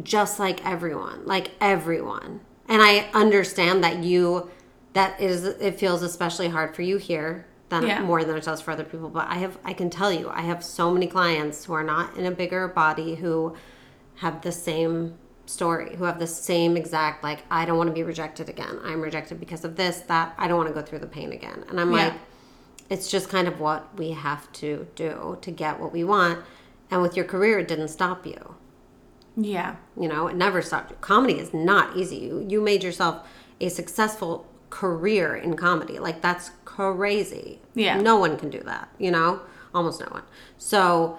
just 0.03 0.39
like 0.39 0.65
everyone, 0.67 1.25
like 1.27 1.53
everyone. 1.61 2.41
And 2.69 2.83
I 2.83 3.09
understand 3.15 3.83
that 3.85 4.03
you 4.03 4.51
that 4.93 5.21
is 5.21 5.45
it 5.45 5.79
feels 5.79 6.03
especially 6.03 6.49
hard 6.49 6.75
for 6.75 6.83
you 6.83 6.97
here 6.97 7.47
than 7.69 7.83
Yeah. 7.87 8.01
more 8.03 8.25
than 8.25 8.37
it 8.37 8.45
does 8.45 8.61
for 8.61 8.71
other 8.71 8.85
people. 8.85 9.09
But 9.11 9.27
I 9.29 9.35
have 9.37 9.59
I 9.65 9.73
can 9.73 9.91
tell 9.91 10.13
you 10.13 10.29
I 10.31 10.41
have 10.43 10.65
so 10.65 10.91
many 10.91 11.07
clients 11.07 11.65
who 11.65 11.73
are 11.75 11.85
not 11.85 12.17
in 12.17 12.25
a 12.25 12.31
bigger 12.31 12.67
body 12.69 13.17
who 13.17 13.55
have 14.17 14.43
the 14.43 14.53
same 14.53 15.15
story, 15.47 15.97
who 15.97 16.05
have 16.05 16.19
the 16.19 16.27
same 16.27 16.77
exact 16.77 17.23
like 17.23 17.41
I 17.51 17.65
don't 17.65 17.77
want 17.79 17.89
to 17.89 17.95
be 17.95 18.03
rejected 18.03 18.49
again. 18.49 18.79
I'm 18.85 19.01
rejected 19.01 19.39
because 19.41 19.65
of 19.65 19.77
this, 19.77 20.01
that. 20.09 20.35
I 20.39 20.49
don't 20.49 20.57
want 20.57 20.69
to 20.69 20.75
go 20.75 20.83
through 20.83 21.01
the 21.01 21.07
pain 21.07 21.33
again. 21.33 21.65
And 21.69 21.81
I'm 21.81 21.93
Yeah. 21.93 22.05
like 22.05 22.15
it's 22.91 23.11
just 23.11 23.29
kind 23.29 23.47
of 23.47 23.61
what 23.61 23.95
we 23.99 24.13
have 24.13 24.51
to 24.55 24.87
do 24.95 25.37
to 25.43 25.51
get 25.51 25.79
what 25.79 25.93
we 25.93 26.05
want. 26.05 26.39
And 26.91 27.03
with 27.03 27.17
your 27.17 27.27
career 27.27 27.59
it 27.59 27.69
didn't 27.69 27.89
stop 27.89 28.27
you. 28.27 28.55
Yeah. 29.37 29.77
You 29.97 30.09
know, 30.09 30.27
it 30.27 30.37
never 30.37 30.63
stopped 30.63 30.91
you. 30.91 30.97
Comedy 31.01 31.39
is 31.39 31.53
not 31.55 31.97
easy. 31.97 32.17
You 32.17 32.45
you 32.49 32.61
made 32.61 32.83
yourself 32.83 33.27
a 33.61 33.69
successful 33.69 34.47
career 34.71 35.37
in 35.37 35.57
comedy. 35.57 35.99
Like 35.99 36.21
that's 36.21 36.51
crazy. 36.65 37.61
Yeah. 37.75 38.01
No 38.01 38.17
one 38.17 38.37
can 38.37 38.51
do 38.51 38.61
that, 38.61 38.89
you 38.99 39.11
know? 39.11 39.41
Almost 39.75 40.01
no 40.01 40.07
one. 40.11 40.23
So 40.57 41.19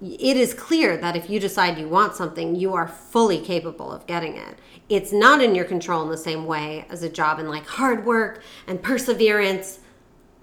it 0.00 0.36
is 0.36 0.54
clear 0.54 0.96
that 0.96 1.16
if 1.16 1.28
you 1.28 1.40
decide 1.40 1.78
you 1.78 1.88
want 1.88 2.14
something, 2.14 2.54
you 2.54 2.74
are 2.74 2.86
fully 2.86 3.40
capable 3.40 3.90
of 3.92 4.06
getting 4.06 4.36
it. 4.36 4.58
It's 4.88 5.12
not 5.12 5.42
in 5.42 5.54
your 5.54 5.64
control 5.64 6.02
in 6.02 6.08
the 6.08 6.16
same 6.16 6.46
way 6.46 6.86
as 6.88 7.02
a 7.02 7.08
job 7.08 7.38
and 7.38 7.48
like 7.48 7.66
hard 7.66 8.06
work 8.06 8.42
and 8.66 8.82
perseverance 8.82 9.80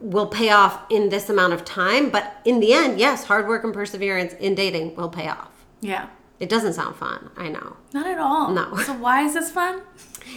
will 0.02 0.28
pay 0.28 0.50
off 0.50 0.84
in 0.89 1.10
this 1.10 1.30
amount 1.30 1.54
of 1.54 1.64
time, 1.64 2.10
but 2.10 2.41
in 2.43 2.60
the 2.60 2.74
end, 2.74 3.00
yes, 3.00 3.24
hard 3.24 3.48
work 3.48 3.64
and 3.64 3.74
perseverance 3.74 4.34
in 4.34 4.54
dating 4.54 4.96
will 4.96 5.10
pay 5.10 5.30
off. 5.30 5.66
Yeah. 5.80 6.10
It 6.39 6.49
doesn't 6.49 6.73
sound 6.73 6.95
fun, 6.97 7.29
I 7.38 7.47
know. 7.49 7.77
Not 7.93 8.05
at 8.07 8.17
all. 8.17 8.51
No. 8.51 8.75
So 8.77 8.93
why 8.93 9.23
is 9.23 9.33
this 9.33 9.51
fun? 9.51 9.81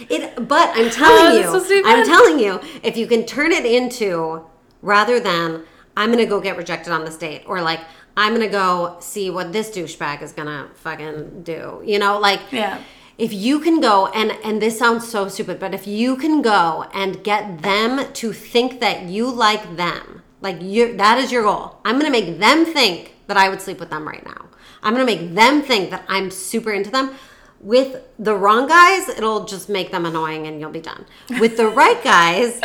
It, 0.09 0.47
but 0.47 0.71
I'm 0.75 0.89
telling 0.89 1.35
you, 1.41 1.43
supposed 1.43 1.67
to 1.69 1.83
be 1.83 1.89
I'm 1.89 2.05
telling 2.05 2.39
you, 2.39 2.59
if 2.83 2.95
you 2.95 3.05
can 3.07 3.25
turn 3.25 3.51
it 3.51 3.65
into 3.65 4.45
rather 4.81 5.19
than 5.19 5.63
I'm 5.97 6.09
gonna 6.11 6.25
go 6.25 6.39
get 6.39 6.55
rejected 6.57 6.93
on 6.93 7.03
this 7.03 7.17
date, 7.17 7.43
or 7.47 7.61
like 7.61 7.81
I'm 8.15 8.33
gonna 8.33 8.47
go 8.47 8.97
see 9.01 9.29
what 9.29 9.51
this 9.51 9.69
douchebag 9.71 10.21
is 10.21 10.31
gonna 10.31 10.69
fucking 10.75 11.43
do, 11.43 11.81
you 11.85 11.99
know, 11.99 12.17
like 12.19 12.39
Yeah. 12.51 12.81
if 13.17 13.33
you 13.33 13.59
can 13.59 13.81
go 13.81 14.07
and 14.07 14.31
and 14.43 14.61
this 14.61 14.79
sounds 14.79 15.05
so 15.05 15.27
stupid, 15.27 15.59
but 15.59 15.73
if 15.73 15.85
you 15.85 16.15
can 16.15 16.41
go 16.41 16.85
and 16.93 17.21
get 17.23 17.61
them 17.61 18.11
to 18.13 18.31
think 18.31 18.79
that 18.79 19.03
you 19.03 19.29
like 19.29 19.75
them, 19.75 20.21
like 20.39 20.61
you 20.61 20.95
that 20.95 21.17
is 21.17 21.29
your 21.31 21.43
goal. 21.43 21.79
I'm 21.83 21.97
gonna 21.99 22.09
make 22.11 22.39
them 22.39 22.63
think 22.65 23.15
that 23.27 23.35
I 23.35 23.49
would 23.49 23.59
sleep 23.61 23.81
with 23.81 23.89
them 23.89 24.07
right 24.07 24.25
now. 24.25 24.45
I'm 24.83 24.93
gonna 24.93 25.05
make 25.05 25.33
them 25.35 25.61
think 25.61 25.89
that 25.91 26.03
I'm 26.07 26.31
super 26.31 26.71
into 26.71 26.89
them. 26.89 27.15
With 27.61 28.01
the 28.17 28.35
wrong 28.35 28.67
guys, 28.67 29.09
it'll 29.09 29.43
just 29.45 29.67
make 29.69 29.91
them 29.91 30.05
annoying 30.05 30.47
and 30.47 30.59
you'll 30.61 30.71
be 30.71 30.79
done. 30.79 31.05
With 31.39 31.57
the 31.57 31.67
right 31.67 32.01
guys, 32.03 32.61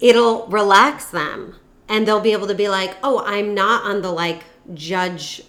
it'll 0.00 0.46
relax 0.46 1.06
them 1.06 1.56
and 1.88 2.06
they'll 2.06 2.20
be 2.20 2.32
able 2.32 2.46
to 2.46 2.54
be 2.54 2.68
like, 2.68 2.96
oh, 3.02 3.22
I'm 3.26 3.54
not 3.54 3.84
on 3.84 4.02
the 4.02 4.12
like 4.12 4.44
judge 4.74 5.42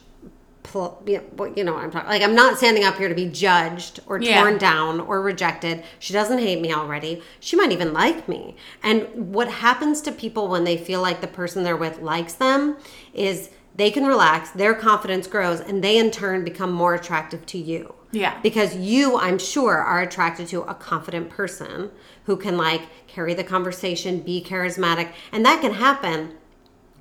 pl- 0.64 1.04
you 1.06 1.18
know, 1.18 1.24
what- 1.36 1.56
you 1.58 1.64
know 1.64 1.74
what 1.74 1.84
I'm 1.84 1.92
talking. 1.92 2.10
Like 2.10 2.22
I'm 2.24 2.34
not 2.36 2.58
standing 2.58 2.84
up 2.84 2.98
here 2.98 3.10
to 3.10 3.14
be 3.16 3.28
judged 3.30 4.00
or 4.08 4.20
Yeah. 4.20 4.42
torn 4.42 4.58
down 4.58 5.00
or 5.02 5.22
rejected. 5.22 5.84
She 6.00 6.14
doesn't 6.14 6.40
hate 6.40 6.60
me 6.62 6.74
already. 6.74 7.22
She 7.40 7.56
might 7.56 7.72
even 7.72 7.94
like 7.94 8.28
me. 8.28 8.56
And 8.82 9.34
what 9.34 9.50
happens 9.50 10.02
to 10.02 10.12
people 10.12 10.48
when 10.48 10.64
they 10.64 10.78
feel 10.78 11.02
like 11.02 11.22
the 11.22 11.28
person 11.28 11.64
they're 11.64 11.78
with 11.78 12.00
likes 12.02 12.34
them 12.34 12.78
is 13.14 13.50
they 13.76 13.90
can 13.90 14.06
relax, 14.06 14.52
their 14.52 14.74
confidence 14.74 15.28
grows, 15.28 15.60
and 15.60 15.84
they 15.84 15.98
in 15.98 16.12
turn 16.12 16.44
become 16.44 16.72
more 16.72 16.94
attractive 16.94 17.46
to 17.48 17.58
you. 17.58 17.96
Yeah. 18.12 18.40
Because 18.42 18.76
you, 18.76 19.18
I'm 19.18 19.40
sure, 19.40 19.78
are 19.78 20.02
attracted 20.02 20.48
to 20.50 20.62
a 20.62 20.76
confident 20.76 21.30
person 21.32 21.90
who 22.26 22.38
can 22.38 22.58
like 22.58 22.84
carry 23.08 23.34
the 23.34 23.44
conversation, 23.44 24.20
be 24.20 24.44
charismatic, 24.44 25.12
and 25.32 25.44
that 25.46 25.62
can 25.62 25.74
happen. 25.74 26.34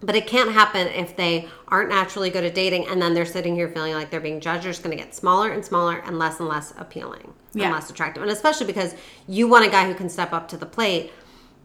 But 0.04 0.16
it 0.16 0.26
can't 0.26 0.50
happen 0.50 0.88
if 0.88 1.14
they 1.14 1.48
aren't 1.68 1.90
naturally 1.90 2.28
good 2.30 2.42
at 2.42 2.54
dating 2.56 2.88
and 2.88 3.00
then 3.00 3.14
they're 3.14 3.24
sitting 3.24 3.54
here 3.54 3.68
feeling 3.68 3.92
like 3.92 4.10
they're 4.10 4.18
being 4.20 4.40
judged. 4.40 4.64
They're 4.64 4.72
just 4.72 4.82
going 4.82 4.96
to 4.96 5.00
get 5.00 5.14
smaller 5.14 5.52
and 5.52 5.64
smaller 5.64 5.98
and 5.98 6.18
less 6.18 6.40
and 6.40 6.48
less 6.48 6.72
appealing 6.76 7.32
Yeah. 7.52 7.66
and 7.66 7.74
less 7.74 7.88
attractive. 7.88 8.20
And 8.22 8.32
especially 8.32 8.66
because 8.66 8.96
you 9.28 9.46
want 9.46 9.64
a 9.64 9.70
guy 9.70 9.86
who 9.86 9.94
can 9.94 10.08
step 10.08 10.32
up 10.32 10.48
to 10.48 10.56
the 10.56 10.66
plate, 10.66 11.12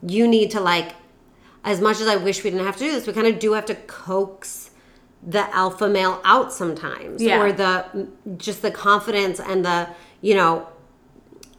you 0.03 0.27
need 0.27 0.51
to 0.51 0.59
like, 0.59 0.93
as 1.63 1.81
much 1.81 1.99
as 1.99 2.07
I 2.07 2.17
wish 2.17 2.43
we 2.43 2.51
didn't 2.51 2.65
have 2.67 2.75
to 2.77 2.83
do 2.83 2.91
this, 2.91 3.07
we 3.07 3.13
kind 3.13 3.25
of 3.25 3.39
do 3.39 3.53
have 3.53 3.65
to 3.65 3.75
coax 3.75 4.66
the 5.27 5.53
alpha 5.55 5.87
male 5.89 6.21
out 6.23 6.53
sometimes 6.53 7.21
Yeah. 7.21 7.41
or 7.41 7.51
the 7.51 8.07
just 8.37 8.61
the 8.61 8.71
confidence 8.71 9.39
and 9.41 9.63
the 9.65 9.89
you 10.21 10.33
know 10.35 10.67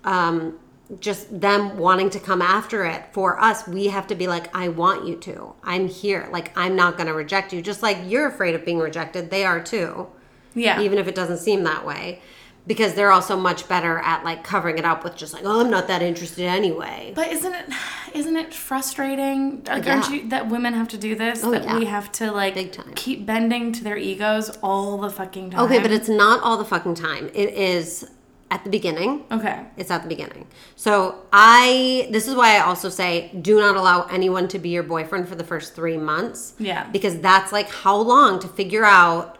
um 0.04 0.58
just 1.00 1.38
them 1.38 1.76
wanting 1.76 2.08
to 2.08 2.18
come 2.18 2.40
after 2.40 2.86
it. 2.86 3.02
For 3.12 3.38
us 3.38 3.68
we 3.68 3.88
have 3.88 4.06
to 4.06 4.14
be 4.14 4.26
like 4.26 4.46
i 4.56 4.68
want 4.68 5.06
you 5.06 5.16
to. 5.16 5.52
I'm 5.62 5.86
here. 5.88 6.28
Like 6.32 6.50
i'm 6.56 6.74
not 6.76 6.96
going 6.96 7.08
to 7.08 7.14
reject 7.14 7.52
you. 7.52 7.60
Just 7.60 7.82
like 7.82 7.98
you're 8.06 8.26
afraid 8.26 8.54
of 8.54 8.64
being 8.64 8.78
rejected 8.78 9.28
they 9.30 9.44
are 9.44 9.62
too. 9.62 10.06
Yeah. 10.54 10.80
even 10.80 10.96
if 10.98 11.06
it 11.06 11.14
doesn't 11.14 11.38
seem 11.38 11.62
that 11.64 11.84
way 11.86 12.20
because 12.68 12.94
they're 12.94 13.10
also 13.10 13.36
much 13.36 13.66
better 13.66 13.98
at 13.98 14.22
like 14.24 14.44
covering 14.44 14.78
it 14.78 14.84
up 14.84 15.02
with 15.02 15.16
just 15.16 15.32
like 15.32 15.42
oh 15.44 15.60
i'm 15.62 15.70
not 15.70 15.88
that 15.88 16.02
interested 16.02 16.44
anyway 16.44 17.12
But 17.16 17.32
isn't 17.32 17.52
it 17.54 17.66
isn't 18.14 18.36
it 18.36 18.54
frustrating? 18.54 19.62
Like, 19.66 19.84
Yeah. 19.84 19.94
aren't 19.94 20.10
you 20.10 20.28
that 20.30 20.48
women 20.48 20.72
have 20.74 20.88
to 20.88 20.96
do 20.98 21.14
this? 21.14 21.44
Oh, 21.44 21.50
that 21.50 21.64
yeah. 21.64 21.78
we 21.78 21.84
have 21.86 22.10
to 22.12 22.30
like 22.32 22.56
keep 22.94 23.26
bending 23.26 23.72
to 23.72 23.84
their 23.84 23.96
egos 23.96 24.50
all 24.62 24.98
the 24.98 25.10
fucking 25.10 25.50
time. 25.50 25.60
okay 25.64 25.78
but 25.80 25.90
it's 25.90 26.08
not 26.08 26.42
all 26.42 26.56
the 26.56 26.64
fucking 26.64 26.94
time 26.94 27.28
it 27.34 27.50
is 27.54 28.08
at 28.50 28.64
the 28.64 28.70
beginning 28.70 29.24
okay. 29.30 29.66
It's 29.76 29.90
at 29.90 30.02
the 30.02 30.08
beginning. 30.08 30.46
So 30.74 30.92
I 31.32 32.08
this 32.10 32.26
is 32.26 32.34
why 32.34 32.56
I 32.56 32.60
also 32.60 32.88
say 32.88 33.30
do 33.42 33.58
not 33.60 33.76
allow 33.76 34.04
anyone 34.10 34.48
to 34.48 34.58
be 34.58 34.70
your 34.70 34.82
boyfriend 34.82 35.28
for 35.28 35.34
the 35.34 35.44
first 35.44 35.74
3 35.74 35.98
months. 35.98 36.54
Yeah. 36.58 36.88
Because 36.90 37.18
that's 37.20 37.52
like 37.52 37.68
how 37.68 37.96
long 37.96 38.38
to 38.40 38.48
figure 38.48 38.84
out 38.86 39.37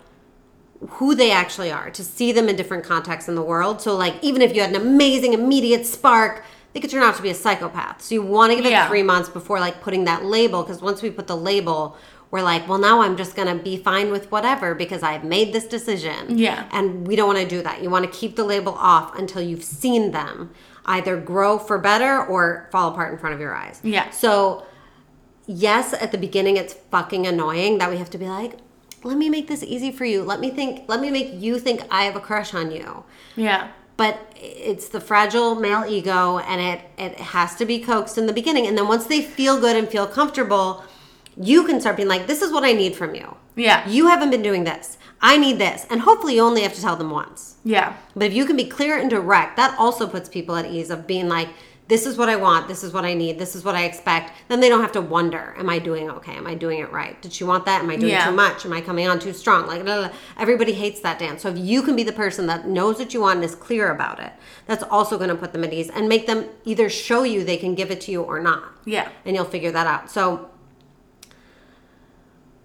who 0.87 1.14
they 1.14 1.31
actually 1.31 1.72
are, 1.72 1.91
to 1.91 2.05
see 2.05 2.31
them 2.33 2.49
in 2.49 2.57
different 2.57 2.85
contexts 2.85 3.29
in 3.29 3.35
the 3.35 3.43
world. 3.43 3.81
So 3.81 3.97
like 3.97 4.14
even 4.22 4.43
if 4.43 4.55
you 4.55 4.61
had 4.61 4.70
an 4.70 4.76
amazing 4.76 5.33
immediate 5.33 5.87
spark, 5.87 6.45
they 6.72 6.81
could 6.81 6.91
turn 6.91 7.03
out 7.03 7.16
to 7.16 7.22
be 7.22 7.31
a 7.31 7.35
psychopath. 7.35 8.03
So 8.03 8.14
you 8.14 8.22
want 8.22 8.53
to 8.53 8.57
give 8.57 8.66
it 8.66 8.70
Yeah. 8.70 8.89
3 8.89 9.03
months 9.03 9.29
before 9.29 9.59
like 9.59 9.81
putting 9.81 10.05
that 10.05 10.24
label 10.24 10.62
because 10.62 10.81
once 10.81 11.03
we 11.03 11.11
put 11.11 11.26
the 11.26 11.37
label 11.37 11.97
we're 12.31 12.43
like, 12.43 12.68
well, 12.68 12.79
now 12.79 13.01
I'm 13.01 13.16
just 13.16 13.35
gonna 13.35 13.55
be 13.55 13.79
fine 13.79 14.11
with 14.11 14.31
whatever 14.31 14.74
because 14.74 15.03
I've 15.03 15.24
made 15.24 15.53
this 15.53 15.64
decision. 15.64 16.39
Yeah. 16.39 16.68
And 16.72 17.07
we 17.07 17.16
don't 17.16 17.26
want 17.26 17.39
to 17.39 17.49
do 17.49 17.62
that. 17.62 17.83
You 17.83 17.89
want 17.89 18.05
to 18.05 18.11
keep 18.11 18.37
the 18.37 18.45
label 18.45 18.74
off 18.74 19.18
until 19.18 19.41
you've 19.41 19.64
seen 19.64 20.11
them 20.11 20.51
either 20.85 21.16
grow 21.16 21.59
for 21.59 21.79
better 21.79 22.22
or 22.22 22.68
fall 22.70 22.91
apart 22.93 23.12
in 23.12 23.18
front 23.18 23.35
of 23.35 23.41
your 23.41 23.55
eyes. 23.55 23.81
Yeah. 23.83 24.11
So, 24.11 24.66
yes, 25.47 25.95
at 25.95 26.12
the 26.12 26.18
beginning, 26.18 26.59
it's 26.59 26.74
fucking 26.74 27.26
annoying 27.26 27.79
that 27.79 27.91
we 27.91 27.97
have 27.97 28.11
to 28.11 28.18
be 28.18 28.26
like, 28.26 28.59
let 29.05 29.16
me 29.16 29.28
make 29.28 29.49
this 29.49 29.62
easy 29.62 29.90
for 29.90 30.05
you. 30.05 30.22
Let 30.22 30.40
me 30.40 30.51
think, 30.51 30.88
let 30.88 31.01
me 31.01 31.11
make 31.11 31.32
you 31.34 31.59
think 31.59 31.82
I 31.90 32.05
have 32.05 32.16
a 32.16 32.20
crush 32.20 32.55
on 32.55 32.70
you. 32.70 33.05
Yeah. 33.36 33.68
But 33.96 34.32
it's 34.36 34.88
the 34.88 35.01
fragile 35.01 35.55
male 35.57 35.84
ego 35.88 36.38
and 36.38 36.61
it, 36.61 36.80
it 36.96 37.18
has 37.18 37.57
to 37.57 37.64
be 37.64 37.80
coaxed 37.80 38.16
in 38.16 38.26
the 38.26 38.32
beginning. 38.32 38.66
And 38.66 38.78
then 38.78 38.86
once 38.86 39.07
they 39.07 39.22
feel 39.22 39.59
good 39.61 39.76
and 39.76 39.88
feel 39.88 40.07
comfortable, 40.07 40.84
you 41.36 41.64
can 41.64 41.80
start 41.80 41.96
being 41.96 42.09
like, 42.09 42.26
this 42.26 42.42
is 42.42 42.53
what 42.53 42.64
I 42.64 42.72
need 42.72 42.94
from 42.94 43.14
you. 43.14 43.36
Yeah. 43.57 43.88
You 43.88 44.07
haven't 44.09 44.30
been 44.30 44.42
doing 44.42 44.64
this. 44.64 44.99
I 45.20 45.36
need 45.36 45.59
this. 45.59 45.84
And 45.90 46.01
hopefully 46.01 46.36
you 46.36 46.42
only 46.42 46.62
have 46.62 46.74
to 46.74 46.80
tell 46.80 46.94
them 46.94 47.11
once. 47.11 47.57
Yeah. 47.64 47.96
But 48.14 48.26
if 48.26 48.34
you 48.34 48.46
can 48.46 48.57
be 48.57 48.64
clear 48.64 48.96
and 48.96 49.11
direct, 49.11 49.57
that 49.57 49.76
also 49.78 50.07
puts 50.07 50.28
people 50.28 50.55
at 50.55 50.66
ease 50.66 50.90
of 50.90 51.07
being 51.07 51.28
like, 51.28 51.49
this 51.89 52.05
is 52.05 52.18
what 52.18 52.28
I 52.28 52.36
want, 52.36 52.68
this 52.68 52.84
is 52.84 52.93
what 52.93 53.07
I 53.07 53.14
need, 53.14 53.39
this 53.39 53.57
is 53.57 53.64
what 53.64 53.74
I 53.74 53.84
expect. 53.84 54.32
Then 54.49 54.61
they 54.61 54.68
don't 54.68 54.82
have 54.82 54.93
to 54.93 55.01
wonder, 55.01 55.55
am 55.59 55.70
I 55.70 55.78
doing 55.78 56.11
okay? 56.11 56.34
Am 56.36 56.47
I 56.47 56.55
doing 56.55 56.80
it 56.80 56.93
right? 56.93 57.20
Did 57.22 57.32
she 57.32 57.45
want 57.45 57.64
that? 57.64 57.82
Am 57.82 57.89
I 57.89 57.97
doing 57.97 58.12
Yeah. 58.12 58.26
too 58.26 58.36
much? 58.36 58.66
Am 58.66 58.74
I 58.74 58.82
coming 58.82 59.09
on 59.09 59.18
too 59.18 59.32
strong? 59.32 59.66
Like, 59.66 59.84
blah, 59.84 59.97
blah, 60.01 60.09
blah. 60.09 60.16
everybody 60.36 60.74
hates 60.74 61.01
that 61.01 61.18
dance. 61.18 61.41
So 61.43 61.49
if 61.49 61.57
you 61.59 61.82
can 61.82 61.97
be 61.97 62.03
the 62.03 62.12
person 62.12 62.47
that 62.47 62.68
knows 62.68 62.99
what 62.99 63.14
you 63.14 63.22
want 63.22 63.36
and 63.36 63.45
is 63.45 63.55
clear 63.55 63.91
about 63.91 64.20
it, 64.20 64.32
that's 64.66 64.82
also 64.84 65.16
going 65.16 65.30
to 65.30 65.34
put 65.36 65.53
them 65.55 65.64
at 65.64 65.72
ease 65.72 65.89
and 65.89 66.09
make 66.11 66.26
them 66.26 66.45
either 66.66 66.91
show 66.91 67.22
you 67.22 67.43
they 67.43 67.57
can 67.57 67.74
give 67.74 67.91
it 67.91 68.03
to 68.03 68.12
you 68.12 68.22
or 68.22 68.39
not. 68.39 68.64
Yeah. 68.84 69.09
And 69.24 69.34
you'll 69.34 69.47
figure 69.47 69.70
that 69.72 69.86
out. 69.86 70.11
So 70.11 70.51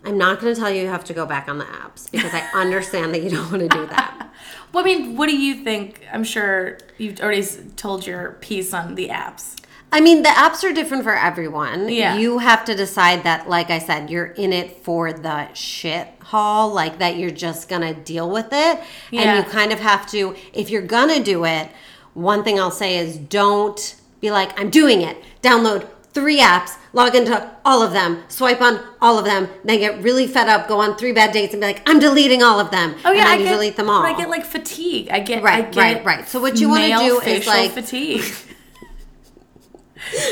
I'm 0.03 0.17
not 0.17 0.41
going 0.41 0.53
to 0.53 0.59
tell 0.59 0.69
you 0.69 0.81
you 0.81 0.87
have 0.89 1.05
to 1.05 1.13
go 1.13 1.25
back 1.25 1.47
on 1.47 1.59
the 1.59 1.65
apps 1.65 2.11
because 2.11 2.33
I 2.33 2.41
understand 2.53 3.13
that 3.13 3.23
you 3.23 3.29
don't 3.29 3.49
want 3.49 3.61
to 3.61 3.69
do 3.69 3.85
that. 3.87 4.19
Well, 4.73 4.83
I 4.83 4.85
mean, 4.85 5.15
what 5.15 5.29
do 5.29 5.37
you 5.37 5.63
think? 5.63 6.01
I'm 6.11 6.23
sure 6.23 6.79
you've 6.97 7.19
already 7.19 7.45
told 7.75 8.07
your 8.07 8.31
piece 8.41 8.73
on 8.73 8.95
the 8.95 9.09
apps. 9.09 9.55
I 9.91 10.01
mean, 10.01 10.23
the 10.23 10.29
apps 10.29 10.63
are 10.63 10.73
different 10.73 11.03
for 11.03 11.15
everyone. 11.15 11.87
Yeah. 11.87 12.17
You 12.17 12.39
have 12.39 12.65
to 12.65 12.75
decide 12.75 13.21
that, 13.23 13.47
like 13.47 13.69
I 13.69 13.77
said, 13.77 14.09
you're 14.09 14.25
in 14.25 14.51
it 14.51 14.83
for 14.83 15.13
the 15.13 15.53
shit 15.53 16.07
haul, 16.19 16.73
like 16.73 16.97
that 16.97 17.17
you're 17.17 17.29
just 17.29 17.69
gonna 17.69 17.93
deal 17.93 18.27
with 18.27 18.47
it. 18.47 18.79
Yeah. 19.11 19.21
And 19.21 19.37
you 19.45 19.51
kind 19.51 19.71
of 19.71 19.79
have 19.79 20.07
to, 20.07 20.35
if 20.51 20.71
you're 20.71 20.81
gonna 20.81 21.23
do 21.23 21.45
it, 21.45 21.69
one 22.15 22.43
thing 22.43 22.59
I'll 22.59 22.71
say 22.71 22.97
is 22.97 23.17
don't 23.17 23.95
be 24.19 24.31
like, 24.31 24.59
I'm 24.59 24.71
doing 24.71 25.03
it. 25.03 25.17
Download 25.43 25.87
three 26.11 26.39
apps, 26.39 26.75
log 26.93 27.15
into 27.15 27.51
all 27.65 27.81
of 27.81 27.91
them, 27.91 28.23
swipe 28.27 28.61
on 28.61 28.79
all 29.01 29.17
of 29.19 29.25
them, 29.25 29.49
then 29.65 29.79
get 29.79 30.01
really 30.03 30.27
fed 30.27 30.47
up, 30.47 30.67
go 30.67 30.79
on 30.79 30.95
three 30.95 31.11
bad 31.11 31.31
dates, 31.33 31.53
and 31.53 31.59
be 31.61 31.67
like, 31.67 31.81
I'm 31.89 31.99
deleting 31.99 32.41
all 32.43 32.59
of 32.59 32.69
them. 32.71 32.95
Oh 33.03 33.11
yeah, 33.11 33.17
and 33.17 33.17
then 33.19 33.27
I 33.27 33.35
you 33.35 33.43
get, 33.45 33.51
delete 33.53 33.75
them 33.75 33.89
all. 33.89 34.03
I 34.03 34.15
get 34.15 34.29
like 34.29 34.45
fatigue. 34.45 35.09
I 35.09 35.19
get 35.19 35.43
Right, 35.43 35.65
I 35.65 35.69
get 35.69 35.81
right, 35.81 36.05
right. 36.05 36.27
So 36.27 36.39
what 36.39 36.59
you 36.59 36.69
wanna 36.69 36.87
do 36.99 37.17
is, 37.17 37.23
facial 37.23 37.53
like- 37.53 37.71
fatigue. 37.71 38.23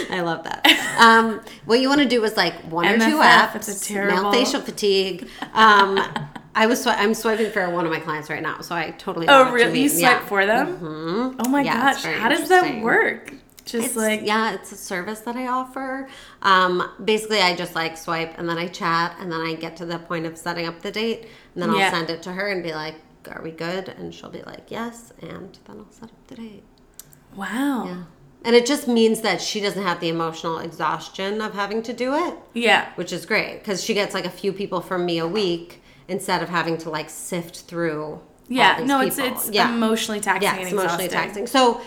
I 0.09 0.19
love 0.21 0.43
that. 0.43 0.65
Um, 0.99 1.41
what 1.65 1.79
you 1.79 1.87
want 1.87 2.01
to 2.01 2.07
do 2.07 2.21
is 2.25 2.35
like 2.35 2.53
one 2.69 2.85
or 2.85 2.97
two 2.97 3.17
apps. 3.19 3.55
it's 3.55 3.81
a 3.81 3.85
terrible- 3.87 4.23
male 4.23 4.31
facial 4.33 4.59
fatigue. 4.61 5.29
Um, 5.53 5.97
I 6.53 6.67
was 6.67 6.85
swi- 6.85 6.95
I'm 6.97 7.13
swiping 7.13 7.49
for 7.51 7.69
one 7.69 7.85
of 7.85 7.91
my 7.91 7.99
clients 8.01 8.29
right 8.29 8.41
now, 8.41 8.59
so 8.59 8.75
I 8.75 8.91
totally. 8.91 9.27
Oh 9.29 9.51
really? 9.53 9.79
You 9.83 9.87
swipe 9.89 10.01
Yeah. 10.01 10.25
for 10.25 10.45
them? 10.45 10.77
Mm-hmm. 10.77 11.39
Oh 11.39 11.49
my 11.49 11.61
Yeah, 11.61 11.93
gosh, 11.93 12.03
how 12.03 12.27
does 12.27 12.49
that 12.49 12.81
work? 12.81 13.33
Just 13.65 13.87
It's, 13.87 13.95
like 13.95 14.21
yeah, 14.23 14.53
it's 14.53 14.71
a 14.71 14.75
service 14.75 15.19
that 15.21 15.35
I 15.35 15.47
offer. 15.47 16.09
Um, 16.41 16.89
basically, 17.03 17.39
I 17.41 17.55
just 17.55 17.75
like 17.75 17.97
swipe 17.97 18.37
and 18.37 18.47
then 18.49 18.57
I 18.57 18.67
chat 18.67 19.15
and 19.19 19.31
then 19.31 19.39
I 19.41 19.53
get 19.55 19.75
to 19.77 19.85
the 19.85 19.99
point 19.99 20.25
of 20.25 20.37
setting 20.37 20.65
up 20.65 20.81
the 20.81 20.91
date 20.91 21.27
and 21.53 21.61
then 21.63 21.69
I'll 21.69 21.91
send 21.91 22.09
it 22.09 22.21
to 22.23 22.31
her 22.33 22.47
and 22.49 22.63
be 22.63 22.73
like, 22.73 22.95
"Are 23.29 23.41
we 23.41 23.51
good?" 23.51 23.87
And 23.89 24.13
she'll 24.13 24.29
be 24.29 24.41
like, 24.43 24.69
"Yes," 24.69 25.13
and 25.21 25.57
then 25.65 25.77
I'll 25.79 25.91
set 25.91 26.05
up 26.09 26.27
the 26.27 26.35
date. 26.35 26.63
wow. 27.35 27.85
Yeah. 27.85 28.03
And 28.43 28.55
it 28.55 28.65
just 28.65 28.87
means 28.87 29.21
that 29.21 29.39
she 29.39 29.59
doesn't 29.59 29.83
have 29.83 29.99
the 29.99 30.09
emotional 30.09 30.57
exhaustion 30.57 31.41
of 31.41 31.53
having 31.53 31.83
to 31.83 31.93
do 31.93 32.15
it. 32.15 32.33
Yeah. 32.53 32.89
which 32.95 33.13
is 33.13 33.25
great 33.27 33.59
because 33.59 33.83
she 33.83 33.93
gets 33.93 34.13
like 34.15 34.25
a 34.25 34.31
few 34.31 34.51
people 34.51 34.81
from 34.81 35.05
me 35.05 35.19
a 35.19 35.27
week 35.27 35.81
instead 36.07 36.41
of 36.41 36.49
having 36.49 36.77
to 36.79 36.89
like 36.89 37.09
sift 37.11 37.61
through. 37.61 38.19
Yeah. 38.47 38.83
No, 38.83 38.99
it's 39.01 39.17
people. 39.17 39.31
it's 39.31 39.49
yeah, 39.51 39.71
emotionally 39.71 40.19
taxing 40.19 40.43
yeah, 40.43 40.53
and 40.55 40.63
it's 40.63 40.71
emotionally 40.71 41.05
exhausting. 41.05 41.45
taxing. 41.45 41.47
So. 41.47 41.81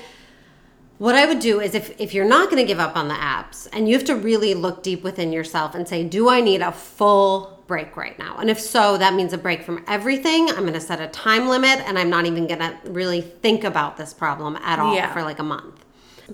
What 1.05 1.17
I 1.17 1.27
would 1.27 1.41
do 1.41 1.61
is 1.61 1.75
if, 1.75 2.01
if 2.01 2.15
you're 2.15 2.25
not 2.25 2.49
going 2.49 2.63
to 2.63 2.67
give 2.67 2.81
up 2.81 2.97
on 2.97 3.09
the 3.09 3.15
apps 3.15 3.69
and 3.75 3.87
you 3.87 3.95
have 3.95 4.07
to 4.07 4.17
really 4.17 4.55
look 4.55 4.83
deep 4.83 5.03
within 5.03 5.35
yourself 5.35 5.75
and 5.75 5.87
say, 5.87 6.03
do 6.03 6.31
I 6.31 6.41
need 6.41 6.63
a 6.63 6.73
full 6.73 7.63
break 7.67 7.95
right 7.95 8.19
now? 8.19 8.39
And 8.39 8.49
if 8.49 8.59
so, 8.59 8.97
that 8.97 9.13
means 9.13 9.35
a 9.35 9.37
break 9.37 9.65
from 9.65 9.85
everything. 9.87 10.49
I'm 10.49 10.61
going 10.61 10.73
to 10.73 10.81
set 10.81 11.03
a 11.03 11.09
time 11.09 11.47
limit 11.47 11.81
and 11.81 11.99
I'm 11.99 12.09
not 12.09 12.25
even 12.25 12.47
going 12.47 12.61
to 12.61 12.79
really 12.87 13.21
think 13.21 13.65
about 13.65 13.99
this 13.99 14.15
problem 14.15 14.57
at 14.57 14.79
all 14.79 14.95
Yeah. 14.95 15.13
for 15.13 15.23
like 15.23 15.41
a 15.41 15.43
month. 15.43 15.85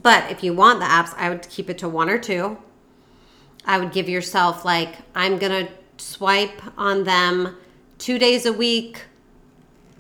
But 0.01 0.31
if 0.31 0.45
you 0.45 0.55
want 0.55 0.79
the 0.79 0.87
apps, 0.87 1.15
I 1.17 1.31
would 1.31 1.49
keep 1.49 1.69
it 1.69 1.79
to 1.79 1.89
one 1.89 2.09
or 2.09 2.19
two. 2.19 2.57
I 3.65 3.77
would 3.77 3.91
give 3.91 4.09
yourself 4.09 4.65
like 4.65 4.99
I'm 5.17 5.39
gonna 5.39 5.69
swipe 5.97 6.63
on 6.79 7.03
them 7.03 7.57
two 7.99 8.21
days 8.21 8.47
a 8.47 8.53
week 8.53 9.03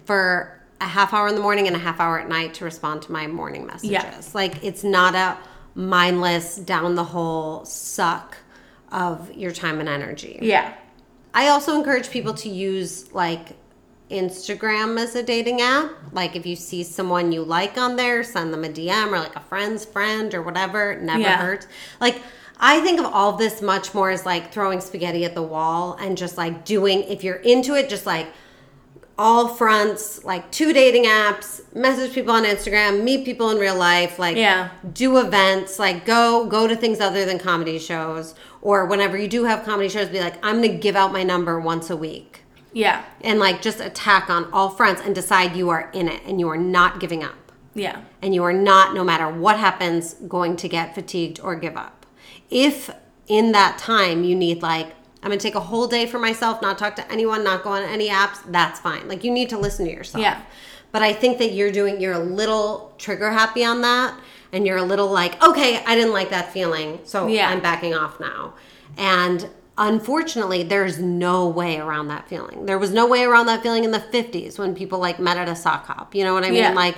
for 0.04 0.59
a 0.80 0.86
half 0.86 1.12
hour 1.12 1.28
in 1.28 1.34
the 1.34 1.40
morning 1.40 1.66
and 1.66 1.76
a 1.76 1.78
half 1.78 2.00
hour 2.00 2.18
at 2.18 2.28
night 2.28 2.54
to 2.54 2.64
respond 2.64 3.02
to 3.02 3.12
my 3.12 3.26
morning 3.26 3.66
messages. 3.66 3.90
Yeah. 3.90 4.20
Like 4.34 4.64
it's 4.64 4.82
not 4.82 5.14
a 5.14 5.36
mindless 5.74 6.56
down 6.56 6.94
the 6.94 7.04
hole 7.04 7.64
suck 7.64 8.36
of 8.90 9.32
your 9.34 9.52
time 9.52 9.78
and 9.80 9.88
energy. 9.88 10.38
Yeah. 10.42 10.74
I 11.34 11.48
also 11.48 11.76
encourage 11.76 12.10
people 12.10 12.34
to 12.34 12.48
use 12.48 13.12
like 13.12 13.56
Instagram 14.10 14.98
as 14.98 15.14
a 15.14 15.22
dating 15.22 15.60
app. 15.60 15.90
Like 16.12 16.34
if 16.34 16.44
you 16.44 16.56
see 16.56 16.82
someone 16.82 17.30
you 17.30 17.42
like 17.44 17.78
on 17.78 17.96
there, 17.96 18.24
send 18.24 18.52
them 18.52 18.64
a 18.64 18.68
DM 18.68 19.08
or 19.12 19.18
like 19.18 19.36
a 19.36 19.40
friend's 19.40 19.84
friend 19.84 20.34
or 20.34 20.42
whatever. 20.42 20.92
It 20.92 21.02
never 21.02 21.20
Yeah. 21.20 21.36
hurts. 21.36 21.66
Like 22.00 22.20
I 22.58 22.80
think 22.80 22.98
of 23.00 23.06
all 23.06 23.32
this 23.32 23.62
much 23.62 23.94
more 23.94 24.10
as 24.10 24.26
like 24.26 24.52
throwing 24.52 24.80
spaghetti 24.80 25.24
at 25.24 25.34
the 25.34 25.42
wall 25.42 25.96
and 26.00 26.16
just 26.18 26.36
like 26.36 26.64
doing 26.64 27.02
if 27.04 27.22
you're 27.22 27.36
into 27.36 27.74
it, 27.74 27.88
just 27.88 28.06
like 28.06 28.26
all 29.20 29.48
fronts, 29.48 30.24
like 30.24 30.50
two 30.50 30.72
dating 30.72 31.04
apps, 31.04 31.60
message 31.74 32.14
people 32.14 32.32
on 32.32 32.42
Instagram, 32.44 33.02
meet 33.04 33.22
people 33.22 33.50
in 33.50 33.58
real 33.58 33.76
life, 33.76 34.18
like 34.18 34.34
Yeah. 34.34 34.70
do 34.94 35.18
events, 35.18 35.78
like 35.78 36.06
go 36.06 36.46
go 36.46 36.66
to 36.66 36.74
things 36.74 37.00
other 37.00 37.26
than 37.26 37.38
comedy 37.38 37.78
shows, 37.78 38.34
or 38.62 38.86
whenever 38.86 39.18
you 39.18 39.28
do 39.28 39.44
have 39.44 39.62
comedy 39.62 39.90
shows, 39.90 40.08
be 40.08 40.20
like, 40.20 40.34
I'm 40.42 40.56
gonna 40.62 40.68
give 40.68 40.96
out 40.96 41.12
my 41.12 41.22
number 41.22 41.60
once 41.60 41.90
a 41.90 41.96
week, 41.98 42.44
Yeah. 42.72 43.02
and 43.20 43.38
like 43.38 43.60
just 43.60 43.78
attack 43.78 44.30
on 44.30 44.46
all 44.54 44.70
fronts 44.70 45.02
and 45.04 45.14
decide 45.14 45.54
you 45.54 45.68
are 45.68 45.90
in 45.92 46.08
it 46.08 46.22
and 46.26 46.40
you 46.40 46.48
are 46.48 46.56
not 46.56 46.98
giving 46.98 47.22
up, 47.22 47.52
Yeah. 47.74 47.96
and 48.22 48.34
you 48.34 48.42
are 48.44 48.54
not, 48.54 48.94
no 48.94 49.04
matter 49.04 49.28
what 49.28 49.58
happens, 49.58 50.14
going 50.28 50.56
to 50.56 50.66
get 50.66 50.94
fatigued 50.94 51.38
or 51.44 51.56
give 51.56 51.76
up. 51.76 52.06
If 52.48 52.88
in 53.28 53.52
that 53.52 53.76
time 53.76 54.24
you 54.24 54.34
need 54.34 54.62
like 54.62 54.94
I'm 55.22 55.30
gonna 55.30 55.40
take 55.40 55.54
a 55.54 55.60
whole 55.60 55.86
day 55.86 56.06
for 56.06 56.18
myself, 56.18 56.62
not 56.62 56.78
talk 56.78 56.96
to 56.96 57.12
anyone, 57.12 57.44
not 57.44 57.62
go 57.62 57.70
on 57.70 57.82
any 57.82 58.08
apps. 58.08 58.38
That's 58.46 58.80
fine. 58.80 59.06
Like 59.08 59.22
you 59.24 59.30
need 59.30 59.50
to 59.50 59.58
listen 59.58 59.86
to 59.86 59.92
yourself. 59.92 60.22
Yeah. 60.22 60.40
But 60.92 61.02
I 61.02 61.12
think 61.12 61.38
that 61.38 61.52
you're 61.52 61.70
doing, 61.70 62.00
you're 62.00 62.14
a 62.14 62.18
little 62.18 62.92
trigger 62.98 63.30
happy 63.30 63.64
on 63.64 63.82
that. 63.82 64.18
And 64.52 64.66
you're 64.66 64.78
a 64.78 64.82
little 64.82 65.08
like, 65.08 65.40
okay, 65.42 65.84
I 65.84 65.94
didn't 65.94 66.12
like 66.12 66.30
that 66.30 66.52
feeling. 66.52 66.98
So 67.04 67.28
Yeah. 67.28 67.48
I'm 67.48 67.60
backing 67.60 67.94
off 67.94 68.18
now. 68.18 68.54
And 68.96 69.48
unfortunately, 69.78 70.64
there's 70.64 70.98
no 70.98 71.48
way 71.48 71.78
around 71.78 72.08
that 72.08 72.28
feeling. 72.28 72.66
There 72.66 72.78
was 72.78 72.90
no 72.92 73.06
way 73.06 73.22
around 73.22 73.46
that 73.46 73.62
feeling 73.62 73.84
in 73.84 73.92
the 73.92 74.00
50s 74.00 74.58
when 74.58 74.74
people 74.74 74.98
like 74.98 75.20
met 75.20 75.36
at 75.36 75.48
a 75.48 75.54
sock 75.54 75.86
hop. 75.86 76.14
You 76.16 76.24
know 76.24 76.34
what 76.34 76.42
I 76.44 76.50
mean? 76.50 76.56
Yeah. 76.58 76.72
Like, 76.72 76.96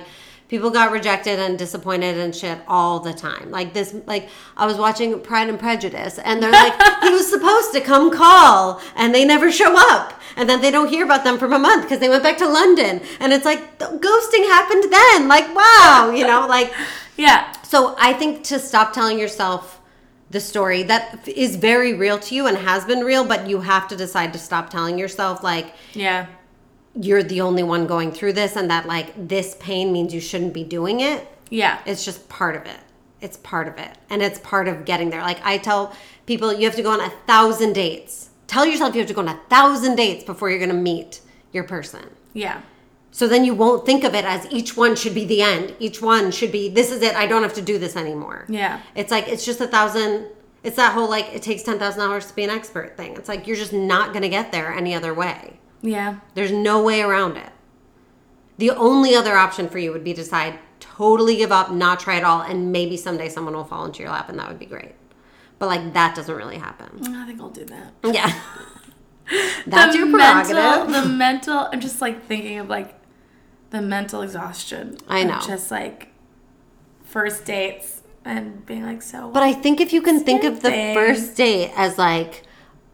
people 0.53 0.69
got 0.69 0.91
rejected 0.91 1.39
and 1.39 1.57
disappointed 1.57 2.15
and 2.15 2.35
shit 2.35 2.59
all 2.67 2.99
the 2.99 3.11
time. 3.11 3.49
Like 3.49 3.73
this, 3.73 3.95
like 4.05 4.29
I 4.55 4.67
was 4.67 4.77
watching 4.77 5.19
Pride 5.19 5.49
and 5.49 5.57
Prejudice, 5.59 6.19
and 6.19 6.43
they're 6.43 6.51
like, 6.51 6.73
he 7.01 7.09
was 7.09 7.27
supposed 7.27 7.73
to 7.73 7.81
come 7.81 8.11
call, 8.11 8.79
and 8.95 9.15
they 9.15 9.25
never 9.25 9.51
show 9.51 9.73
up, 9.91 10.13
and 10.37 10.47
then 10.47 10.61
they 10.61 10.69
don't 10.69 10.89
hear 10.89 11.05
about 11.05 11.23
them 11.23 11.39
from 11.39 11.53
a 11.53 11.57
month 11.57 11.81
because 11.85 11.97
they 11.99 12.07
went 12.07 12.21
back 12.21 12.37
to 12.37 12.47
London, 12.47 13.01
and 13.19 13.33
it's 13.33 13.45
like 13.45 13.79
the 13.79 13.85
ghosting 13.85 14.45
happened 14.45 14.93
then. 14.93 15.27
Like 15.27 15.47
wow, 15.55 16.13
you 16.15 16.23
know, 16.27 16.45
like 16.47 16.71
Yeah. 17.17 17.51
so. 17.63 17.95
I 17.97 18.13
think 18.13 18.43
to 18.45 18.59
stop 18.59 18.93
telling 18.93 19.17
yourself 19.17 19.81
the 20.29 20.39
story 20.39 20.83
that 20.83 21.27
is 21.27 21.55
very 21.55 21.95
real 21.95 22.19
to 22.19 22.35
you 22.35 22.45
and 22.45 22.57
has 22.57 22.85
been 22.85 22.99
real, 22.99 23.25
but 23.25 23.49
you 23.49 23.61
have 23.61 23.87
to 23.87 23.95
decide 23.95 24.33
to 24.33 24.39
stop 24.39 24.69
telling 24.69 24.99
yourself 24.99 25.41
like 25.43 25.73
Yeah. 25.93 26.27
You're 26.95 27.23
the 27.23 27.41
only 27.41 27.63
one 27.63 27.87
going 27.87 28.11
through 28.11 28.33
this 28.33 28.55
and 28.55 28.69
that 28.69 28.85
like 28.87 29.27
this 29.27 29.55
pain 29.59 29.91
means 29.91 30.13
you 30.13 30.21
shouldn't 30.21 30.53
be 30.53 30.63
doing 30.63 30.99
it. 30.99 31.27
Yeah. 31.49 31.79
it's 31.85 32.03
just 32.03 32.27
part 32.29 32.55
of 32.55 32.65
it. 32.65 32.79
It's 33.21 33.37
part 33.37 33.67
of 33.67 33.77
it. 33.77 33.91
And 34.09 34.21
it's 34.21 34.39
part 34.39 34.67
of 34.67 34.85
getting 34.85 35.09
there. 35.09 35.21
Like 35.21 35.43
i 35.45 35.57
tell 35.57 35.95
people 36.25 36.53
you 36.53 36.65
have 36.65 36.75
to 36.75 36.83
go 36.83 36.91
on 36.91 37.01
a 37.01 37.09
thousand 37.27 37.73
dates. 37.73 38.29
Tell 38.47 38.65
yourself 38.65 38.93
you 38.93 39.01
have 39.01 39.07
to 39.07 39.13
go 39.13 39.21
on 39.21 39.29
a 39.29 39.39
thousand 39.49 39.95
dates 39.95 40.23
before 40.23 40.49
you're 40.49 40.59
going 40.59 40.69
to 40.69 40.75
meet 40.75 41.21
your 41.51 41.63
person. 41.63 42.09
Yeah. 42.33 42.61
so 43.11 43.27
then 43.27 43.45
you 43.45 43.53
won't 43.53 43.85
think 43.85 44.03
of 44.03 44.15
it 44.15 44.25
as 44.25 44.51
each 44.51 44.75
one 44.75 44.95
should 44.95 45.13
be 45.13 45.25
the 45.25 45.41
end. 45.41 45.75
Each 45.79 46.01
one 46.01 46.31
should 46.31 46.51
be 46.51 46.69
this 46.69 46.91
is 46.91 47.01
it. 47.01 47.15
I 47.15 47.27
don't 47.27 47.43
have 47.43 47.53
to 47.55 47.61
do 47.61 47.77
this 47.77 47.95
anymore. 47.95 48.45
Yeah. 48.49 48.81
it's 48.95 49.11
like 49.11 49.27
it's 49.27 49.45
just 49.45 49.61
a 49.61 49.67
thousand 49.67 50.27
it's 50.63 50.77
that 50.77 50.93
whole 50.93 51.09
like 51.09 51.33
it 51.33 51.41
takes 51.41 51.63
$10000 51.63 52.27
to 52.27 52.35
be 52.35 52.43
an 52.43 52.49
expert 52.49 52.95
thing. 52.97 53.15
It's 53.15 53.27
like 53.27 53.47
you're 53.47 53.57
just 53.57 53.73
not 53.73 54.13
going 54.13 54.21
to 54.21 54.29
get 54.29 54.51
there 54.51 54.71
any 54.71 54.95
other 54.95 55.13
way 55.13 55.59
Yeah. 55.83 56.19
there's 56.33 56.51
no 56.51 56.81
way 56.81 57.01
around 57.01 57.37
it. 57.37 57.51
The 58.57 58.71
only 58.71 59.15
other 59.15 59.35
option 59.37 59.67
for 59.69 59.77
you 59.79 59.91
would 59.91 60.03
be 60.03 60.13
to 60.13 60.21
decide 60.21 60.57
totally 60.79 61.35
give 61.35 61.51
up, 61.51 61.71
not 61.71 61.99
try 61.99 62.15
at 62.17 62.23
all, 62.23 62.41
and 62.41 62.71
maybe 62.71 62.97
someday 62.97 63.29
someone 63.29 63.53
will 63.55 63.63
fall 63.65 63.85
into 63.85 64.01
your 64.01 64.11
lap 64.11 64.29
and 64.29 64.39
that 64.39 64.47
would 64.47 64.59
be 64.59 64.65
great. 64.65 64.93
But 65.59 65.67
like 65.67 65.93
that 65.93 66.15
doesn't 66.15 66.35
really 66.35 66.57
happen. 66.57 66.99
I 67.15 67.25
think 67.25 67.39
I'll 67.41 67.49
do 67.49 67.65
that. 67.65 67.93
Yeah. 68.03 68.33
That's 69.67 69.93
The 69.93 69.99
your 69.99 70.07
mental- 70.07 70.53
prerogative. 70.55 70.93
the 71.03 71.09
mental, 71.09 71.69
I'm 71.71 71.79
just 71.79 72.01
like 72.01 72.25
thinking 72.25 72.59
of 72.59 72.69
like 72.69 72.93
the 73.71 73.81
mental 73.81 74.21
exhaustion. 74.21 74.97
I 75.07 75.23
know. 75.23 75.39
Just 75.45 75.71
like 75.71 76.09
first 77.03 77.45
dates 77.45 78.01
and 78.25 78.65
being 78.65 78.83
like, 78.83 79.01
so. 79.01 79.29
But 79.31 79.43
I 79.43 79.53
think 79.53 79.79
if 79.81 79.93
you 79.93 80.01
can 80.01 80.23
think 80.23 80.43
of 80.43 80.61
the 80.61 80.69
thing. 80.69 80.93
first 80.95 81.35
date 81.35 81.71
as 81.75 81.97
like 81.97 82.42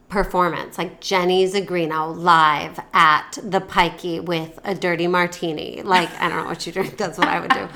performance, 0.10 0.78
like 0.78 1.00
Jenny 1.00 1.48
Zigrino 1.48 2.16
live 2.16 2.80
at 2.94 3.38
the 3.44 3.62
Pikey 3.62 4.24
with 4.24 4.60
a 4.64 4.74
dirty 4.74 5.08
martini. 5.08 5.82
Like 5.84 6.10
I 6.20 6.30
don't 6.30 6.40
know 6.40 6.50
what 6.50 6.66
you 6.66 6.74
drink. 6.74 6.98
That's 6.98 7.18
what 7.18 7.28
I 7.28 7.40
would 7.40 7.52
do. 7.52 7.68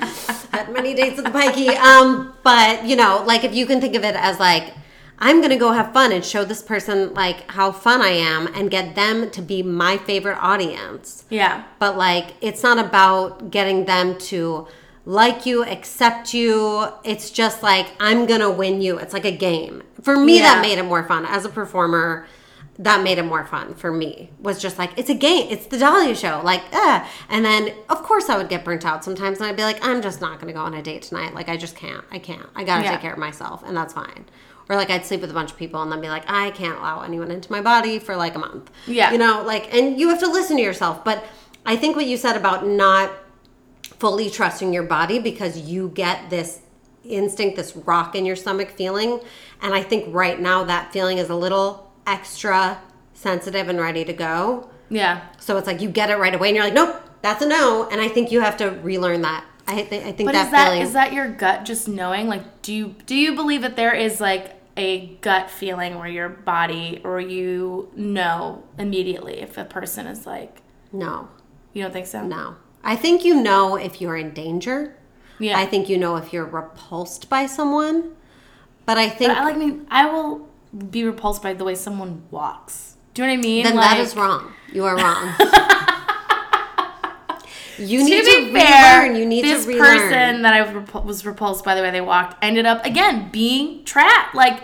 Had 0.50 0.72
many 0.72 0.94
dates 0.94 1.18
at 1.18 1.24
the 1.24 1.30
Pikey. 1.30 1.76
Um, 1.76 2.34
but 2.42 2.84
you 2.84 2.96
know, 2.96 3.22
like 3.26 3.44
if 3.44 3.54
you 3.54 3.66
can 3.66 3.80
think 3.80 3.94
of 3.94 4.04
it 4.04 4.16
as 4.16 4.38
like 4.40 4.74
I'm 5.18 5.40
gonna 5.40 5.56
go 5.56 5.72
have 5.72 5.92
fun 5.92 6.12
and 6.12 6.24
show 6.24 6.44
this 6.44 6.60
person 6.60 7.14
like 7.14 7.50
how 7.50 7.70
fun 7.70 8.02
I 8.02 8.08
am 8.08 8.48
and 8.48 8.70
get 8.70 8.94
them 8.94 9.30
to 9.30 9.40
be 9.40 9.62
my 9.62 9.96
favorite 9.96 10.38
audience 10.38 11.24
yeah. 11.30 11.64
but 11.78 11.96
like 11.96 12.34
it's 12.40 12.62
not 12.62 12.78
about 12.78 13.50
getting 13.50 13.84
them 13.84 14.18
to 14.18 14.66
like 15.06 15.44
you 15.46 15.64
accept 15.64 16.32
you. 16.34 16.86
It's 17.04 17.30
just 17.30 17.62
like 17.62 17.88
i'm 18.00 18.26
gonna 18.26 18.50
win 18.50 18.80
you. 18.80 18.98
It's 18.98 19.12
like 19.12 19.24
a 19.24 19.36
game. 19.36 19.82
For 20.02 20.16
me 20.16 20.36
Yeah. 20.38 20.54
that 20.54 20.62
made 20.62 20.78
it 20.78 20.84
more 20.84 21.04
fun. 21.04 21.24
As 21.26 21.44
a 21.44 21.48
performer 21.48 22.26
that 22.76 23.04
made 23.04 23.18
it 23.18 23.22
more 23.24 23.44
fun 23.46 23.74
for 23.74 23.92
me. 23.92 24.30
Was 24.40 24.60
just 24.60 24.78
like 24.78 24.90
it's 24.98 25.08
a 25.10 25.14
game. 25.14 25.46
It's 25.50 25.66
the 25.66 25.78
dahlia 25.78 26.14
show. 26.16 26.40
Like 26.42 26.62
eh. 26.72 27.06
and 27.28 27.44
then 27.44 27.72
of 27.88 28.02
course 28.02 28.28
i 28.28 28.36
would 28.36 28.48
get 28.48 28.64
burnt 28.64 28.84
out 28.84 29.04
sometimes 29.04 29.38
and 29.38 29.46
i'd 29.48 29.56
be 29.56 29.62
like 29.62 29.84
i'm 29.86 30.02
just 30.02 30.20
not 30.20 30.40
gonna 30.40 30.52
go 30.52 30.60
on 30.60 30.74
a 30.74 30.82
date 30.82 31.02
tonight. 31.02 31.34
Like 31.34 31.48
i 31.48 31.56
just 31.56 31.76
can't. 31.76 32.04
I 32.10 32.18
can't. 32.18 32.46
I 32.56 32.64
gotta 32.64 32.82
Yeah. 32.84 32.92
take 32.92 33.00
care 33.00 33.12
of 33.12 33.18
myself 33.18 33.62
and 33.66 33.76
that's 33.76 33.92
fine. 33.92 34.24
Or 34.68 34.76
like 34.76 34.88
i'd 34.90 35.04
sleep 35.04 35.20
with 35.20 35.30
a 35.30 35.34
bunch 35.34 35.50
of 35.52 35.58
people 35.58 35.82
and 35.82 35.92
then 35.92 36.00
be 36.00 36.08
like 36.08 36.24
i 36.28 36.50
can't 36.52 36.78
allow 36.78 37.02
anyone 37.02 37.30
into 37.30 37.52
my 37.52 37.60
body 37.60 37.98
for 37.98 38.16
like 38.16 38.34
a 38.34 38.38
month. 38.38 38.70
Yeah. 38.86 39.12
you 39.12 39.18
know 39.18 39.42
like 39.44 39.72
and 39.74 40.00
you 40.00 40.08
have 40.08 40.20
to 40.20 40.26
listen 40.30 40.56
to 40.56 40.62
yourself. 40.62 41.04
But 41.04 41.22
i 41.66 41.76
think 41.76 41.94
what 41.94 42.06
you 42.06 42.16
said 42.16 42.36
about 42.36 42.66
not 42.66 43.10
fully 43.98 44.30
trusting 44.30 44.72
your 44.72 44.82
body 44.82 45.18
because 45.18 45.58
you 45.58 45.88
get 45.90 46.30
this 46.30 46.60
instinct 47.04 47.56
this 47.56 47.76
rock 47.76 48.14
in 48.14 48.24
your 48.24 48.36
stomach 48.36 48.70
feeling 48.70 49.20
and 49.60 49.74
i 49.74 49.82
think 49.82 50.06
right 50.14 50.40
now 50.40 50.64
that 50.64 50.90
feeling 50.92 51.18
is 51.18 51.28
a 51.28 51.34
little 51.34 51.92
extra 52.06 52.80
sensitive 53.12 53.68
and 53.68 53.78
ready 53.78 54.04
to 54.04 54.12
go 54.12 54.68
Yeah. 54.88 55.26
so 55.38 55.56
it's 55.58 55.66
like 55.66 55.80
you 55.82 55.90
get 55.90 56.08
it 56.10 56.16
right 56.16 56.34
away 56.34 56.48
and 56.48 56.56
you're 56.56 56.64
like 56.64 56.74
nope 56.74 56.96
that's 57.20 57.42
a 57.42 57.46
no 57.48 57.88
and 57.90 58.00
i 58.00 58.08
think 58.08 58.32
you 58.32 58.40
have 58.40 58.56
to 58.58 58.70
relearn 58.82 59.20
that 59.22 59.44
i, 59.66 59.82
th- 59.82 60.02
I 60.04 60.12
think 60.12 60.28
But 60.30 60.34
is 60.34 60.34
that 60.34 60.44
is 60.44 60.50
that 60.52 60.64
feeling 60.66 60.82
is 60.82 60.92
that 60.94 61.12
your 61.12 61.28
gut 61.28 61.64
just 61.64 61.88
knowing? 61.88 62.26
Like, 62.28 62.62
do 62.62 62.72
you 62.74 62.94
do 63.06 63.14
you 63.14 63.34
believe 63.34 63.62
that 63.62 63.76
there 63.76 63.94
is 63.94 64.20
like 64.20 64.52
a 64.76 65.06
gut 65.22 65.50
feeling 65.50 65.98
where 65.98 66.08
your 66.08 66.28
body 66.28 67.00
or 67.04 67.20
you 67.20 67.88
know 67.96 68.62
immediately 68.78 69.40
if 69.40 69.56
a 69.56 69.64
person 69.64 70.06
is 70.06 70.26
like 70.26 70.60
no 70.92 71.28
you 71.72 71.82
don't 71.82 71.92
think 71.92 72.06
so? 72.06 72.22
no 72.26 72.56
i 72.84 72.96
think 72.96 73.24
you 73.24 73.40
know 73.42 73.76
if 73.76 74.00
you're 74.00 74.16
in 74.16 74.32
danger 74.32 74.94
Yeah. 75.38 75.58
i 75.58 75.66
think 75.66 75.88
you 75.88 75.98
know 75.98 76.16
if 76.16 76.32
you're 76.32 76.44
repulsed 76.46 77.28
by 77.28 77.46
someone 77.46 78.12
but 78.86 78.98
i 78.98 79.08
think 79.08 79.30
But 79.30 79.38
I 79.38 79.44
like 79.44 79.56
mean 79.58 79.86
I 79.90 80.06
will 80.12 80.48
be 80.88 81.04
repulsed 81.04 81.42
by 81.42 81.54
the 81.54 81.62
way 81.64 81.74
someone 81.76 82.22
walks. 82.32 82.96
Do 83.14 83.22
you 83.22 83.28
know 83.28 83.34
what 83.34 83.38
I 83.38 83.42
mean? 83.42 83.62
Then 83.64 83.76
like, 83.76 83.90
that 83.96 84.00
is 84.00 84.16
wrong. 84.16 84.52
You 84.72 84.84
are 84.86 84.96
wrong. 84.96 85.34
you 87.78 87.98
To 87.98 88.04
need 88.04 88.24
be 88.24 88.46
to, 88.46 88.52
fair, 88.52 89.02
relearn. 89.02 89.16
You 89.20 89.26
need 89.26 89.44
this 89.44 89.64
to 89.64 89.70
relearn. 89.70 89.98
person 89.98 90.42
that 90.42 90.52
I 90.52 90.98
was 91.00 91.24
repulsed 91.24 91.64
by 91.64 91.74
the 91.76 91.82
way 91.82 91.90
they 91.92 92.00
walked 92.00 92.36
ended 92.42 92.66
up 92.66 92.84
again 92.84 93.30
being 93.30 93.84
trapped. 93.84 94.34
Like 94.34 94.62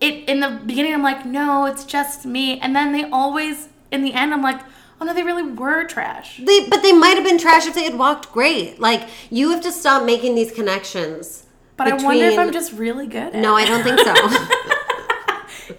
it 0.00 0.28
in 0.28 0.40
the 0.40 0.60
beginning, 0.66 0.92
I'm 0.94 1.02
like, 1.02 1.24
no, 1.24 1.64
it's 1.66 1.84
just 1.84 2.26
me, 2.26 2.58
and 2.60 2.74
then 2.76 2.92
they 2.92 3.04
always 3.04 3.68
in 3.90 4.02
the 4.02 4.12
end, 4.14 4.34
I'm 4.34 4.42
like, 4.42 4.60
oh 5.00 5.04
no, 5.04 5.14
they 5.14 5.22
really 5.22 5.42
were 5.42 5.84
trash. 5.84 6.38
They, 6.38 6.68
but 6.68 6.82
they 6.82 6.92
might 6.92 7.16
have 7.16 7.24
been 7.24 7.38
trash 7.38 7.66
if 7.66 7.74
they 7.74 7.84
had 7.84 7.98
walked 7.98 8.32
great. 8.32 8.80
Like 8.80 9.08
you 9.30 9.50
have 9.50 9.62
to 9.62 9.72
stop 9.72 10.04
making 10.04 10.34
these 10.34 10.52
connections. 10.52 11.44
But 11.76 11.88
I 11.88 12.02
wonder 12.02 12.24
if 12.24 12.38
I'm 12.38 12.52
just 12.52 12.72
really 12.72 13.06
good. 13.06 13.34
At 13.34 13.36
No, 13.36 13.54
I 13.54 13.66
don't 13.66 13.82
think 13.82 14.00
so. 14.00 14.14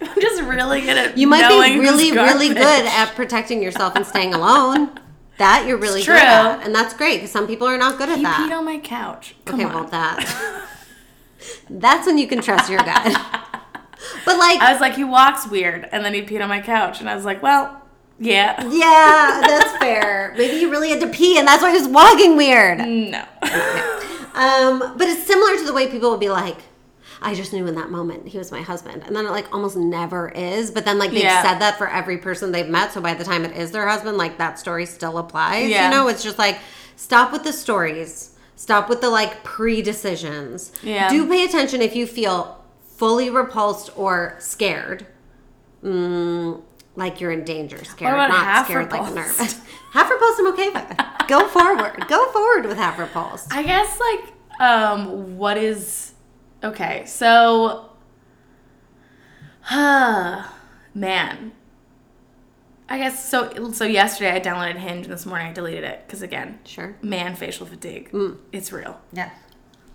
I'm 0.00 0.20
just 0.20 0.42
really 0.42 0.80
good 0.80 0.96
at. 0.96 1.18
You 1.18 1.26
might 1.26 1.48
be 1.48 1.78
really, 1.78 2.12
really 2.12 2.48
good 2.48 2.86
at 2.86 3.14
protecting 3.14 3.62
yourself 3.62 3.96
and 3.96 4.06
staying 4.06 4.34
alone. 4.34 4.90
That 5.38 5.66
you're 5.66 5.76
really 5.76 6.02
good 6.02 6.16
at, 6.16 6.64
and 6.64 6.74
that's 6.74 6.94
great 6.94 7.18
because 7.18 7.30
some 7.30 7.46
people 7.46 7.66
are 7.68 7.78
not 7.78 7.96
good 7.96 8.08
at 8.08 8.20
that. 8.22 8.48
peed 8.50 8.56
on 8.56 8.64
my 8.64 8.78
couch. 8.78 9.36
Come 9.44 9.60
okay, 9.60 9.68
on. 9.68 9.74
well 9.74 9.84
that. 9.84 10.68
that's 11.70 12.06
when 12.06 12.18
you 12.18 12.26
can 12.26 12.42
trust 12.42 12.68
your 12.68 12.80
gut. 12.80 13.04
but 14.24 14.36
like, 14.36 14.60
I 14.60 14.72
was 14.72 14.80
like, 14.80 14.94
he 14.94 15.04
walks 15.04 15.48
weird, 15.48 15.88
and 15.92 16.04
then 16.04 16.12
he 16.12 16.22
peed 16.22 16.42
on 16.42 16.48
my 16.48 16.60
couch, 16.60 16.98
and 17.00 17.08
I 17.08 17.14
was 17.14 17.24
like, 17.24 17.40
well, 17.40 17.87
yeah, 18.18 18.62
yeah, 18.68 19.40
that's 19.46 19.76
fair. 19.78 20.34
Maybe 20.36 20.58
he 20.58 20.66
really 20.66 20.90
had 20.90 21.00
to 21.00 21.06
pee, 21.08 21.38
and 21.38 21.46
that's 21.46 21.62
why 21.62 21.70
he 21.72 21.78
was 21.78 21.88
walking 21.88 22.36
weird. 22.36 22.78
no. 22.78 23.24
Um, 24.34 24.94
but 24.96 25.08
it's 25.08 25.26
similar 25.26 25.56
to 25.56 25.64
the 25.64 25.72
way 25.72 25.88
people 25.88 26.10
would 26.12 26.20
be 26.20 26.30
like, 26.30 26.58
I 27.20 27.34
just 27.34 27.52
knew 27.52 27.66
in 27.66 27.74
that 27.74 27.90
moment 27.90 28.28
he 28.28 28.38
was 28.38 28.52
my 28.52 28.62
husband. 28.62 29.02
And 29.04 29.16
then 29.16 29.26
it 29.26 29.30
like 29.32 29.52
almost 29.52 29.76
never 29.76 30.28
is. 30.28 30.70
But 30.70 30.84
then 30.84 30.96
like 30.96 31.10
they've 31.10 31.24
Yeah. 31.24 31.42
said 31.42 31.58
that 31.58 31.76
for 31.76 31.88
every 31.88 32.18
person 32.18 32.52
they've 32.52 32.68
met. 32.68 32.92
So 32.92 33.00
by 33.00 33.14
the 33.14 33.24
time 33.24 33.44
it 33.44 33.56
is 33.56 33.72
their 33.72 33.88
husband, 33.88 34.16
like 34.16 34.38
that 34.38 34.56
story 34.60 34.86
still 34.86 35.18
applies. 35.18 35.68
Yeah. 35.68 35.86
You 35.86 35.90
know, 35.96 36.06
it's 36.06 36.22
just 36.22 36.38
like 36.38 36.60
stop 36.94 37.32
with 37.32 37.42
the 37.42 37.52
stories. 37.52 38.36
Stop 38.54 38.88
with 38.88 39.00
the 39.00 39.10
like 39.10 39.42
pre 39.42 39.82
decisions. 39.82 40.70
Yeah. 40.84 41.08
Do 41.10 41.26
pay 41.26 41.44
attention 41.44 41.82
if 41.82 41.96
you 41.96 42.06
feel 42.06 42.64
fully 42.96 43.30
repulsed 43.30 43.90
or 43.96 44.36
scared. 44.38 45.04
Mm, 45.82 46.62
like 46.98 47.20
you're 47.20 47.30
in 47.30 47.44
danger, 47.44 47.82
scared, 47.84 48.16
not 48.16 48.66
scared 48.66 48.90
like 48.90 49.14
nervous. 49.14 49.60
half 49.92 50.10
repulsed, 50.10 50.40
I'm 50.40 50.48
okay 50.48 50.68
with. 50.70 51.00
Go 51.28 51.46
forward. 51.48 52.04
Go 52.08 52.30
forward 52.32 52.66
with 52.66 52.76
half 52.76 52.98
repulsed. 52.98 53.54
I 53.54 53.62
guess 53.62 54.00
like 54.00 54.60
um 54.60 55.38
what 55.38 55.56
is 55.56 56.12
okay, 56.64 57.04
so 57.06 57.90
man. 59.70 61.52
I 62.90 62.96
guess 62.96 63.28
so 63.28 63.70
so 63.72 63.84
yesterday 63.84 64.32
I 64.34 64.40
downloaded 64.40 64.76
Hinge 64.76 65.04
and 65.04 65.12
this 65.12 65.26
morning 65.26 65.48
I 65.48 65.52
deleted 65.52 65.84
it 65.84 66.02
because 66.06 66.22
again, 66.22 66.58
Sure. 66.64 66.96
man 67.02 67.36
facial 67.36 67.66
fatigue. 67.66 68.10
Mm. 68.12 68.38
It's 68.50 68.72
real. 68.72 69.00
Yeah. 69.12 69.30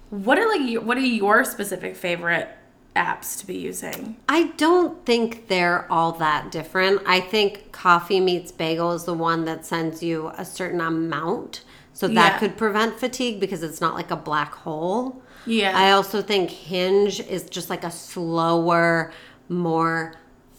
What 0.09 0.37
are 0.37 0.47
like 0.47 0.81
what 0.83 0.97
are 0.97 1.01
your 1.01 1.43
specific 1.43 1.95
favorite 1.95 2.47
apps 2.95 3.39
to 3.39 3.47
be 3.47 3.57
using? 3.57 4.17
I 4.29 4.43
don't 4.57 5.05
think 5.05 5.47
they're 5.47 5.91
all 5.91 6.11
that 6.13 6.51
different. 6.51 7.01
I 7.05 7.19
think 7.19 7.71
Coffee 7.71 8.19
Meets 8.19 8.51
Bagel 8.51 8.91
is 8.93 9.05
the 9.05 9.13
one 9.13 9.45
that 9.45 9.65
sends 9.65 10.03
you 10.03 10.31
a 10.37 10.45
certain 10.45 10.81
amount. 10.81 11.63
So 11.93 12.07
that 12.07 12.15
Yeah. 12.33 12.37
could 12.39 12.57
prevent 12.57 12.99
fatigue 12.99 13.39
because 13.39 13.61
it's 13.63 13.79
not 13.81 13.93
like 13.95 14.09
a 14.11 14.15
black 14.15 14.53
hole. 14.55 15.21
Yeah. 15.45 15.77
I 15.77 15.91
also 15.91 16.21
think 16.21 16.49
Hinge 16.49 17.19
is 17.19 17.43
just 17.43 17.69
like 17.69 17.83
a 17.83 17.91
slower, 17.91 19.11
more 19.49 20.15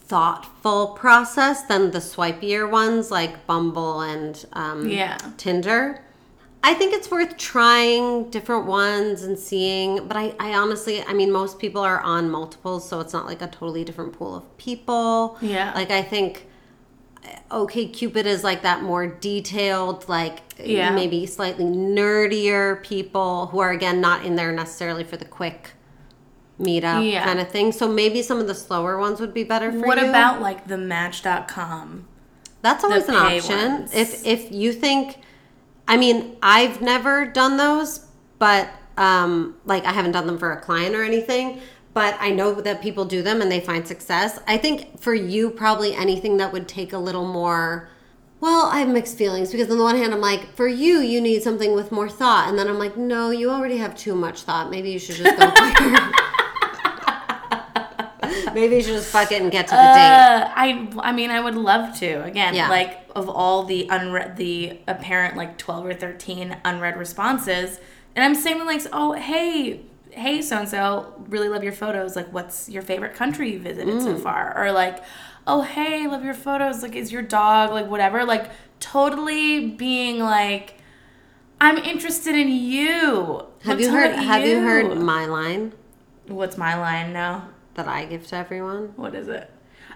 thoughtful 0.07 0.89
process 0.89 1.63
than 1.63 1.91
the 1.91 1.99
swipier 1.99 2.71
ones 2.71 3.11
like 3.11 3.47
Bumble 3.47 4.01
and 4.01 4.45
um, 4.53 4.87
Yeah. 4.89 5.17
Tinder. 5.37 6.01
I 6.67 6.73
think 6.73 6.95
it's 6.95 7.11
worth 7.11 7.37
trying 7.37 8.31
different 8.31 8.65
ones 8.65 9.23
and 9.23 9.39
seeing, 9.39 10.09
but 10.09 10.17
I, 10.17 10.35
I 10.41 10.55
honestly, 10.55 11.03
I 11.03 11.13
mean, 11.13 11.31
most 11.31 11.59
people 11.59 11.83
are 11.83 12.01
on 12.01 12.31
multiples, 12.31 12.89
so 12.89 13.01
it's 13.01 13.13
not 13.13 13.27
like 13.27 13.43
a 13.43 13.47
totally 13.49 13.85
different 13.85 14.15
pool 14.15 14.35
of 14.35 14.57
people. 14.57 15.37
Yeah. 15.43 15.73
Like, 15.75 15.91
I 15.91 16.01
think 16.01 16.47
uh, 17.23 17.29
OK 17.51 17.89
Cupid 17.89 18.25
is 18.27 18.43
like 18.43 18.63
that 18.63 18.83
more 18.83 19.07
detailed, 19.07 20.09
like 20.09 20.41
Yeah. 20.59 20.91
maybe 20.95 21.27
slightly 21.27 21.67
nerdier 21.67 22.83
people 22.83 23.49
who 23.49 23.59
are, 23.59 23.71
again, 23.71 24.01
not 24.01 24.25
in 24.25 24.37
there 24.37 24.51
necessarily 24.51 25.05
for 25.05 25.19
the 25.19 25.27
quick 25.27 25.73
meetup 26.59 27.11
Yeah. 27.11 27.25
kind 27.25 27.41
of 27.41 27.51
thing. 27.51 27.73
So 27.73 27.87
maybe 27.87 28.23
some 28.23 28.39
of 28.41 28.47
the 28.47 28.55
slower 28.55 28.97
ones 28.99 29.21
would 29.21 29.35
be 29.35 29.45
better 29.45 29.71
for 29.71 29.77
you. 29.79 29.85
what 29.85 30.01
you. 30.01 30.09
about 30.09 30.41
like 30.41 30.67
the 30.67 30.79
match.com? 30.79 32.07
That's 32.63 32.83
always 32.83 33.07
an 33.11 33.17
option. 33.17 33.59
ones. 33.59 33.95
If 33.95 34.25
if 34.25 34.51
you 34.51 34.73
think 34.73 35.19
I 35.87 35.97
mean, 35.97 36.37
I've 36.43 36.81
never 36.81 37.27
done 37.27 37.57
those, 37.57 38.07
but 38.39 38.69
um 38.97 39.57
like 39.65 39.85
I 39.85 39.93
haven't 39.93 40.13
done 40.13 40.27
them 40.27 40.39
for 40.39 40.53
a 40.53 40.61
client 40.61 40.95
or 40.95 41.03
anything, 41.03 41.61
but 41.93 42.17
I 42.21 42.31
know 42.31 42.55
that 42.61 42.81
people 42.81 43.05
do 43.05 43.23
them 43.23 43.41
and 43.41 43.51
they 43.51 43.61
find 43.61 43.87
success. 43.87 44.41
I 44.47 44.57
think 44.57 45.01
for 45.01 45.15
you 45.15 45.51
probably 45.51 45.95
anything 45.95 46.37
that 46.39 46.53
would 46.53 46.69
take 46.69 46.93
a 46.93 46.99
little 46.99 47.27
more 47.27 47.89
well, 48.41 48.67
I 48.67 48.81
have 48.81 48.89
mixed 48.89 49.17
feelings 49.17 49.51
because 49.51 49.71
on 49.71 49.79
the 49.79 49.83
one 49.83 49.97
hand, 49.97 50.13
I'm 50.13 50.21
like, 50.21 50.55
for 50.55 50.69
you, 50.69 50.99
you 50.99 51.19
need 51.19 51.43
something 51.43 51.75
with 51.75 51.91
more 51.91 52.11
thought, 52.11 52.47
and 52.47 52.59
then 52.59 52.69
I'm 52.69 52.79
like, 52.79 52.95
no, 52.95 53.31
you 53.31 53.51
already 53.51 53.79
have 53.79 53.97
too 53.97 54.15
much 54.15 54.43
thought. 54.43 54.71
Maybe 54.71 54.91
you 54.91 54.99
should 54.99 55.17
just 55.17 55.39
go. 55.39 56.11
Maybe 58.55 58.77
you 58.77 58.83
should 58.83 58.95
just 58.95 59.11
fuck 59.11 59.31
it 59.33 59.41
and 59.43 59.51
get 59.51 59.67
to 59.69 59.75
the 59.75 59.77
date. 59.77 59.83
Uh, 59.85 60.51
I 60.55 60.89
I 61.01 61.13
mean 61.13 61.31
I 61.31 61.41
would 61.41 61.55
love 61.57 61.97
to. 62.01 62.23
Again 62.25 62.55
Yeah. 62.55 62.69
like 62.69 63.01
of 63.15 63.29
all 63.29 63.65
the 63.65 63.87
unread 63.91 64.37
the 64.37 64.79
apparent 64.89 65.37
like 65.37 65.59
12 65.59 65.87
or 65.87 65.95
13 65.95 66.57
unread 66.65 66.97
responses 66.97 67.79
and 68.17 68.25
I'm 68.25 68.35
saying 68.35 68.65
like 68.67 68.83
oh 68.93 69.13
hey 69.13 69.83
hey 70.11 70.43
so 70.43 70.59
and 70.59 70.69
so 70.69 71.15
really 71.29 71.49
love 71.49 71.63
your 71.65 71.73
photos. 71.73 72.17
Like 72.17 72.33
what's 72.33 72.69
your 72.69 72.83
favorite 72.83 73.15
country 73.15 73.53
you 73.53 73.59
visited 73.59 73.95
Mm. 73.95 74.03
so 74.05 74.17
far? 74.17 74.57
Or 74.57 74.73
like 74.73 75.03
oh 75.47 75.63
hey 75.63 76.07
love 76.07 76.25
your 76.25 76.35
photos. 76.35 76.83
Like 76.83 76.95
is 76.97 77.11
your 77.13 77.23
dog 77.23 77.71
like 77.73 77.87
whatever. 77.89 78.25
Like 78.25 78.51
totally 78.81 79.71
being 79.71 80.19
like 80.21 80.75
I'm 81.61 81.79
interested 81.79 82.35
in 82.35 82.49
you. 82.49 83.43
Have 83.63 83.79
Let's 83.79 83.83
you 83.83 83.91
heard? 83.91 84.13
Have 84.15 84.45
you 84.45 84.61
heard 84.61 84.97
my 84.99 85.25
line? 85.27 85.73
What's 86.27 86.59
my 86.59 86.79
line? 86.79 87.13
Now 87.13 87.49
that 87.75 87.89
I 87.89 88.05
give 88.07 88.27
to 88.29 88.37
everyone? 88.37 88.93
what 88.97 89.15
is 89.15 89.29
it 89.29 89.51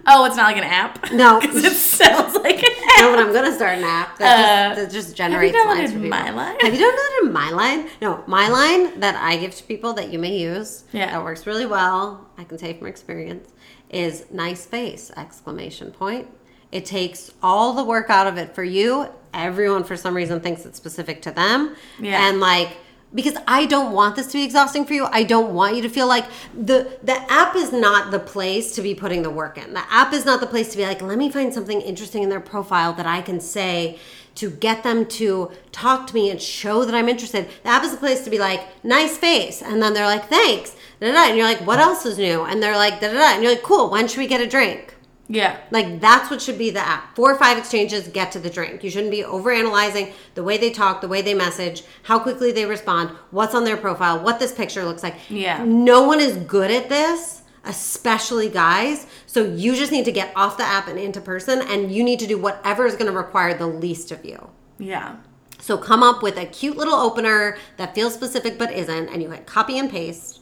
oh 0.06 0.24
it's 0.26 0.36
not 0.36 0.44
like 0.44 0.56
an 0.56 0.64
app 0.64 1.12
No. 1.12 1.40
it 1.42 1.72
sounds 1.72 2.34
like 2.36 2.62
an 2.62 2.70
app. 2.72 3.00
No, 3.00 3.10
but 3.10 3.18
I'm 3.18 3.32
gonna 3.32 3.54
start 3.54 3.78
an 3.78 3.84
app 3.84 4.16
that, 4.18 4.38
Uh, 4.38 4.74
just, 4.74 4.80
that 4.88 4.92
just 4.94 5.16
generates 5.16 5.56
downloaded 5.56 5.66
lines 5.76 5.92
for 5.92 5.98
people. 5.98 6.10
My 6.10 6.30
Line? 6.30 6.56
Have 6.60 6.72
you 6.74 6.80
done 6.80 6.94
that 6.94 7.20
in 7.24 7.32
my 7.32 7.50
line? 7.50 7.88
No, 8.00 8.22
my 8.26 8.48
line 8.48 9.00
that 9.00 9.16
I 9.16 9.36
give 9.36 9.54
to 9.56 9.64
people 9.64 9.92
that 9.94 10.12
you 10.12 10.18
may 10.18 10.36
use. 10.36 10.84
Yeah. 10.92 11.10
That 11.10 11.22
works 11.24 11.46
really 11.46 11.66
well. 11.66 12.28
I 12.38 12.44
can 12.44 12.58
say 12.58 12.74
from 12.78 12.86
experience 12.86 13.50
is 13.90 14.26
nice 14.30 14.66
face 14.66 15.10
exclamation 15.16 15.90
point. 15.90 16.28
It 16.70 16.84
takes 16.84 17.32
all 17.42 17.72
the 17.72 17.84
work 17.84 18.08
out 18.10 18.26
of 18.26 18.36
it 18.36 18.54
for 18.54 18.62
you. 18.62 19.08
Everyone 19.34 19.82
for 19.84 19.96
some 19.96 20.14
reason 20.14 20.40
thinks 20.40 20.64
it's 20.66 20.76
specific 20.76 21.22
to 21.22 21.30
them. 21.32 21.74
Yeah. 21.98 22.28
And 22.28 22.38
like 22.40 22.76
because 23.14 23.36
I 23.46 23.66
don't 23.66 23.92
want 23.92 24.16
this 24.16 24.26
to 24.28 24.32
be 24.34 24.44
exhausting 24.44 24.84
for 24.84 24.92
you. 24.92 25.06
I 25.10 25.22
don't 25.22 25.54
want 25.54 25.76
you 25.76 25.82
to 25.82 25.88
feel 25.88 26.06
like 26.06 26.26
the 26.54 26.98
the 27.02 27.16
app 27.30 27.56
is 27.56 27.72
not 27.72 28.10
the 28.10 28.18
place 28.18 28.74
to 28.74 28.82
be 28.82 28.94
putting 28.94 29.22
the 29.22 29.30
work 29.30 29.56
in. 29.56 29.72
The 29.72 29.84
app 29.90 30.12
is 30.12 30.26
not 30.26 30.40
the 30.40 30.46
place 30.46 30.70
to 30.72 30.76
be 30.76 30.84
like, 30.84 31.00
let 31.00 31.18
me 31.18 31.30
find 31.30 31.52
something 31.52 31.80
interesting 31.80 32.22
in 32.22 32.28
their 32.28 32.40
profile 32.40 32.92
that 32.94 33.06
I 33.06 33.22
can 33.22 33.40
say 33.40 33.98
to 34.36 34.50
get 34.50 34.84
them 34.84 35.04
to 35.04 35.50
talk 35.72 36.06
to 36.06 36.14
me 36.14 36.30
and 36.30 36.40
show 36.40 36.84
that 36.84 36.94
I'm 36.94 37.08
interested. 37.08 37.48
The 37.64 37.68
app 37.70 37.82
is 37.82 37.90
the 37.90 37.96
place 37.96 38.22
to 38.22 38.30
be 38.30 38.38
like, 38.38 38.84
nice 38.84 39.16
face. 39.18 39.62
And 39.62 39.82
then 39.82 39.94
they're 39.94 40.06
like, 40.06 40.28
thanks. 40.28 40.76
Da-da-da. 41.00 41.28
And 41.28 41.36
you're 41.36 41.46
like, 41.46 41.66
what 41.66 41.80
else 41.80 42.06
is 42.06 42.18
new? 42.18 42.44
And 42.44 42.62
they're 42.62 42.76
like, 42.76 43.00
da 43.00 43.08
da 43.08 43.14
da. 43.14 43.34
And 43.34 43.42
you're 43.42 43.52
like, 43.52 43.64
cool, 43.64 43.90
when 43.90 44.06
should 44.06 44.18
we 44.18 44.28
get 44.28 44.40
a 44.40 44.46
drink? 44.46 44.94
Yeah. 45.28 45.58
Like 45.70 46.00
that's 46.00 46.30
what 46.30 46.40
should 46.40 46.58
be 46.58 46.70
the 46.70 46.80
app. 46.80 47.14
Four 47.14 47.32
or 47.32 47.38
five 47.38 47.58
exchanges, 47.58 48.08
get 48.08 48.32
to 48.32 48.38
the 48.38 48.48
drink. 48.50 48.82
You 48.82 48.90
shouldn't 48.90 49.10
be 49.10 49.22
overanalyzing 49.22 50.12
the 50.34 50.42
way 50.42 50.56
they 50.56 50.70
talk, 50.70 51.00
the 51.00 51.08
way 51.08 51.20
they 51.22 51.34
message, 51.34 51.82
how 52.04 52.18
quickly 52.18 52.50
they 52.50 52.64
respond, 52.64 53.10
what's 53.30 53.54
on 53.54 53.64
their 53.64 53.76
profile, 53.76 54.22
what 54.22 54.40
this 54.40 54.52
picture 54.52 54.84
looks 54.84 55.02
like. 55.02 55.16
Yeah. 55.28 55.62
No 55.64 56.04
one 56.04 56.20
is 56.20 56.36
good 56.38 56.70
at 56.70 56.88
this, 56.88 57.42
especially 57.64 58.48
guys. 58.48 59.06
So 59.26 59.44
you 59.44 59.76
just 59.76 59.92
need 59.92 60.06
to 60.06 60.12
get 60.12 60.32
off 60.34 60.56
the 60.56 60.64
app 60.64 60.88
and 60.88 60.98
into 60.98 61.20
person 61.20 61.60
and 61.60 61.92
you 61.92 62.02
need 62.02 62.20
to 62.20 62.26
do 62.26 62.38
whatever 62.38 62.86
is 62.86 62.94
going 62.94 63.10
to 63.10 63.16
require 63.16 63.56
the 63.56 63.66
least 63.66 64.10
of 64.10 64.24
you. 64.24 64.50
Yeah. 64.78 65.16
So 65.60 65.76
come 65.76 66.02
up 66.02 66.22
with 66.22 66.38
a 66.38 66.46
cute 66.46 66.78
little 66.78 66.94
opener 66.94 67.58
that 67.76 67.94
feels 67.94 68.14
specific 68.14 68.56
but 68.56 68.72
isn't 68.72 69.08
and 69.08 69.22
you 69.22 69.30
hit 69.30 69.44
copy 69.44 69.78
and 69.78 69.90
paste 69.90 70.37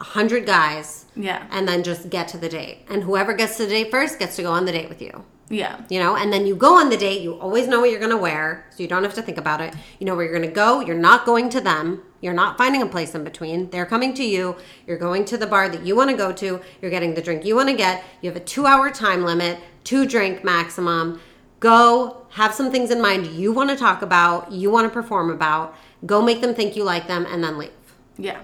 a 0.00 0.04
hundred 0.04 0.46
guys 0.46 1.04
Yeah. 1.14 1.46
and 1.50 1.68
then 1.68 1.82
just 1.82 2.08
get 2.10 2.28
to 2.28 2.38
the 2.38 2.48
date. 2.48 2.78
And 2.88 3.02
whoever 3.04 3.32
gets 3.34 3.56
to 3.58 3.64
the 3.64 3.70
date 3.70 3.90
first 3.90 4.18
gets 4.18 4.36
to 4.36 4.42
go 4.42 4.50
on 4.52 4.64
the 4.64 4.72
date 4.72 4.88
with 4.88 5.02
you. 5.02 5.24
Yeah. 5.52 5.80
You 5.88 5.98
know, 5.98 6.14
and 6.16 6.32
then 6.32 6.46
you 6.46 6.54
go 6.54 6.78
on 6.78 6.90
the 6.90 6.96
date, 6.96 7.22
you 7.22 7.34
always 7.34 7.66
know 7.66 7.80
what 7.80 7.90
you're 7.90 8.00
gonna 8.00 8.16
wear, 8.16 8.64
so 8.70 8.82
you 8.82 8.88
don't 8.88 9.02
have 9.02 9.14
to 9.14 9.22
think 9.22 9.36
about 9.36 9.60
it. 9.60 9.74
You 9.98 10.06
know 10.06 10.14
where 10.14 10.24
you're 10.24 10.32
gonna 10.40 10.52
go, 10.52 10.80
you're 10.80 10.96
not 10.96 11.26
going 11.26 11.48
to 11.50 11.60
them, 11.60 12.02
you're 12.20 12.32
not 12.32 12.56
finding 12.56 12.82
a 12.82 12.86
place 12.86 13.14
in 13.16 13.24
between. 13.24 13.68
They're 13.70 13.84
coming 13.84 14.14
to 14.14 14.24
you, 14.24 14.56
you're 14.86 14.96
going 14.96 15.24
to 15.26 15.36
the 15.36 15.48
bar 15.48 15.68
that 15.68 15.84
you 15.84 15.96
wanna 15.96 16.16
go 16.16 16.32
to, 16.32 16.60
you're 16.80 16.90
getting 16.90 17.14
the 17.14 17.20
drink 17.22 17.44
you 17.44 17.56
wanna 17.56 17.74
get, 17.74 18.04
you 18.22 18.30
have 18.30 18.36
a 18.36 18.44
two 18.44 18.64
hour 18.64 18.90
time 18.90 19.24
limit, 19.24 19.58
two 19.84 20.06
drink 20.06 20.44
maximum. 20.44 21.20
Go 21.58 22.26
have 22.30 22.54
some 22.54 22.70
things 22.70 22.90
in 22.92 23.02
mind 23.02 23.26
you 23.26 23.52
wanna 23.52 23.76
talk 23.76 24.02
about, 24.02 24.52
you 24.52 24.70
wanna 24.70 24.88
perform 24.88 25.30
about, 25.30 25.74
go 26.06 26.22
make 26.22 26.40
them 26.40 26.54
think 26.54 26.76
you 26.76 26.84
like 26.84 27.08
them, 27.08 27.26
and 27.28 27.42
then 27.44 27.58
leave 27.58 27.70
Yeah. 28.16 28.38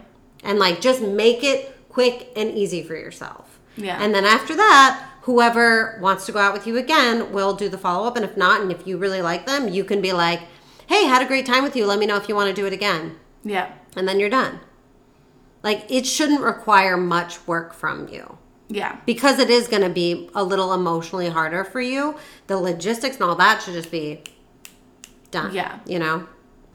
And 0.46 0.58
like 0.58 0.80
just 0.80 1.02
make 1.02 1.42
it 1.44 1.76
quick 1.88 2.30
and 2.36 2.50
easy 2.50 2.82
for 2.82 2.94
yourself. 2.94 3.58
Yeah. 3.76 4.02
And 4.02 4.14
then 4.14 4.24
after 4.24 4.54
that, 4.56 5.10
whoever 5.22 5.98
wants 6.00 6.24
to 6.26 6.32
go 6.32 6.38
out 6.38 6.52
with 6.54 6.66
you 6.66 6.76
again 6.78 7.32
will 7.32 7.54
do 7.54 7.68
the 7.68 7.78
follow 7.78 8.06
up. 8.06 8.16
And 8.16 8.24
if 8.24 8.36
not, 8.36 8.60
and 8.60 8.70
if 8.70 8.86
you 8.86 8.96
really 8.96 9.20
like 9.20 9.44
them, 9.46 9.68
you 9.68 9.84
can 9.84 10.00
be 10.00 10.12
like, 10.12 10.40
hey, 10.86 11.04
had 11.04 11.20
a 11.22 11.26
great 11.26 11.44
time 11.46 11.62
with 11.64 11.74
you. 11.76 11.84
Let 11.86 11.98
me 11.98 12.06
know 12.06 12.16
if 12.16 12.28
you 12.28 12.34
want 12.34 12.48
to 12.48 12.54
do 12.54 12.66
it 12.66 12.72
again. 12.72 13.16
Yeah. 13.44 13.72
And 13.96 14.06
then 14.08 14.18
you're 14.20 14.30
done. 14.30 14.60
Like 15.62 15.84
it 15.90 16.06
shouldn't 16.06 16.42
require 16.42 16.96
much 16.96 17.44
work 17.46 17.74
from 17.74 18.08
you 18.08 18.38
Yeah. 18.68 18.96
because 19.04 19.38
it 19.40 19.50
is 19.50 19.66
going 19.68 19.82
to 19.82 19.88
be 19.88 20.30
a 20.34 20.44
little 20.44 20.72
emotionally 20.72 21.28
harder 21.28 21.64
for 21.64 21.80
you. 21.80 22.16
The 22.46 22.56
logistics 22.56 23.16
and 23.16 23.24
all 23.24 23.34
that 23.36 23.62
should 23.62 23.74
just 23.74 23.90
be 23.90 24.22
done. 25.30 25.52
Yeah. 25.52 25.80
You 25.86 25.98
know? 25.98 26.28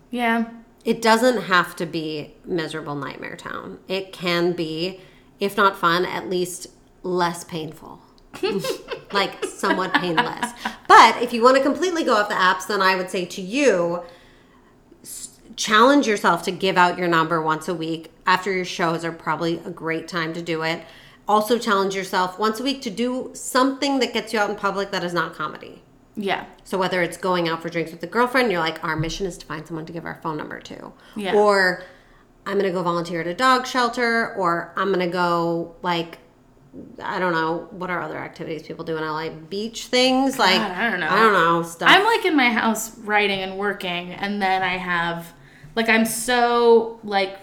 Yeah. 0.09 0.49
It 0.83 1.01
doesn't 1.01 1.43
have 1.43 1.75
to 1.77 1.85
be 1.85 2.33
miserable 2.45 2.95
nightmare 2.95 3.35
town. 3.35 3.79
It 3.87 4.11
can 4.11 4.53
be, 4.53 5.01
if 5.39 5.55
not 5.55 5.77
fun, 5.77 6.05
at 6.05 6.29
least 6.29 6.67
less 7.03 7.43
painful. 7.43 8.01
like 9.11 9.43
somewhat 9.45 9.93
painless. 9.93 10.51
But 10.87 11.21
if 11.21 11.33
you 11.33 11.43
want 11.43 11.57
to 11.57 11.63
completely 11.63 12.03
go 12.03 12.15
off 12.15 12.29
the 12.29 12.35
apps, 12.35 12.67
then 12.67 12.81
I 12.81 12.95
would 12.95 13.09
say 13.09 13.25
to 13.25 13.41
you, 13.41 14.03
challenge 15.55 16.07
yourself 16.07 16.43
to 16.43 16.51
give 16.51 16.77
out 16.77 16.97
your 16.97 17.07
number 17.07 17.41
once 17.41 17.67
a 17.67 17.75
week. 17.75 18.11
After 18.25 18.51
your 18.51 18.65
shows 18.65 19.03
are 19.03 19.11
probably 19.11 19.59
a 19.65 19.69
great 19.69 20.07
time 20.07 20.33
to 20.33 20.41
do 20.41 20.63
it. 20.63 20.83
Also 21.27 21.57
challenge 21.59 21.95
yourself 21.95 22.39
once 22.39 22.59
a 22.59 22.63
week 22.63 22.81
to 22.81 22.89
do 22.89 23.31
something 23.33 23.99
that 23.99 24.13
gets 24.13 24.33
you 24.33 24.39
out 24.39 24.49
in 24.49 24.55
public 24.55 24.91
that 24.91 25.03
is 25.03 25.13
not 25.13 25.35
comedy. 25.35 25.81
Yeah. 26.15 26.45
So 26.63 26.77
whether 26.77 27.01
it's 27.01 27.17
going 27.17 27.47
out 27.47 27.61
for 27.61 27.69
drinks 27.69 27.91
with 27.91 28.03
a 28.03 28.07
girlfriend, 28.07 28.51
you're 28.51 28.59
like, 28.59 28.83
our 28.83 28.95
mission 28.95 29.25
is 29.25 29.37
to 29.39 29.45
find 29.45 29.65
someone 29.65 29.85
to 29.85 29.93
give 29.93 30.05
our 30.05 30.19
phone 30.21 30.37
number 30.37 30.59
to. 30.59 30.91
Yeah. 31.15 31.35
Or 31.35 31.83
I'm 32.45 32.57
gonna 32.57 32.71
go 32.71 32.83
volunteer 32.83 33.21
at 33.21 33.27
a 33.27 33.33
dog 33.33 33.67
shelter, 33.67 34.33
or 34.35 34.73
I'm 34.75 34.91
gonna 34.91 35.07
go 35.07 35.75
like 35.81 36.19
I 37.03 37.19
don't 37.19 37.33
know 37.33 37.67
what 37.71 37.89
are 37.89 38.01
other 38.01 38.17
activities 38.17 38.63
people 38.63 38.85
do 38.85 38.95
in 38.97 39.03
LA? 39.03 39.29
Beach 39.29 39.87
things 39.87 40.39
like 40.39 40.55
God, 40.55 40.71
I 40.71 40.89
don't 40.89 40.99
know. 40.99 41.09
I 41.09 41.15
don't 41.15 41.33
know 41.33 41.63
stuff. 41.63 41.89
I'm 41.89 42.05
like 42.05 42.25
in 42.25 42.35
my 42.35 42.49
house 42.49 42.97
writing 42.99 43.41
and 43.41 43.57
working, 43.57 44.11
and 44.11 44.41
then 44.41 44.63
I 44.63 44.77
have 44.77 45.33
like 45.75 45.89
I'm 45.89 46.05
so 46.05 46.99
like 47.03 47.37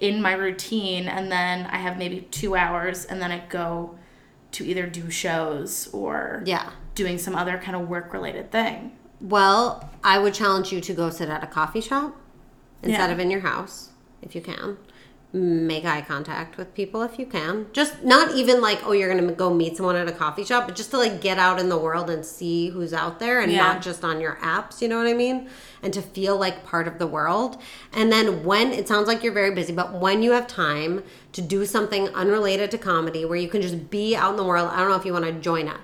in 0.00 0.22
my 0.22 0.32
routine, 0.32 1.08
and 1.08 1.30
then 1.30 1.66
I 1.66 1.76
have 1.76 1.98
maybe 1.98 2.22
two 2.30 2.54
hours, 2.54 3.04
and 3.04 3.20
then 3.20 3.32
I 3.32 3.44
go 3.48 3.98
to 4.52 4.64
either 4.64 4.86
do 4.86 5.10
shows 5.10 5.88
or 5.92 6.42
yeah. 6.46 6.70
Doing 6.94 7.18
some 7.18 7.34
other 7.34 7.58
kind 7.58 7.76
of 7.76 7.88
work 7.88 8.12
related 8.12 8.50
thing. 8.50 8.92
Well, 9.20 9.90
I 10.02 10.18
would 10.18 10.34
challenge 10.34 10.72
you 10.72 10.80
to 10.80 10.92
go 10.92 11.10
sit 11.10 11.28
at 11.28 11.42
a 11.42 11.46
coffee 11.46 11.80
shop 11.80 12.16
instead 12.82 13.08
Yeah. 13.08 13.12
of 13.12 13.18
in 13.20 13.30
your 13.30 13.40
house 13.40 13.90
if 14.20 14.34
you 14.34 14.40
can. 14.40 14.76
Make 15.34 15.86
eye 15.86 16.02
contact 16.02 16.58
with 16.58 16.74
people 16.74 17.00
if 17.00 17.18
you 17.18 17.24
can. 17.24 17.66
Just 17.72 18.04
not 18.04 18.34
even 18.34 18.60
like, 18.60 18.80
oh, 18.84 18.92
you're 18.92 19.10
going 19.10 19.26
to 19.26 19.32
go 19.34 19.48
meet 19.54 19.78
someone 19.78 19.96
at 19.96 20.06
a 20.06 20.12
coffee 20.12 20.44
shop, 20.44 20.66
but 20.66 20.76
just 20.76 20.90
to 20.90 20.98
like 20.98 21.22
get 21.22 21.38
out 21.38 21.58
in 21.58 21.70
the 21.70 21.78
world 21.78 22.10
and 22.10 22.26
see 22.26 22.68
who's 22.68 22.92
out 22.92 23.18
there 23.18 23.40
and 23.40 23.50
Yeah. 23.50 23.62
not 23.72 23.80
just 23.80 24.04
on 24.04 24.20
your 24.20 24.36
apps, 24.42 24.82
you 24.82 24.88
know 24.88 24.98
what 24.98 25.06
I 25.06 25.14
mean? 25.14 25.48
And 25.82 25.90
to 25.94 26.02
feel 26.02 26.36
like 26.36 26.66
part 26.66 26.86
of 26.86 26.98
the 26.98 27.06
world. 27.06 27.56
And 27.94 28.12
then 28.12 28.44
when 28.44 28.72
it 28.72 28.86
sounds 28.86 29.08
like 29.08 29.22
you're 29.22 29.32
very 29.32 29.54
busy, 29.54 29.72
but 29.72 29.94
when 29.94 30.22
you 30.22 30.32
have 30.32 30.46
time 30.46 31.02
to 31.32 31.40
do 31.40 31.64
something 31.64 32.08
unrelated 32.10 32.70
to 32.72 32.76
comedy 32.78 33.24
where 33.24 33.38
you 33.38 33.48
can 33.48 33.62
just 33.62 33.88
be 33.88 34.14
out 34.14 34.32
in 34.32 34.36
the 34.36 34.44
world, 34.44 34.68
I 34.70 34.80
don't 34.80 34.90
know 34.90 34.96
if 34.96 35.06
you 35.06 35.14
want 35.14 35.24
to 35.24 35.32
join 35.32 35.66
a 35.66 35.76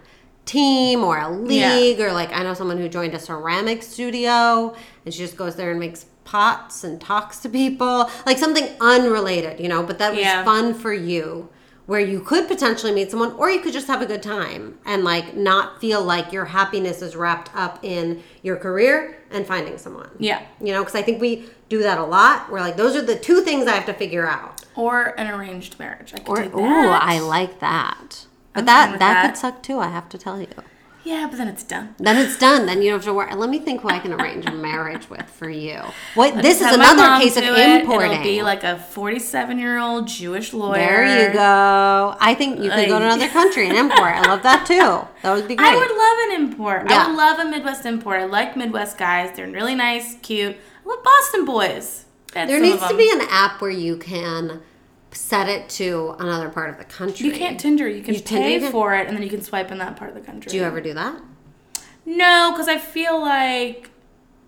team 0.49 1.05
or 1.05 1.19
a 1.19 1.29
Yeah. 1.47 1.75
league 1.75 2.01
or 2.01 2.11
like 2.13 2.33
I 2.33 2.43
know 2.43 2.55
someone 2.55 2.79
who 2.79 2.89
joined 2.89 3.15
a 3.15 3.19
ceramic 3.21 3.83
studio 3.83 4.75
and 5.05 5.13
she 5.15 5.21
just 5.21 5.37
goes 5.37 5.57
there 5.57 5.71
and 5.71 5.79
makes 5.79 6.07
pots 6.25 6.85
and 6.85 7.01
talks 7.01 7.39
to 7.41 7.49
people 7.49 8.11
like 8.27 8.39
something 8.39 8.67
unrelated 8.81 9.61
you 9.61 9.69
know 9.69 9.83
but 9.83 9.99
that 9.99 10.11
was 10.13 10.21
Yeah. 10.21 10.45
fun 10.45 10.75
for 10.75 10.93
you 10.93 11.49
where 11.87 12.01
you 12.01 12.21
could 12.21 12.47
potentially 12.49 12.93
meet 12.93 13.11
someone 13.11 13.33
or 13.33 13.51
you 13.51 13.61
could 13.61 13.73
just 13.73 13.87
have 13.87 14.03
a 14.03 14.07
good 14.07 14.23
time 14.23 14.79
and 14.85 15.05
like 15.05 15.35
not 15.37 15.81
feel 15.81 16.03
like 16.03 16.33
your 16.33 16.45
happiness 16.47 17.01
is 17.03 17.17
wrapped 17.17 17.51
up 17.55 17.79
in 17.83 18.23
your 18.43 18.57
career 18.57 19.17
and 19.31 19.47
finding 19.47 19.77
someone 19.79 20.11
Yeah. 20.19 20.41
you 20.63 20.73
know 20.73 20.81
because 20.81 20.95
I 20.95 21.03
think 21.03 21.21
we 21.21 21.45
do 21.69 21.79
that 21.83 21.99
a 21.99 22.05
lot 22.05 22.51
we're 22.51 22.61
like 22.61 22.77
those 22.77 22.95
are 22.97 23.03
the 23.03 23.17
two 23.17 23.41
things 23.43 23.67
I 23.67 23.73
have 23.73 23.87
to 23.87 23.95
figure 23.95 24.27
out 24.27 24.63
Or 24.77 25.15
an 25.19 25.29
arranged 25.29 25.79
marriage. 25.79 26.13
I 26.15 26.19
could 26.19 26.29
or 26.29 26.43
do 26.43 26.49
that. 26.51 26.57
ooh 26.59 26.89
I 26.91 27.19
like 27.21 27.61
that 27.61 28.27
but 28.59 28.71
I'm 28.71 28.91
that 28.91 28.91
that 28.93 28.99
that. 28.99 29.27
could 29.27 29.37
suck 29.39 29.63
too 29.63 29.79
I 29.79 29.89
have 29.89 30.09
to 30.11 30.19
tell 30.19 30.41
you 30.41 30.49
Yeah, 31.05 31.27
but 31.31 31.39
then 31.39 31.49
it's 31.49 31.65
done. 31.65 31.95
Then 31.99 32.17
it's 32.19 32.37
done. 32.39 32.67
Then 32.67 32.83
you 32.83 32.91
don't 32.91 32.99
have 32.99 33.07
to 33.07 33.15
worry. 33.15 33.35
Let 33.35 33.49
me 33.49 33.59
think 33.61 33.81
who 33.81 33.89
I 33.89 33.99
can 33.99 34.13
arrange 34.13 34.45
a 34.45 34.51
marriage 34.53 35.09
with 35.09 35.25
for 35.39 35.49
you. 35.49 35.81
What? 36.15 36.43
This 36.43 36.61
is 36.61 36.67
another 36.71 37.07
case 37.23 37.37
of 37.39 37.45
it. 37.45 37.81
importing. 37.81 38.13
It'll 38.13 38.23
be 38.25 38.43
like 38.43 38.63
a 38.63 38.77
47 38.79 39.59
year 39.59 39.79
old 39.79 40.07
Jewish 40.07 40.53
lawyer. 40.53 40.77
there 40.77 41.29
you 41.29 41.33
go. 41.33 42.15
I 42.21 42.35
think 42.35 42.61
you 42.63 42.69
could 42.71 42.89
go 42.89 42.99
to 42.99 43.07
another 43.07 43.29
country 43.41 43.69
and 43.69 43.77
import. 43.79 44.13
I 44.21 44.29
love 44.29 44.43
that 44.43 44.67
too. 44.67 45.09
That 45.23 45.33
would 45.35 45.49
be 45.49 45.57
great. 45.57 45.73
I 45.73 45.77
would 45.81 45.97
love 46.05 46.19
an 46.27 46.33
import. 46.43 46.91
Yeah. 46.91 47.05
I 47.05 47.07
would 47.09 47.17
love 47.17 47.39
a 47.39 47.45
Midwest 47.49 47.87
import. 47.87 48.21
I 48.21 48.25
like 48.27 48.55
Midwest 48.57 48.99
guys. 48.99 49.35
They're 49.35 49.49
really 49.49 49.77
nice, 49.77 50.17
cute. 50.21 50.57
I 50.85 50.89
love 50.89 51.03
Boston 51.03 51.47
boys. 51.47 52.05
That's 52.35 52.51
there 52.51 52.61
needs 52.61 52.87
to 52.87 52.97
be 52.97 53.11
an 53.11 53.23
app 53.31 53.63
where 53.63 53.71
you 53.71 53.97
can 53.97 54.61
set 55.19 55.49
it 55.49 55.69
to 55.69 56.15
another 56.21 56.49
part 56.49 56.71
of 56.71 56.79
the 56.79 56.85
country. 56.85 57.27
You 57.27 57.33
can't 57.33 57.59
Tinder. 57.59 57.89
You 57.89 58.03
can 58.03 58.15
You 58.15 58.21
Tinder, 58.21 58.43
pay 58.49 58.59
can- 58.61 58.71
for 58.73 58.95
it, 58.95 59.09
and 59.09 59.17
then 59.17 59.23
you 59.23 59.29
can 59.31 59.43
swipe 59.43 59.71
in 59.73 59.79
that 59.79 59.97
part 59.97 60.11
of 60.11 60.15
the 60.17 60.23
country. 60.23 60.51
Do 60.51 60.57
you 60.57 60.63
ever 60.63 60.81
do 60.81 60.95
that? 60.95 61.21
No, 62.07 62.53
because 62.53 62.69
I 62.69 62.79
feel 62.79 63.21
like 63.21 63.91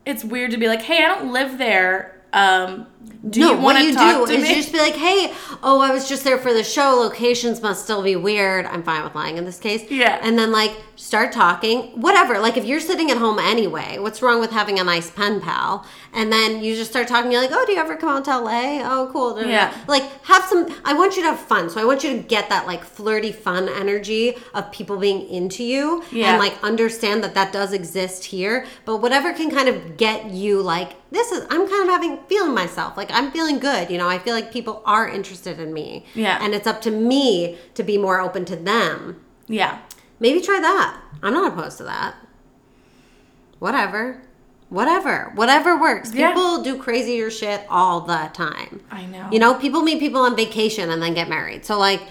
it's 0.07 0.25
weird 0.25 0.51
to 0.53 0.57
be 0.57 0.69
like, 0.69 0.83
"Hey, 0.83 1.05
I 1.05 1.09
don't 1.09 1.33
live 1.33 1.59
there. 1.59 2.21
Um, 2.33 2.87
do 3.29 3.41
no, 3.41 3.51
you 3.51 3.53
want 3.59 3.63
what 3.65 3.73
to 3.81 3.85
you 3.85 3.95
talk 3.95 4.27
do 4.27 4.33
to 4.33 4.39
is 4.39 4.43
me?" 4.43 4.49
you 4.51 4.55
just 4.57 4.73
be 4.73 4.79
like, 4.79 4.95
"Hey, 4.95 5.33
oh, 5.63 5.81
I 5.81 5.91
was 5.93 6.09
just 6.09 6.25
there 6.25 6.39
for 6.39 6.53
the 6.55 6.65
show. 6.65 6.95
Locations 6.95 7.61
must 7.61 7.85
still 7.85 8.03
be 8.03 8.17
weird. 8.17 8.65
I'm 8.67 8.83
fine 8.83 9.05
with 9.05 9.15
lying 9.15 9.37
in 9.37 9.45
this 9.45 9.59
case." 9.59 9.85
Yeah. 9.91 10.19
And 10.23 10.39
then 10.39 10.53
like 10.53 10.73
start 10.97 11.31
talking, 11.33 12.01
whatever. 12.01 12.39
Like 12.39 12.57
if 12.57 12.65
you're 12.65 12.81
sitting 12.81 13.11
at 13.11 13.19
home 13.19 13.39
anyway, 13.39 13.99
what's 13.99 14.23
wrong 14.23 14.41
with 14.41 14.51
having 14.53 14.79
a 14.79 14.85
nice 14.85 15.11
pen 15.11 15.41
pal? 15.41 15.85
And 16.15 16.33
then 16.33 16.63
you 16.63 16.75
just 16.75 16.91
start 16.91 17.09
talking. 17.09 17.31
You're 17.31 17.43
like, 17.43 17.51
"Oh, 17.53 17.65
do 17.67 17.73
you 17.73 17.79
ever 17.79 17.95
come 17.97 18.09
out 18.09 18.25
to 18.25 18.39
LA? 18.39 18.81
Oh, 18.83 19.11
cool." 19.13 19.35
Da, 19.35 19.43
da, 19.43 19.47
da. 19.47 19.51
Yeah. 19.51 19.75
Like 19.87 20.25
have 20.25 20.45
some. 20.45 20.67
I 20.87 20.95
want 20.95 21.17
you 21.17 21.23
to 21.23 21.29
have 21.29 21.41
fun. 21.41 21.69
So 21.69 21.79
I 21.81 21.85
want 21.85 22.03
you 22.03 22.17
to 22.17 22.19
get 22.23 22.49
that 22.49 22.67
like 22.67 22.83
flirty, 22.85 23.33
fun 23.33 23.69
energy 23.69 24.35
of 24.55 24.73
people 24.73 24.97
being 24.97 25.29
into 25.29 25.63
you, 25.63 26.03
Yeah. 26.11 26.31
and 26.31 26.39
like 26.39 26.55
understand 26.65 27.23
that 27.25 27.35
that 27.35 27.53
does 27.53 27.75
exist 27.75 28.25
here. 28.25 28.65
But 28.87 28.97
whatever 28.99 29.33
can 29.35 29.51
kind 29.51 29.69
of 29.69 29.99
get 29.99 30.31
you 30.31 30.63
like 30.63 30.93
this 31.11 31.33
is. 31.33 31.45
I'm 31.51 31.69
kind 31.69 31.83
of 31.83 31.89
having 31.89 32.19
feeling 32.29 32.55
myself. 32.55 32.90
Like 32.97 33.11
I'm 33.13 33.31
feeling 33.31 33.59
good. 33.59 33.91
You 33.91 33.99
know, 33.99 34.09
I 34.09 34.19
feel 34.19 34.35
like 34.35 34.53
people 34.53 34.83
are 34.85 35.09
interested 35.09 35.59
in 35.61 35.73
me. 35.73 36.05
Yeah. 36.15 36.39
And 36.43 36.55
it's 36.55 36.67
up 36.67 36.81
to 36.83 36.91
me 36.91 37.59
to 37.75 37.83
be 37.83 37.99
more 37.99 38.21
open 38.21 38.45
to 38.47 38.57
them. 38.57 39.21
yeah, 39.49 39.79
Maybe 40.19 40.41
try 40.41 40.61
that. 40.61 41.01
I'm 41.23 41.33
not 41.33 41.53
opposed 41.53 41.79
to 41.79 41.85
that. 41.85 42.15
Whatever. 43.59 44.23
Whatever. 44.69 45.33
Whatever 45.35 45.81
works. 45.81 46.15
Yeah. 46.15 46.29
People 46.29 46.63
do 46.63 46.79
crazier 46.79 47.31
shit 47.31 47.67
all 47.69 48.03
the 48.03 48.31
time. 48.33 48.83
I 48.91 49.07
know. 49.07 49.29
You 49.33 49.39
know, 49.39 49.55
people 49.55 49.83
meet 49.83 49.99
people 49.99 50.21
on 50.21 50.37
vacation 50.37 50.91
and 50.91 51.03
then 51.03 51.15
get 51.15 51.29
married. 51.29 51.65
So 51.65 51.79
like 51.79 52.03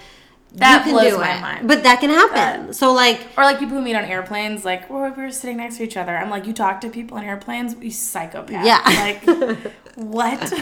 That 0.54 0.78
you 0.86 0.92
can 0.92 1.00
blows 1.00 1.12
do 1.12 1.18
my 1.18 1.36
it. 1.36 1.40
mind. 1.40 1.68
But 1.68 1.82
that 1.84 2.00
can 2.00 2.10
happen. 2.10 2.72
so 2.72 2.92
like 2.92 3.20
Or 3.36 3.44
like 3.44 3.58
people 3.58 3.76
who 3.76 3.82
meet 3.82 3.94
on 3.94 4.04
airplanes, 4.04 4.64
like, 4.64 4.90
oh, 4.90 5.10
we 5.10 5.22
were 5.22 5.30
sitting 5.30 5.58
next 5.58 5.76
to 5.76 5.84
each 5.84 5.96
other. 5.96 6.16
I'm 6.16 6.28
like, 6.30 6.46
you 6.46 6.52
talk 6.52 6.80
to 6.82 6.88
people 6.90 7.16
on 7.18 7.24
airplanes, 7.24 7.76
you 7.80 7.90
psychopath. 7.90 8.64
Yeah. 8.64 8.80
Like, 8.84 9.24
what? 9.94 10.52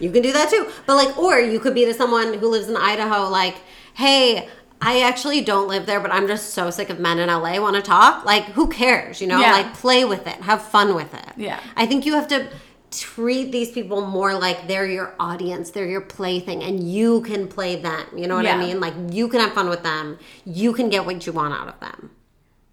You 0.00 0.10
can 0.10 0.22
do 0.22 0.32
that 0.32 0.50
too. 0.50 0.68
But 0.86 0.96
like, 0.96 1.16
or 1.18 1.38
you 1.40 1.58
could 1.60 1.74
be 1.74 1.84
to 1.84 1.94
someone 1.94 2.34
who 2.34 2.48
lives 2.48 2.68
in 2.68 2.76
Idaho, 2.76 3.28
like, 3.28 3.56
hey, 3.94 4.48
I 4.80 5.02
actually 5.02 5.40
don't 5.42 5.68
live 5.68 5.86
there, 5.86 6.00
but 6.00 6.10
I'm 6.12 6.26
just 6.26 6.50
so 6.54 6.70
sick 6.70 6.90
of 6.90 6.98
men 6.98 7.18
in 7.20 7.28
LA. 7.28 7.60
Want 7.60 7.76
to 7.76 7.82
talk? 7.82 8.24
Like, 8.24 8.44
who 8.46 8.66
cares? 8.68 9.20
You 9.20 9.28
know, 9.28 9.40
Yeah. 9.40 9.52
like 9.52 9.74
play 9.74 10.04
with 10.04 10.26
it, 10.26 10.34
have 10.42 10.60
fun 10.62 10.94
with 10.96 11.14
it. 11.14 11.32
Yeah. 11.36 11.60
I 11.76 11.86
think 11.86 12.04
you 12.04 12.14
have 12.14 12.26
to 12.28 12.48
treat 12.92 13.50
these 13.52 13.70
people 13.70 14.06
more 14.06 14.34
like 14.34 14.68
they're 14.68 14.86
your 14.86 15.14
audience, 15.18 15.70
they're 15.70 15.88
your 15.88 16.00
plaything, 16.00 16.62
and 16.62 16.88
you 16.88 17.22
can 17.22 17.48
play 17.48 17.76
them. 17.76 18.06
You 18.16 18.26
know 18.26 18.36
what 18.36 18.46
I 18.46 18.56
mean? 18.56 18.80
Like, 18.80 18.94
you 19.10 19.28
can 19.28 19.40
have 19.40 19.52
fun 19.52 19.68
with 19.68 19.82
them. 19.82 20.18
You 20.44 20.72
can 20.72 20.88
get 20.90 21.04
what 21.06 21.26
you 21.26 21.32
want 21.32 21.54
out 21.54 21.68
of 21.68 21.80
them, 21.80 22.10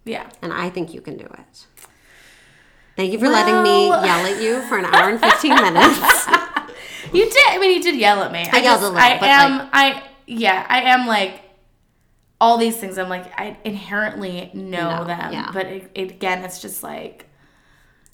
yeah. 0.04 0.28
and 0.42 0.52
I 0.52 0.70
think 0.70 0.94
you 0.94 1.00
can 1.00 1.16
do 1.16 1.24
it. 1.24 1.66
Thank 2.96 3.12
you 3.12 3.18
for 3.18 3.28
letting 3.28 3.62
me 3.62 3.88
yell 3.88 4.04
at 4.04 4.42
you 4.42 4.60
for 4.62 4.76
an 4.76 4.84
hour 4.84 5.08
and 5.08 5.18
15 5.20 5.54
minutes. 5.62 6.26
You 7.12 7.24
did. 7.24 7.44
I 7.48 7.58
mean, 7.58 7.76
you 7.76 7.82
did 7.82 7.96
yell 7.98 8.22
at 8.22 8.30
me. 8.30 8.46
I, 8.52 8.58
yelled 8.58 8.80
just, 8.80 8.82
a 8.82 8.86
little, 8.86 8.98
I 8.98 9.18
but, 9.18 9.28
am. 9.28 9.70
I 9.72 10.02
yeah. 10.26 10.66
I 10.68 10.82
am 10.82 11.06
like 11.06 11.40
all 12.40 12.58
these 12.58 12.76
things. 12.76 12.98
I'm 12.98 13.08
like 13.08 13.26
I 13.38 13.56
inherently 13.64 14.50
know 14.54 14.98
No, 14.98 15.04
them, 15.04 15.32
yeah. 15.32 15.50
but 15.52 15.66
it, 15.66 15.90
it, 15.94 16.10
again, 16.10 16.44
it's 16.44 16.60
just 16.60 16.82
like 16.82 17.26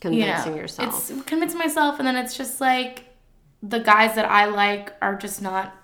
you 0.05 0.11
Convincing 0.11 0.53
know, 0.53 0.59
yourself. 0.61 1.11
it's 1.11 1.23
convincing 1.25 1.59
myself, 1.59 1.99
and 1.99 2.07
then 2.07 2.17
it's 2.17 2.37
just 2.37 2.61
like 2.61 3.05
the 3.63 3.81
guys 3.81 4.15
that 4.15 4.27
I 4.31 4.45
like 4.47 4.93
are 5.01 5.15
just 5.17 5.41
not 5.43 5.75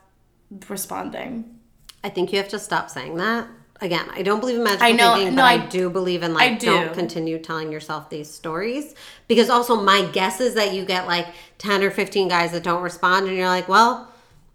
responding. 0.68 1.58
I 2.04 2.08
think 2.08 2.32
you 2.32 2.38
have 2.38 2.48
to 2.48 2.58
stop 2.58 2.90
saying 2.90 3.16
that. 3.16 3.46
Again, 3.80 4.06
I 4.12 4.22
don't 4.22 4.38
believe 4.38 4.56
in 4.58 4.64
magical 4.64 4.86
I 4.86 4.92
know- 4.92 5.14
thinking, 5.16 5.34
no, 5.34 5.42
but 5.42 5.46
I, 5.48 5.54
I- 5.54 5.66
do 5.66 5.90
believe 5.90 6.22
in 6.22 6.34
like 6.34 6.60
do. 6.60 6.66
don't 6.66 6.94
continue 6.94 7.38
telling 7.38 7.72
yourself 7.72 8.10
these 8.10 8.30
stories 8.30 8.94
because 9.26 9.50
also 9.50 9.80
my 9.82 10.02
guess 10.12 10.40
is 10.40 10.54
that 10.54 10.72
you 10.72 10.84
get 10.84 11.08
like 11.08 11.26
10 11.58 11.82
or 11.82 11.90
15 11.90 12.28
guys 12.28 12.52
that 12.52 12.62
don't 12.62 12.82
respond 12.82 13.26
and 13.26 13.36
you're 13.36 13.48
like, 13.48 13.68
well, 13.68 14.11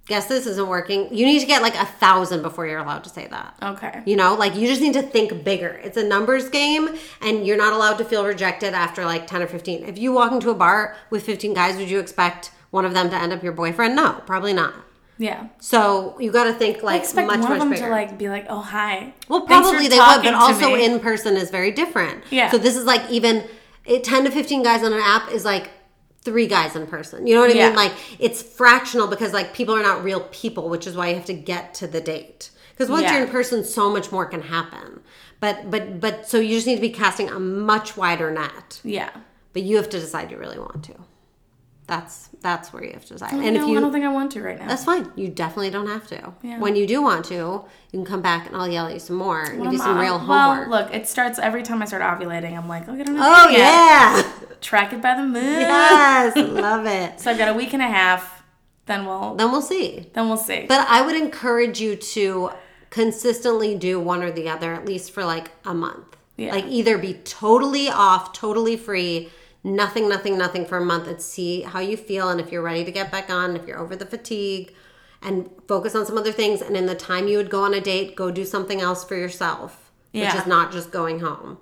guess 0.07 0.27
this 0.27 0.45
isn't 0.47 0.67
working. 0.67 1.13
You 1.13 1.25
need 1.25 1.39
to 1.39 1.45
get 1.45 1.61
like 1.61 1.75
a 1.75 1.85
thousand 1.85 2.41
before 2.41 2.65
you're 2.65 2.79
allowed 2.79 3.03
to 3.03 3.09
say 3.09 3.27
that. 3.27 3.55
Okay. 3.61 4.01
You 4.05 4.15
know, 4.15 4.35
like 4.35 4.55
you 4.55 4.67
just 4.67 4.81
need 4.81 4.93
to 4.93 5.01
think 5.01 5.43
bigger. 5.43 5.79
It's 5.83 5.97
a 5.97 6.03
numbers 6.03 6.49
game 6.49 6.97
and 7.21 7.45
you're 7.45 7.57
not 7.57 7.73
allowed 7.73 7.97
to 7.97 8.05
feel 8.05 8.25
rejected 8.25 8.73
after 8.73 9.05
like 9.05 9.27
10 9.27 9.41
or 9.41 9.47
15. 9.47 9.83
If 9.83 9.97
you 9.97 10.13
walk 10.13 10.31
into 10.31 10.49
a 10.49 10.55
bar 10.55 10.95
with 11.09 11.23
15 11.23 11.53
guys, 11.53 11.77
would 11.77 11.89
you 11.89 11.99
expect 11.99 12.51
one 12.71 12.85
of 12.85 12.93
them 12.93 13.09
to 13.09 13.15
end 13.15 13.33
up 13.33 13.43
your 13.43 13.53
boyfriend? 13.53 13.95
No, 13.95 14.21
probably 14.25 14.53
not. 14.53 14.73
Yeah. 15.17 15.47
So 15.59 16.15
you 16.19 16.31
got 16.31 16.45
to 16.45 16.53
think 16.53 16.79
I 16.79 16.81
like 16.81 17.01
expect 17.01 17.27
much, 17.27 17.39
one 17.41 17.53
of 17.53 17.59
them 17.59 17.69
bigger. 17.71 17.85
to 17.85 17.89
like 17.89 18.17
be 18.19 18.29
like, 18.29 18.45
"Oh 18.49 18.61
hi." 18.61 19.13
Well, 19.27 19.41
probably 19.41 19.87
they 19.87 19.97
would, 19.97 20.23
but 20.23 20.33
also 20.35 20.75
me." 20.75 20.85
in 20.85 20.99
person 20.99 21.35
is 21.35 21.49
very 21.49 21.71
different. 21.71 22.23
Yeah. 22.29 22.51
So 22.51 22.59
this 22.59 22.75
is 22.75 22.85
like 22.85 23.09
even 23.09 23.43
it, 23.85 24.03
10 24.03 24.25
to 24.25 24.31
15 24.31 24.61
guys 24.61 24.83
on 24.83 24.93
an 24.93 24.99
app 25.01 25.31
is 25.31 25.43
like 25.43 25.71
three 26.27 26.47
guys 26.47 26.75
in 26.75 26.85
person. 26.87 27.25
You 27.27 27.35
know 27.35 27.41
what 27.41 27.51
I 27.51 27.53
Yeah. 27.53 27.67
mean? 27.67 27.75
Like 27.83 27.93
it's 28.19 28.41
fractional 28.41 29.07
because 29.07 29.31
like 29.33 29.53
people 29.53 29.73
are 29.75 29.83
not 29.91 30.03
real 30.03 30.21
people, 30.41 30.67
which 30.69 30.85
is 30.89 30.95
why 30.97 31.05
you 31.09 31.15
have 31.15 31.25
to 31.25 31.33
get 31.53 31.73
to 31.75 31.87
the 31.87 32.01
date. 32.01 32.49
Because 32.71 32.89
once 32.89 33.03
Yeah. 33.03 33.13
you're 33.13 33.25
in 33.25 33.31
person, 33.31 33.63
so 33.63 33.89
much 33.89 34.11
more 34.11 34.25
can 34.25 34.41
happen. 34.43 35.01
But 35.39 35.55
but 35.71 35.99
but 35.99 36.27
so 36.27 36.37
you 36.39 36.55
just 36.55 36.67
need 36.67 36.75
to 36.75 36.81
be 36.81 36.89
casting 37.03 37.29
a 37.29 37.39
much 37.39 37.95
wider 37.95 38.29
net. 38.31 38.81
Yeah. 38.83 39.09
But 39.53 39.61
you 39.63 39.77
have 39.77 39.89
to 39.89 39.99
decide 39.99 40.29
you 40.31 40.37
really 40.37 40.59
want 40.59 40.83
to. 40.89 40.95
That's 41.87 42.29
that's 42.41 42.73
where 42.73 42.83
you 42.83 42.91
have 42.91 43.05
to 43.05 43.13
decide. 43.13 43.31
And 43.33 43.43
And 43.45 43.55
if 43.55 43.65
you 43.67 43.77
I 43.77 43.79
don't 43.81 43.93
think 43.93 44.03
I 44.03 44.09
want 44.09 44.31
to 44.33 44.41
right 44.43 44.59
now. 44.59 44.67
that's 44.67 44.83
fine. 44.83 45.09
You 45.15 45.29
definitely 45.29 45.69
don't 45.69 45.87
have 45.87 46.05
to. 46.07 46.33
Yeah. 46.43 46.59
When 46.59 46.75
you 46.75 46.85
do 46.85 47.01
want 47.01 47.23
to, 47.25 47.35
you 47.35 47.63
can 47.99 48.05
come 48.05 48.21
back 48.21 48.45
and 48.47 48.55
I'll 48.57 48.67
yell 48.67 48.87
at 48.87 48.93
you 48.93 48.99
some 48.99 49.15
more. 49.15 49.41
and 49.43 49.63
give 49.63 49.71
you 49.73 49.79
some 49.79 49.97
real 49.97 50.19
well, 50.27 50.53
homework. 50.55 50.67
look, 50.67 50.93
it 50.93 51.07
starts 51.07 51.39
every 51.39 51.63
time 51.63 51.81
I 51.81 51.85
start 51.85 52.03
ovulating. 52.03 52.57
I'm 52.57 52.67
like, 52.67 52.87
look 52.87 52.99
at 52.99 53.07
oh, 53.09 53.15
oh 53.17 53.49
yeah. 53.49 54.21
Track 54.61 54.93
it 54.93 55.01
by 55.01 55.15
the 55.15 55.23
moon. 55.23 55.35
yes. 55.61 56.35
Love 56.49 56.85
it. 56.85 57.19
So 57.19 57.31
I've 57.31 57.37
got 57.37 57.49
a 57.49 57.53
week 57.53 57.73
and 57.73 57.81
a 57.81 57.87
half. 57.87 58.43
Then 58.85 59.05
we'll 59.05 59.35
Then 59.35 59.51
we'll 59.51 59.61
see. 59.61 60.09
then 60.13 60.27
we'll 60.29 60.37
see. 60.37 60.65
But 60.67 60.87
I 60.89 61.01
would 61.05 61.15
encourage 61.15 61.81
you 61.81 61.95
to 61.95 62.51
consistently 62.89 63.75
do 63.75 63.99
one 63.99 64.23
or 64.23 64.31
the 64.31 64.47
other, 64.49 64.73
at 64.73 64.85
least 64.85 65.11
for 65.11 65.25
like 65.25 65.51
a 65.65 65.73
month. 65.73 66.15
Yeah. 66.37 66.51
Like 66.53 66.65
either 66.67 66.97
be 66.97 67.15
totally 67.15 67.89
off, 67.89 68.31
totally 68.31 68.77
free, 68.77 69.29
nothing, 69.63 70.07
nothing, 70.07 70.37
nothing 70.37 70.65
for 70.65 70.77
a 70.77 70.85
month 70.85 71.07
and 71.07 71.21
see 71.21 71.61
how 71.63 71.79
you 71.79 71.97
feel 71.97 72.29
and 72.29 72.39
if 72.39 72.51
you're 72.51 72.61
ready 72.61 72.85
to 72.85 72.91
get 72.91 73.11
back 73.11 73.29
on, 73.29 73.55
if 73.57 73.67
you're 73.67 73.79
over 73.79 73.95
the 73.95 74.05
fatigue 74.05 74.73
and 75.21 75.49
focus 75.67 75.95
on 75.95 76.05
some 76.05 76.17
other 76.17 76.31
things. 76.31 76.61
And 76.61 76.77
in 76.77 76.85
the 76.85 76.95
time 76.95 77.27
you 77.27 77.37
would 77.37 77.49
go 77.49 77.63
on 77.63 77.73
a 77.73 77.81
date, 77.81 78.15
go 78.15 78.31
do 78.31 78.45
something 78.45 78.79
else 78.79 79.03
for 79.03 79.15
yourself, 79.15 79.91
which 80.13 80.33
is 80.33 80.45
not 80.47 80.71
just 80.71 80.91
going 80.91 81.19
home. 81.19 81.57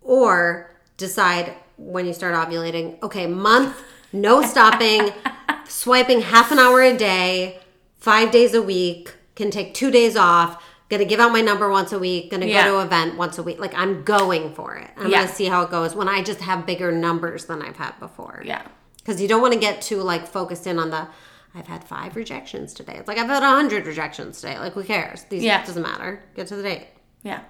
Or 0.00 0.74
decide 0.96 1.54
when 1.76 2.06
you 2.06 2.12
start 2.12 2.34
ovulating, 2.34 3.02
okay, 3.02 3.26
month, 3.26 3.82
no 4.12 4.42
stopping, 4.42 5.10
swiping 5.68 6.20
half 6.20 6.52
an 6.52 6.58
hour 6.58 6.80
a 6.82 6.96
day, 6.96 7.60
five 7.98 8.30
days 8.30 8.54
a 8.54 8.62
week, 8.62 9.14
can 9.34 9.50
take 9.50 9.74
two 9.74 9.90
days 9.90 10.16
off, 10.16 10.62
gonna 10.88 11.04
give 11.04 11.18
out 11.18 11.32
my 11.32 11.40
number 11.40 11.68
once 11.70 11.92
a 11.92 11.98
week, 11.98 12.30
gonna 12.30 12.46
Yeah. 12.46 12.64
go 12.66 12.72
to 12.74 12.78
an 12.80 12.86
event 12.86 13.16
once 13.16 13.38
a 13.38 13.42
week. 13.42 13.58
Like 13.58 13.74
I'm 13.74 14.04
going 14.04 14.54
for 14.54 14.74
it. 14.76 14.90
I'm 14.96 15.10
Yeah. 15.10 15.22
gonna 15.24 15.34
see 15.34 15.46
how 15.46 15.62
it 15.62 15.70
goes 15.70 15.94
when 15.94 16.08
I 16.08 16.22
just 16.22 16.40
have 16.40 16.66
bigger 16.66 16.92
numbers 16.92 17.46
than 17.46 17.62
I've 17.62 17.76
had 17.76 17.98
before. 17.98 18.42
Yeah. 18.44 18.62
Because 18.98 19.20
you 19.20 19.26
don't 19.28 19.40
want 19.42 19.54
to 19.54 19.58
get 19.58 19.82
too 19.82 20.00
like 20.02 20.26
focused 20.28 20.66
in 20.66 20.78
on 20.78 20.90
the 20.90 21.08
I've 21.56 21.66
had 21.68 21.84
five 21.84 22.16
rejections 22.16 22.74
today. 22.74 22.96
It's 22.98 23.06
like 23.08 23.16
I've 23.18 23.28
had 23.28 23.42
a 23.42 23.46
hundred 23.48 23.86
rejections 23.86 24.40
today. 24.40 24.58
Like 24.58 24.72
who 24.74 24.82
cares? 24.84 25.24
These 25.30 25.42
Yeah. 25.44 25.64
doesn't 25.64 25.82
matter. 25.82 26.22
Get 26.36 26.46
to 26.48 26.56
the 26.56 26.62
date. 26.62 26.86
Yeah. 27.22 27.40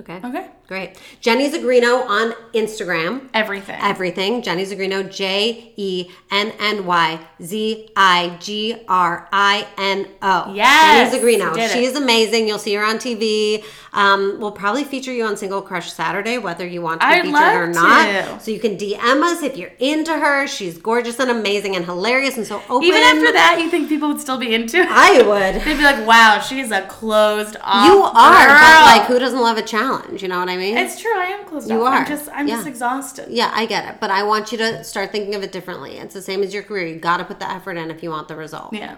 Okay. 0.00 0.20
Okay. 0.24 0.46
Great. 0.68 0.98
Jenny 1.22 1.50
Zigrino 1.50 2.04
on 2.06 2.34
Instagram. 2.52 3.30
Everything. 3.32 3.80
Everything. 3.80 4.42
Jenny 4.42 4.66
Zigrino, 4.66 5.10
J 5.10 5.72
E 5.76 6.10
N 6.30 6.52
N 6.60 6.84
Y 6.84 7.18
Z 7.42 7.88
I 7.96 8.36
G 8.38 8.76
R 8.86 9.26
I 9.32 9.66
N 9.78 10.06
O. 10.20 10.52
Yes, 10.54 11.10
Jenny 11.10 11.24
Zigrino. 11.24 11.54
did 11.54 11.64
it. 11.64 11.72
She 11.72 11.86
is 11.86 11.96
amazing. 11.96 12.46
You'll 12.46 12.58
see 12.58 12.74
her 12.74 12.84
on 12.84 12.96
TV. 12.98 13.64
Um, 13.94 14.36
we'll 14.38 14.52
probably 14.52 14.84
feature 14.84 15.10
you 15.10 15.24
on 15.24 15.38
Single 15.38 15.62
Crush 15.62 15.90
Saturday, 15.90 16.36
whether 16.36 16.66
you 16.66 16.82
want 16.82 17.00
to 17.00 17.06
be 17.06 17.12
I'd 17.14 17.22
featured 17.22 17.32
love 17.32 17.54
or 17.62 17.66
not. 17.68 18.04
to. 18.36 18.40
So 18.44 18.50
you 18.50 18.60
can 18.60 18.76
DM 18.76 19.22
us 19.22 19.42
if 19.42 19.56
you're 19.56 19.72
into 19.78 20.12
her. 20.12 20.46
She's 20.46 20.76
gorgeous 20.76 21.18
and 21.18 21.30
amazing 21.30 21.76
and 21.76 21.86
hilarious 21.86 22.36
and 22.36 22.46
so 22.46 22.62
open. 22.68 22.86
Even 22.86 23.00
after 23.02 23.32
that, 23.32 23.58
you 23.58 23.70
think 23.70 23.88
people 23.88 24.08
would 24.08 24.20
still 24.20 24.36
be 24.36 24.54
into 24.54 24.76
it? 24.76 24.88
I 24.90 25.22
would. 25.22 25.62
They'd 25.64 25.78
be 25.78 25.82
like, 25.82 26.06
"Wow, 26.06 26.40
she's 26.40 26.70
a 26.70 26.82
closed 26.82 27.56
off." 27.62 27.86
You 27.86 28.02
are, 28.02 28.46
but 28.48 28.98
like, 28.98 29.06
who 29.06 29.18
doesn't 29.18 29.40
love 29.40 29.56
a 29.56 29.62
challenge? 29.62 30.20
You 30.22 30.28
know 30.28 30.38
what 30.40 30.50
I 30.50 30.57
It's 30.60 31.00
true. 31.00 31.16
I 31.16 31.26
am 31.26 31.46
closed 31.46 31.70
You 31.70 31.82
off. 31.84 31.92
are. 31.92 31.96
I'm 32.00 32.06
just. 32.06 32.28
I'm 32.32 32.48
just 32.48 32.66
exhausted. 32.66 33.28
Yeah, 33.30 33.50
I 33.54 33.66
get 33.66 33.94
it. 33.94 34.00
But 34.00 34.10
I 34.10 34.22
want 34.22 34.52
you 34.52 34.58
to 34.58 34.84
start 34.84 35.12
thinking 35.12 35.34
of 35.34 35.42
it 35.42 35.52
differently. 35.52 35.98
It's 35.98 36.14
the 36.14 36.22
same 36.22 36.42
as 36.42 36.52
your 36.54 36.62
career. 36.62 36.86
You 36.86 36.96
got 36.96 37.18
to 37.18 37.24
put 37.24 37.38
the 37.40 37.50
effort 37.50 37.76
in 37.76 37.90
if 37.90 38.02
you 38.02 38.10
want 38.10 38.28
the 38.28 38.36
result. 38.36 38.72
Yeah. 38.74 38.96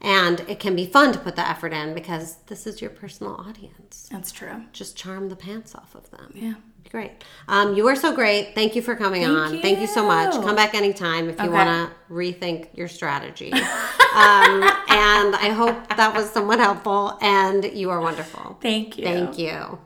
And 0.00 0.40
it 0.40 0.60
can 0.60 0.76
be 0.76 0.84
fun 0.86 1.12
to 1.12 1.18
put 1.18 1.36
the 1.36 1.48
effort 1.48 1.72
in 1.72 1.94
because 1.94 2.36
this 2.48 2.66
is 2.66 2.82
your 2.82 2.90
personal 2.90 3.34
audience. 3.34 4.08
That's 4.12 4.30
true. 4.30 4.64
Just 4.72 4.94
charm 4.96 5.30
the 5.30 5.36
pants 5.36 5.74
off 5.74 5.94
of 5.94 6.10
them. 6.10 6.32
Yeah. 6.34 6.54
Great. 6.90 7.12
Um, 7.48 7.74
you 7.74 7.88
are 7.88 7.96
so 7.96 8.14
great. 8.14 8.54
Thank 8.54 8.76
you 8.76 8.82
for 8.82 8.94
coming 8.94 9.22
Thank 9.22 9.36
on. 9.36 9.60
Thank 9.62 9.80
you 9.80 9.86
so 9.86 10.06
much. 10.06 10.32
Come 10.34 10.54
back 10.54 10.74
anytime 10.74 11.28
if 11.28 11.36
you 11.38 11.46
Okay. 11.46 11.52
want 11.52 11.90
to 11.90 12.12
rethink 12.14 12.68
your 12.74 12.88
strategy. 12.88 13.52
um, 13.52 13.60
and 14.88 15.34
I 15.34 15.52
hope 15.54 15.88
that 15.96 16.14
was 16.14 16.30
somewhat 16.30 16.58
helpful. 16.60 17.18
And 17.20 17.64
you 17.64 17.90
are 17.90 18.00
wonderful. 18.00 18.58
Thank 18.60 18.98
you. 18.98 19.04
Thank 19.04 19.38
you. 19.38 19.78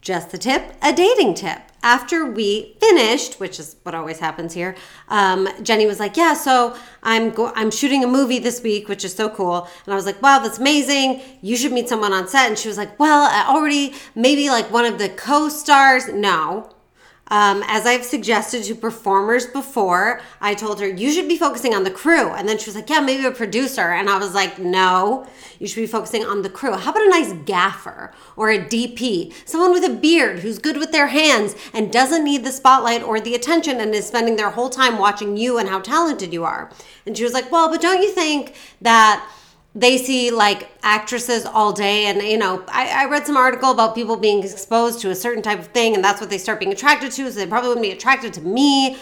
Just 0.00 0.30
the 0.30 0.38
tip, 0.38 0.74
a 0.82 0.92
dating 0.94 1.34
tip. 1.34 1.58
After 1.82 2.24
we 2.24 2.76
finished, 2.80 3.38
which 3.40 3.58
is 3.58 3.76
what 3.82 3.94
always 3.94 4.18
happens 4.18 4.54
here, 4.54 4.74
um, 5.08 5.48
Jenny 5.62 5.86
was 5.86 5.98
like, 6.00 6.16
"Yeah, 6.16 6.34
so 6.34 6.74
I'm 7.02 7.30
go- 7.30 7.52
I'm 7.54 7.70
shooting 7.70 8.02
a 8.02 8.06
movie 8.06 8.38
this 8.38 8.62
week, 8.62 8.88
which 8.88 9.04
is 9.04 9.14
so 9.14 9.28
cool." 9.28 9.68
And 9.84 9.92
I 9.92 9.96
was 9.96 10.06
like, 10.06 10.20
"Wow, 10.22 10.38
that's 10.38 10.58
amazing! 10.58 11.20
You 11.42 11.56
should 11.56 11.72
meet 11.72 11.88
someone 11.88 12.12
on 12.14 12.28
set." 12.28 12.48
And 12.48 12.58
she 12.58 12.68
was 12.68 12.78
like, 12.78 12.98
"Well, 12.98 13.24
I 13.30 13.44
already 13.46 13.94
maybe 14.14 14.48
like 14.48 14.70
one 14.70 14.84
of 14.86 14.98
the 14.98 15.08
co-stars." 15.10 16.08
No, 16.08 16.70
um, 17.30 17.62
as 17.68 17.86
I've 17.86 18.04
suggested 18.04 18.64
to 18.64 18.74
performers 18.74 19.46
before, 19.46 20.20
I 20.40 20.54
told 20.54 20.80
her, 20.80 20.88
you 20.88 21.12
should 21.12 21.28
be 21.28 21.38
focusing 21.38 21.74
on 21.74 21.84
the 21.84 21.90
crew. 21.90 22.30
And 22.30 22.48
then 22.48 22.58
she 22.58 22.66
was 22.66 22.74
like, 22.74 22.90
yeah, 22.90 22.98
maybe 22.98 23.24
a 23.24 23.30
producer. 23.30 23.92
And 23.92 24.10
I 24.10 24.18
was 24.18 24.34
like, 24.34 24.58
no, 24.58 25.26
you 25.60 25.68
should 25.68 25.80
be 25.80 25.86
focusing 25.86 26.24
on 26.24 26.42
the 26.42 26.50
crew. 26.50 26.72
How 26.72 26.90
about 26.90 27.04
a 27.04 27.08
nice 27.08 27.32
gaffer 27.44 28.12
or 28.34 28.50
a 28.50 28.58
DP? 28.58 29.32
Someone 29.44 29.70
with 29.70 29.84
a 29.84 29.94
beard 29.94 30.40
who's 30.40 30.58
good 30.58 30.76
with 30.76 30.90
their 30.90 31.06
hands 31.06 31.54
and 31.72 31.92
doesn't 31.92 32.24
need 32.24 32.44
the 32.44 32.50
spotlight 32.50 33.02
or 33.02 33.20
the 33.20 33.36
attention 33.36 33.80
and 33.80 33.94
is 33.94 34.08
spending 34.08 34.34
their 34.34 34.50
whole 34.50 34.68
time 34.68 34.98
watching 34.98 35.36
you 35.36 35.56
and 35.58 35.68
how 35.68 35.78
talented 35.78 36.32
you 36.32 36.44
are. 36.44 36.68
And 37.06 37.16
she 37.16 37.22
was 37.22 37.32
like, 37.32 37.52
well, 37.52 37.70
but 37.70 37.80
don't 37.80 38.02
you 38.02 38.10
think 38.10 38.54
that 38.80 39.24
they 39.74 39.98
see 39.98 40.30
like 40.30 40.70
actresses 40.82 41.46
all 41.46 41.72
day 41.72 42.06
and 42.06 42.20
you 42.22 42.38
know 42.38 42.64
I, 42.68 43.04
I 43.04 43.04
read 43.06 43.26
some 43.26 43.36
article 43.36 43.70
about 43.70 43.94
people 43.94 44.16
being 44.16 44.42
exposed 44.42 45.00
to 45.00 45.10
a 45.10 45.14
certain 45.14 45.42
type 45.42 45.58
of 45.58 45.68
thing 45.68 45.94
and 45.94 46.02
that's 46.02 46.20
what 46.20 46.30
they 46.30 46.38
start 46.38 46.58
being 46.58 46.72
attracted 46.72 47.12
to 47.12 47.30
so 47.30 47.38
they 47.38 47.46
probably 47.46 47.68
wouldn't 47.68 47.86
be 47.86 47.92
attracted 47.92 48.32
to 48.34 48.40
me. 48.40 48.96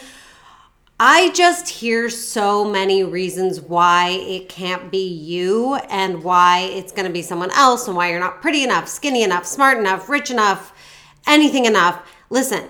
I 1.01 1.31
just 1.31 1.69
hear 1.69 2.11
so 2.11 2.65
many 2.65 3.05
reasons 3.05 3.61
why 3.61 4.09
it 4.09 4.49
can't 4.49 4.91
be 4.91 5.07
you 5.07 5.77
and 5.89 6.25
why 6.25 6.71
it's 6.73 6.91
going 6.91 7.07
to 7.07 7.13
be 7.13 7.23
someone 7.23 7.53
else 7.53 7.87
and 7.87 7.97
why 7.97 8.11
you're 8.11 8.19
not 8.19 8.43
pretty 8.43 8.65
enough 8.65 8.89
skinny 8.89 9.23
enough 9.23 9.47
smart 9.47 9.79
enough 9.79 10.09
rich 10.09 10.31
enough 10.31 10.73
anything 11.27 11.65
enough. 11.65 12.07
Listen 12.31 12.69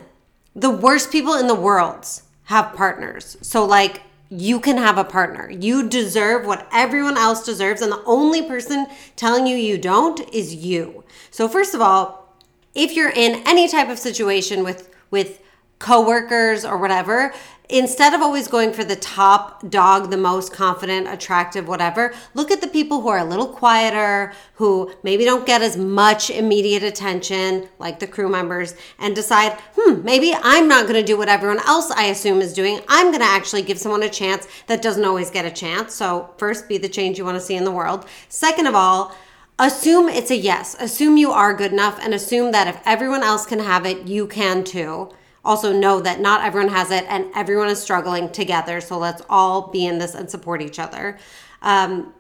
the 0.59 0.71
worst 0.71 1.13
people 1.13 1.35
in 1.35 1.47
the 1.47 1.55
world 1.55 2.05
have 2.45 2.75
partners. 2.75 3.37
So 3.43 3.65
like 3.65 4.03
you 4.31 4.61
can 4.61 4.77
have 4.77 4.99
a 4.99 5.05
partner. 5.05 5.51
You 5.51 5.89
deserve 5.89 6.47
what 6.47 6.69
everyone 6.73 7.17
else 7.17 7.45
deserves, 7.45 7.81
and 7.81 7.91
the 7.91 8.03
only 8.05 8.43
person 8.43 8.87
telling 9.17 9.47
you 9.47 9.57
you 9.57 9.79
don't 9.79 10.21
is 10.35 10.55
you. 10.55 11.05
So 11.31 11.49
first 11.49 11.75
of 11.75 11.81
all, 11.81 12.37
if 12.75 12.93
you're 12.93 13.11
in 13.11 13.43
any 13.47 13.69
type 13.69 13.89
of 13.89 13.99
situation 13.99 14.63
with 14.63 14.95
with 15.11 15.41
coworkers 15.79 16.65
or 16.65 16.77
whatever, 16.77 17.33
instead 17.71 18.15
of 18.15 18.23
always 18.23 18.49
going 18.49 18.73
for 18.73 18.83
the 18.83 18.97
top 18.97 19.69
dog, 19.69 20.11
the 20.11 20.17
most 20.17 20.53
confident, 20.53 21.07
attractive, 21.07 21.69
whatever, 21.69 22.15
look 22.35 22.51
at 22.51 22.61
the 22.61 22.69
people 22.69 23.01
who 23.01 23.09
are 23.09 23.19
a 23.19 23.25
little 23.25 23.47
quieter, 23.47 24.33
who 24.55 24.91
maybe 25.03 25.25
don't 25.25 25.47
get 25.47 25.61
as 25.61 25.77
much 25.77 26.31
immediate 26.31 26.83
attention, 26.83 27.69
like 27.79 27.99
the 27.99 28.07
crew 28.07 28.29
members, 28.29 28.75
and 28.99 29.15
decide, 29.15 29.53
hmm, 29.77 30.03
maybe 30.03 30.35
I'm 30.43 30.67
not 30.67 30.87
going 30.87 31.01
to 31.01 31.03
do 31.03 31.19
what 31.19 31.29
everyone 31.29 31.61
else 31.67 31.91
I 31.91 32.07
assume 32.07 32.41
is 32.41 32.55
doing. 32.55 32.81
I'm 32.89 33.09
going 33.09 33.21
to 33.21 33.27
actually 33.27 33.63
give 33.63 33.79
someone 33.79 34.03
a 34.03 34.09
chance 34.09 34.47
that 34.67 34.83
doesn't 34.83 35.05
always 35.05 35.31
get 35.31 35.45
a 35.45 35.51
chance. 35.51 35.95
So, 35.95 36.31
first, 36.39 36.69
be 36.69 36.79
the 36.79 36.89
change 36.89 37.19
you 37.19 37.25
want 37.25 37.37
to 37.37 37.45
see 37.45 37.57
in 37.57 37.65
the 37.65 37.71
world. 37.71 38.07
Second 38.29 38.67
of 38.67 38.75
all, 38.75 39.15
assume 39.59 40.09
it's 40.09 40.31
a 40.31 40.37
yes. 40.37 40.75
Assume 40.81 41.19
you 41.19 41.33
are 41.33 41.53
good 41.53 41.73
enough 41.73 41.99
and 42.01 42.15
assume 42.15 42.53
that 42.53 42.67
if 42.67 42.81
everyone 42.87 43.23
else 43.23 43.45
can 43.45 43.59
have 43.59 43.85
it, 43.85 44.07
you 44.07 44.27
can 44.27 44.65
too. 44.65 45.11
Also, 45.45 45.73
know 45.73 46.01
that 46.01 46.21
not 46.21 46.45
everyone 46.45 46.71
has 46.73 46.91
it 46.91 47.05
and 47.09 47.27
everyone 47.35 47.69
is 47.69 47.81
struggling 47.81 48.31
together. 48.31 48.81
So, 48.81 48.99
let's 48.99 49.23
all 49.29 49.69
be 49.69 49.87
in 49.87 49.99
this 49.99 50.15
and 50.15 50.31
support 50.31 50.61
each 50.63 50.79
other. 50.79 51.19
Um, 51.63 52.13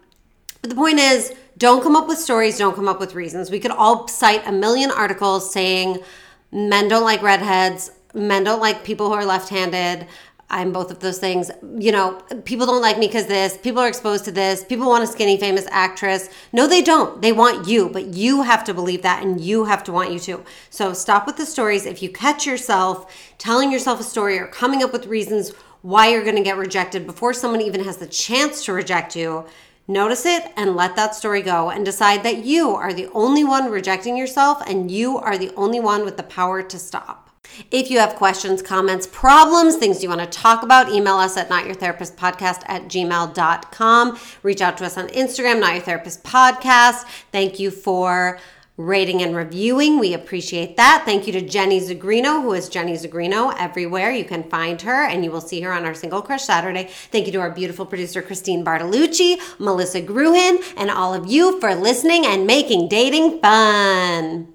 but 0.60 0.70
the 0.70 0.76
point 0.76 0.98
is, 0.98 1.32
don't 1.56 1.82
come 1.82 1.96
up 1.96 2.08
with 2.08 2.18
stories, 2.18 2.58
don't 2.58 2.74
come 2.74 2.88
up 2.88 3.00
with 3.00 3.14
reasons. 3.14 3.50
We 3.50 3.60
could 3.60 3.70
all 3.70 4.08
cite 4.08 4.46
a 4.46 4.52
million 4.52 4.90
articles 4.90 5.52
saying 5.52 5.98
men 6.52 6.88
don't 6.88 7.04
like 7.04 7.22
redheads, 7.22 7.90
men 8.14 8.44
don't 8.44 8.60
like 8.60 8.84
people 8.84 9.08
who 9.08 9.14
are 9.14 9.24
left 9.24 9.48
handed. 9.48 10.06
I'm 10.50 10.72
both 10.72 10.90
of 10.90 11.00
those 11.00 11.18
things. 11.18 11.50
You 11.78 11.92
know, 11.92 12.20
people 12.44 12.66
don't 12.66 12.80
like 12.80 12.98
me 12.98 13.06
because 13.06 13.26
this, 13.26 13.58
people 13.58 13.80
are 13.82 13.88
exposed 13.88 14.24
to 14.24 14.32
this, 14.32 14.64
people 14.64 14.88
want 14.88 15.04
a 15.04 15.06
skinny, 15.06 15.36
famous 15.36 15.66
actress. 15.70 16.30
No, 16.52 16.66
they 16.66 16.80
don't. 16.80 17.20
They 17.20 17.32
want 17.32 17.68
you, 17.68 17.90
but 17.90 18.14
you 18.14 18.42
have 18.42 18.64
to 18.64 18.74
believe 18.74 19.02
that 19.02 19.22
and 19.22 19.40
you 19.40 19.66
have 19.66 19.84
to 19.84 19.92
want 19.92 20.10
you 20.10 20.18
to. 20.20 20.42
So 20.70 20.94
stop 20.94 21.26
with 21.26 21.36
the 21.36 21.44
stories. 21.44 21.84
If 21.84 22.02
you 22.02 22.08
catch 22.08 22.46
yourself 22.46 23.14
telling 23.36 23.70
yourself 23.70 24.00
a 24.00 24.04
story 24.04 24.38
or 24.38 24.46
coming 24.46 24.82
up 24.82 24.92
with 24.92 25.06
reasons 25.06 25.50
why 25.82 26.08
you're 26.08 26.24
going 26.24 26.36
to 26.36 26.42
get 26.42 26.56
rejected 26.56 27.06
before 27.06 27.34
someone 27.34 27.60
even 27.60 27.84
has 27.84 27.98
the 27.98 28.06
chance 28.06 28.64
to 28.64 28.72
reject 28.72 29.14
you, 29.14 29.46
Notice 29.90 30.26
it 30.26 30.52
and 30.54 30.76
let 30.76 30.96
that 30.96 31.14
story 31.14 31.40
go 31.40 31.70
and 31.70 31.82
decide 31.82 32.22
that 32.22 32.44
you 32.44 32.74
are 32.74 32.92
the 32.92 33.08
only 33.14 33.42
one 33.42 33.70
rejecting 33.70 34.18
yourself 34.18 34.62
and 34.66 34.90
you 34.90 35.16
are 35.16 35.38
the 35.38 35.50
only 35.56 35.80
one 35.80 36.04
with 36.04 36.18
the 36.18 36.22
power 36.22 36.62
to 36.62 36.78
stop. 36.78 37.27
If 37.70 37.90
you 37.90 37.98
have 37.98 38.14
questions, 38.14 38.62
comments, 38.62 39.06
problems, 39.06 39.76
things 39.76 40.02
you 40.02 40.08
want 40.08 40.20
to 40.20 40.26
talk 40.26 40.62
about, 40.62 40.90
email 40.90 41.16
us 41.16 41.36
at 41.36 41.48
notyourtherapistpodcast 41.48 42.62
at 42.66 42.84
gmail.com. 42.84 44.18
Reach 44.42 44.60
out 44.60 44.78
to 44.78 44.84
us 44.84 44.96
on 44.96 45.08
Instagram, 45.08 45.60
Not 45.60 45.74
Your 45.74 45.82
Therapist 45.82 46.22
Podcast. 46.24 47.04
Thank 47.32 47.58
you 47.58 47.70
for 47.70 48.38
rating 48.78 49.20
and 49.22 49.34
reviewing. 49.34 49.98
We 49.98 50.14
appreciate 50.14 50.76
that. 50.76 51.02
Thank 51.04 51.26
you 51.26 51.32
to 51.34 51.42
Jenny 51.42 51.80
Zigrino, 51.80 52.40
who 52.42 52.52
is 52.54 52.68
Jenny 52.68 52.92
Zigrino 52.92 53.52
everywhere. 53.58 54.12
You 54.12 54.24
can 54.24 54.44
find 54.44 54.80
her 54.82 55.04
and 55.04 55.24
you 55.24 55.32
will 55.32 55.40
see 55.40 55.60
her 55.62 55.72
on 55.72 55.84
our 55.84 55.94
Single 55.94 56.22
Crush 56.22 56.44
Saturday. 56.44 56.84
Thank 57.10 57.26
you 57.26 57.32
to 57.32 57.40
our 57.40 57.50
beautiful 57.50 57.84
producer, 57.84 58.22
Christine 58.22 58.64
Bartolucci, 58.64 59.38
Melissa 59.58 60.00
Gruhin, 60.00 60.62
and 60.76 60.90
all 60.90 61.12
of 61.12 61.26
you 61.26 61.60
for 61.60 61.74
listening 61.74 62.24
and 62.24 62.46
making 62.46 62.88
dating 62.88 63.40
fun. 63.40 64.54